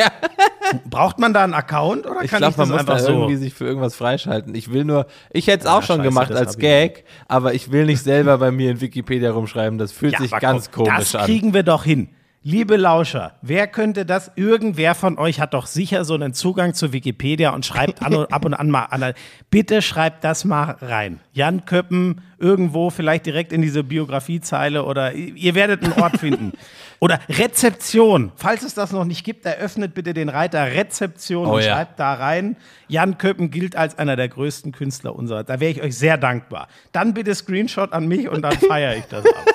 Braucht 0.90 1.20
man 1.20 1.34
da 1.34 1.44
einen 1.44 1.54
Account 1.54 2.06
oder 2.06 2.24
Ich 2.24 2.30
kann 2.30 2.40
glaube, 2.40 2.52
ich 2.52 2.58
man 2.58 2.70
das 2.70 2.78
muss 2.78 2.86
da 2.86 2.94
einfach 2.94 3.06
so? 3.06 3.12
irgendwie 3.14 3.36
sich 3.38 3.54
für 3.54 3.66
irgendwas 3.66 3.96
freischalten. 3.96 4.54
Ich 4.56 4.72
will 4.72 4.86
nur, 4.86 5.08
ich 5.32 5.48
hätte 5.48 5.66
es 5.66 5.70
auch 5.70 5.82
schon 5.84 5.98
scheiße, 5.98 6.10
gemacht 6.10 6.30
das 6.30 6.38
als 6.40 6.58
Gag, 6.58 7.06
aber 7.28 7.54
ich 7.54 7.72
will 7.72 7.86
nicht 7.86 8.04
selber 8.04 8.38
bei 8.38 8.52
mir 8.52 8.72
in 8.72 8.80
Wikipedia 8.82 9.32
rumschreiben. 9.32 9.78
Das 9.80 9.92
fühlt 9.92 10.18
sich 10.18 10.32
aber 10.32 10.40
ganz 10.40 10.72
komm, 10.72 10.86
komisch 10.86 11.12
das 11.12 11.16
an. 11.16 11.26
kriegen 11.26 11.54
wir 11.54 11.64
doch 11.64 11.84
hin. 11.84 12.10
Liebe 12.42 12.78
Lauscher, 12.78 13.34
wer 13.42 13.68
könnte 13.68 14.06
das? 14.06 14.32
Irgendwer 14.38 14.96
von 14.96 15.18
euch 15.18 15.42
hat 15.42 15.54
doch 15.54 15.66
sicher 15.66 16.06
so 16.06 16.14
einen 16.14 16.34
Zugang 16.34 16.74
zu 16.74 16.94
Wikipedia 16.94 17.50
und 17.50 17.66
schreibt 17.66 18.02
an 18.02 18.16
und 18.16 18.32
ab 18.32 18.46
und 18.46 18.54
an 18.54 18.70
mal 18.70 18.86
an. 18.86 19.14
Bitte 19.50 19.82
schreibt 19.82 20.24
das 20.24 20.46
mal 20.46 20.78
rein. 20.80 21.20
Jan 21.34 21.66
Köppen 21.66 22.22
irgendwo 22.38 22.92
vielleicht 22.92 23.26
direkt 23.26 23.52
in 23.52 23.62
diese 23.62 23.84
Biografiezeile 23.84 24.86
oder 24.86 25.12
ihr 25.14 25.54
werdet 25.54 25.84
einen 25.84 26.02
Ort 26.02 26.18
finden. 26.18 26.54
Oder 27.02 27.22
Rezeption. 27.30 28.34
Falls 28.36 28.62
es 28.64 28.74
das 28.74 28.92
noch 28.92 29.06
nicht 29.06 29.24
gibt, 29.24 29.46
eröffnet 29.46 29.94
bitte 29.94 30.14
den 30.14 30.28
Reiter 30.28 30.66
Rezeption 30.66 31.48
Oh 31.48 31.56
und 31.56 31.62
ja. 31.62 31.76
schreibt 31.76 31.98
da 31.98 32.14
rein. 32.14 32.58
Jan 32.90 33.18
Köppen 33.18 33.52
gilt 33.52 33.78
als 33.78 33.98
einer 33.98 34.18
der 34.18 34.28
größten 34.28 34.74
Künstler 34.74 35.16
unserer. 35.16 35.46
Da 35.46 35.62
wäre 35.62 35.72
ich 35.72 35.82
euch 35.82 35.98
sehr 35.98 36.18
dankbar. 36.18 36.68
Dann 36.92 37.14
bitte 37.14 37.34
Screenshot 37.34 37.94
an 37.94 38.10
mich 38.10 38.28
und 38.28 38.42
dann 38.42 38.52
feiere 38.60 38.98
ich 38.98 39.06
das 39.06 39.26
ab. 39.26 39.46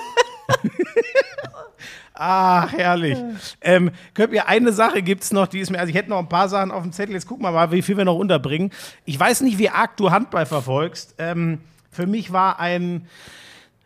Ach, 2.17 2.71
herrlich. 2.71 3.17
Ähm, 3.61 3.91
könnt 4.13 4.33
ihr 4.33 4.47
eine 4.47 4.71
Sache 4.71 5.01
gibt's 5.01 5.33
noch, 5.33 5.47
die 5.47 5.59
ist 5.59 5.69
mir, 5.69 5.79
also 5.79 5.89
ich 5.89 5.95
hätte 5.95 6.09
noch 6.09 6.19
ein 6.19 6.29
paar 6.29 6.47
Sachen 6.47 6.71
auf 6.71 6.83
dem 6.83 6.93
Zettel, 6.93 7.13
jetzt 7.13 7.27
gucken 7.27 7.43
wir 7.43 7.51
mal, 7.51 7.71
wie 7.71 7.81
viel 7.81 7.97
wir 7.97 8.05
noch 8.05 8.15
unterbringen. 8.15 8.71
Ich 9.03 9.19
weiß 9.19 9.41
nicht, 9.41 9.57
wie 9.57 9.69
arg 9.69 9.97
du 9.97 10.11
Handball 10.11 10.45
verfolgst. 10.45 11.15
Ähm, 11.17 11.59
für 11.91 12.07
mich 12.07 12.31
war 12.31 12.59
ein, 12.59 13.07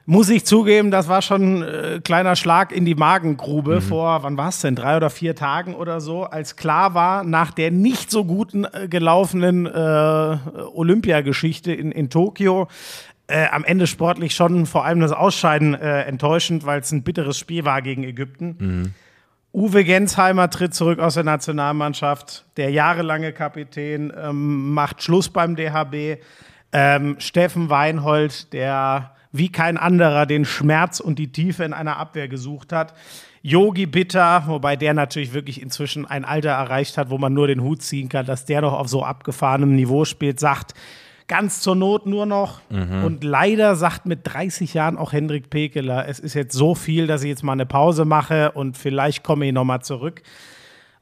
muss 0.06 0.30
ich 0.30 0.46
zugeben, 0.46 0.90
das 0.90 1.08
war 1.08 1.22
schon 1.22 1.62
äh, 1.62 2.02
kleiner 2.04 2.36
Schlag 2.36 2.72
in 2.72 2.86
die 2.86 2.96
Magengrube 2.96 3.82
vor, 3.82 4.24
wann 4.24 4.38
war 4.38 4.50
es 4.50 4.62
denn, 4.62 4.76
drei 4.76 4.98
oder 4.98 5.10
vier 5.10 5.36
Tagen 5.36 5.76
oder 5.76 6.02
so, 6.02 6.24
als 6.24 6.56
klar 6.56 6.96
war, 6.96 7.24
nach 7.24 7.52
der 7.52 7.70
nicht 7.70 8.10
so 8.10 8.26
guten 8.26 8.66
äh, 8.66 8.88
gelaufenen 8.88 9.68
äh, 9.68 10.38
Olympiageschichte 10.74 11.74
in, 11.74 11.92
in 11.92 12.10
Tokio, 12.10 12.68
äh, 13.30 13.48
am 13.52 13.64
Ende 13.64 13.88
sportlich 13.88 14.36
schon 14.36 14.66
vor 14.66 14.86
allem 14.86 15.00
das 15.00 15.12
Ausscheiden 15.12 15.74
äh, 15.74 16.02
enttäuschend, 16.04 16.66
weil 16.66 16.82
es 16.82 16.92
ein 16.92 17.04
bitteres 17.04 17.38
Spiel 17.38 17.64
war 17.64 17.82
gegen 17.82 18.04
Ägypten. 18.04 18.94
Uwe 19.54 19.84
Gensheimer 19.84 20.50
tritt 20.50 20.76
zurück 20.76 21.00
aus 21.00 21.16
der 21.16 21.24
Nationalmannschaft. 21.24 22.46
Der 22.58 22.70
jahrelange 22.70 23.34
Kapitän 23.34 24.14
ähm, 24.16 24.74
macht 24.74 25.02
Schluss 25.02 25.30
beim 25.30 25.56
DHB. 25.56 26.22
Ähm, 26.72 27.16
Steffen 27.20 27.70
Weinhold, 27.70 28.54
der 28.54 29.16
wie 29.32 29.52
kein 29.52 29.78
anderer 29.78 30.26
den 30.26 30.46
Schmerz 30.46 31.00
und 31.00 31.20
die 31.20 31.32
Tiefe 31.32 31.64
in 31.64 31.74
einer 31.74 31.98
Abwehr 31.98 32.28
gesucht 32.28 32.74
hat. 32.74 32.94
Yogi 33.42 33.86
Bitter, 33.86 34.44
wobei 34.48 34.76
der 34.76 34.94
natürlich 34.94 35.34
wirklich 35.34 35.62
inzwischen 35.62 36.06
ein 36.06 36.26
Alter 36.26 36.50
erreicht 36.50 36.98
hat, 36.98 37.10
wo 37.10 37.18
man 37.18 37.34
nur 37.34 37.48
den 37.48 37.62
Hut 37.62 37.82
ziehen 37.82 38.10
kann, 38.10 38.26
dass 38.26 38.46
der 38.46 38.62
noch 38.62 38.74
auf 38.74 38.88
so 38.88 39.04
abgefahrenem 39.04 39.76
Niveau 39.76 40.04
spielt, 40.04 40.40
sagt, 40.40 40.74
ganz 41.30 41.62
zur 41.62 41.76
Not 41.76 42.06
nur 42.06 42.26
noch. 42.26 42.60
Und 42.70 43.24
leider 43.24 43.78
sagt 43.78 44.06
mit 44.06 44.20
30 44.24 44.74
Jahren 44.74 44.98
auch 44.98 45.14
Hendrik 45.14 45.50
Pekeler, 45.50 46.08
es 46.10 46.20
ist 46.20 46.34
jetzt 46.34 46.54
so 46.54 46.76
viel, 46.76 47.08
dass 47.08 47.24
ich 47.24 47.30
jetzt 47.30 47.44
mal 47.44 47.54
eine 47.54 47.66
Pause 47.66 48.04
mache 48.04 48.52
und 48.52 48.78
vielleicht 48.78 49.24
komme 49.24 49.46
ich 49.48 49.54
nochmal 49.54 49.82
zurück. 49.82 50.22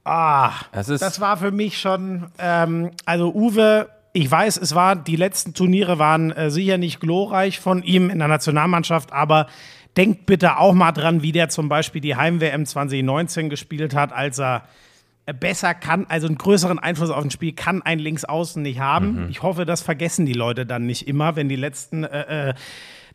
Ah, 0.04 0.52
Das 0.72 0.88
ist- 0.90 1.02
das 1.02 1.20
war 1.20 1.38
für 1.38 1.52
mich 1.52 1.80
schon, 1.80 2.28
ähm, 2.40 2.92
also 3.06 3.34
Uwe, 3.34 3.90
ich 4.14 4.30
weiß, 4.32 4.58
es 4.58 4.74
war, 4.74 4.96
die 4.96 5.16
letzten 5.16 5.54
Turniere 5.54 6.00
waren 6.00 6.32
äh, 6.32 6.50
sicher 6.50 6.78
nicht 6.78 7.00
glorreich 7.00 7.60
von 7.60 7.84
ihm 7.84 8.10
in 8.10 8.20
der 8.20 8.28
Nationalmannschaft, 8.28 9.12
aber 9.14 9.48
denkt 9.98 10.26
bitte 10.26 10.58
auch 10.58 10.74
mal 10.74 10.92
dran, 10.92 11.24
wie 11.24 11.32
der 11.32 11.50
zum 11.50 11.70
Beispiel 11.70 12.02
die 12.02 12.16
Heim-WM 12.16 12.66
2019 12.66 13.50
gespielt 13.50 13.96
hat, 13.96 14.14
als 14.14 14.40
er 14.40 14.64
besser 15.34 15.74
kann, 15.74 16.06
also 16.08 16.28
einen 16.28 16.38
größeren 16.38 16.80
Einfluss 16.80 17.10
auf 17.10 17.24
ein 17.24 17.32
Spiel 17.32 17.54
kann 17.54 17.82
ein 17.82 18.00
Linksaußen 18.00 18.62
nicht 18.62 18.80
haben. 18.80 19.28
Ich 19.30 19.42
hoffe, 19.42 19.66
das 19.66 19.82
vergessen 19.82 20.26
die 20.26 20.34
Leute 20.34 20.66
dann 20.66 20.86
nicht 20.86 21.08
immer, 21.08 21.36
wenn 21.36 21.50
die 21.50 21.56
letzten 21.56 22.04
äh, 22.04 22.50
äh, 22.50 22.54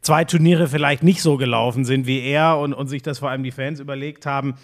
zwei 0.03 0.25
Turniere 0.25 0.69
vielleicht 0.69 1.03
nicht 1.03 1.23
so 1.23 1.37
gelaufen 1.37 1.85
sind 1.85 2.07
wie 2.07 2.21
er 2.21 2.59
und, 2.59 2.75
und 2.75 2.89
sich 2.89 3.03
das 3.03 3.21
vor 3.21 3.31
allem 3.31 3.43
die 3.43 3.51
Fans 3.51 3.81
überlegt 3.81 4.27
haben. 4.27 4.55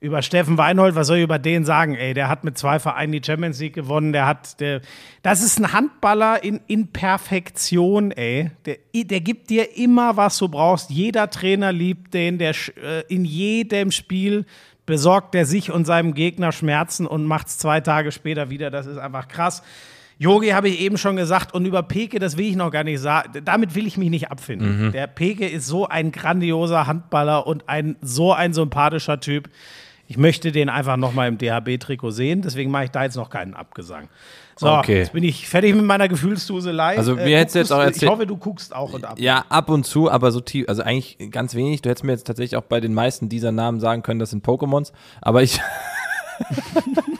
Über 0.00 0.22
Steffen 0.22 0.58
Weinhold, 0.58 0.94
was 0.94 1.08
soll 1.08 1.16
ich 1.16 1.24
über 1.24 1.40
den 1.40 1.64
sagen? 1.64 1.96
Ey, 1.96 2.14
der 2.14 2.28
hat 2.28 2.44
mit 2.44 2.56
zwei 2.56 2.78
Vereinen 2.78 3.10
die 3.10 3.22
Champions 3.24 3.58
League 3.58 3.74
gewonnen. 3.74 4.12
Der 4.12 4.26
hat, 4.26 4.60
der, 4.60 4.80
das 5.22 5.42
ist 5.42 5.58
ein 5.58 5.72
Handballer 5.72 6.44
in, 6.44 6.60
in 6.68 6.92
Perfektion, 6.92 8.12
ey. 8.12 8.52
Der, 8.64 8.76
der 8.94 9.20
gibt 9.20 9.50
dir 9.50 9.76
immer, 9.76 10.16
was 10.16 10.38
du 10.38 10.48
brauchst. 10.48 10.90
Jeder 10.90 11.30
Trainer 11.30 11.72
liebt 11.72 12.14
den. 12.14 12.38
Der 12.38 12.50
äh, 12.50 13.02
in 13.08 13.24
jedem 13.24 13.90
Spiel 13.90 14.46
besorgt 14.88 15.34
er 15.34 15.44
sich 15.44 15.70
und 15.70 15.84
seinem 15.84 16.14
Gegner 16.14 16.50
Schmerzen 16.50 17.06
und 17.06 17.26
macht 17.26 17.48
es 17.48 17.58
zwei 17.58 17.80
Tage 17.80 18.10
später 18.10 18.48
wieder. 18.48 18.70
Das 18.70 18.86
ist 18.86 18.96
einfach 18.96 19.28
krass. 19.28 19.62
Yogi 20.16 20.48
habe 20.48 20.70
ich 20.70 20.80
eben 20.80 20.96
schon 20.96 21.16
gesagt 21.16 21.52
und 21.52 21.66
über 21.66 21.82
Peke, 21.82 22.18
das 22.18 22.38
will 22.38 22.46
ich 22.46 22.56
noch 22.56 22.70
gar 22.70 22.84
nicht 22.84 22.98
sagen. 22.98 23.40
Damit 23.44 23.74
will 23.74 23.86
ich 23.86 23.98
mich 23.98 24.08
nicht 24.08 24.30
abfinden. 24.30 24.90
Der 24.92 25.06
Peke 25.06 25.46
ist 25.46 25.66
so 25.66 25.86
ein 25.86 26.10
grandioser 26.10 26.86
Handballer 26.86 27.46
und 27.46 27.68
ein 27.68 27.96
so 28.00 28.32
ein 28.32 28.54
sympathischer 28.54 29.20
Typ. 29.20 29.50
Ich 30.06 30.16
möchte 30.16 30.52
den 30.52 30.70
einfach 30.70 30.96
noch 30.96 31.12
mal 31.12 31.28
im 31.28 31.36
DHB-Trikot 31.36 32.10
sehen, 32.10 32.40
deswegen 32.40 32.70
mache 32.70 32.84
ich 32.84 32.90
da 32.90 33.04
jetzt 33.04 33.16
noch 33.16 33.28
keinen 33.28 33.52
Abgesang. 33.52 34.08
So, 34.58 34.68
Okay. 34.68 34.98
jetzt 34.98 35.12
bin 35.12 35.22
ich 35.24 35.48
fertig 35.48 35.74
mit 35.74 35.84
meiner 35.84 36.08
Gefühlsduselei. 36.08 36.96
Also, 36.98 37.14
mir 37.14 37.24
du 37.24 37.36
hättest 37.38 37.54
du 37.54 37.58
jetzt 37.60 37.72
auch 37.72 37.78
erzählt- 37.80 38.02
Ich 38.02 38.08
hoffe, 38.08 38.26
du 38.26 38.36
guckst 38.36 38.74
auch 38.74 38.92
und 38.92 39.04
ab. 39.04 39.18
Ja, 39.18 39.44
ab 39.48 39.68
und 39.70 39.84
zu, 39.84 40.10
aber 40.10 40.32
so 40.32 40.40
tief, 40.40 40.68
also 40.68 40.82
eigentlich 40.82 41.16
ganz 41.30 41.54
wenig. 41.54 41.82
Du 41.82 41.90
hättest 41.90 42.04
mir 42.04 42.12
jetzt 42.12 42.26
tatsächlich 42.26 42.56
auch 42.56 42.64
bei 42.64 42.80
den 42.80 42.92
meisten 42.92 43.28
dieser 43.28 43.52
Namen 43.52 43.78
sagen 43.80 44.02
können, 44.02 44.18
das 44.18 44.30
sind 44.30 44.44
Pokémons, 44.44 44.92
aber 45.20 45.42
ich. 45.42 45.60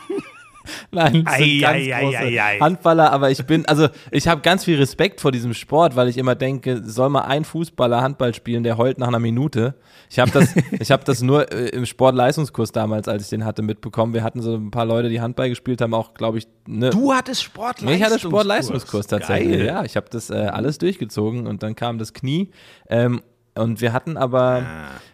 Nein, 0.93 1.23
das 1.25 1.37
sind 1.37 1.45
Ei, 1.45 1.59
ganz 1.61 1.77
ei, 1.77 2.01
große 2.01 2.19
ei. 2.19 2.59
Handballer, 2.61 3.13
aber 3.13 3.31
ich 3.31 3.45
bin, 3.45 3.67
also 3.67 3.89
ich 4.11 4.27
habe 4.27 4.41
ganz 4.41 4.65
viel 4.65 4.79
Respekt 4.79 5.21
vor 5.21 5.33
diesem 5.33 5.53
Sport, 5.53 5.97
weil 5.97 6.09
ich 6.09 6.17
immer 6.17 6.35
denke, 6.35 6.83
soll 6.83 7.11
mal 7.11 7.23
ein 7.23 7.45
Fußballer 7.45 8.01
Handball 8.01 8.33
spielen, 8.35 8.63
der 8.63 8.79
heult 8.79 8.99
nach 8.99 9.09
einer 9.09 9.19
Minute. 9.19 9.75
Ich 10.09 10.19
habe 10.19 10.31
das, 10.31 10.55
ich 10.81 10.91
habe 10.91 11.05
das 11.05 11.21
nur 11.21 11.53
äh, 11.53 11.69
im 11.69 11.85
Sportleistungskurs 11.85 12.73
damals, 12.73 13.07
als 13.07 13.25
ich 13.25 13.29
den 13.29 13.45
hatte, 13.45 13.61
mitbekommen. 13.61 14.15
Wir 14.15 14.23
hatten 14.25 14.41
so 14.41 14.55
ein 14.55 14.71
paar 14.71 14.87
Leute, 14.87 15.11
die 15.11 15.21
Handball 15.21 15.51
gespielt 15.51 15.83
haben, 15.83 15.93
auch, 15.93 16.15
glaube 16.15 16.39
ich, 16.39 16.49
ne, 16.67 16.89
Du 16.89 17.13
hattest 17.13 17.43
Sportleistungskurs. 17.43 17.97
ich 17.97 18.05
hatte 18.05 18.19
Sportleistungskurs 18.19 19.07
tatsächlich. 19.07 19.59
Geil. 19.59 19.67
Ja, 19.67 19.85
ich 19.85 19.95
habe 19.97 20.07
das 20.11 20.31
äh, 20.31 20.35
alles 20.37 20.79
durchgezogen 20.79 21.47
und 21.47 21.63
dann 21.63 21.77
kam 21.77 21.99
das 21.99 22.15
Knie. 22.15 22.51
Ähm, 22.89 23.21
Und 23.59 23.81
wir 23.81 23.93
hatten 23.93 24.17
aber, 24.17 24.63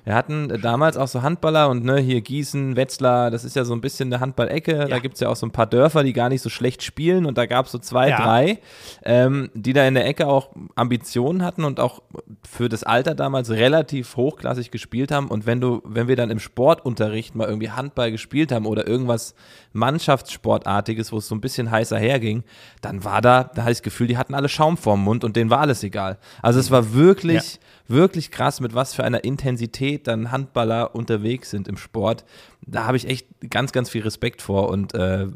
wir 0.05 0.15
hatten 0.15 0.61
damals 0.63 0.97
auch 0.97 1.09
so 1.09 1.23
Handballer 1.23 1.69
und 1.71 1.85
ne, 1.85 1.99
hier 1.99 2.21
Gießen, 2.21 2.77
Wetzlar, 2.77 3.31
das 3.31 3.43
ist 3.45 3.57
ja 3.57 3.65
so 3.65 3.75
ein 3.75 3.81
bisschen 3.81 4.13
eine 4.13 4.21
Handballecke. 4.21 4.87
Da 4.89 4.99
gibt 4.99 5.15
es 5.15 5.21
ja 5.21 5.29
auch 5.29 5.37
so 5.37 5.47
ein 5.47 5.51
paar 5.51 5.67
Dörfer, 5.67 6.05
die 6.05 6.13
gar 6.13 6.29
nicht 6.29 6.43
so 6.43 6.51
schlecht 6.51 6.83
spielen. 6.83 7.27
Und 7.27 7.39
da 7.39 7.47
gab 7.47 7.67
es 7.67 7.73
so 7.73 7.79
zwei, 7.79 8.11
Ja. 8.11 8.23
drei, 8.23 8.59
ähm, 9.05 9.51
die 9.55 9.73
da 9.73 9.87
in 9.87 9.95
der 9.95 10.07
Ecke 10.07 10.27
auch 10.27 10.51
Ambitionen 10.75 11.43
hatten 11.43 11.65
und 11.65 11.81
auch 11.81 12.03
für 12.49 12.69
das 12.69 12.85
Alter 12.85 13.15
damals 13.15 13.51
relativ 13.51 14.17
hochklassig 14.17 14.71
gespielt 14.71 15.11
haben. 15.11 15.29
Und 15.29 15.47
wenn 15.47 15.61
du, 15.61 15.81
wenn 15.85 16.07
wir 16.09 16.17
dann 16.17 16.31
im 16.31 16.39
Sportunterricht 16.39 17.35
mal 17.35 17.49
irgendwie 17.49 17.71
Handball 17.71 18.11
gespielt 18.11 18.53
haben 18.53 18.67
oder 18.67 18.87
irgendwas 18.87 19.35
Mannschaftssportartiges, 19.73 21.13
wo 21.13 21.19
es 21.19 21.29
so 21.29 21.35
ein 21.35 21.41
bisschen 21.41 21.71
heißer 21.71 21.99
herging, 21.99 22.45
dann 22.81 23.05
war 23.05 23.21
da, 23.21 23.45
da 23.45 23.63
hatte 23.63 23.73
ich 23.73 23.79
das 23.79 23.83
Gefühl, 23.83 24.07
die 24.07 24.19
hatten 24.19 24.35
alle 24.35 24.49
Schaum 24.49 24.77
vorm 24.77 25.03
Mund 25.03 25.25
und 25.25 25.37
denen 25.37 25.51
war 25.51 25.61
alles 25.61 25.83
egal. 25.83 26.19
Also 26.43 26.61
es 26.61 26.71
war 26.71 26.95
wirklich, 26.95 27.59
wirklich 27.87 28.31
krass, 28.31 28.61
mit 28.61 28.75
was 28.75 28.95
für 28.95 29.05
einer 29.05 29.25
Intensität 29.25 30.07
dann 30.07 30.31
Handballer 30.33 30.95
unterwegs 30.95 31.51
sind 31.51 31.69
im 31.69 31.77
Sport. 31.77 32.25
Da 32.67 32.85
habe 32.85 32.97
ich 32.97 33.07
echt 33.09 33.27
ganz, 33.51 33.73
ganz 33.73 33.91
viel 33.91 34.03
Respekt 34.03 34.41
vor 34.43 34.69
und 34.71 34.95
äh, 34.95 35.29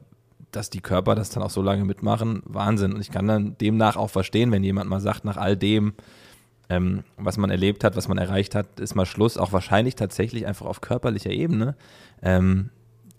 dass 0.51 0.71
die 0.71 0.81
Körper 0.81 1.15
das 1.15 1.29
dann 1.31 1.43
auch 1.43 1.51
so 1.51 1.61
lange 1.61 1.85
mitmachen, 1.85 2.43
Wahnsinn. 2.47 2.95
Und 2.95 3.01
ich 3.03 3.11
kann 3.11 3.27
dann 3.29 3.57
demnach 3.59 3.97
auch 3.97 4.09
verstehen, 4.11 4.51
wenn 4.51 4.65
jemand 4.65 4.89
mal 4.89 5.01
sagt, 5.01 5.25
nach 5.27 5.37
all 5.37 5.57
dem, 5.59 5.93
ähm, 6.71 7.05
was 7.19 7.37
man 7.37 7.51
erlebt 7.51 7.85
hat, 7.85 7.97
was 7.97 8.09
man 8.09 8.17
erreicht 8.17 8.55
hat, 8.55 8.81
ist 8.81 8.95
mal 8.95 9.05
Schluss. 9.07 9.37
Auch 9.37 9.53
wahrscheinlich 9.53 9.95
tatsächlich 9.95 10.47
einfach 10.47 10.65
auf 10.67 10.81
körperlicher 10.81 11.31
Ebene. 11.31 11.77
Ähm, 12.23 12.71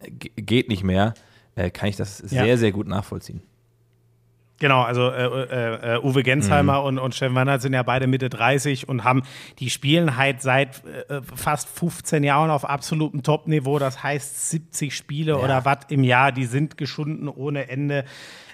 ge- 0.01 0.31
geht 0.37 0.69
nicht 0.69 0.83
mehr. 0.83 1.13
Äh, 1.55 1.69
kann 1.69 1.89
ich 1.89 1.95
das 1.97 2.19
Ja. 2.21 2.27
sehr, 2.45 2.57
sehr 2.57 2.71
gut 2.71 2.87
nachvollziehen. 2.87 3.41
Genau, 4.59 4.81
also 4.81 5.09
äh, 5.09 5.25
äh, 5.25 5.95
äh, 5.95 5.99
Uwe 6.03 6.19
Mhm. 6.19 6.23
Gensheimer 6.23 6.83
und, 6.83 6.99
und 6.99 7.15
Steffen 7.15 7.35
Wannert 7.35 7.61
sind 7.61 7.73
ja 7.73 7.83
beide 7.83 8.07
Mitte 8.07 8.29
30 8.29 8.89
und 8.89 9.03
haben, 9.03 9.23
die 9.59 9.69
spielen 9.69 10.17
halt 10.17 10.41
seit 10.41 10.83
äh, 10.85 11.21
fast 11.35 11.69
15 11.69 12.23
Jahren 12.23 12.51
auf 12.51 12.65
absolutem 12.65 13.23
Top-Niveau. 13.23 13.79
Das 13.79 14.03
heißt 14.03 14.49
70 14.51 14.95
Spiele 14.95 15.37
oder 15.37 15.65
was 15.65 15.79
im 15.89 16.03
Jahr, 16.03 16.31
die 16.31 16.45
sind 16.45 16.77
geschunden 16.77 17.27
ohne 17.29 17.69
Ende. 17.69 18.03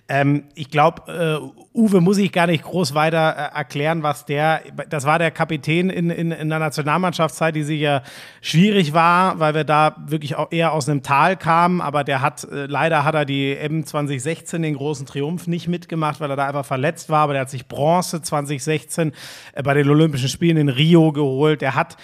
Ähm, 0.08 0.44
ich 0.54 0.70
glaube, 0.70 1.12
äh, 1.12 1.78
Uwe 1.78 2.00
muss 2.00 2.20
ich 2.20 2.32
gar 2.32 2.46
nicht 2.46 2.64
groß 2.64 2.94
weiter 2.94 3.36
äh, 3.36 3.58
erklären, 3.58 4.04
was 4.04 4.24
der, 4.26 4.62
das 4.88 5.06
war 5.06 5.18
der 5.18 5.32
Kapitän 5.32 5.90
in, 5.90 6.12
in, 6.12 6.32
in 6.32 6.50
der 6.50 6.60
Nationalmannschaftszeit, 6.60 7.56
die 7.56 7.64
sicher 7.64 8.04
schwierig 8.40 8.94
war, 8.94 9.40
weil 9.40 9.56
wir 9.56 9.64
da 9.64 9.96
wirklich 10.06 10.36
auch 10.36 10.52
eher 10.52 10.74
aus 10.74 10.88
einem 10.88 11.02
Tal 11.02 11.38
kamen, 11.38 11.82
aber 11.82 12.04
der 12.04 12.22
hat, 12.22 12.44
äh, 12.44 12.68
leider 12.68 13.04
hat 13.04 13.16
er 13.16 13.26
die 13.26 13.58
M 13.58 13.84
2016, 13.84 14.62
den 14.62 14.76
großen 14.76 15.08
Triumph, 15.08 15.48
nicht 15.48 15.68
mitgemacht, 15.68 16.20
weil 16.20 16.30
er 16.30 16.36
da 16.36 16.48
einfach 16.48 16.66
verletzt 16.66 17.10
war, 17.10 17.24
aber 17.24 17.34
der 17.34 17.42
hat 17.42 17.50
sich 17.50 17.68
Bronze 17.68 18.22
2016 18.22 19.12
äh, 19.54 19.64
bei 19.64 19.74
den 19.74 19.90
Olympischen 19.90 20.30
Spielen 20.30 20.58
in 20.58 20.70
Rio 20.70 21.14
geholt. 21.14 21.62
Der 21.62 21.74
hat 21.74 21.98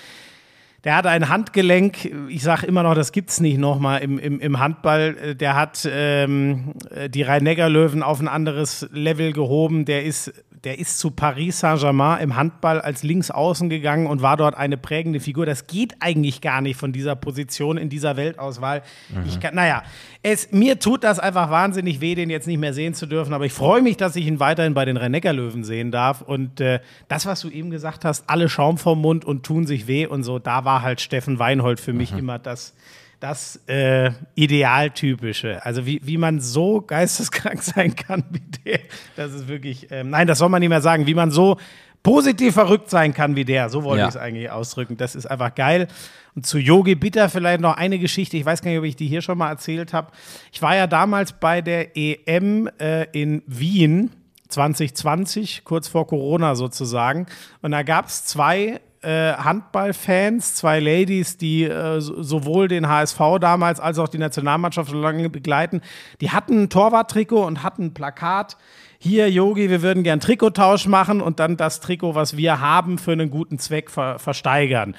der 0.84 0.96
hat 0.96 1.06
ein 1.06 1.30
Handgelenk, 1.30 2.12
ich 2.30 2.42
sage 2.42 2.66
immer 2.66 2.82
noch, 2.82 2.96
das 2.96 3.12
gibt's 3.12 3.40
nicht 3.40 3.60
nochmal 3.60 4.02
im, 4.02 4.18
im, 4.18 4.40
im 4.40 4.60
Handball. 4.60 5.16
Äh, 5.22 5.36
Der 5.36 5.56
hat 5.56 5.88
ähm, 5.92 6.74
äh, 6.90 7.10
die 7.10 7.22
Rhein-Neckar-Löwen 7.22 8.02
auf 8.02 8.20
ein 8.20 8.28
anderes 8.28 8.90
Level 8.92 9.32
gehoben. 9.32 9.86
Der 9.86 10.04
ist, 10.04 10.34
der 10.64 10.78
ist 10.78 11.00
zu 11.00 11.10
Paris 11.10 11.60
Saint-Germain 11.60 12.22
im 12.22 12.36
Handball 12.36 12.82
als 12.82 13.02
Linksaußen 13.02 13.68
gegangen 13.70 14.06
und 14.06 14.22
war 14.22 14.38
dort 14.38 14.56
eine 14.56 14.78
prägende 14.78 15.20
Figur. 15.20 15.48
Das 15.48 15.66
geht 15.66 15.96
eigentlich 16.00 16.40
gar 16.40 16.62
nicht 16.62 16.78
von 16.78 16.92
dieser 16.92 17.16
Position 17.16 17.78
in 17.78 17.90
dieser 17.90 18.16
Weltauswahl. 18.16 18.84
Ich 19.26 19.40
kann, 19.40 19.56
naja, 19.56 19.82
es, 20.22 20.52
mir 20.52 20.80
tut 20.80 21.04
das 21.04 21.18
einfach 21.18 21.50
wahnsinnig 21.50 22.00
weh, 22.00 22.14
den 22.14 22.30
jetzt 22.30 22.46
nicht 22.46 22.60
mehr 22.60 22.76
sehen 22.76 22.94
zu 22.94 23.08
dürfen. 23.08 23.34
Aber 23.34 23.46
ich 23.46 23.54
freue 23.54 23.82
mich, 23.82 23.98
dass 23.98 24.16
ich 24.16 24.28
ihn 24.28 24.40
weiterhin 24.40 24.76
bei 24.76 24.86
den 24.86 24.98
Rhein-Neckar-Löwen 24.98 25.64
sehen 25.64 25.90
darf. 25.90 26.22
Und 26.22 26.62
äh, 26.62 26.80
das, 27.08 27.26
was 27.26 27.42
du 27.42 27.50
eben 27.50 27.72
gesagt 27.72 28.06
hast, 28.06 28.30
alle 28.30 28.48
Schaum 28.48 28.78
vom 28.78 29.02
Mund 29.02 29.26
und 29.26 29.44
tun 29.44 29.66
sich 29.66 29.88
weh 29.88 30.06
und 30.06 30.24
so, 30.24 30.38
da 30.38 30.64
war 30.64 30.84
halt 30.84 31.02
Steffen 31.02 31.40
Weinhold 31.40 31.80
für 31.80 31.94
mich 31.94 32.12
immer 32.12 32.38
das, 32.38 32.76
das 33.22 33.58
äh, 33.68 34.12
Idealtypische. 34.36 35.64
Also 35.66 35.86
wie, 35.86 36.02
wie 36.04 36.18
man 36.18 36.40
so 36.42 36.82
geisteskrank 36.82 37.62
sein 37.64 37.96
kann 37.96 38.24
wie 38.32 38.42
der, 38.66 38.80
das 39.16 39.32
ist 39.34 39.48
wirklich, 39.48 39.88
ähm, 39.92 40.10
nein, 40.10 40.28
das 40.28 40.40
soll 40.40 40.50
man 40.50 40.60
nicht 40.60 40.70
mehr 40.70 40.82
sagen, 40.82 41.06
wie 41.08 41.14
man 41.14 41.32
so 41.32 41.58
positiv 42.04 42.56
verrückt 42.56 42.90
sein 42.90 43.14
kann 43.14 43.36
wie 43.36 43.46
der, 43.46 43.70
so 43.70 43.84
wollte 43.84 44.02
Ja. 44.02 44.08
ich 44.10 44.16
es 44.16 44.22
eigentlich 44.22 44.50
ausdrücken. 44.50 44.98
Das 44.98 45.14
ist 45.16 45.28
einfach 45.28 45.54
geil. 45.54 45.88
Und 46.36 46.46
zu 46.48 46.58
Yogi 46.58 46.96
Bitter 46.96 47.30
vielleicht 47.30 47.62
noch 47.62 47.78
eine 47.78 48.00
Geschichte, 48.00 48.38
ich 48.38 48.46
weiß 48.46 48.62
gar 48.64 48.72
nicht, 48.72 48.80
ob 48.80 48.86
ich 48.86 48.96
die 48.96 49.08
hier 49.08 49.22
schon 49.22 49.38
mal 49.38 49.50
erzählt 49.50 49.94
habe. 49.94 50.12
Ich 50.52 50.62
war 50.62 50.76
ja 50.76 50.88
damals 50.88 51.34
bei 51.34 51.62
der 51.62 51.96
EM 51.96 52.70
äh, 52.80 53.04
in 53.12 53.44
Wien 53.46 54.10
2020, 54.50 55.64
kurz 55.64 55.88
vor 55.88 56.08
Corona 56.08 56.56
sozusagen. 56.56 57.28
Und 57.62 57.72
da 57.72 57.84
gab 57.84 58.08
es 58.08 58.26
zwei 58.26 58.80
äh, 59.02 59.34
Handballfans, 59.34 60.56
zwei 60.56 60.80
Ladies, 60.80 61.38
die 61.38 61.64
äh, 61.64 62.00
so- 62.02 62.22
sowohl 62.22 62.68
den 62.68 62.88
HSV 62.88 63.20
damals 63.40 63.80
als 63.80 63.98
auch 64.00 64.08
die 64.08 64.18
Nationalmannschaft 64.18 64.92
so 64.92 65.00
lange 65.00 65.30
begleiten. 65.30 65.82
Die 66.22 66.32
hatten 66.32 66.64
ein 66.64 66.70
Torwarttrikot 66.70 67.44
und 67.46 67.64
hatten 67.64 67.86
ein 67.86 67.94
Plakat. 67.94 68.58
Hier, 69.00 69.30
Yogi, 69.32 69.70
wir 69.70 69.82
würden 69.82 70.04
gern 70.04 70.20
Trikottausch 70.20 70.86
machen 70.86 71.22
und 71.22 71.40
dann 71.40 71.58
das 71.58 71.80
Trikot, 71.80 72.14
was 72.14 72.38
wir 72.38 72.60
haben, 72.62 72.98
für 73.00 73.12
einen 73.14 73.32
guten 73.32 73.58
Zweck 73.58 73.90
ver 73.90 74.20
versteigern. 74.20 74.96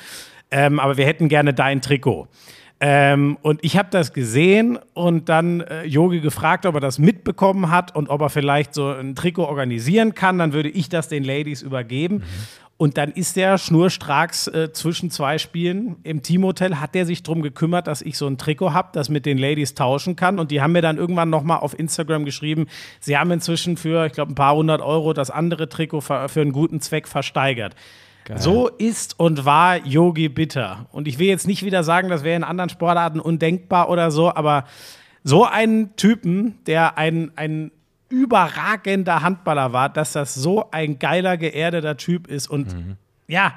Ähm, 0.50 0.80
aber 0.80 0.96
wir 0.96 1.07
hätten 1.07 1.28
gerne 1.28 1.55
dein 1.55 1.80
Trikot. 1.80 2.26
Ähm, 2.84 3.38
und 3.42 3.61
ich 3.62 3.76
habe 3.78 3.90
das 3.92 4.12
gesehen 4.12 4.76
und 4.92 5.28
dann 5.28 5.61
äh, 5.61 5.84
Yogi 5.84 6.18
gefragt, 6.20 6.66
ob 6.66 6.74
er 6.74 6.80
das 6.80 6.98
mitbekommen 6.98 7.70
hat 7.70 7.94
und 7.94 8.09
ob 8.11 8.20
er 8.22 8.28
vielleicht 8.28 8.74
so 8.74 8.88
ein 8.90 9.14
Trikot 9.14 9.44
organisieren 9.44 10.14
kann. 10.14 10.38
Dann 10.38 10.53
würde 10.53 10.68
ich 10.68 10.88
das 10.88 11.07
den 11.07 11.22
Ladies 11.22 11.62
übergeben. 11.62 12.24
Und 12.82 12.98
dann 12.98 13.12
ist 13.12 13.36
der 13.36 13.58
schnurstracks 13.58 14.48
äh, 14.48 14.72
zwischen 14.72 15.12
zwei 15.12 15.38
Spielen 15.38 15.98
im 16.02 16.20
Teamhotel, 16.20 16.80
hat 16.80 16.96
der 16.96 17.06
sich 17.06 17.22
darum 17.22 17.40
gekümmert, 17.40 17.86
dass 17.86 18.02
ich 18.02 18.18
so 18.18 18.26
ein 18.26 18.38
Trikot 18.38 18.72
habe, 18.72 18.88
das 18.92 19.08
mit 19.08 19.24
den 19.24 19.38
Ladies 19.38 19.74
tauschen 19.74 20.16
kann. 20.16 20.40
Und 20.40 20.50
die 20.50 20.60
haben 20.60 20.72
mir 20.72 20.82
dann 20.82 20.96
irgendwann 20.96 21.30
nochmal 21.30 21.60
auf 21.60 21.78
Instagram 21.78 22.24
geschrieben, 22.24 22.66
sie 22.98 23.16
haben 23.16 23.30
inzwischen 23.30 23.76
für, 23.76 24.06
ich 24.06 24.14
glaube, 24.14 24.32
ein 24.32 24.34
paar 24.34 24.56
hundert 24.56 24.80
Euro 24.80 25.12
das 25.12 25.30
andere 25.30 25.68
Trikot 25.68 26.00
für 26.00 26.28
einen 26.34 26.50
guten 26.50 26.80
Zweck 26.80 27.06
versteigert. 27.06 27.76
So 28.34 28.66
ist 28.66 29.16
und 29.16 29.44
war 29.44 29.76
Yogi 29.86 30.28
Bitter. 30.28 30.86
Und 30.90 31.06
ich 31.06 31.20
will 31.20 31.28
jetzt 31.28 31.46
nicht 31.46 31.64
wieder 31.64 31.84
sagen, 31.84 32.08
das 32.08 32.24
wäre 32.24 32.34
in 32.34 32.42
anderen 32.42 32.68
Sportarten 32.68 33.20
undenkbar 33.20 33.90
oder 33.90 34.10
so, 34.10 34.34
aber 34.34 34.64
so 35.22 35.44
einen 35.44 35.94
Typen, 35.94 36.58
der 36.66 36.98
ein, 36.98 37.30
ein 37.36 37.70
überragender 38.12 39.22
Handballer 39.22 39.72
war, 39.72 39.88
dass 39.88 40.12
das 40.12 40.34
so 40.34 40.70
ein 40.70 40.98
geiler, 40.98 41.36
geerdeter 41.36 41.96
Typ 41.96 42.26
ist 42.26 42.48
und 42.48 42.96
ja, 43.26 43.54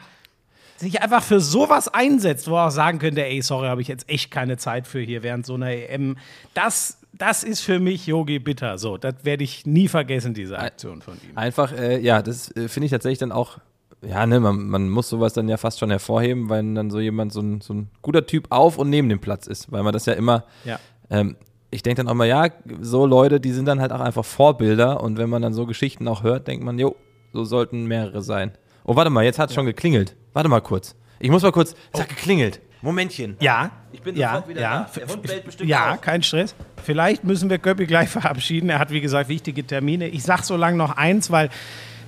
sich 0.78 1.01
einfach 1.01 1.24
für 1.24 1.39
sowas 1.39 1.88
einsetzt, 1.93 2.49
wo 2.49 2.56
er 2.56 2.68
auch 2.68 2.72
sagen 2.72 2.99
könnte, 2.99 3.26
ey, 3.26 3.41
sorry, 3.41 3.68
habe 3.68 3.82
ich 3.82 3.88
jetzt 3.88 4.10
echt 4.10 4.32
keine 4.32 4.58
Zeit 4.58 4.88
für 4.88 4.99
hier 4.99 5.24
während 5.24 5.45
so 5.45 5.53
einer 5.56 5.70
EM. 5.72 6.18
Das, 6.53 6.99
das 7.14 7.43
ist 7.43 7.62
für 7.62 7.80
mich 7.80 8.08
Yogi 8.08 8.39
Bitter. 8.39 8.78
So, 8.78 8.97
das 8.97 9.16
werde 9.24 9.43
ich 9.45 9.66
nie 9.66 9.88
vergessen, 9.88 10.34
diese 10.34 10.60
Aktion 10.60 11.01
von 11.01 11.14
ihm. 11.16 11.38
Einfach, 11.38 11.72
äh, 11.72 11.99
ja, 11.99 12.22
das 12.22 12.51
äh, 12.56 12.68
finde 12.68 12.86
ich 12.86 12.91
tatsächlich 12.91 13.20
dann 13.20 13.32
auch, 13.32 13.58
ja, 14.01 14.26
ne, 14.26 14.39
man, 14.41 14.68
man 14.68 14.89
muss 14.89 15.08
sowas 15.10 15.32
dann 15.34 15.47
ja 15.47 15.56
fast 15.58 15.80
schon 15.80 15.89
hervorheben, 15.89 16.49
weil 16.49 16.74
dann 16.74 16.89
so 16.91 16.99
jemand, 16.99 17.32
so 17.32 17.39
ein, 17.41 17.62
so 17.62 17.74
ein 17.74 17.89
guter 18.01 18.26
Typ 18.26 18.47
auf 18.51 18.78
und 18.78 18.89
neben 18.89 19.08
dem 19.08 19.20
Platz 19.20 19.47
ist, 19.47 19.72
weil 19.72 19.82
man 19.84 19.93
das 19.93 20.06
ja 20.06 20.14
immer, 20.14 20.43
Ja. 20.66 20.78
ähm, 21.10 21.38
ich 21.72 21.84
denke 21.84 22.03
dann 22.03 22.07
auch 22.07 22.13
mal, 22.16 22.28
ja, 22.28 22.47
so 22.80 23.05
Leute, 23.05 23.39
die 23.39 23.51
sind 23.51 23.66
dann 23.66 23.82
halt 23.82 23.91
auch 23.91 23.99
einfach 23.99 24.24
Vorbilder 24.26 25.01
und 25.01 25.18
wenn 25.18 25.30
man 25.30 25.41
dann 25.41 25.53
so 25.53 25.66
Geschichten 25.66 26.07
auch 26.07 26.24
hört, 26.24 26.47
denkt 26.47 26.63
man, 26.63 26.80
jo, 26.80 26.95
so 27.34 27.43
sollten 27.43 27.86
mehrere 27.86 28.22
sein. 28.22 28.51
Oh, 28.86 28.95
warte 28.95 29.09
mal, 29.09 29.24
jetzt 29.24 29.39
hat 29.39 29.49
es 29.49 29.55
schon 29.55 29.66
geklingelt. 29.66 30.16
Warte 30.34 30.47
mal 30.47 30.61
kurz. 30.61 30.95
Ich 31.20 31.30
muss 31.30 31.43
mal 31.43 31.51
kurz, 31.51 31.76
es 31.91 31.99
hat 31.99 32.09
geklingelt. 32.09 32.61
Momentchen. 32.82 33.36
Ja. 33.39 33.72
Ich 33.91 34.01
bin 34.01 34.16
ja, 34.16 34.34
sofort 34.34 34.49
wieder 34.49 34.61
ja. 34.61 34.89
da. 34.93 34.99
Der 34.99 35.07
Hund 35.07 35.24
bellt 35.24 35.45
bestimmt 35.45 35.70
Ja, 35.70 35.95
auch. 35.95 36.01
kein 36.01 36.22
Stress. 36.22 36.53
Vielleicht 36.84 37.24
müssen 37.24 37.49
wir 37.49 37.57
Göppi 37.57 37.88
gleich 37.88 38.09
verabschieden. 38.20 38.70
Er 38.70 38.78
hat, 38.80 38.91
wie 38.91 39.01
gesagt, 39.01 39.28
wichtige 39.28 39.66
Termine. 39.66 40.07
Ich 40.07 40.24
sag 40.24 40.43
so 40.43 40.55
lange 40.55 40.78
noch 40.78 40.95
eins, 40.95 41.32
weil 41.32 41.49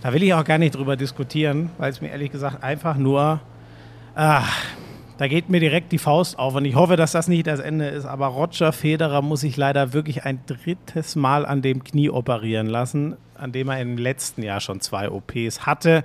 da 0.03 0.13
will 0.13 0.21
ich 0.21 0.33
auch 0.35 0.43
gar 0.43 0.59
nicht 0.59 0.75
drüber 0.75 0.95
diskutieren, 0.95 1.71
weil 1.79 1.89
es 1.89 1.99
mir 1.99 2.09
ehrlich 2.09 2.31
gesagt 2.31 2.63
einfach 2.63 2.95
nur. 2.95 3.39
Ah, 4.13 4.43
da 5.17 5.27
geht 5.27 5.49
mir 5.49 5.59
direkt 5.59 5.91
die 5.91 5.97
Faust 5.97 6.37
auf 6.37 6.55
und 6.55 6.65
ich 6.65 6.75
hoffe, 6.75 6.95
dass 6.95 7.11
das 7.11 7.27
nicht 7.27 7.47
das 7.47 7.59
Ende 7.59 7.87
ist. 7.87 8.05
Aber 8.05 8.27
Roger 8.27 8.71
Federer 8.71 9.21
muss 9.21 9.41
sich 9.41 9.57
leider 9.57 9.93
wirklich 9.93 10.25
ein 10.25 10.39
drittes 10.45 11.15
Mal 11.15 11.45
an 11.45 11.61
dem 11.61 11.83
Knie 11.83 12.09
operieren 12.09 12.67
lassen, 12.67 13.15
an 13.35 13.51
dem 13.51 13.69
er 13.69 13.81
im 13.81 13.97
letzten 13.97 14.43
Jahr 14.43 14.59
schon 14.59 14.79
zwei 14.79 15.09
OPs 15.09 15.65
hatte. 15.65 16.03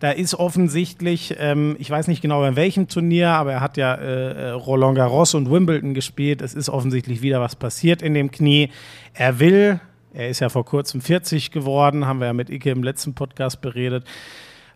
Da 0.00 0.10
ist 0.10 0.34
offensichtlich, 0.34 1.36
ähm, 1.38 1.76
ich 1.78 1.88
weiß 1.88 2.08
nicht 2.08 2.20
genau 2.20 2.40
bei 2.40 2.56
welchem 2.56 2.88
Turnier, 2.88 3.30
aber 3.30 3.52
er 3.52 3.60
hat 3.60 3.76
ja 3.76 3.94
äh, 3.94 4.48
äh, 4.48 4.50
Roland 4.50 4.96
Garros 4.96 5.34
und 5.34 5.50
Wimbledon 5.50 5.94
gespielt. 5.94 6.42
Es 6.42 6.54
ist 6.54 6.68
offensichtlich 6.68 7.22
wieder 7.22 7.40
was 7.40 7.56
passiert 7.56 8.02
in 8.02 8.12
dem 8.12 8.30
Knie. 8.30 8.70
Er 9.14 9.38
will, 9.38 9.80
er 10.12 10.28
ist 10.28 10.40
ja 10.40 10.48
vor 10.48 10.64
kurzem 10.64 11.00
40 11.00 11.52
geworden, 11.52 12.04
haben 12.04 12.18
wir 12.18 12.26
ja 12.26 12.32
mit 12.32 12.50
Ike 12.50 12.70
im 12.70 12.82
letzten 12.82 13.14
Podcast 13.14 13.60
beredet. 13.60 14.04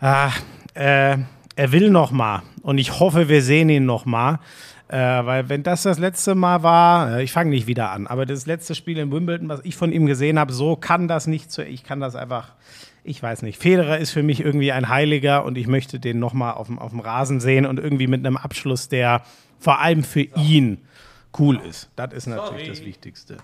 Ah, 0.00 0.30
äh, 0.74 1.18
er 1.56 1.72
will 1.72 1.90
noch 1.90 2.10
mal 2.10 2.42
und 2.62 2.78
ich 2.78 3.00
hoffe, 3.00 3.28
wir 3.28 3.42
sehen 3.42 3.68
ihn 3.68 3.86
noch 3.86 4.04
mal. 4.04 4.38
Äh, 4.88 4.98
weil 4.98 5.48
wenn 5.48 5.64
das 5.64 5.82
das 5.82 5.98
letzte 5.98 6.36
Mal 6.36 6.62
war, 6.62 7.16
äh, 7.16 7.24
ich 7.24 7.32
fange 7.32 7.50
nicht 7.50 7.66
wieder 7.66 7.90
an, 7.90 8.06
aber 8.06 8.24
das 8.24 8.46
letzte 8.46 8.76
Spiel 8.76 8.98
in 8.98 9.10
Wimbledon, 9.10 9.48
was 9.48 9.60
ich 9.64 9.74
von 9.74 9.90
ihm 9.90 10.06
gesehen 10.06 10.38
habe, 10.38 10.52
so 10.52 10.76
kann 10.76 11.08
das 11.08 11.26
nicht 11.26 11.50
zu, 11.50 11.64
ich 11.64 11.82
kann 11.82 11.98
das 11.98 12.14
einfach, 12.14 12.52
ich 13.02 13.20
weiß 13.20 13.42
nicht. 13.42 13.60
Federer 13.60 13.98
ist 13.98 14.12
für 14.12 14.22
mich 14.22 14.38
irgendwie 14.38 14.70
ein 14.70 14.88
Heiliger 14.88 15.44
und 15.44 15.58
ich 15.58 15.66
möchte 15.66 15.98
den 15.98 16.20
nochmal 16.20 16.54
auf 16.54 16.68
dem, 16.68 16.78
auf 16.78 16.92
dem 16.92 17.00
Rasen 17.00 17.40
sehen 17.40 17.66
und 17.66 17.80
irgendwie 17.80 18.06
mit 18.06 18.24
einem 18.24 18.36
Abschluss, 18.36 18.88
der 18.88 19.22
vor 19.58 19.80
allem 19.80 20.04
für 20.04 20.22
ihn 20.36 20.78
cool 21.36 21.60
ist. 21.68 21.90
Das 21.96 22.12
ist 22.12 22.26
natürlich 22.26 22.68
das 22.68 22.84
Wichtigste. 22.84 23.38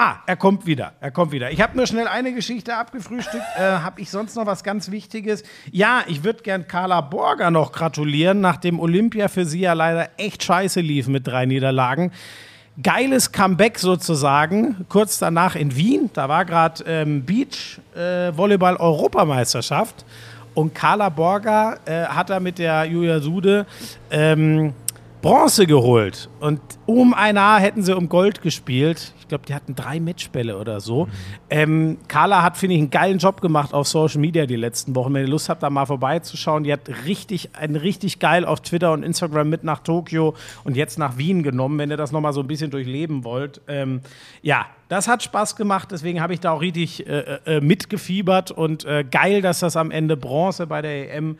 Ah, 0.00 0.18
er 0.26 0.36
kommt 0.36 0.64
wieder. 0.64 0.92
Er 1.00 1.10
kommt 1.10 1.32
wieder. 1.32 1.50
Ich 1.50 1.60
habe 1.60 1.76
nur 1.76 1.84
schnell 1.88 2.06
eine 2.06 2.32
Geschichte 2.32 2.76
abgefrühstückt. 2.76 3.42
Äh, 3.56 3.62
habe 3.62 4.00
ich 4.00 4.10
sonst 4.10 4.36
noch 4.36 4.46
was 4.46 4.62
ganz 4.62 4.92
Wichtiges? 4.92 5.42
Ja, 5.72 6.04
ich 6.06 6.22
würde 6.22 6.44
gern 6.44 6.68
Carla 6.68 7.00
Borger 7.00 7.50
noch 7.50 7.72
gratulieren, 7.72 8.40
nachdem 8.40 8.78
Olympia 8.78 9.26
für 9.26 9.44
sie 9.44 9.58
ja 9.58 9.72
leider 9.72 10.10
echt 10.16 10.44
scheiße 10.44 10.80
lief 10.80 11.08
mit 11.08 11.26
drei 11.26 11.46
Niederlagen. 11.46 12.12
Geiles 12.80 13.32
Comeback 13.32 13.80
sozusagen. 13.80 14.86
Kurz 14.88 15.18
danach 15.18 15.56
in 15.56 15.74
Wien. 15.74 16.10
Da 16.14 16.28
war 16.28 16.44
gerade 16.44 16.84
ähm, 16.86 17.24
Beach 17.24 17.80
äh. 17.96 18.30
Und 20.54 20.74
Carla 20.76 21.08
Borger 21.08 21.78
äh, 21.86 22.04
hat 22.04 22.30
da 22.30 22.38
mit 22.38 22.58
der 22.58 22.84
Julia 22.84 23.18
Sude 23.18 23.66
ähm, 24.12 24.74
Bronze 25.20 25.66
geholt. 25.66 26.28
Und 26.38 26.60
um 26.86 27.12
ein 27.12 27.36
A 27.38 27.58
hätten 27.58 27.82
sie 27.82 27.96
um 27.96 28.08
Gold 28.08 28.40
gespielt. 28.40 29.12
Ich 29.18 29.26
glaube, 29.26 29.44
die 29.46 29.54
hatten 29.54 29.74
drei 29.74 29.98
Matchbälle 29.98 30.56
oder 30.56 30.80
so. 30.80 31.08
Ähm, 31.50 31.98
Carla 32.06 32.42
hat, 32.42 32.56
finde 32.56 32.76
ich, 32.76 32.80
einen 32.80 32.90
geilen 32.90 33.18
Job 33.18 33.40
gemacht 33.40 33.74
auf 33.74 33.88
Social 33.88 34.20
Media 34.20 34.46
die 34.46 34.56
letzten 34.56 34.94
Wochen. 34.94 35.12
Wenn 35.12 35.24
ihr 35.24 35.28
Lust 35.28 35.48
habt, 35.48 35.62
da 35.62 35.70
mal 35.70 35.86
vorbeizuschauen, 35.86 36.62
die 36.62 36.72
hat 36.72 36.88
richtig, 37.04 37.56
einen 37.56 37.76
richtig 37.76 38.20
geil 38.20 38.44
auf 38.44 38.60
Twitter 38.60 38.92
und 38.92 39.02
Instagram 39.02 39.48
mit 39.50 39.64
nach 39.64 39.80
Tokio 39.80 40.34
und 40.62 40.76
jetzt 40.76 40.98
nach 40.98 41.18
Wien 41.18 41.42
genommen, 41.42 41.78
wenn 41.78 41.90
ihr 41.90 41.96
das 41.96 42.12
nochmal 42.12 42.32
so 42.32 42.40
ein 42.40 42.46
bisschen 42.46 42.70
durchleben 42.70 43.24
wollt. 43.24 43.60
Ähm, 43.66 44.00
ja, 44.40 44.66
das 44.88 45.08
hat 45.08 45.22
Spaß 45.22 45.56
gemacht, 45.56 45.88
deswegen 45.90 46.20
habe 46.20 46.32
ich 46.32 46.40
da 46.40 46.52
auch 46.52 46.62
richtig 46.62 47.06
äh, 47.06 47.38
äh, 47.44 47.60
mitgefiebert 47.60 48.52
und 48.52 48.84
äh, 48.84 49.04
geil, 49.04 49.42
dass 49.42 49.58
das 49.58 49.76
am 49.76 49.90
Ende 49.90 50.16
Bronze 50.16 50.66
bei 50.66 50.80
der 50.80 51.14
EM 51.14 51.36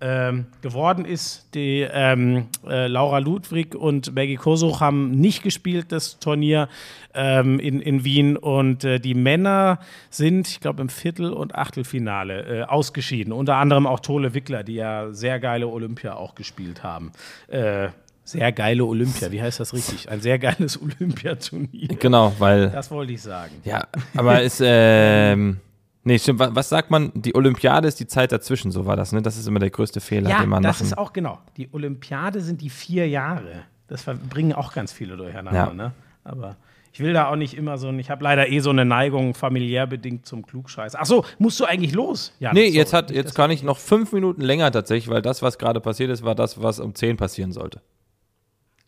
ähm, 0.00 0.46
geworden 0.62 1.04
ist. 1.04 1.48
Die 1.54 1.86
ähm, 1.90 2.46
äh, 2.66 2.86
Laura 2.86 3.18
Ludwig 3.18 3.74
und 3.74 4.14
Maggie 4.14 4.36
Kosuch 4.36 4.80
haben 4.80 5.10
nicht 5.10 5.42
gespielt, 5.42 5.92
das 5.92 6.18
Turnier 6.18 6.68
ähm, 7.14 7.60
in, 7.60 7.80
in 7.80 8.04
Wien. 8.04 8.36
Und 8.36 8.84
äh, 8.84 8.98
die 8.98 9.14
Männer 9.14 9.78
sind, 10.08 10.48
ich 10.48 10.60
glaube, 10.60 10.82
im 10.82 10.88
Viertel- 10.88 11.32
und 11.32 11.54
Achtelfinale 11.54 12.60
äh, 12.60 12.62
ausgeschieden. 12.64 13.32
Unter 13.32 13.56
anderem 13.56 13.86
auch 13.86 14.00
Tole 14.00 14.34
Wickler, 14.34 14.62
die 14.62 14.74
ja 14.74 15.12
sehr 15.12 15.38
geile 15.40 15.68
Olympia 15.68 16.14
auch 16.14 16.34
gespielt 16.34 16.82
haben. 16.82 17.12
Äh, 17.48 17.88
sehr 18.24 18.52
geile 18.52 18.84
Olympia, 18.84 19.32
wie 19.32 19.42
heißt 19.42 19.58
das 19.58 19.74
richtig? 19.74 20.08
Ein 20.08 20.20
sehr 20.20 20.38
geiles 20.38 20.80
Olympiaturnier. 21.00 21.88
Genau, 21.98 22.32
weil. 22.38 22.70
Das 22.70 22.90
wollte 22.90 23.12
ich 23.12 23.22
sagen. 23.22 23.54
Ja, 23.64 23.88
aber 24.14 24.42
ist, 24.42 24.60
nee, 26.04 26.18
stimmt, 26.18 26.40
was, 26.40 26.68
sagt 26.68 26.90
man? 26.90 27.10
Die 27.14 27.34
Olympiade 27.34 27.88
ist 27.88 28.00
die 28.00 28.06
Zeit 28.06 28.32
dazwischen, 28.32 28.70
so 28.70 28.86
war 28.86 28.96
das, 28.96 29.12
ne? 29.12 29.22
Das 29.22 29.36
ist 29.36 29.46
immer 29.46 29.58
der 29.60 29.70
größte 29.70 30.00
Fehler, 30.00 30.30
Ja, 30.30 30.40
den 30.40 30.48
man 30.48 30.62
das 30.62 30.78
machen 30.80 30.86
ist 30.86 30.98
auch 30.98 31.12
genau. 31.12 31.38
Die 31.56 31.68
Olympiade 31.72 32.40
sind 32.40 32.60
die 32.60 32.70
vier 32.70 33.08
Jahre. 33.08 33.64
Das 33.88 34.04
bringen 34.28 34.52
auch 34.52 34.72
ganz 34.72 34.92
viele 34.92 35.16
durcheinander. 35.16 35.52
Ja. 35.68 35.72
Ne? 35.74 35.92
Aber 36.22 36.56
ich 36.92 37.00
will 37.00 37.12
da 37.12 37.28
auch 37.28 37.36
nicht 37.36 37.54
immer 37.54 37.76
so. 37.78 37.88
ein- 37.88 37.98
Ich 37.98 38.10
habe 38.10 38.22
leider 38.22 38.48
eh 38.48 38.60
so 38.60 38.70
eine 38.70 38.84
Neigung, 38.84 39.34
familiär 39.34 39.86
bedingt 39.86 40.26
zum 40.26 40.44
Klugscheiß. 40.46 40.94
Ach 40.96 41.06
so, 41.06 41.24
musst 41.38 41.58
du 41.60 41.64
eigentlich 41.64 41.92
los? 41.92 42.32
Ja, 42.40 42.52
Nee, 42.52 42.66
sorry. 42.66 42.76
jetzt 42.76 42.92
hat, 42.92 43.10
jetzt 43.10 43.34
kann 43.34 43.50
ich 43.50 43.62
noch 43.62 43.78
fünf 43.78 44.12
Minuten 44.12 44.42
länger 44.42 44.70
tatsächlich, 44.70 45.08
weil 45.10 45.22
das, 45.22 45.42
was 45.42 45.58
gerade 45.58 45.80
passiert 45.80 46.10
ist, 46.10 46.22
war 46.24 46.34
das, 46.34 46.60
was 46.62 46.78
um 46.80 46.94
zehn 46.94 47.16
passieren 47.16 47.52
sollte. 47.52 47.80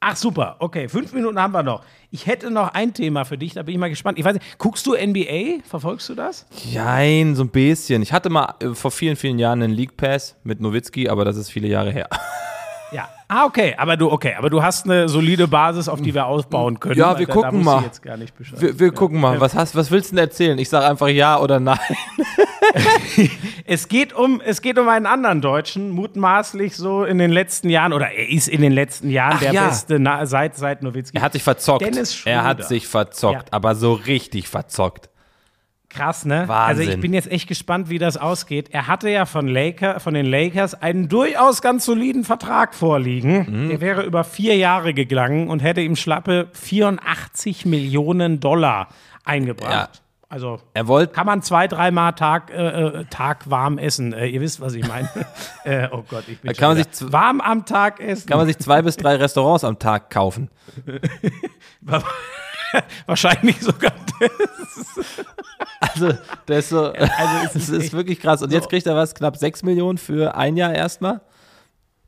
Ach 0.04 0.16
super, 0.16 0.56
okay, 0.58 0.88
fünf 0.88 1.12
Minuten 1.12 1.38
haben 1.40 1.54
wir 1.54 1.62
noch. 1.62 1.84
Ich 2.10 2.26
hätte 2.26 2.50
noch 2.50 2.74
ein 2.74 2.92
Thema 2.92 3.24
für 3.24 3.38
dich, 3.38 3.54
da 3.54 3.62
bin 3.62 3.72
ich 3.74 3.78
mal 3.78 3.88
gespannt. 3.88 4.18
Ich 4.18 4.24
weiß 4.24 4.34
nicht, 4.34 4.58
guckst 4.58 4.84
du 4.84 4.96
NBA? 4.96 5.62
Verfolgst 5.64 6.08
du 6.08 6.16
das? 6.16 6.44
Jein, 6.72 7.36
so 7.36 7.44
ein 7.44 7.50
bisschen. 7.50 8.02
Ich 8.02 8.12
hatte 8.12 8.28
mal 8.28 8.56
äh, 8.58 8.74
vor 8.74 8.90
vielen, 8.90 9.14
vielen 9.14 9.38
Jahren 9.38 9.62
einen 9.62 9.72
League 9.72 9.96
Pass 9.96 10.34
mit 10.42 10.60
Nowitzki, 10.60 11.08
aber 11.08 11.24
das 11.24 11.36
ist 11.36 11.50
viele 11.50 11.68
Jahre 11.68 11.92
her. 11.92 12.08
Ja. 13.32 13.42
Ah, 13.42 13.46
okay, 13.46 13.74
aber 13.78 13.96
du, 13.96 14.10
okay, 14.10 14.34
aber 14.36 14.50
du 14.50 14.62
hast 14.62 14.84
eine 14.84 15.09
solide 15.09 15.48
Basis, 15.48 15.88
auf 15.88 16.00
die 16.02 16.12
wir 16.14 16.26
aufbauen 16.26 16.78
können. 16.80 16.98
Ja, 16.98 17.18
wir 17.18 17.26
da, 17.26 17.32
gucken 17.32 17.50
da 17.50 17.56
wusste 17.56 17.64
mal. 17.64 17.82
Jetzt 17.84 18.02
gar 18.02 18.16
nicht 18.16 18.36
Bescheid. 18.36 18.60
Wir, 18.60 18.78
wir 18.78 18.92
gucken 18.92 19.20
mal, 19.20 19.40
was, 19.40 19.54
hast, 19.54 19.74
was 19.74 19.90
willst 19.90 20.12
du 20.12 20.16
denn 20.16 20.24
erzählen? 20.24 20.59
Ich 20.59 20.68
sage 20.68 20.86
einfach 20.86 21.09
ja 21.09 21.38
oder 21.40 21.60
nein. 21.60 21.78
Es 23.64 23.88
geht 23.88 24.12
um, 24.12 24.40
es 24.44 24.62
geht 24.62 24.78
um 24.78 24.88
einen 24.88 25.06
anderen 25.06 25.40
Deutschen, 25.40 25.90
mutmaßlich 25.90 26.76
so 26.76 27.04
in 27.04 27.18
den 27.18 27.30
letzten 27.30 27.70
Jahren, 27.70 27.92
oder 27.92 28.10
er 28.10 28.28
ist 28.28 28.48
in 28.48 28.60
den 28.60 28.72
letzten 28.72 29.10
Jahren 29.10 29.34
Ach 29.36 29.40
der 29.40 29.52
ja. 29.52 29.66
beste 29.66 29.98
na, 29.98 30.26
seit, 30.26 30.56
seit 30.56 30.82
Nowitzki. 30.82 31.16
Er 31.16 31.22
hat 31.22 31.32
sich 31.32 31.42
verzockt. 31.42 31.82
Dennis 31.82 32.14
Schröder. 32.14 32.36
er 32.36 32.44
hat 32.44 32.64
sich 32.64 32.86
verzockt, 32.86 33.48
Ja. 33.48 33.52
aber 33.52 33.74
so 33.74 33.92
richtig 33.94 34.48
verzockt. 34.48 35.10
Krass, 35.94 36.24
ne? 36.24 36.48
Wahnsinn. 36.48 36.81
Also 36.81 36.93
ich 36.94 37.01
bin 37.01 37.12
jetzt 37.12 37.31
echt 37.31 37.47
gespannt, 37.48 37.90
wie 37.90 37.98
das 37.98 38.16
ausgeht. 38.16 38.69
Er 38.70 38.86
hatte 38.86 39.10
ja 39.10 39.27
von, 39.27 39.47
Laker, 39.47 40.01
von 40.01 40.14
den 40.14 40.24
Lakers 40.24 40.74
einen 40.74 41.09
durchaus 41.10 41.60
ganz 41.60 41.85
soliden 41.85 42.24
Vertrag 42.24 42.74
vorliegen. 42.74 43.64
Mhm. 43.64 43.69
Der 43.69 43.81
wäre 43.82 44.02
über 44.02 44.24
vier 44.24 44.56
Jahre 44.56 44.94
gegangen 44.94 45.48
und 45.48 45.62
hätte 45.62 45.82
ihm 45.82 45.94
schlappe 45.97 46.48
84 46.52 47.66
Millionen 47.66 48.40
Dollar 48.40 48.89
eingebracht. 49.24 49.70
Ja. 49.73 49.89
Also 50.31 50.60
Er 50.73 50.86
wollte 50.89 51.12
kann 51.12 51.27
man 51.27 51.43
zwei, 51.43 51.69
dreimal 51.69 52.14
Tag, 52.14 52.51
äh, 52.51 53.01
äh, 53.01 53.05
Tag 53.10 53.51
warm 53.51 53.77
essen. 53.77 54.14
Äh, 54.14 54.28
ihr 54.28 54.40
wisst, 54.40 54.62
was 54.62 54.73
ich 54.73 54.89
meine. 54.89 55.10
äh, 55.64 55.89
oh 55.93 56.05
Gott, 56.09 56.24
ich 56.27 56.40
bin 56.40 56.55
kann 56.55 56.70
man 56.70 56.78
wieder- 56.78 56.89
sich 56.90 57.12
warm 57.12 57.43
am 57.43 57.66
Tag 57.66 58.01
essen. 58.01 58.28
kann 58.31 58.39
man 58.39 58.47
sich 58.47 58.56
zwei 58.56 58.81
bis 58.81 58.97
drei 58.97 59.16
Restaurants 59.16 59.62
am 59.62 59.78
Tag 59.78 60.09
kaufen. 60.09 60.48
Wahrscheinlich 63.07 63.61
sogar. 63.61 63.93
Also, 65.81 66.12
das 66.47 66.59
ist 66.59 66.69
so, 66.69 66.85
also 66.93 67.47
ist 67.55 67.69
ist 67.69 67.73
echt 67.73 67.93
wirklich 67.93 68.20
krass. 68.20 68.43
Und 68.43 68.53
jetzt 68.53 68.69
kriegt 68.69 68.86
er 68.86 68.97
was, 68.97 69.15
knapp 69.15 69.36
6 69.36 69.62
Millionen 69.65 69.99
für 69.99 70.35
ein 70.36 70.57
Jahr 70.57 70.74
erstmal. 70.74 71.20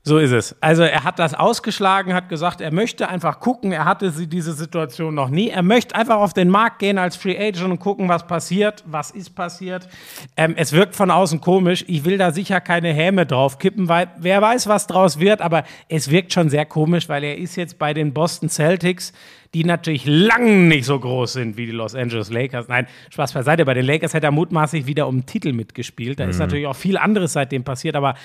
So 0.06 0.18
ist 0.18 0.32
es. 0.32 0.54
Also 0.60 0.82
er 0.82 1.02
hat 1.02 1.18
das 1.18 1.32
ausgeschlagen, 1.32 2.12
hat 2.12 2.28
gesagt, 2.28 2.60
er 2.60 2.70
möchte 2.74 3.08
einfach 3.08 3.40
gucken. 3.40 3.72
Er 3.72 3.86
hatte 3.86 4.10
sie 4.10 4.26
diese 4.26 4.52
Situation 4.52 5.14
noch 5.14 5.30
nie. 5.30 5.48
Er 5.48 5.62
möchte 5.62 5.94
einfach 5.94 6.16
auf 6.16 6.34
den 6.34 6.50
Markt 6.50 6.80
gehen 6.80 6.98
als 6.98 7.16
Free 7.16 7.38
Agent 7.38 7.70
und 7.70 7.78
gucken, 7.80 8.06
was 8.10 8.26
passiert, 8.26 8.84
was 8.86 9.10
ist 9.10 9.34
passiert. 9.34 9.88
Ähm, 10.36 10.56
es 10.58 10.72
wirkt 10.72 10.94
von 10.94 11.10
außen 11.10 11.40
komisch. 11.40 11.86
Ich 11.88 12.04
will 12.04 12.18
da 12.18 12.32
sicher 12.32 12.60
keine 12.60 12.92
Häme 12.92 13.24
drauf 13.24 13.58
kippen, 13.58 13.88
weil 13.88 14.08
wer 14.18 14.42
weiß, 14.42 14.66
was 14.66 14.86
draus 14.86 15.20
wird. 15.20 15.40
Aber 15.40 15.64
es 15.88 16.10
wirkt 16.10 16.34
schon 16.34 16.50
sehr 16.50 16.66
komisch, 16.66 17.08
weil 17.08 17.24
er 17.24 17.38
ist 17.38 17.56
jetzt 17.56 17.78
bei 17.78 17.94
den 17.94 18.12
Boston 18.12 18.50
Celtics, 18.50 19.14
die 19.54 19.64
natürlich 19.64 20.04
lang 20.04 20.68
nicht 20.68 20.84
so 20.84 21.00
groß 21.00 21.32
sind 21.32 21.56
wie 21.56 21.64
die 21.64 21.72
Los 21.72 21.94
Angeles 21.94 22.28
Lakers. 22.28 22.68
Nein, 22.68 22.88
Spaß 23.08 23.32
beiseite. 23.32 23.64
Bei 23.64 23.72
den 23.72 23.86
Lakers 23.86 24.12
hätte 24.12 24.26
er 24.26 24.32
mutmaßlich 24.32 24.84
wieder 24.84 25.08
um 25.08 25.20
den 25.20 25.26
Titel 25.26 25.54
mitgespielt. 25.54 26.20
Da 26.20 26.24
ist 26.24 26.38
natürlich 26.38 26.66
auch 26.66 26.76
viel 26.76 26.98
anderes 26.98 27.32
seitdem 27.32 27.64
passiert, 27.64 27.96
aber 27.96 28.16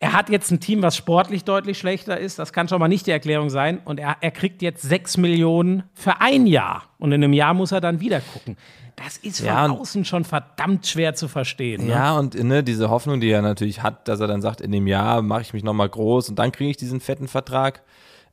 er 0.00 0.12
hat 0.12 0.30
jetzt 0.30 0.50
ein 0.52 0.60
Team, 0.60 0.82
was 0.82 0.96
sportlich 0.96 1.44
deutlich 1.44 1.78
schlechter 1.78 2.18
ist. 2.18 2.38
Das 2.38 2.52
kann 2.52 2.68
schon 2.68 2.78
mal 2.78 2.88
nicht 2.88 3.06
die 3.06 3.10
Erklärung 3.10 3.50
sein. 3.50 3.80
Und 3.84 3.98
er, 3.98 4.16
er 4.20 4.30
kriegt 4.30 4.62
jetzt 4.62 4.82
6 4.82 5.16
Millionen 5.16 5.82
für 5.92 6.20
ein 6.20 6.46
Jahr. 6.46 6.84
Und 6.98 7.10
in 7.12 7.22
einem 7.24 7.32
Jahr 7.32 7.52
muss 7.52 7.72
er 7.72 7.80
dann 7.80 8.00
wieder 8.00 8.20
gucken. 8.20 8.56
Das 8.94 9.16
ist 9.16 9.38
von 9.38 9.46
Ja, 9.46 9.68
außen 9.68 10.04
schon 10.04 10.24
verdammt 10.24 10.86
schwer 10.86 11.14
zu 11.14 11.28
verstehen. 11.28 11.86
Ne? 11.86 11.92
Ja, 11.92 12.16
und 12.16 12.34
ne, 12.34 12.62
diese 12.62 12.90
Hoffnung, 12.90 13.20
die 13.20 13.30
er 13.30 13.42
natürlich 13.42 13.82
hat, 13.82 14.08
dass 14.08 14.20
er 14.20 14.26
dann 14.26 14.42
sagt, 14.42 14.60
in 14.60 14.72
dem 14.72 14.86
Jahr 14.86 15.22
mache 15.22 15.42
ich 15.42 15.52
mich 15.52 15.62
nochmal 15.62 15.88
groß 15.88 16.28
und 16.28 16.38
dann 16.38 16.52
kriege 16.52 16.70
ich 16.70 16.76
diesen 16.76 17.00
fetten 17.00 17.28
Vertrag. 17.28 17.82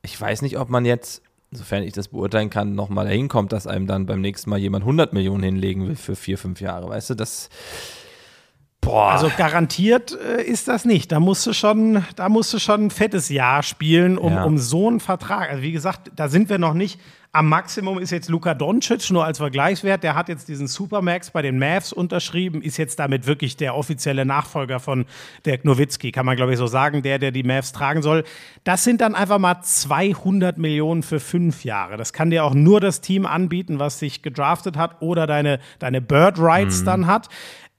Ich 0.01 0.19
weiß 0.19 0.41
nicht, 0.41 0.57
ob 0.57 0.69
man 0.69 0.85
jetzt, 0.85 1.21
sofern 1.51 1.83
ich 1.83 1.93
das 1.93 2.07
beurteilen 2.07 2.49
kann, 2.49 2.73
nochmal 2.73 3.05
dahin 3.05 3.27
kommt, 3.27 3.51
dass 3.53 3.67
einem 3.67 3.85
dann 3.85 4.05
beim 4.07 4.21
nächsten 4.21 4.49
Mal 4.49 4.57
jemand 4.59 4.83
100 4.83 5.13
Millionen 5.13 5.43
hinlegen 5.43 5.87
will 5.87 5.95
für 5.95 6.15
vier, 6.15 6.37
fünf 6.37 6.61
Jahre. 6.61 6.89
Weißt 6.89 7.11
du, 7.11 7.15
das. 7.15 7.49
Boah. 8.85 9.11
Also 9.11 9.31
garantiert 9.35 10.15
äh, 10.19 10.43
ist 10.43 10.67
das 10.67 10.85
nicht. 10.85 11.11
Da 11.11 11.19
musst 11.19 11.45
du 11.47 11.53
schon, 11.53 12.05
da 12.15 12.29
musst 12.29 12.53
du 12.53 12.59
schon 12.59 12.85
ein 12.85 12.91
fettes 12.91 13.29
Jahr 13.29 13.63
spielen, 13.63 14.17
um, 14.17 14.31
Ja. 14.31 14.43
um 14.43 14.57
so 14.57 14.87
einen 14.87 14.99
Vertrag. 14.99 15.49
Also 15.49 15.63
wie 15.63 15.71
gesagt, 15.71 16.11
da 16.15 16.27
sind 16.29 16.49
wir 16.49 16.59
noch 16.59 16.73
nicht. 16.75 16.99
Am 17.31 17.49
Maximum 17.49 17.99
ist 17.99 18.11
jetzt 18.11 18.29
Luka 18.29 18.53
Doncic 18.53 19.11
nur 19.11 19.25
als 19.25 19.39
Vergleichswert. 19.39 20.03
Der 20.03 20.15
hat 20.15 20.29
jetzt 20.29 20.47
diesen 20.47 20.67
Supermax 20.67 21.31
bei 21.31 21.41
den 21.41 21.59
Mavs 21.59 21.91
unterschrieben, 21.91 22.61
ist 22.61 22.77
jetzt 22.77 22.97
damit 22.97 23.27
wirklich 23.27 23.57
der 23.57 23.75
offizielle 23.75 24.23
Nachfolger 24.23 24.79
von 24.79 25.05
Dirk 25.45 25.65
Nowitzki, 25.65 26.13
kann 26.13 26.25
man 26.25 26.37
glaube 26.37 26.53
ich 26.53 26.57
so 26.57 26.67
sagen, 26.67 27.01
der, 27.01 27.19
der 27.19 27.31
die 27.31 27.43
Mavs 27.43 27.73
tragen 27.73 28.01
soll. 28.01 28.23
Das 28.63 28.85
sind 28.85 29.01
dann 29.01 29.15
einfach 29.15 29.37
mal 29.39 29.59
200 29.61 30.57
Millionen 30.57 31.03
für 31.03 31.19
fünf 31.19 31.65
Jahre. 31.65 31.97
Das 31.97 32.13
kann 32.13 32.29
dir 32.29 32.45
auch 32.45 32.53
nur 32.53 32.79
das 32.79 33.01
Team 33.01 33.25
anbieten, 33.25 33.79
was 33.79 33.99
sich 33.99 34.21
gedraftet 34.21 34.77
hat 34.77 35.01
oder 35.01 35.27
deine, 35.27 35.59
deine 35.79 35.99
Bird 36.01 36.39
Rights 36.39 36.85
dann 36.85 37.05
hat. 37.05 37.27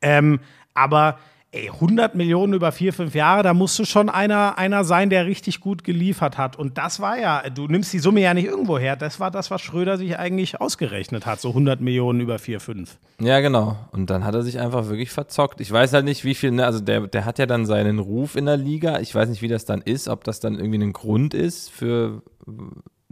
Ähm, 0.02 0.40
aber 0.76 1.18
ey, 1.52 1.70
100 1.70 2.14
Millionen 2.14 2.52
über 2.52 2.72
vier, 2.72 2.92
fünf 2.92 3.14
Jahre, 3.14 3.42
da 3.42 3.54
musst 3.54 3.78
du 3.78 3.84
schon 3.84 4.08
einer, 4.08 4.58
einer 4.58 4.84
sein, 4.84 5.10
der 5.10 5.26
richtig 5.26 5.60
gut 5.60 5.84
geliefert 5.84 6.38
hat. 6.38 6.56
Und 6.56 6.76
das 6.78 7.00
war 7.00 7.18
ja, 7.18 7.48
du 7.50 7.66
nimmst 7.66 7.92
die 7.92 7.98
Summe 7.98 8.20
ja 8.20 8.34
nicht 8.34 8.46
irgendwo 8.46 8.78
her. 8.78 8.96
Das 8.96 9.20
war 9.20 9.30
das, 9.30 9.50
was 9.50 9.62
Schröder 9.62 9.96
sich 9.96 10.18
eigentlich 10.18 10.60
ausgerechnet 10.60 11.24
hat, 11.24 11.40
so 11.40 11.48
100 11.48 11.80
Millionen 11.80 12.20
über 12.20 12.38
vier, 12.38 12.60
fünf. 12.60 12.98
Ja, 13.20 13.40
genau. 13.40 13.76
Und 13.92 14.10
dann 14.10 14.24
hat 14.24 14.34
er 14.34 14.42
sich 14.42 14.58
einfach 14.60 14.88
wirklich 14.88 15.10
verzockt. 15.10 15.60
Ich 15.60 15.70
weiß 15.70 15.92
halt 15.92 16.04
nicht, 16.04 16.24
wie 16.24 16.34
viel, 16.34 16.50
ne, 16.50 16.66
also 16.66 16.80
der, 16.80 17.06
der 17.06 17.24
hat 17.24 17.38
ja 17.38 17.46
dann 17.46 17.64
seinen 17.66 17.98
Ruf 17.98 18.36
in 18.36 18.46
der 18.46 18.56
Liga. 18.56 19.00
Ich 19.00 19.14
weiß 19.14 19.28
nicht, 19.28 19.42
wie 19.42 19.48
das 19.48 19.64
dann 19.64 19.80
ist, 19.80 20.08
ob 20.08 20.24
das 20.24 20.40
dann 20.40 20.56
irgendwie 20.56 20.82
ein 20.82 20.92
Grund 20.92 21.32
ist 21.32 21.70
für 21.70 22.22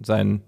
sein 0.03 0.43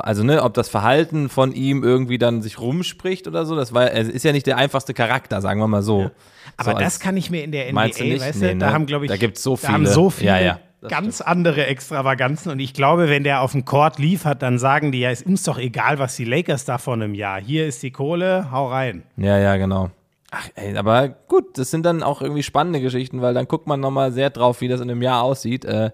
also 0.00 0.22
ne, 0.24 0.42
ob 0.42 0.54
das 0.54 0.68
Verhalten 0.68 1.28
von 1.28 1.52
ihm 1.52 1.82
irgendwie 1.84 2.18
dann 2.18 2.42
sich 2.42 2.58
rumspricht 2.60 3.26
oder 3.28 3.44
so, 3.46 3.56
das 3.56 3.72
war, 3.74 3.90
er 3.90 4.02
ist 4.02 4.24
ja 4.24 4.32
nicht 4.32 4.46
der 4.46 4.56
einfachste 4.56 4.94
Charakter, 4.94 5.40
sagen 5.40 5.60
wir 5.60 5.68
mal 5.68 5.82
so. 5.82 6.10
Aber 6.56 6.72
so 6.72 6.78
das 6.78 7.00
kann 7.00 7.16
ich 7.16 7.30
mir 7.30 7.44
in 7.44 7.52
der 7.52 7.70
NBA, 7.72 7.88
du 7.88 8.04
nicht? 8.04 8.20
weißt 8.20 8.40
Nee, 8.40 8.48
du, 8.48 8.54
ne? 8.54 8.58
da 8.60 8.72
haben, 8.72 8.86
glaube 8.86 9.04
ich, 9.04 9.10
Da 9.10 9.16
gibt's 9.16 9.42
so 9.42 9.56
Da 9.60 9.68
haben 9.68 9.82
viele. 9.82 9.90
so 9.94 10.10
viele 10.10 10.30
Ja, 10.30 10.38
ja, 10.40 10.60
das 10.80 10.90
ganz 10.90 11.20
andere 11.20 11.66
Extravaganzen. 11.66 12.50
Und 12.52 12.60
ich 12.60 12.72
glaube, 12.74 13.08
wenn 13.08 13.24
der 13.24 13.42
auf 13.42 13.52
dem 13.52 13.64
Court 13.64 13.98
liefert, 13.98 14.42
dann 14.42 14.58
sagen 14.58 14.92
die, 14.92 15.00
ja, 15.00 15.10
ist 15.10 15.26
uns 15.26 15.42
doch 15.42 15.58
egal, 15.58 15.98
was 15.98 16.16
die 16.16 16.24
Lakers 16.24 16.64
da 16.64 16.78
vor 16.78 16.94
einem 16.94 17.14
Jahr. 17.14 17.40
Hier 17.40 17.66
ist 17.66 17.82
die 17.82 17.90
Kohle, 17.90 18.50
hau 18.50 18.68
rein. 18.68 19.02
Ja, 19.16 19.38
ja, 19.38 19.56
genau. 19.56 19.90
Ach, 20.30 20.48
ey, 20.54 20.76
aber 20.76 21.08
gut, 21.08 21.58
das 21.58 21.70
sind 21.70 21.84
dann 21.86 22.02
auch 22.02 22.20
irgendwie 22.22 22.42
spannende 22.42 22.80
Geschichten, 22.80 23.22
weil 23.22 23.32
dann 23.34 23.46
guckt 23.48 23.66
man 23.66 23.80
nochmal 23.80 24.12
sehr 24.12 24.30
drauf, 24.30 24.60
wie 24.60 24.68
das 24.68 24.80
in 24.80 24.90
einem 24.90 25.02
Jahr 25.02 25.22
aussieht. 25.22 25.64
Äh, 25.64 25.90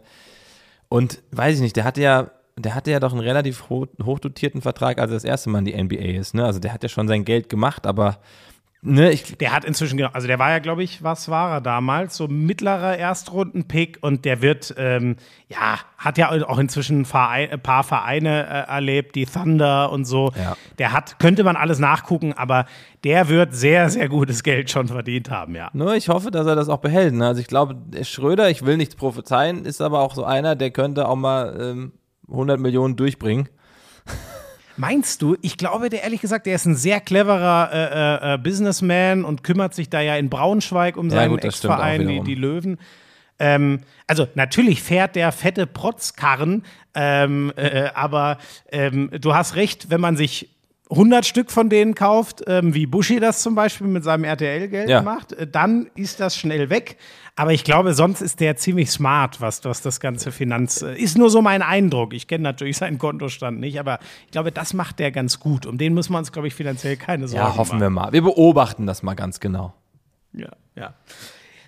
und 0.88 1.22
weiß 1.32 1.56
ich 1.56 1.60
nicht, 1.60 1.76
der 1.76 1.84
hatte 1.84 2.00
ja, 2.02 2.30
der 2.56 2.74
hatte 2.74 2.90
ja 2.90 3.00
doch 3.00 3.12
einen 3.12 3.20
relativ 3.20 3.68
hoch, 3.68 3.86
hochdotierten 4.02 4.60
Vertrag, 4.62 4.98
als 4.98 5.10
er 5.10 5.14
das 5.16 5.24
erste 5.24 5.50
Mal 5.50 5.60
in 5.60 5.64
die 5.64 5.82
NBA 5.82 6.18
ist. 6.18 6.34
Ne? 6.34 6.44
Also 6.44 6.60
der 6.60 6.72
hat 6.72 6.82
ja 6.82 6.88
schon 6.88 7.08
sein 7.08 7.24
Geld 7.24 7.48
gemacht, 7.48 7.86
aber 7.86 8.18
ne, 8.82 9.10
ich, 9.12 9.38
Der 9.38 9.52
hat 9.52 9.64
inzwischen, 9.64 9.96
genau- 9.96 10.10
also 10.12 10.26
der 10.26 10.38
war 10.38 10.50
ja, 10.50 10.58
glaube 10.58 10.82
ich, 10.82 11.02
was 11.02 11.28
war 11.28 11.52
er 11.52 11.60
damals? 11.60 12.16
So 12.16 12.28
mittlerer 12.28 12.98
Erstrunden-Pick 12.98 13.98
und 14.02 14.24
der 14.24 14.42
wird, 14.42 14.74
ähm, 14.76 15.16
ja, 15.48 15.78
hat 15.96 16.18
ja 16.18 16.30
auch 16.30 16.58
inzwischen 16.58 17.02
ein, 17.02 17.04
Verein, 17.04 17.50
ein 17.50 17.62
paar 17.62 17.84
Vereine 17.84 18.44
äh, 18.44 18.70
erlebt, 18.70 19.14
die 19.14 19.24
Thunder 19.24 19.90
und 19.90 20.04
so. 20.04 20.32
Ja. 20.36 20.56
Der 20.78 20.92
hat, 20.92 21.18
könnte 21.20 21.44
man 21.44 21.56
alles 21.56 21.78
nachgucken, 21.78 22.32
aber 22.34 22.66
der 23.04 23.28
wird 23.28 23.54
sehr, 23.54 23.88
sehr 23.88 24.08
gutes 24.08 24.42
Geld 24.42 24.70
schon 24.70 24.88
verdient 24.88 25.30
haben, 25.30 25.54
ja. 25.54 25.70
nur 25.72 25.94
ich 25.94 26.08
hoffe, 26.08 26.30
dass 26.30 26.46
er 26.46 26.56
das 26.56 26.68
auch 26.68 26.78
behält. 26.78 27.14
Ne? 27.14 27.26
Also 27.28 27.40
ich 27.40 27.46
glaube, 27.46 27.76
der 27.76 28.04
Schröder, 28.04 28.50
ich 28.50 28.66
will 28.66 28.76
nichts 28.76 28.96
prophezeien, 28.96 29.64
ist 29.64 29.80
aber 29.80 30.00
auch 30.00 30.14
so 30.14 30.24
einer, 30.24 30.54
der 30.56 30.70
könnte 30.70 31.08
auch 31.08 31.16
mal 31.16 31.56
ähm, 31.60 31.92
100 32.32 32.58
Millionen 32.58 32.96
durchbringen. 32.96 33.48
Meinst 34.76 35.20
du? 35.22 35.36
Ich 35.42 35.58
glaube, 35.58 35.90
der 35.90 36.02
ehrlich 36.02 36.20
gesagt, 36.20 36.46
der 36.46 36.54
ist 36.54 36.64
ein 36.64 36.74
sehr 36.74 37.00
cleverer 37.00 37.70
äh, 37.72 38.30
äh, 38.30 38.34
äh, 38.34 38.38
Businessman 38.38 39.24
und 39.24 39.44
kümmert 39.44 39.74
sich 39.74 39.90
da 39.90 40.00
ja 40.00 40.16
in 40.16 40.30
Braunschweig 40.30 40.96
um 40.96 41.08
Ja, 41.08 41.16
seinen 41.16 41.38
auch 41.38 41.44
Ex-Verein, 41.44 42.08
die, 42.08 42.20
die 42.20 42.34
Löwen. 42.34 42.78
Ähm, 43.38 43.80
also 44.06 44.28
natürlich 44.34 44.82
fährt 44.82 45.14
der 45.16 45.30
fette 45.32 45.66
Protzkarren, 45.66 46.64
ähm, 46.94 47.52
äh, 47.56 47.90
aber 47.94 48.38
ähm, 48.70 49.10
du 49.20 49.34
hast 49.34 49.56
recht, 49.56 49.90
wenn 49.90 50.00
man 50.00 50.16
sich 50.16 50.48
100 50.90 51.24
Stück 51.24 51.50
von 51.50 51.70
denen 51.70 51.94
kauft, 51.94 52.42
ähm, 52.46 52.74
wie 52.74 52.84
Buschi 52.86 53.18
das 53.18 53.42
zum 53.42 53.54
Beispiel 53.54 53.86
mit 53.86 54.04
seinem 54.04 54.24
RTL-Geld 54.24 54.90
Ja. 54.90 55.00
macht, 55.00 55.32
äh, 55.32 55.46
dann 55.46 55.88
ist 55.94 56.20
das 56.20 56.36
schnell 56.36 56.68
weg. 56.68 56.98
Aber 57.34 57.52
ich 57.54 57.64
glaube, 57.64 57.94
sonst 57.94 58.20
ist 58.20 58.40
der 58.40 58.56
ziemlich 58.56 58.90
smart, 58.90 59.40
was, 59.40 59.64
was 59.64 59.80
das 59.80 60.00
ganze 60.00 60.30
Finanz. 60.32 60.82
Äh, 60.82 60.96
ist 60.96 61.16
nur 61.16 61.30
so 61.30 61.40
mein 61.40 61.62
Eindruck. 61.62 62.12
Ich 62.12 62.28
kenne 62.28 62.42
natürlich 62.42 62.76
seinen 62.76 62.98
Kontostand 62.98 63.58
nicht, 63.58 63.80
aber 63.80 64.00
ich 64.26 64.32
glaube, 64.32 64.52
das 64.52 64.74
macht 64.74 64.98
der 64.98 65.10
ganz 65.12 65.40
gut. 65.40 65.64
Um 65.64 65.78
den 65.78 65.94
müssen 65.94 66.12
wir 66.12 66.18
uns, 66.18 66.30
glaube 66.30 66.48
ich, 66.48 66.54
finanziell 66.54 66.96
keine 66.98 67.26
Sorgen 67.26 67.42
Ja, 67.42 67.56
hoffen 67.56 67.78
machen. 67.78 67.80
wir 67.80 67.90
mal. 67.90 68.12
Wir 68.12 68.22
beobachten 68.22 68.86
das 68.86 69.02
mal 69.02 69.14
ganz 69.14 69.40
genau. 69.40 69.72
Ja, 70.34 70.50
ja. 70.76 70.92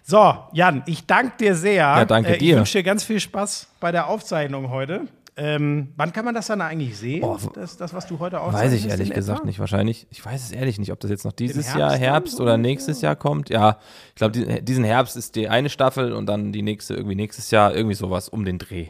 So, 0.03 0.37
Jan, 0.53 0.83
ich 0.85 1.07
danke 1.07 1.39
dir 1.39 1.55
sehr. 1.55 1.77
Ja, 1.77 2.05
danke 2.05 2.33
Äh, 2.33 2.35
Ich 2.35 2.39
dir. 2.41 2.57
wünsche 2.59 2.77
dir 2.79 2.85
ganz 2.85 3.05
viel 3.05 3.21
Spaß 3.21 3.69
bei 3.81 3.91
der 3.91 4.09
Aufzeichnung 4.09 4.69
heute. 4.69 5.07
Ähm, 5.37 5.93
wann 5.97 6.13
kann 6.13 6.25
man 6.25 6.35
das 6.35 6.47
dann 6.47 6.61
eigentlich 6.61 6.97
sehen? 6.97 7.23
W- 7.23 7.49
das, 7.55 7.77
das, 7.77 7.93
was 7.93 8.07
du 8.07 8.21
heute 8.21 8.41
aufzeichnest? 8.41 8.75
Weiß 8.75 8.85
ich 8.85 8.89
ehrlich 8.91 9.13
gesagt 9.13 9.39
etwa? 9.41 9.47
nicht. 9.47 9.59
Wahrscheinlich, 9.59 10.07
ich 10.11 10.25
weiß 10.25 10.45
es 10.45 10.53
ehrlich 10.53 10.79
nicht, 10.79 10.93
ob 10.93 11.01
das 11.01 11.11
jetzt 11.11 11.25
noch 11.25 11.33
dieses 11.33 11.67
Herbst 11.67 11.77
Jahr 11.79 11.97
Herbst 11.97 12.41
oder 12.41 12.57
nächstes 12.57 13.01
Jahr 13.01 13.17
kommt. 13.17 13.51
Ja, 13.51 13.79
ich 14.11 14.15
glaube, 14.15 14.33
die, 14.33 14.63
diesen 14.65 14.85
Herbst 14.85 15.17
ist 15.17 15.35
die 15.35 15.49
eine 15.49 15.71
Staffel 15.71 16.13
und 16.13 16.27
dann 16.27 16.53
die 16.53 16.63
nächste 16.63 16.95
irgendwie 16.95 17.17
nächstes 17.17 17.51
Jahr, 17.51 17.75
irgendwie 17.75 17.97
sowas 17.97 18.29
um 18.29 18.45
den 18.45 18.59
Dreh. 18.59 18.89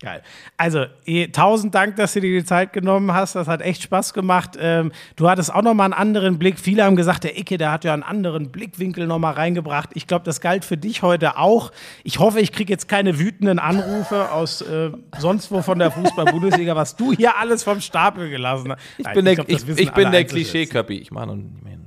Geil. 0.00 0.22
Also, 0.56 0.86
eh, 1.06 1.26
tausend 1.26 1.74
Dank, 1.74 1.96
dass 1.96 2.12
du 2.12 2.20
dir 2.20 2.38
die 2.38 2.44
Zeit 2.44 2.72
genommen 2.72 3.12
hast. 3.12 3.34
Das 3.34 3.48
hat 3.48 3.62
echt 3.62 3.82
Spaß 3.82 4.14
gemacht. 4.14 4.56
Ähm, 4.60 4.92
du 5.16 5.28
hattest 5.28 5.52
auch 5.52 5.62
noch 5.62 5.74
mal 5.74 5.86
einen 5.86 5.92
anderen 5.92 6.38
Blick. 6.38 6.60
Viele 6.60 6.84
haben 6.84 6.94
gesagt, 6.94 7.24
der 7.24 7.36
Icke, 7.36 7.58
der 7.58 7.72
hat 7.72 7.82
ja 7.82 7.94
einen 7.94 8.04
anderen 8.04 8.52
Blickwinkel 8.52 9.08
noch 9.08 9.18
mal 9.18 9.32
reingebracht. 9.32 9.90
Ich 9.94 10.06
glaube, 10.06 10.24
das 10.24 10.40
galt 10.40 10.64
für 10.64 10.76
dich 10.76 11.02
heute 11.02 11.36
auch. 11.36 11.72
Ich 12.04 12.20
hoffe, 12.20 12.38
ich 12.38 12.52
kriege 12.52 12.72
jetzt 12.72 12.88
keine 12.88 13.18
wütenden 13.18 13.58
Anrufe 13.58 14.30
aus 14.30 14.60
äh, 14.62 14.92
sonst 15.18 15.50
wo 15.50 15.62
von 15.62 15.80
der 15.80 15.90
Fußball-Bundesliga, 15.90 16.76
was 16.76 16.94
du 16.94 17.12
hier 17.12 17.36
alles 17.36 17.64
vom 17.64 17.80
Stapel 17.80 18.30
gelassen 18.30 18.70
hast. 18.70 18.80
Ich 18.98 19.04
Nein, 19.04 19.14
bin 19.14 19.24
der, 19.24 19.34
glaub, 19.34 19.48
ich, 19.48 19.68
ich 19.68 19.90
bin 19.90 20.12
der. 20.12 20.24
Klischee-Köppi. 20.24 20.98
Ich 20.98 21.10
mache 21.10 21.26
noch 21.26 21.34
nicht 21.34 21.64
mehr. 21.64 21.78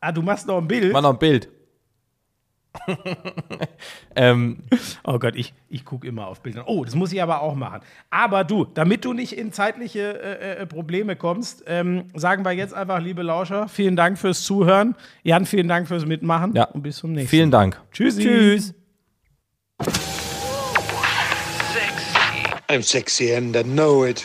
Ah, 0.00 0.12
du 0.12 0.22
machst 0.22 0.46
noch 0.46 0.58
ein 0.58 0.66
Bild? 0.66 0.84
Ich 0.84 0.92
mach 0.92 1.02
noch 1.02 1.12
ein 1.12 1.18
Bild. 1.18 1.48
ähm, 4.16 4.58
Oh 5.04 5.18
Gott, 5.18 5.34
ich, 5.36 5.52
ich 5.68 5.84
gucke 5.84 6.06
immer 6.06 6.26
auf 6.26 6.40
Bilder. 6.40 6.64
Oh, 6.66 6.84
das 6.84 6.94
muss 6.94 7.12
ich 7.12 7.22
aber 7.22 7.42
auch 7.42 7.54
machen. 7.54 7.80
Aber 8.10 8.44
du, 8.44 8.64
damit 8.64 9.04
du 9.04 9.12
nicht 9.12 9.32
in 9.36 9.52
zeitliche 9.52 10.20
äh, 10.20 10.62
äh, 10.62 10.66
Probleme 10.66 11.16
kommst, 11.16 11.64
ähm, 11.66 12.04
sagen 12.14 12.44
wir 12.44 12.52
jetzt 12.52 12.74
einfach, 12.74 13.00
liebe 13.00 13.22
Lauscher, 13.22 13.68
vielen 13.68 13.96
Dank 13.96 14.18
fürs 14.18 14.42
Zuhören. 14.42 14.94
Jan, 15.22 15.46
vielen 15.46 15.68
Dank 15.68 15.88
fürs 15.88 16.06
Mitmachen. 16.06 16.54
ja. 16.54 16.64
Und 16.64 16.82
bis 16.82 16.98
zum 16.98 17.12
nächsten 17.12 17.30
Vielen 17.30 17.50
Dank. 17.50 17.80
Tschüssi. 17.92 18.22
Tschüss. 18.22 18.74
I'm 22.68 22.82
sexy 22.82 23.34
and 23.34 23.56
I 23.56 23.64
know 23.64 24.04
it. 24.04 24.24